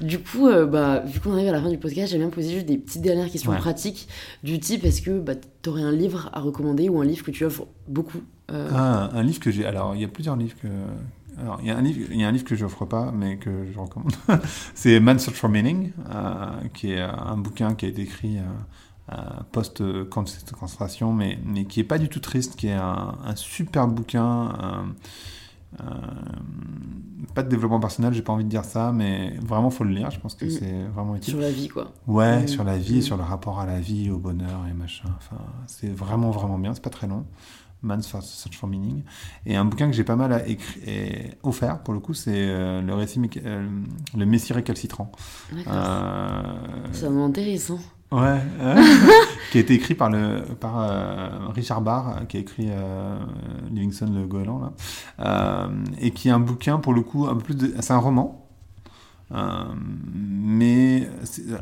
Du 0.00 0.18
coup, 0.18 0.48
euh, 0.48 0.66
bah, 0.66 1.00
vu 1.06 1.20
qu'on 1.20 1.32
arrive 1.32 1.48
à 1.48 1.52
la 1.52 1.62
fin 1.62 1.70
du 1.70 1.78
podcast, 1.78 2.10
j'aime 2.10 2.20
bien 2.20 2.30
poser 2.30 2.50
juste 2.52 2.66
des 2.66 2.78
petites 2.78 3.02
dernières 3.02 3.30
questions 3.30 3.52
pratiques 3.54 4.08
du 4.42 4.58
type 4.58 4.84
est-ce 4.84 5.02
que 5.02 5.18
bah, 5.20 5.34
t'aurais 5.62 5.82
un 5.82 5.92
livre 5.92 6.30
à 6.32 6.40
recommander 6.40 6.88
ou 6.88 7.00
un 7.00 7.04
livre 7.04 7.24
que 7.24 7.30
tu 7.30 7.44
offres 7.44 7.66
beaucoup 7.88 8.18
euh, 8.50 8.68
Ah, 8.74 9.10
un 9.14 9.22
livre 9.22 9.38
que 9.40 9.50
j'ai. 9.52 9.64
Alors, 9.66 9.94
il 9.94 10.00
y 10.00 10.04
a 10.04 10.08
plusieurs 10.08 10.36
livres 10.36 10.56
que. 10.60 10.68
Alors, 11.40 11.58
il 11.60 11.68
y 11.68 11.70
a 11.70 11.76
un 11.76 11.82
livre, 11.82 12.08
il 12.10 12.20
y 12.20 12.24
a 12.24 12.28
un 12.28 12.32
livre 12.32 12.44
que 12.44 12.54
je 12.56 12.64
n'offre 12.64 12.84
pas, 12.86 13.12
mais 13.12 13.36
que 13.36 13.66
je 13.72 13.78
recommande. 13.78 14.12
c'est 14.74 14.98
Man's 15.00 15.22
Search 15.24 15.36
for 15.36 15.50
Meaning, 15.50 15.92
euh, 16.14 16.46
qui 16.72 16.92
est 16.92 17.00
un 17.00 17.36
bouquin 17.36 17.74
qui 17.74 17.84
a 17.84 17.88
été 17.88 18.02
écrit 18.02 18.38
euh, 18.38 18.42
euh, 19.12 19.22
post-concentration, 19.52 21.12
mais, 21.12 21.38
mais 21.44 21.64
qui 21.64 21.80
est 21.80 21.84
pas 21.84 21.98
du 21.98 22.08
tout 22.08 22.20
triste, 22.20 22.56
qui 22.56 22.68
est 22.68 22.72
un, 22.72 23.14
un 23.24 23.36
super 23.36 23.86
bouquin. 23.88 24.52
euh, 24.62 24.82
euh, 25.80 25.84
pas 27.34 27.42
de 27.42 27.48
développement 27.50 27.80
personnel, 27.80 28.14
j'ai 28.14 28.22
pas 28.22 28.32
envie 28.32 28.44
de 28.44 28.48
dire 28.48 28.64
ça, 28.64 28.92
mais 28.92 29.34
vraiment 29.42 29.68
faut 29.68 29.84
le 29.84 29.90
lire. 29.90 30.10
Je 30.10 30.18
pense 30.18 30.34
que 30.34 30.46
Mm. 30.46 30.50
c'est 30.50 30.82
vraiment 30.94 31.16
utile. 31.16 31.34
sur 31.34 31.40
la 31.42 31.50
vie, 31.50 31.68
quoi. 31.68 31.92
Ouais, 32.06 32.44
Mm. 32.44 32.48
sur 32.48 32.64
la 32.64 32.78
vie, 32.78 32.98
Mm. 32.98 33.02
sur 33.02 33.16
le 33.18 33.22
rapport 33.24 33.60
à 33.60 33.66
la 33.66 33.78
vie, 33.80 34.10
au 34.10 34.16
bonheur 34.18 34.60
et 34.70 34.72
machin. 34.72 35.08
Enfin, 35.18 35.42
c'est 35.66 35.90
vraiment, 35.92 36.30
vraiment 36.30 36.58
bien. 36.58 36.72
C'est 36.72 36.82
pas 36.82 36.88
très 36.90 37.06
long. 37.06 37.26
Man's 37.82 38.06
Search 38.06 38.56
for 38.56 38.68
Meaning. 38.68 39.02
Et 39.44 39.56
un 39.56 39.64
bouquin 39.64 39.86
que 39.86 39.92
j'ai 39.92 40.04
pas 40.04 40.16
mal 40.16 40.42
écrit, 40.46 40.80
et 40.86 41.30
offert, 41.42 41.80
pour 41.80 41.94
le 41.94 42.00
coup, 42.00 42.14
c'est 42.14 42.32
euh, 42.34 42.80
le 42.82 42.94
récit, 42.94 43.20
euh, 43.44 43.68
le 44.16 44.26
Messie 44.26 44.52
récalcitrant. 44.52 45.12
Euh, 45.68 46.42
C'est 46.92 47.06
intéressant. 47.06 47.78
ouais, 48.12 48.40
qui 49.52 49.58
a 49.58 49.60
été 49.60 49.74
écrit 49.74 49.94
par, 49.94 50.10
le, 50.10 50.42
par 50.58 50.80
euh, 50.80 51.28
Richard 51.54 51.80
Barr, 51.82 52.26
qui 52.28 52.36
a 52.38 52.40
écrit 52.40 52.70
Livingston 53.70 54.12
le 54.12 54.26
Goéland, 54.26 54.72
là. 55.18 55.68
Et 56.00 56.10
qui 56.10 56.28
est 56.28 56.32
un 56.32 56.40
bouquin, 56.40 56.78
pour 56.78 56.94
le 56.94 57.02
coup, 57.02 57.26
un 57.26 57.34
peu 57.34 57.40
plus 57.42 57.54
de... 57.56 57.74
C'est 57.80 57.92
un 57.92 57.98
roman. 57.98 58.42
Euh, 59.32 59.64
mais 60.14 61.08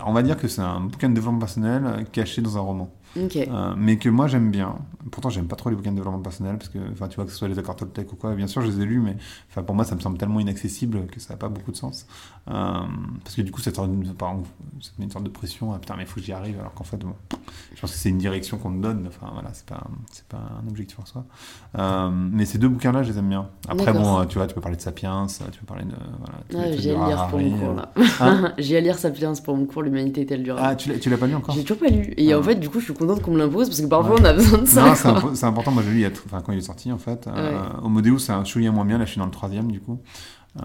on 0.05 0.13
va 0.13 0.23
dire 0.23 0.37
que 0.37 0.49
c'est 0.49 0.61
un 0.61 0.81
bouquin 0.81 1.09
de 1.09 1.15
développement 1.15 1.39
personnel 1.39 2.05
caché 2.13 2.43
dans 2.43 2.59
un 2.59 2.61
roman. 2.61 2.91
Euh, 3.17 3.75
mais 3.77 3.97
que 3.97 4.09
moi 4.09 4.27
j'aime 4.27 4.51
bien. 4.51 4.77
Pourtant, 5.11 5.29
j'aime 5.29 5.47
pas 5.47 5.57
trop 5.57 5.69
les 5.71 5.77
bouquins 5.77 5.91
de 5.91 5.97
développement 5.97 6.21
personnel 6.21 6.57
parce 6.57 6.71
que, 6.71 6.79
enfin, 6.93 7.09
tu 7.09 7.17
vois, 7.17 7.27
que 7.27 7.31
ce 7.31 7.37
soit 7.37 7.47
les 7.47 7.59
accords 7.59 7.77
Toltec 7.77 8.11
ou 8.13 8.17
quoi, 8.17 8.35
bien 8.35 8.47
sûr, 8.47 8.63
je 8.63 8.69
les 8.69 8.81
ai 8.81 8.85
lus, 8.87 9.01
mais 9.01 9.17
enfin, 9.51 9.63
pour 9.63 9.75
moi, 9.75 9.85
ça 9.85 9.95
me 9.95 10.01
semble 10.01 10.17
tellement 10.17 10.41
inaccessible 10.41 11.07
que 11.07 11.21
ça 11.21 11.35
n'a 11.35 11.37
pas 11.37 11.49
beaucoup 11.49 11.73
de 11.73 11.77
sens. 11.77 12.07
Euh, 12.49 12.53
parce 13.23 13.37
que 13.37 13.43
du 13.43 13.53
coup, 13.53 13.61
ça 13.61 13.71
te, 13.71 13.81
met 13.83 13.87
une 14.99 15.11
sorte 15.11 15.25
de 15.25 15.29
pression, 15.31 15.73
ah, 15.75 15.79
putain, 15.79 15.95
mais 15.97 16.05
il 16.05 16.07
faut 16.07 16.21
que 16.21 16.27
j'y 16.27 16.33
arrive, 16.33 16.59
alors 16.59 16.73
qu'en 16.73 16.85
fait, 16.85 16.97
bon, 16.97 17.15
je 17.75 17.81
pense 17.81 17.93
que 17.93 17.97
c'est 17.99 18.09
une 18.09 18.19
direction 18.19 18.57
qu'on 18.57 18.73
te 18.73 18.79
donne, 18.83 19.05
enfin, 19.07 19.31
voilà, 19.35 19.51
c'est 19.53 19.67
pas, 19.67 19.85
c'est 20.11 20.27
pas 20.27 20.41
un 20.65 20.69
objectif 20.69 20.99
en 20.99 21.05
soi. 21.05 21.25
Euh, 21.79 22.09
mais 22.11 22.47
ces 22.47 22.59
deux 22.59 22.69
bouquins-là, 22.69 23.03
je 23.03 23.13
les 23.13 23.19
aime 23.19 23.29
bien. 23.29 23.49
Après, 23.69 23.93
bon, 23.93 24.25
tu 24.25 24.39
vois, 24.39 24.47
tu 24.47 24.55
peux 24.55 24.61
parler 24.63 24.77
de 24.79 24.83
Sapiens, 24.83 25.27
tu 25.53 25.61
peux 25.61 25.67
parler 25.67 25.85
de. 25.85 25.95
Voilà, 26.51 26.77
j'ai 26.77 26.91
à 26.95 27.07
lire 27.07 27.27
pour 27.29 27.39
mon 27.41 27.47
Harari, 27.47 27.61
cours 27.61 27.75
là. 27.75 27.93
Hein 28.21 28.53
j'ai 28.59 28.77
à 28.79 28.81
lire 28.81 28.99
Sapiens 28.99 29.35
pour 29.45 29.57
mon 29.57 29.67
cours 29.67 29.83
L'humanité 29.83 30.23
est-elle 30.23 30.43
durable? 30.43 30.67
Ah, 30.67 30.75
tu 30.77 30.89
l'as 30.91 30.99
tu 30.99 31.11
l'as 31.11 31.19
pas 31.19 31.27
lu 31.27 31.35
encore? 31.35 31.55
J'ai 31.55 31.63
toujours 31.63 31.79
pas 31.79 31.89
lu. 31.89 32.15
Et 32.17 32.33
Ah. 32.33 32.39
en 32.39 32.43
fait, 32.43 32.55
du 32.57 32.69
coup, 32.71 32.81
je 32.81 32.85
suis 32.87 32.95
contente 33.07 33.23
qu'on 33.23 33.33
me 33.33 33.39
l'impose 33.39 33.69
parce 33.69 33.81
que 33.81 33.87
parfois 33.87 34.15
Ouais. 34.17 34.21
on 34.23 34.25
a 34.25 34.33
besoin 34.33 34.59
de 34.59 34.67
ça. 34.67 34.95
C'est 35.35 35.45
important. 35.47 35.71
Moi, 35.71 35.83
je 35.87 35.91
lu 35.91 36.07
enfin, 36.27 36.41
quand 36.41 36.53
il 36.53 36.59
est 36.59 36.63
sorti, 36.63 36.91
en 36.93 36.99
fait. 36.99 37.27
Euh, 37.27 37.59
Homo 37.83 38.01
Deus, 38.01 38.19
c'est 38.19 38.33
un 38.33 38.45
chouïa 38.45 38.71
moins 38.71 38.85
bien. 38.85 38.99
Là, 38.99 39.05
je 39.05 39.11
suis 39.11 39.19
dans 39.19 39.27
le 39.27 39.31
troisième, 39.31 39.71
du 39.71 39.81
coup. 39.81 39.99
Euh, 40.63 40.65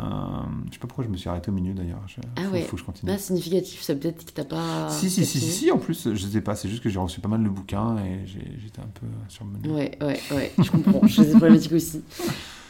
je 0.67 0.73
sais 0.73 0.79
pas 0.79 0.85
pourquoi 0.87 1.03
je 1.03 1.09
me 1.09 1.17
suis 1.17 1.27
arrêté 1.29 1.49
au 1.49 1.53
milieu, 1.53 1.73
d'ailleurs. 1.73 1.97
Ah 2.37 2.41
faut, 2.43 2.51
ouais. 2.51 2.61
faut 2.61 2.75
que 2.75 2.81
je 2.81 2.85
continue. 2.85 3.11
Là, 3.11 3.17
significatif, 3.17 3.81
ça 3.81 3.95
peut-être 3.95 4.23
que 4.23 4.31
t'as 4.31 4.43
pas. 4.43 4.87
si, 4.89 5.09
si, 5.09 5.25
si, 5.25 5.39
si, 5.39 5.51
si, 5.51 5.71
en 5.71 5.79
plus, 5.79 6.09
je 6.13 6.27
sais 6.27 6.41
pas. 6.41 6.53
C'est 6.55 6.69
juste 6.69 6.83
que 6.83 6.89
j'ai 6.89 6.99
reçu 6.99 7.19
pas 7.21 7.27
mal 7.27 7.43
de 7.43 7.49
bouquins 7.49 7.97
et 7.97 8.27
j'étais 8.27 8.81
un 8.81 8.89
peu 8.93 9.07
surmené. 9.29 9.67
Ouais, 9.67 9.97
ouais, 10.01 10.19
ouais, 10.35 10.51
je 10.59 10.69
comprends. 10.69 11.01
je 11.07 11.15
fais 11.15 11.25
des 11.25 11.31
problématiques 11.31 11.71
aussi. 11.73 12.01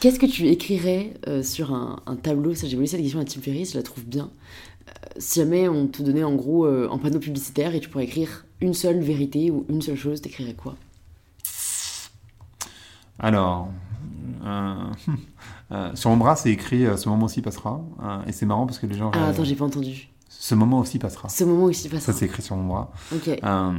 Qu'est-ce 0.00 0.18
que 0.18 0.24
tu 0.24 0.46
écrirais 0.48 1.12
euh, 1.28 1.42
sur 1.42 1.74
un, 1.74 2.00
un 2.06 2.16
tableau? 2.16 2.54
Ça, 2.54 2.66
j'ai 2.66 2.76
volé 2.76 2.86
cette 2.88 3.02
question 3.02 3.20
à 3.20 3.24
Tim 3.24 3.42
Ferriss, 3.42 3.72
je 3.72 3.76
la 3.76 3.82
trouve 3.82 4.04
bien. 4.06 4.30
Euh, 4.88 4.92
si 5.18 5.40
jamais 5.40 5.68
on 5.68 5.88
te 5.88 6.02
donnait 6.02 6.24
en 6.24 6.34
gros 6.34 6.64
un 6.64 6.96
panneau 6.96 7.18
publicitaire 7.18 7.74
et 7.74 7.80
tu 7.80 7.90
pourrais 7.90 8.04
écrire 8.04 8.46
une 8.60 8.74
seule 8.74 9.00
vérité 9.00 9.50
ou 9.50 9.66
une 9.68 9.82
seule 9.82 9.96
chose, 9.96 10.20
t'écrirais 10.20 10.54
quoi? 10.54 10.76
Alors, 13.18 13.68
euh, 14.44 14.74
euh, 15.72 15.94
sur 15.94 16.10
mon 16.10 16.16
bras, 16.16 16.36
c'est 16.36 16.50
écrit 16.50 16.86
euh, 16.86 16.96
Ce 16.96 17.08
moment 17.08 17.26
aussi 17.26 17.42
passera. 17.42 17.80
Et 18.26 18.32
c'est 18.32 18.46
marrant 18.46 18.66
parce 18.66 18.78
que 18.78 18.86
les 18.86 18.96
gens. 18.96 19.10
Ah, 19.14 19.28
attends, 19.28 19.44
j'ai 19.44 19.56
pas 19.56 19.66
entendu. 19.66 20.10
Ce 20.40 20.54
moment 20.54 20.78
aussi 20.78 20.98
passera. 20.98 21.28
Ce 21.28 21.44
moment 21.44 21.64
aussi 21.64 21.90
passe. 21.90 22.04
Ça, 22.04 22.14
c'est 22.14 22.24
écrit 22.24 22.40
sur 22.40 22.56
mon 22.56 22.66
bras. 22.66 22.92
Ok. 23.14 23.28
Euh, 23.28 23.72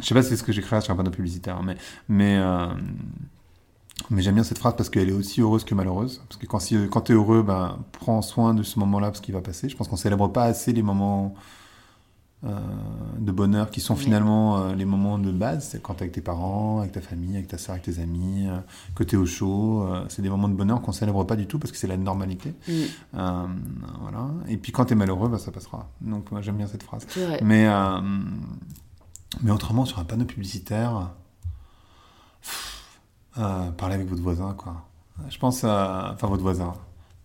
je 0.00 0.04
sais 0.04 0.12
pas 0.12 0.22
si 0.22 0.30
c'est 0.30 0.36
ce 0.36 0.42
que 0.42 0.50
j'écrirais 0.50 0.80
sur 0.80 0.92
un 0.92 0.96
panneau 0.96 1.12
publicitaire, 1.12 1.62
mais, 1.62 1.76
mais, 2.08 2.36
euh, 2.36 2.66
mais 4.10 4.22
j'aime 4.22 4.34
bien 4.34 4.42
cette 4.42 4.58
phrase 4.58 4.74
parce 4.76 4.90
qu'elle 4.90 5.08
est 5.08 5.12
aussi 5.12 5.42
heureuse 5.42 5.62
que 5.62 5.76
malheureuse. 5.76 6.20
Parce 6.28 6.40
que 6.40 6.46
quand, 6.46 6.58
si, 6.58 6.76
quand 6.90 7.02
tu 7.02 7.12
es 7.12 7.14
heureux, 7.14 7.42
ben, 7.42 7.78
prends 7.92 8.22
soin 8.22 8.54
de 8.54 8.64
ce 8.64 8.80
moment-là 8.80 9.08
parce 9.08 9.20
qu'il 9.20 9.34
va 9.34 9.40
passer. 9.40 9.68
Je 9.68 9.76
pense 9.76 9.86
qu'on 9.86 9.96
célèbre 9.96 10.26
pas 10.32 10.44
assez 10.44 10.72
les 10.72 10.82
moments 10.82 11.34
de 12.42 13.32
bonheur 13.32 13.70
qui 13.70 13.80
sont 13.80 13.96
finalement 13.96 14.58
euh, 14.58 14.74
les 14.74 14.84
moments 14.84 15.18
de 15.18 15.32
base. 15.32 15.68
C'est 15.70 15.82
quand 15.82 15.94
tu 15.94 16.02
avec 16.02 16.12
tes 16.12 16.20
parents, 16.20 16.80
avec 16.80 16.92
ta 16.92 17.00
famille, 17.00 17.34
avec 17.34 17.48
ta 17.48 17.58
soeur, 17.58 17.72
avec 17.74 17.84
tes 17.84 17.98
amis, 18.00 18.46
euh, 18.46 18.58
que 18.94 19.02
tu 19.04 19.16
es 19.16 19.18
au 19.18 19.26
chaud. 19.26 19.82
euh, 19.82 20.04
c'est 20.08 20.22
des 20.22 20.28
moments 20.28 20.48
de 20.48 20.54
bonheur 20.54 20.80
qu'on 20.82 20.92
célèbre 20.92 21.24
pas 21.24 21.34
du 21.36 21.46
tout 21.46 21.58
parce 21.58 21.72
que 21.72 21.78
c'est 21.78 21.86
la 21.88 21.96
normalité. 21.96 22.54
Mm, 22.68 22.72
Euh, 23.14 23.46
voilà. 24.02 24.28
Et 24.48 24.56
puis 24.58 24.70
quand 24.72 24.84
tu 24.84 24.92
es 24.92 24.96
malheureux, 24.96 25.28
ben, 25.28 25.38
ça 25.38 25.50
passera. 25.50 25.88
Donc 26.02 26.30
moi 26.30 26.40
j'aime 26.42 26.56
bien 26.56 26.66
cette 26.66 26.82
phrase. 26.82 27.06
Mais, 27.42 27.66
euh, 27.66 28.00
mais 29.42 29.50
autrement, 29.50 29.84
sur 29.86 29.98
un 29.98 30.04
panneau 30.04 30.24
publicitaire, 30.26 31.10
pff, 32.42 32.90
euh, 33.38 33.70
parlez 33.72 33.94
avec 33.96 34.08
votre 34.08 34.22
voisin, 34.22 34.54
quoi. 34.54 34.84
Je 35.30 35.38
pense 35.38 35.64
à. 35.64 36.10
Enfin, 36.14 36.26
votre 36.28 36.42
voisin. 36.42 36.74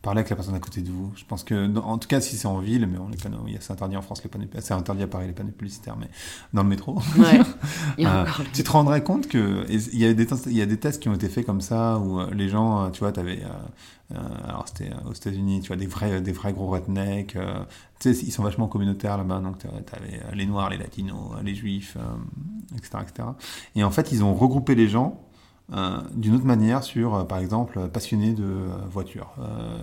Parlez 0.01 0.19
avec 0.21 0.31
la 0.31 0.35
personne 0.35 0.55
à 0.55 0.59
côté 0.59 0.81
de 0.81 0.89
vous. 0.89 1.11
Je 1.15 1.23
pense 1.25 1.43
que, 1.43 1.67
dans- 1.67 1.83
en 1.85 1.97
tout 1.99 2.07
cas, 2.07 2.21
si 2.21 2.35
c'est 2.35 2.47
en 2.47 2.57
ville, 2.57 2.87
mais 2.87 2.97
on, 2.97 3.07
les 3.09 3.17
panneaux, 3.17 3.43
il 3.45 3.53
y 3.53 3.55
a- 3.55 3.61
c'est 3.61 3.71
interdit 3.71 3.95
en 3.97 4.01
France, 4.01 4.23
les 4.23 4.29
panneaux, 4.31 4.45
c'est 4.59 4.73
interdit 4.73 5.03
à 5.03 5.07
Paris, 5.07 5.27
les 5.27 5.33
panneaux 5.33 5.51
publicitaires, 5.51 5.95
mais 5.99 6.09
dans 6.53 6.63
le 6.63 6.69
métro. 6.69 6.99
Ouais. 7.19 7.39
Euh, 8.07 8.25
tu 8.53 8.63
te 8.63 8.71
rendrais 8.71 9.03
compte 9.03 9.27
que 9.27 9.65
il 9.69 9.97
y 9.99 10.05
a 10.05 10.13
des 10.13 10.25
tests- 10.25 10.47
il 10.47 10.57
y 10.57 10.61
a 10.61 10.65
des 10.65 10.77
tests 10.77 11.01
qui 11.01 11.09
ont 11.09 11.13
été 11.13 11.29
faits 11.29 11.45
comme 11.45 11.61
ça 11.61 11.99
où 11.99 12.19
euh, 12.19 12.29
les 12.33 12.49
gens 12.49 12.85
euh, 12.85 12.89
tu 12.89 12.99
vois 13.01 13.11
t'avais 13.11 13.43
euh, 13.43 14.17
alors 14.47 14.65
c'était 14.67 14.89
aux 15.07 15.13
États-Unis 15.13 15.61
tu 15.61 15.67
vois 15.67 15.75
des 15.77 15.85
vrais 15.87 16.19
des 16.21 16.31
vrais 16.31 16.51
gros 16.53 16.67
rednecks 16.67 17.35
euh, 17.35 17.63
tu 17.99 18.13
sais 18.13 18.25
ils 18.25 18.31
sont 18.31 18.43
vachement 18.43 18.67
communautaires 18.67 19.17
là-bas 19.17 19.39
donc 19.39 19.59
t'avais 19.59 20.19
les 20.33 20.45
noirs 20.45 20.69
les 20.69 20.77
latinos 20.77 21.35
les 21.43 21.53
juifs 21.55 21.95
euh, 21.97 22.75
etc 22.77 23.03
etc 23.03 23.29
et 23.75 23.83
en 23.83 23.91
fait 23.91 24.11
ils 24.11 24.23
ont 24.23 24.33
regroupé 24.33 24.73
les 24.75 24.87
gens 24.87 25.21
euh, 25.74 26.01
d'une 26.13 26.36
autre 26.36 26.45
manière 26.45 26.84
sur, 26.84 27.15
euh, 27.15 27.24
par 27.24 27.38
exemple, 27.38 27.80
euh, 27.80 27.88
passionnés 27.88 28.34
de 28.34 28.45
voitures 28.89 29.34
euh, 29.39 29.80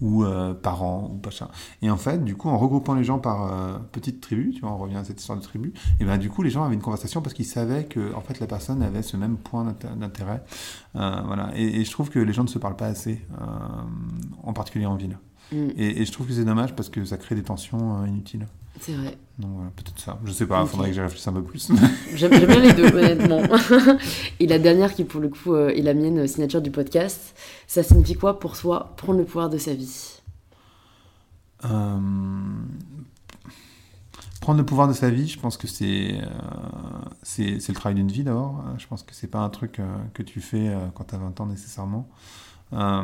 ou 0.00 0.24
parents 0.62 1.10
ou 1.12 1.20
machin. 1.24 1.48
Et 1.82 1.90
en 1.90 1.96
fait, 1.96 2.22
du 2.24 2.36
coup, 2.36 2.48
en 2.48 2.58
regroupant 2.58 2.94
les 2.94 3.04
gens 3.04 3.18
par 3.18 3.50
petites 3.92 4.20
tribus, 4.20 4.54
tu 4.54 4.60
vois, 4.60 4.72
on 4.72 4.78
revient 4.78 4.96
à 4.96 5.04
cette 5.04 5.20
histoire 5.20 5.38
de 5.38 5.42
tribu, 5.42 5.72
et 6.00 6.04
ben 6.04 6.18
du 6.18 6.28
coup, 6.28 6.42
les 6.42 6.50
gens 6.50 6.64
avaient 6.64 6.74
une 6.74 6.82
conversation 6.82 7.22
parce 7.22 7.34
qu'ils 7.34 7.46
savaient 7.46 7.84
que, 7.84 8.14
en 8.14 8.20
fait, 8.20 8.40
la 8.40 8.46
personne 8.46 8.82
avait 8.82 9.02
ce 9.02 9.16
même 9.16 9.36
point 9.36 9.64
d'inté- 9.64 9.88
d'intérêt. 9.96 10.42
Voilà. 10.94 11.50
Et, 11.56 11.84
je 11.84 11.90
trouve 11.90 12.10
que 12.10 12.18
les 12.18 12.32
gens 12.32 12.44
ne 12.44 12.48
se 12.48 12.58
parlent 12.58 12.76
pas 12.76 12.86
assez, 12.86 13.20
en 14.42 14.52
particulier 14.52 14.86
en 14.86 14.96
ville. 14.96 15.18
Mm, 15.54 15.70
Et, 15.76 16.02
et 16.02 16.04
je 16.04 16.12
trouve 16.12 16.26
que 16.26 16.32
c'est 16.32 16.44
dommage 16.44 16.74
parce 16.74 16.88
que 16.88 17.04
ça 17.04 17.16
crée 17.16 17.34
des 17.34 17.42
tensions 17.42 18.02
euh, 18.02 18.06
inutiles. 18.08 18.46
c'est 18.80 18.92
vrai. 18.94 19.16
Donc 19.38 19.50
voilà, 19.54 19.70
peut-être 19.76 19.98
ça. 20.00 20.18
Je 20.24 20.32
sais 20.32 20.46
pas, 20.46 20.62
il 20.62 20.68
faudrait 20.68 20.88
que 20.88 20.94
j'y 20.94 21.00
réfléchisse 21.00 21.26
un 21.28 21.32
peu 21.32 21.42
plus. 21.42 21.70
J'aime 22.14 22.30
bien 22.30 22.60
les 22.60 22.72
deux, 22.72 22.86
honnêtement. 22.86 23.42
Et 24.40 24.46
la 24.46 24.58
dernière, 24.58 24.94
qui 24.94 25.04
pour 25.04 25.20
le 25.20 25.28
coup 25.28 25.54
euh, 25.54 25.70
est 25.70 25.82
la 25.82 25.94
mienne 25.94 26.18
euh, 26.20 26.26
signature 26.26 26.60
du 26.62 26.70
podcast, 26.70 27.34
ça 27.66 27.82
signifie 27.82 28.14
quoi 28.14 28.38
pour 28.38 28.56
toi 28.58 28.94
prendre 28.96 29.18
le 29.18 29.24
pouvoir 29.24 29.50
de 29.50 29.58
sa 29.58 29.74
vie? 29.74 30.20
Euh, 31.64 31.98
Prendre 34.40 34.58
le 34.58 34.66
pouvoir 34.66 34.88
de 34.88 34.92
sa 34.92 35.08
vie, 35.08 35.26
je 35.26 35.40
pense 35.40 35.56
que 35.56 35.66
c'est 35.66 36.20
euh, 36.20 36.28
le 37.38 37.72
travail 37.72 37.94
d'une 37.94 38.10
vie 38.10 38.24
d'abord. 38.24 38.62
Je 38.76 38.86
pense 38.86 39.02
que 39.02 39.14
c'est 39.14 39.26
pas 39.26 39.38
un 39.38 39.48
truc 39.48 39.78
euh, 39.80 39.84
que 40.12 40.22
tu 40.22 40.42
fais 40.42 40.70
quand 40.94 41.04
tu 41.04 41.14
as 41.14 41.18
20 41.18 41.40
ans 41.40 41.46
nécessairement. 41.46 42.06
Euh, 42.74 43.02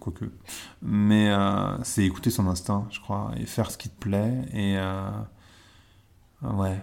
quoique. 0.00 0.24
Mais 0.82 1.30
euh, 1.30 1.82
c'est 1.82 2.04
écouter 2.04 2.30
son 2.30 2.46
instinct, 2.46 2.86
je 2.90 3.00
crois, 3.00 3.30
et 3.38 3.46
faire 3.46 3.70
ce 3.70 3.76
qui 3.78 3.88
te 3.88 3.98
plaît. 4.00 4.32
Et, 4.52 4.76
euh, 4.78 5.10
ouais. 6.42 6.80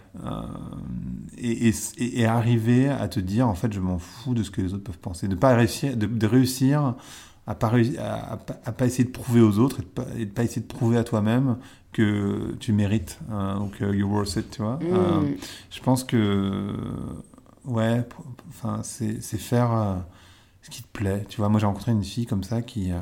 et, 1.38 1.72
et, 1.98 2.26
arriver 2.26 2.90
à 2.90 3.08
te 3.08 3.20
dire, 3.20 3.48
en 3.48 3.56
fait, 3.56 3.74
je 3.74 3.80
m'en 3.80 3.98
fous 3.98 4.34
de 4.34 4.44
ce 4.44 4.52
que 4.52 4.62
les 4.62 4.74
autres 4.74 4.84
peuvent 4.84 5.00
penser. 5.00 5.28
De 5.28 5.36
pas 5.36 5.56
réussir, 5.56 5.98
de, 5.98 6.06
de 6.06 6.28
réussir 6.28 6.96
à 7.48 7.56
pas, 7.56 7.72
à, 7.98 8.34
à 8.34 8.38
pas- 8.38 8.60
à 8.64 8.72
pas 8.72 8.86
essayer 8.86 9.06
de 9.06 9.12
prouver 9.12 9.42
aux 9.42 9.58
autres 9.58 9.80
et 9.80 9.84
de 9.84 9.88
pas, 9.88 10.06
et 10.18 10.26
de 10.26 10.32
pas 10.32 10.44
essayer 10.44 10.62
de 10.62 10.68
prouver 10.68 10.98
à 10.98 11.04
toi-même 11.04 11.58
que 11.92 12.56
tu 12.60 12.72
mérites 12.74 13.20
ou 13.32 13.66
que 13.70 13.92
you're 13.96 14.12
worth 14.12 14.36
it, 14.36 14.52
tu 14.52 14.62
vois. 14.62 14.76
Mm, 14.78 15.36
je 15.72 15.80
pense 15.82 16.04
que 16.04 16.76
ouais 17.66 18.08
enfin 18.50 18.82
c'est 18.84 19.22
c'est 19.24 19.40
faire 19.40 20.04
qui 20.70 20.84
te 20.84 20.88
plaît 20.88 21.26
tu 21.28 21.38
vois 21.38 21.50
moi 21.50 21.60
j'ai 21.60 21.66
rencontré 21.66 21.92
une 21.92 22.04
fille 22.04 22.26
comme 22.26 22.44
ça 22.44 22.62
qui 22.62 22.92
euh, 22.92 23.00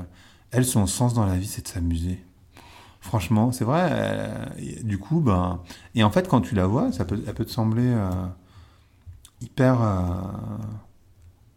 elle 0.51 0.65
son 0.65 0.87
sens 0.87 1.13
dans 1.13 1.25
la 1.25 1.37
vie 1.37 1.47
c'est 1.47 1.63
de 1.63 1.67
s'amuser 1.67 2.23
franchement 2.99 3.51
c'est 3.51 3.65
vrai 3.65 3.89
euh, 3.91 4.45
du 4.83 4.97
coup 4.97 5.19
ben 5.19 5.61
et 5.95 6.03
en 6.03 6.09
fait 6.09 6.27
quand 6.27 6.41
tu 6.41 6.55
la 6.55 6.67
vois 6.67 6.91
ça 6.91 7.05
peut 7.05 7.21
elle 7.25 7.33
peut 7.33 7.45
te 7.45 7.51
sembler 7.51 7.85
euh, 7.85 8.09
hyper, 9.41 9.77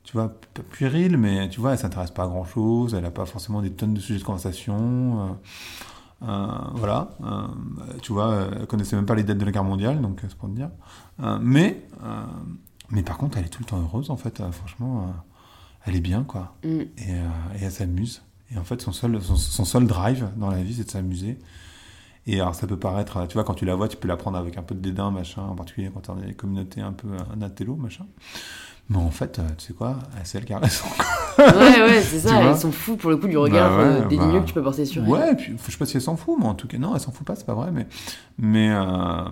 tu 0.05 0.13
vois, 0.13 0.31
puérile, 0.71 1.17
mais 1.17 1.49
tu 1.49 1.61
vois, 1.61 1.73
elle 1.73 1.79
s'intéresse 1.79 2.11
pas 2.11 2.25
à 2.25 2.27
grand 2.27 2.45
chose, 2.45 2.93
elle 2.93 3.07
a 3.07 3.11
pas 3.11 3.25
forcément 3.25 3.63
des 3.63 3.71
tonnes 3.71 3.95
de 3.95 4.01
sujets 4.01 4.19
de 4.19 4.25
conversation. 4.25 5.39
voilà, 6.21 7.17
euh, 7.25 7.47
tu 8.03 8.13
vois, 8.13 8.49
elle 8.53 8.67
connaissait 8.67 8.97
même 8.97 9.07
pas 9.07 9.15
les 9.15 9.23
dates 9.23 9.39
de 9.39 9.45
la 9.47 9.51
guerre 9.51 9.65
mondiale, 9.65 10.03
donc 10.03 10.19
c'est 10.21 10.37
pour 10.37 10.51
te 10.51 10.55
dire. 10.55 10.71
Mais, 11.41 11.87
mais 12.91 13.03
par 13.03 13.17
contre, 13.17 13.39
elle 13.39 13.47
est 13.47 13.49
tout 13.49 13.63
le 13.63 13.67
temps 13.67 13.81
heureuse, 13.81 14.11
en 14.11 14.17
fait, 14.17 14.43
franchement, 14.53 15.15
elle 15.87 15.97
est 15.97 16.01
bien, 16.01 16.25
quoi. 16.25 16.55
Mm. 16.65 16.69
Et, 16.69 16.87
euh, 17.11 17.59
et 17.59 17.65
elle 17.65 17.73
s'amuse. 17.73 18.23
Et 18.53 18.59
en 18.59 18.65
fait, 18.65 18.81
son 18.81 18.93
seul, 18.93 19.21
son, 19.23 19.37
son 19.37 19.65
seul 19.65 19.87
drive 19.87 20.29
dans 20.37 20.51
la 20.51 20.63
vie, 20.63 20.75
c'est 20.75 20.85
de 20.85 20.91
s'amuser. 20.91 21.39
Et 22.27 22.41
alors, 22.41 22.55
ça 22.55 22.67
peut 22.67 22.77
paraître, 22.79 23.17
euh, 23.17 23.27
tu 23.27 23.35
vois, 23.35 23.45
quand 23.45 23.55
tu 23.55 23.65
la 23.65 23.75
vois, 23.75 23.89
tu 23.89 23.97
peux 23.97 24.09
la 24.09 24.17
prendre 24.17 24.37
avec 24.37 24.59
un 24.59 24.63
peu 24.63 24.75
de 24.75 24.81
dédain, 24.81 25.11
machin, 25.11 25.43
en 25.43 25.55
particulier 25.55 25.91
quand 25.93 26.01
tu 26.01 26.11
es 26.11 26.15
dans 26.15 26.21
des 26.21 26.35
communautés 26.35 26.81
un 26.81 26.93
peu 26.93 27.09
euh, 27.09 27.45
intello, 27.45 27.77
machin. 27.77 28.07
Mais 28.89 28.97
en 28.97 29.11
fait, 29.11 29.41
tu 29.57 29.67
sais 29.67 29.73
quoi, 29.73 30.01
c'est 30.25 30.39
elle 30.39 30.45
qui 30.45 30.53
a 30.53 30.59
raison. 30.59 30.85
Ouais, 31.39 31.45
ouais, 31.47 32.03
c'est 32.03 32.19
ça. 32.19 32.51
Ils 32.51 32.57
sont 32.57 32.73
fous 32.73 32.97
pour 32.97 33.11
le 33.11 33.19
coup 33.19 33.29
du 33.29 33.39
regard 33.39 33.71
Bah 33.71 33.85
ouais, 33.85 34.17
bah, 34.17 34.41
que 34.41 34.47
tu 34.47 34.53
peux 34.53 34.65
porter 34.65 34.85
sur 34.85 35.05
elle. 35.05 35.09
Ouais, 35.09 35.37
puis 35.37 35.55
je 35.65 35.71
sais 35.71 35.79
pas 35.79 35.87
si 35.87 35.97
elle 35.97 36.03
s'en 36.03 36.17
fout, 36.17 36.37
mais 36.41 36.47
en 36.47 36.55
tout 36.55 36.67
cas, 36.67 36.77
non, 36.77 36.93
elle 36.95 37.01
s'en 37.01 37.13
fout 37.13 37.25
pas, 37.25 37.37
c'est 37.37 37.47
pas 37.47 37.55
vrai, 37.55 37.71
mais, 37.71 37.87
mais 38.37 38.69
euh, 38.69 38.83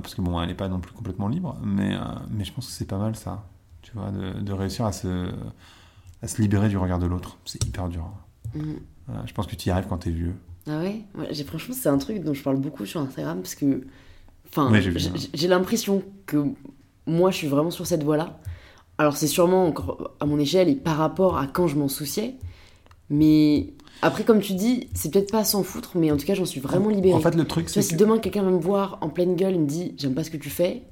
parce 0.00 0.14
que 0.14 0.22
bon, 0.22 0.40
elle 0.40 0.50
est 0.50 0.54
pas 0.54 0.68
non 0.68 0.78
plus 0.78 0.92
complètement 0.92 1.26
libre, 1.26 1.56
mais, 1.64 1.94
euh, 1.94 1.98
mais 2.30 2.44
je 2.44 2.52
pense 2.52 2.66
que 2.66 2.72
c'est 2.72 2.86
pas 2.86 2.98
mal 2.98 3.16
ça, 3.16 3.46
tu 3.82 3.90
vois, 3.94 4.12
de, 4.12 4.40
de 4.40 4.52
réussir 4.52 4.86
à 4.86 4.92
se, 4.92 5.28
à 6.22 6.28
se 6.28 6.40
libérer 6.40 6.68
du 6.68 6.76
regard 6.76 6.98
de 6.98 7.06
l'autre. 7.06 7.38
C'est 7.44 7.64
hyper 7.64 7.88
dur. 7.88 8.10
Mm. 8.54 8.74
Voilà, 9.06 9.26
je 9.26 9.32
pense 9.32 9.46
que 9.46 9.56
tu 9.56 9.68
y 9.68 9.70
arrives 9.70 9.86
quand 9.88 9.98
t'es 9.98 10.10
vieux. 10.10 10.34
Ah 10.66 10.80
ouais, 10.80 11.02
ouais 11.16 11.28
j'ai, 11.30 11.44
Franchement, 11.44 11.74
c'est 11.78 11.88
un 11.88 11.98
truc 11.98 12.22
dont 12.22 12.34
je 12.34 12.42
parle 12.42 12.56
beaucoup 12.56 12.86
sur 12.86 13.00
Instagram 13.00 13.40
parce 13.40 13.54
que. 13.54 13.86
Enfin, 14.48 14.70
Ouais, 14.70 14.82
j'ai 15.34 15.48
l'impression 15.48 16.02
que 16.26 16.44
moi, 17.06 17.30
je 17.30 17.36
suis 17.36 17.48
vraiment 17.48 17.70
sur 17.70 17.86
cette 17.86 18.02
voie-là. 18.02 18.38
Alors, 18.96 19.16
c'est 19.16 19.26
sûrement 19.26 19.66
encore 19.66 20.12
à 20.20 20.26
mon 20.26 20.38
échelle 20.38 20.68
et 20.68 20.74
par 20.74 20.96
rapport 20.96 21.38
à 21.38 21.46
quand 21.46 21.68
je 21.68 21.76
m'en 21.76 21.88
souciais. 21.88 22.36
Mais 23.10 23.72
après, 24.02 24.24
comme 24.24 24.40
tu 24.40 24.54
dis, 24.54 24.88
c'est 24.94 25.12
peut-être 25.12 25.30
pas 25.30 25.40
à 25.40 25.44
s'en 25.44 25.62
foutre, 25.62 25.92
mais 25.96 26.10
en 26.10 26.16
tout 26.16 26.26
cas, 26.26 26.34
j'en 26.34 26.44
suis 26.44 26.60
vraiment 26.60 26.88
libérée. 26.88 27.14
En 27.14 27.20
fait, 27.20 27.34
le 27.34 27.44
truc, 27.44 27.68
c'est 27.68 27.82
si 27.82 27.92
que... 27.92 27.96
demain 27.96 28.18
quelqu'un 28.18 28.42
va 28.42 28.50
me 28.50 28.60
voir 28.60 28.98
en 29.00 29.08
pleine 29.08 29.36
gueule 29.36 29.54
et 29.54 29.58
me 29.58 29.66
dit 29.66 29.94
J'aime 29.98 30.14
pas 30.14 30.24
ce 30.24 30.30
que 30.30 30.36
tu 30.36 30.50
fais. 30.50 30.82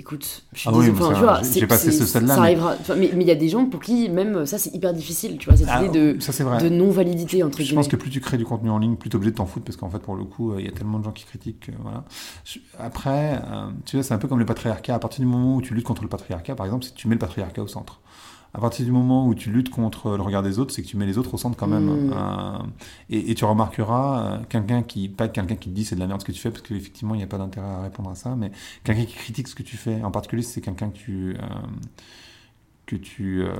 Écoute, 0.00 0.44
je 0.52 0.60
suis 0.60 0.68
Ah 0.68 0.72
oui, 0.72 0.86
désolée. 0.86 1.00
Enfin, 1.00 1.08
ça, 1.10 1.14
tu 1.18 1.24
vois, 1.24 1.40
j'ai- 1.60 1.66
passé 1.66 1.90
ce 1.90 2.06
stade-là, 2.06 2.34
Ça 2.34 2.40
mais- 2.40 2.46
arrivera. 2.46 2.76
Enfin, 2.80 2.94
mais 2.94 3.10
il 3.12 3.22
y 3.26 3.32
a 3.32 3.34
des 3.34 3.48
gens 3.48 3.66
pour 3.66 3.80
qui, 3.80 4.08
même 4.08 4.46
ça, 4.46 4.56
c'est 4.56 4.72
hyper 4.72 4.94
difficile, 4.94 5.38
tu 5.38 5.48
vois, 5.48 5.58
cette 5.58 5.66
Ah, 5.68 5.84
idée 5.84 6.14
de, 6.14 6.20
ça 6.20 6.32
non-validité, 6.70 7.42
entre 7.42 7.58
Je 7.58 7.62
guillemets. 7.64 7.74
pense 7.76 7.88
que 7.88 7.96
plus 7.96 8.08
tu 8.08 8.20
crées 8.20 8.38
du 8.38 8.44
contenu 8.44 8.70
en 8.70 8.78
ligne, 8.78 8.94
plus 8.94 9.10
tu 9.10 9.14
es 9.14 9.16
obligé 9.16 9.32
de 9.32 9.36
t'en 9.36 9.46
foutre 9.46 9.64
parce 9.64 9.76
qu'en 9.76 9.90
fait, 9.90 9.98
pour 9.98 10.14
le 10.14 10.22
coup, 10.22 10.52
euh, 10.52 10.60
il 10.60 10.66
y 10.66 10.68
a 10.68 10.72
tellement 10.72 11.00
de 11.00 11.04
gens 11.04 11.10
qui 11.10 11.24
critiquent. 11.24 11.58
que, 11.66 11.72
voilà. 11.82 12.04
Je- 12.44 12.60
Après, 12.78 13.40
euh, 13.44 13.66
tu 13.86 13.96
vois, 13.96 14.04
c'est 14.04 14.14
un 14.14 14.18
peu 14.18 14.28
comme 14.28 14.38
le 14.38 14.46
patriarcat. 14.46 14.94
À 14.94 14.98
partir 15.00 15.20
du 15.20 15.26
moment 15.26 15.56
où 15.56 15.62
tu 15.62 15.74
luttes 15.74 15.84
contre 15.84 16.02
le 16.02 16.08
patriarcat, 16.08 16.54
par 16.54 16.66
exemple, 16.66 16.86
que 16.86 16.92
tu 16.94 17.08
mets 17.08 17.14
le 17.16 17.18
patriarcat 17.18 17.62
au 17.62 17.66
centre. 17.66 18.00
À 18.54 18.60
partir 18.60 18.84
du 18.84 18.92
moment 18.92 19.26
où 19.26 19.34
tu 19.34 19.50
luttes 19.50 19.70
contre 19.70 20.16
le 20.16 20.22
regard 20.22 20.42
des 20.42 20.58
autres, 20.58 20.74
c'est 20.74 20.82
que 20.82 20.88
tu 20.88 20.96
mets 20.96 21.06
les 21.06 21.18
autres 21.18 21.34
au 21.34 21.38
centre 21.38 21.56
quand 21.56 21.66
même. 21.66 22.08
Mm. 22.08 22.12
Euh, 22.12 22.58
et, 23.10 23.30
et 23.30 23.34
tu 23.34 23.44
remarqueras 23.44 24.20
euh, 24.20 24.38
quelqu'un 24.48 24.82
qui, 24.82 25.08
pas 25.08 25.28
quelqu'un 25.28 25.56
qui 25.56 25.68
te 25.68 25.74
dit 25.74 25.84
c'est 25.84 25.94
de 25.96 26.00
la 26.00 26.06
merde 26.06 26.20
ce 26.20 26.26
que 26.26 26.32
tu 26.32 26.40
fais, 26.40 26.50
parce 26.50 26.62
qu'effectivement, 26.62 27.14
il 27.14 27.18
n'y 27.18 27.24
a 27.24 27.28
pas 27.28 27.38
d'intérêt 27.38 27.66
à 27.66 27.82
répondre 27.82 28.10
à 28.10 28.14
ça, 28.14 28.34
mais 28.36 28.50
quelqu'un 28.84 29.04
qui 29.04 29.14
critique 29.14 29.48
ce 29.48 29.54
que 29.54 29.62
tu 29.62 29.76
fais, 29.76 30.02
en 30.02 30.10
particulier, 30.10 30.42
si 30.42 30.52
c'est 30.52 30.60
quelqu'un 30.60 30.88
que 30.90 30.96
tu. 30.96 31.36
euh, 31.36 31.46
que 32.88 32.96
tu 32.96 33.42
euh, 33.42 33.52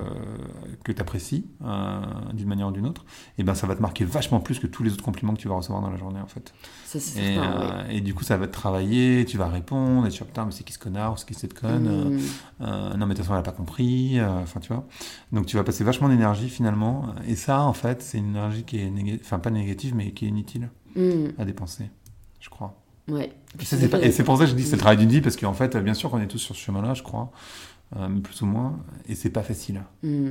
que 0.85 0.93
apprécies 1.01 1.45
euh, 1.63 2.01
d'une 2.33 2.49
manière 2.49 2.69
ou 2.69 2.73
d'une 2.73 2.87
autre, 2.87 3.05
et 3.37 3.45
ben 3.45 3.55
ça 3.55 3.67
va 3.67 3.77
te 3.77 3.83
marquer 3.83 4.05
vachement 4.07 4.41
plus 4.41 4.59
que 4.59 4.67
tous 4.67 4.83
les 4.83 4.93
autres 4.95 5.05
compliments 5.05 5.35
que 5.35 5.39
tu 5.41 5.49
vas 5.49 5.55
recevoir 5.55 5.83
dans 5.83 5.91
la 5.91 5.99
journée 5.99 6.19
en 6.21 6.27
fait. 6.27 6.55
Ça, 6.87 6.99
c'est 6.99 7.21
Et, 7.21 7.35
certain, 7.35 7.61
ouais. 7.61 7.67
euh, 7.73 7.91
et 7.91 8.01
du 8.01 8.15
coup 8.15 8.25
ça 8.25 8.39
va 8.39 8.47
te 8.47 8.53
travailler, 8.53 9.27
tu 9.27 9.37
vas 9.37 9.49
répondre, 9.49 10.07
et 10.07 10.11
tu 10.11 10.21
vas 10.21 10.27
putain 10.27 10.47
mais 10.47 10.51
c'est 10.53 10.65
qui 10.65 10.73
ce 10.73 10.79
connard 10.79 11.13
ou 11.13 11.17
c'est 11.19 11.27
qui 11.29 11.35
cette 11.35 11.53
conne, 11.55 12.19
Mm. 12.59 12.67
non 12.97 13.07
mais 13.07 13.15
de 13.15 13.15
toute 13.15 13.19
façon 13.19 13.35
elle 13.35 13.41
a 13.41 13.43
pas 13.43 13.53
compris, 13.53 14.19
enfin 14.23 14.61
tu 14.61 14.73
vois. 14.73 14.87
Donc 15.31 15.45
tu 15.45 15.57
vas 15.57 15.63
passer 15.65 15.85
vachement 15.85 16.09
d'énergie 16.09 16.49
finalement, 16.49 17.15
et 17.27 17.37
ça 17.37 17.61
en 17.61 17.75
fait 17.75 18.01
c'est 18.03 18.17
une 18.19 18.31
énergie 18.31 18.65
qui 18.65 18.79
est 18.79 18.91
enfin 19.21 19.39
pas 19.39 19.51
négative 19.51 19.95
mais 19.95 20.13
qui 20.13 20.25
est 20.25 20.29
inutile 20.29 20.71
Mm. 20.97 21.27
à 21.39 21.45
dépenser, 21.45 21.91
je 22.41 22.49
crois. 22.49 22.75
Ouais. 23.09 23.33
Et, 24.03 24.11
c'est 24.11 24.23
pour 24.25 24.37
ça 24.37 24.45
que 24.45 24.51
je 24.51 24.55
dis 24.55 24.63
que 24.65 24.69
c'est 24.69 24.77
le 24.77 24.81
travail 24.81 24.97
d'une 24.99 25.09
vie, 25.09 25.21
parce 25.23 25.37
qu'en 25.37 25.55
fait 25.55 25.77
bien 25.79 25.95
sûr 25.95 26.11
qu'on 26.11 26.21
est 26.21 26.27
tous 26.27 26.39
sur 26.39 26.55
ce 26.55 26.61
chemin-là 26.61 26.93
je 26.95 27.03
crois, 27.03 27.31
plus 28.23 28.43
ou 28.43 28.47
moins, 28.47 28.79
et 29.09 29.15
c'est 29.15 29.31
pas 29.31 29.43
facile. 29.43 29.83
Mm. 30.03 30.29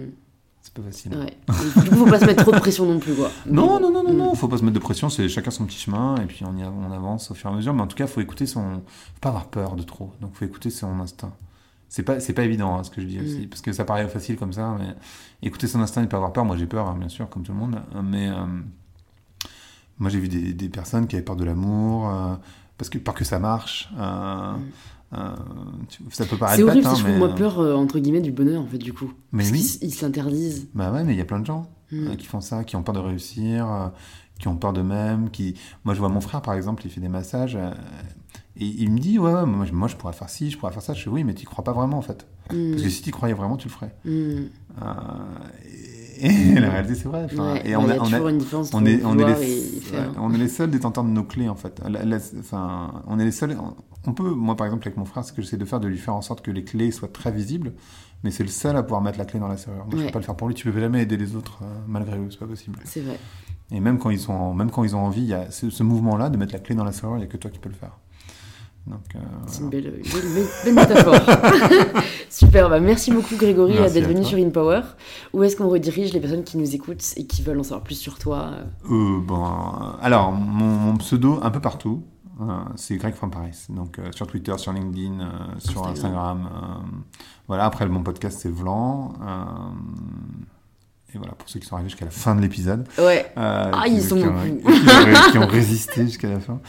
C'est 0.62 0.74
pas 0.74 0.82
facile. 0.82 1.16
Ouais. 1.16 1.38
Coup, 1.48 1.96
faut 1.96 2.06
pas 2.06 2.20
se 2.20 2.26
mettre 2.26 2.44
trop 2.44 2.52
de 2.52 2.60
pression 2.60 2.86
non 2.86 3.00
plus, 3.00 3.14
quoi. 3.14 3.30
Non, 3.46 3.80
non, 3.80 3.90
non, 3.90 4.04
non, 4.04 4.14
non, 4.14 4.36
faut 4.36 4.50
pas 4.50 4.58
se 4.58 4.64
mettre 4.64 4.76
de 4.76 4.80
pression, 4.80 5.10
c'est 5.10 5.30
chacun 5.30 5.50
son 5.50 5.66
petit 5.66 5.78
chemin, 5.78 6.18
et 6.18 6.26
puis 6.26 6.44
on, 6.46 6.58
y 6.58 6.64
on 6.64 6.92
avance 6.92 7.32
au 7.32 7.36
fur 7.36 7.50
et 7.50 7.54
à 7.54 7.56
mesure, 7.56 7.74
mais 7.74 7.82
en 7.82 7.88
tout 7.88 7.96
cas, 7.96 8.06
faut 8.06 8.20
écouter 8.20 8.46
son. 8.46 8.82
Faut 9.14 9.22
pas 9.22 9.30
avoir 9.30 9.48
peur 9.48 9.76
de 9.76 9.84
trop, 9.84 10.12
donc 10.20 10.34
faut 10.34 10.44
écouter 10.46 10.70
son 10.70 11.00
instinct. 11.00 11.32
C'est 11.90 12.04
pas, 12.04 12.20
c'est 12.20 12.34
pas 12.34 12.44
évident 12.44 12.78
hein, 12.78 12.84
ce 12.84 12.92
que 12.92 13.02
je 13.02 13.08
dis 13.08 13.18
aussi, 13.18 13.48
parce 13.48 13.62
que 13.62 13.72
ça 13.72 13.86
paraît 13.86 14.10
facile 14.10 14.36
comme 14.36 14.52
ça, 14.52 14.76
mais 14.78 14.94
écouter 15.42 15.68
son 15.68 15.80
instinct 15.80 16.04
et 16.04 16.08
pas 16.08 16.18
avoir 16.18 16.34
peur, 16.34 16.44
moi 16.44 16.58
j'ai 16.58 16.68
peur, 16.68 16.86
hein, 16.88 16.98
bien 17.00 17.08
sûr, 17.08 17.30
comme 17.30 17.44
tout 17.44 17.54
le 17.54 17.58
monde, 17.58 17.82
mais 18.04 18.28
euh, 18.28 18.46
moi 19.98 20.10
j'ai 20.10 20.20
vu 20.20 20.28
des, 20.28 20.52
des 20.54 20.68
personnes 20.68 21.08
qui 21.08 21.16
avaient 21.16 21.24
peur 21.24 21.38
de 21.38 21.46
l'amour, 21.46 22.10
euh, 22.10 22.36
parce 22.78 22.90
que, 22.90 22.98
peur 22.98 23.14
que 23.14 23.24
ça 23.26 23.40
marche. 23.40 23.90
euh, 23.98 24.54
Mm. 24.54 25.16
euh, 25.18 25.36
ça 26.12 26.26
peut 26.26 26.36
paraître 26.36 26.58
C'est 26.58 26.64
horrible, 26.64 26.78
bête, 26.80 26.84
parce 26.84 27.00
hein, 27.00 27.04
je 27.04 27.08
mais, 27.12 27.18
trouve, 27.18 27.28
moi, 27.30 27.36
peur, 27.38 27.60
euh, 27.60 27.76
entre 27.76 27.98
guillemets, 28.00 28.20
du 28.20 28.32
bonheur, 28.34 28.62
en 28.62 28.68
fait, 28.68 28.78
du 28.78 28.92
coup. 28.92 29.14
Mais 29.32 29.44
Parce 29.44 29.52
oui. 29.54 29.80
Ils 29.82 29.94
s'interdisent. 29.94 30.68
Bah 30.74 30.92
ouais, 30.92 31.04
mais 31.06 31.14
il 31.14 31.18
y 31.18 31.22
a 31.22 31.26
plein 31.26 31.40
de 31.40 31.46
gens. 31.46 31.70
Mm. 31.92 32.08
euh, 32.08 32.16
qui 32.16 32.26
font 32.26 32.42
ça, 32.42 32.66
qui 32.66 32.76
ont 32.76 32.84
peur 32.84 32.94
de 32.94 33.00
réussir, 33.00 33.72
euh, 33.72 33.88
qui 34.40 34.50
ont 34.50 34.58
peur 34.58 34.74
d'eux-mêmes, 34.74 35.30
qui... 35.30 35.56
Moi, 35.86 35.94
je 35.94 36.00
vois 36.00 36.10
mon 36.10 36.20
frère, 36.20 36.42
par 36.42 36.54
exemple, 36.56 36.84
il 36.86 36.92
fait 36.92 37.00
des 37.00 37.08
massages, 37.08 37.56
euh, 37.56 37.72
et 38.60 38.66
il 38.66 38.92
me 38.92 39.00
dit, 39.00 39.18
ouais, 39.18 39.32
ouais, 39.32 39.46
moi, 39.46 39.66
je- 39.66 39.72
moi, 39.72 39.88
je 39.88 39.96
pourrais 39.96 40.12
faire 40.14 40.30
ci, 40.30 40.52
je 40.52 40.58
pourrais 40.58 40.74
faire 40.74 40.82
ça. 40.82 40.94
Je 40.94 41.04
fais, 41.04 41.10
oui, 41.10 41.24
mais 41.24 41.34
tu 41.34 41.46
crois 41.46 41.64
pas 41.64 41.72
vraiment, 41.72 41.98
en 41.98 42.02
fait. 42.02 42.28
Mm. 42.52 42.72
Parce 42.72 42.84
que 42.84 42.90
si 42.90 43.02
tu 43.02 43.12
croyais 43.12 43.34
vraiment, 43.34 43.56
tu 43.56 43.70
le 43.70 43.74
ferais. 43.74 43.96
Mm. 44.04 44.10
Euh, 44.10 44.48
et, 45.66 46.07
et 46.20 46.54
la 46.60 46.70
réalité, 46.70 46.96
c'est 46.96 47.08
vrai. 47.08 47.24
Enfin, 47.26 47.54
Ouais, 47.54 47.70
et 47.70 47.76
on, 47.76 47.84
il 47.84 47.88
y 47.88 47.92
a- 47.92 47.96
a 47.96 48.00
on, 48.00 48.02
a- 48.06 48.10
toujours 48.10 48.28
une 48.30 48.38
différence 48.38 48.74
on 48.74 48.78
entre 48.80 48.88
est, 48.88 49.04
on, 49.04 49.10
est 49.18 49.24
vouloir 49.24 49.40
les, 49.40 49.46
ouais, 49.48 50.06
on 50.20 50.34
est 50.34 50.38
les 50.38 50.48
seuls 50.48 50.70
détenteurs 50.72 51.04
de 51.04 51.10
nos 51.10 51.24
clés, 51.24 51.50
en 51.50 51.56
fait. 51.56 51.82
La- 51.88 52.04
la- 52.06 52.18
enfin, 52.40 53.04
on 53.08 53.20
est 53.20 53.26
les 53.26 53.32
seuls... 53.32 53.58
On 54.06 54.14
peut, 54.14 54.30
moi, 54.32 54.56
par 54.56 54.68
exemple, 54.68 54.88
avec 54.88 54.98
mon 54.98 55.06
frère, 55.06 55.24
ce 55.26 55.34
que 55.34 55.42
j'essaie 55.42 55.58
de 55.58 55.66
faire, 55.66 55.80
de 55.82 55.88
lui 55.88 55.98
faire 55.98 56.16
en 56.16 56.22
sorte 56.22 56.42
que 56.42 56.52
les 56.52 56.64
clés 56.64 56.92
soient 56.92 57.10
très 57.10 57.32
visibles, 57.32 57.74
mais 58.24 58.32
c'est 58.32 58.44
le 58.44 58.50
seul 58.50 58.78
à 58.78 58.84
pouvoir 58.84 59.02
mettre 59.02 59.18
la 59.20 59.26
clé 59.26 59.40
dans 59.40 59.50
la 59.50 59.58
serrure. 59.58 59.84
Moi, 59.86 59.88
je 59.94 59.98
Ouais. 59.98 60.06
peux 60.06 60.12
pas 60.14 60.20
le 60.20 60.26
faire 60.26 60.36
pour 60.36 60.48
lui. 60.48 60.56
Tu 60.56 60.72
peux 60.72 60.80
jamais 60.80 61.02
aider 61.02 61.18
les 61.18 61.36
autres, 61.36 61.60
euh, 61.64 61.66
malgré 61.88 62.18
eux, 62.18 62.28
c'est 62.32 62.40
pas 62.40 62.46
possible. 62.48 62.80
C'est 62.86 63.02
vrai. 63.02 63.20
Et 63.72 63.82
même 63.82 63.98
quand 64.00 64.10
ils, 64.10 64.20
sont 64.20 64.32
en- 64.34 64.54
même 64.54 64.72
quand 64.72 64.86
ils 64.86 64.96
ont 64.96 65.02
envie, 65.06 65.22
il 65.24 65.28
y 65.28 65.34
a 65.34 65.52
ce, 65.52 65.70
ce 65.70 65.84
mouvement-là 65.84 66.30
de 66.30 66.38
mettre 66.38 66.54
la 66.54 66.60
clé 66.60 66.74
dans 66.74 66.86
la 66.86 66.94
serrure, 66.94 67.18
il 67.18 67.20
n'y 67.20 67.26
a 67.26 67.28
que 67.28 67.36
toi 67.38 67.52
qui 67.52 67.60
peux 67.60 67.68
le 67.70 67.76
faire. 67.76 67.98
Euh, 69.16 69.20
C'est 69.48 69.62
une 69.62 69.70
belle, 69.70 69.84
belle, 69.84 70.02
belle- 70.34 70.48
belle 70.66 70.74
métaphore. 70.74 71.16
Super, 72.30 72.70
bah 72.70 72.80
merci 72.80 73.12
beaucoup 73.12 73.36
Grégory 73.36 73.74
d'être 73.74 74.08
venu 74.08 74.22
toi. 74.22 74.30
sur 74.30 74.38
InPower. 74.38 74.82
Où 75.34 75.44
est-ce 75.44 75.56
qu'on 75.56 75.70
redirige 75.70 76.14
les 76.14 76.20
personnes 76.20 76.44
qui 76.44 76.58
nous 76.58 76.76
écoutent 76.76 77.04
et 77.18 77.26
qui 77.26 77.42
veulent 77.42 77.60
en 77.60 77.64
savoir 77.64 77.84
plus 77.84 77.96
sur 77.96 78.18
toi 78.20 78.52
euh, 78.54 78.64
euh, 78.92 79.20
bon, 79.22 79.44
alors, 80.02 80.32
mon, 80.32 80.66
mon 80.68 80.98
pseudo, 80.98 81.40
un 81.42 81.50
peu 81.52 81.60
partout, 81.60 82.04
euh, 82.42 82.46
c'est 82.76 82.98
Greg 82.98 83.14
from 83.16 83.32
Paris. 83.32 83.66
Donc, 83.70 84.00
euh, 84.00 84.12
sur 84.12 84.28
Twitter, 84.28 84.54
sur 84.58 84.72
LinkedIn, 84.74 85.20
sur 85.58 85.86
Instagram. 85.88 86.42
Instagram. 86.48 86.50
voilà, 87.48 87.66
après, 87.66 87.88
mon 87.88 88.04
podcast, 88.04 88.40
c'est 88.42 88.52
Vlan. 88.52 89.14
Euh, 91.10 91.14
et 91.16 91.18
voilà, 91.18 91.34
pour 91.34 91.48
ceux 91.50 91.60
qui 91.60 91.66
sont 91.66 91.76
arrivés 91.76 91.90
jusqu'à 91.90 92.06
la 92.06 92.12
fin 92.12 92.36
de 92.36 92.42
l'épisode. 92.42 92.88
Ouais. 92.98 93.32
Euh, 93.38 93.72
Ah, 93.74 93.84
qui- 93.86 93.94
ils 93.96 94.02
sont 94.04 94.18
qui, 94.18 94.26
ont, 94.26 94.34
qui 94.44 94.68
ont- 94.68 95.32
qui 95.32 95.38
ont 95.38 95.48
résisté 95.48 96.02
jusqu'à 96.06 96.30
la 96.30 96.40
fin. 96.40 96.60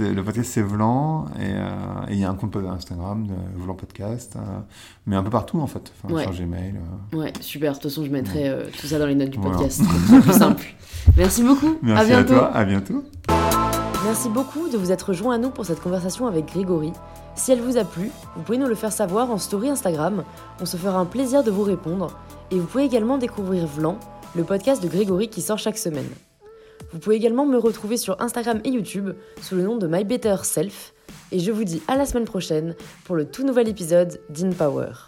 Le 0.00 0.22
podcast, 0.22 0.50
c'est 0.52 0.62
Vlan. 0.62 1.24
Et 1.40 1.42
euh, 1.44 1.66
et 2.08 2.12
il 2.12 2.20
y 2.20 2.24
a 2.24 2.30
un 2.30 2.34
compte 2.34 2.56
Instagram 2.56 3.26
de 3.26 3.34
Vlan 3.60 3.74
Podcast. 3.74 4.36
euh, 4.36 4.40
mais 5.06 5.16
un 5.16 5.22
peu 5.24 5.30
partout, 5.30 5.58
en 5.60 5.66
fait. 5.66 5.92
Enfin, 6.04 6.14
Ouais. 6.14 6.22
Sur 6.22 6.32
Gmail. 6.32 6.74
euh. 7.14 7.16
Ouais, 7.18 7.32
super. 7.40 7.72
De 7.72 7.78
toute 7.78 7.90
façon, 7.90 8.04
je 8.04 8.10
mettrai 8.10 8.48
euh, 8.48 8.66
tout 8.80 8.86
ça 8.86 8.98
dans 9.00 9.06
les 9.06 9.16
notes 9.16 9.30
du 9.30 9.38
Voilà. 9.38 9.56
podcast. 9.56 9.82
C'est 10.08 10.20
plus 10.20 10.32
simple. 10.32 10.64
Merci 11.16 11.42
beaucoup. 11.42 11.78
Merci 11.82 12.12
à 12.12 12.16
bientôt. 12.22 12.34
toi. 12.34 12.50
À 12.54 12.64
bientôt. 12.64 13.02
Merci 14.04 14.28
beaucoup 14.28 14.68
de 14.68 14.76
vous 14.78 14.92
être 14.92 15.08
rejoint 15.08 15.34
à 15.34 15.38
nous 15.38 15.50
pour 15.50 15.66
cette 15.66 15.80
conversation 15.80 16.26
avec 16.28 16.46
Grégory. 16.46 16.92
Si 17.34 17.52
elle 17.52 17.60
vous 17.60 17.76
a 17.76 17.84
plu, 17.84 18.10
vous 18.36 18.42
pouvez 18.42 18.58
nous 18.58 18.66
le 18.68 18.74
faire 18.74 18.92
savoir 18.92 19.30
en 19.30 19.38
story 19.38 19.68
Instagram. 19.70 20.22
On 20.60 20.64
se 20.66 20.76
fera 20.76 20.98
un 20.98 21.04
plaisir 21.04 21.42
de 21.42 21.50
vous 21.50 21.62
répondre. 21.62 22.12
Et 22.50 22.58
vous 22.58 22.66
pouvez 22.66 22.84
également 22.84 23.18
découvrir 23.18 23.66
Vlan, 23.66 23.98
le 24.34 24.42
podcast 24.42 24.82
de 24.82 24.88
Grégory 24.88 25.28
qui 25.28 25.42
sort 25.42 25.58
chaque 25.58 25.76
semaine. 25.76 26.08
Vous 26.92 26.98
pouvez 26.98 27.16
également 27.16 27.44
me 27.44 27.58
retrouver 27.58 27.98
sur 27.98 28.20
Instagram 28.22 28.60
et 28.64 28.70
YouTube 28.70 29.10
sous 29.42 29.54
le 29.54 29.62
nom 29.62 29.76
de 29.76 29.86
My 29.86 30.04
Better 30.04 30.36
Self. 30.44 30.94
Et 31.30 31.40
je 31.40 31.52
vous 31.52 31.64
dis 31.64 31.82
à 31.88 31.96
la 31.96 32.06
semaine 32.06 32.24
prochaine 32.24 32.74
pour 33.04 33.16
le 33.16 33.26
tout 33.26 33.44
nouvel 33.44 33.68
épisode 33.68 34.18
d'InPower. 34.30 35.07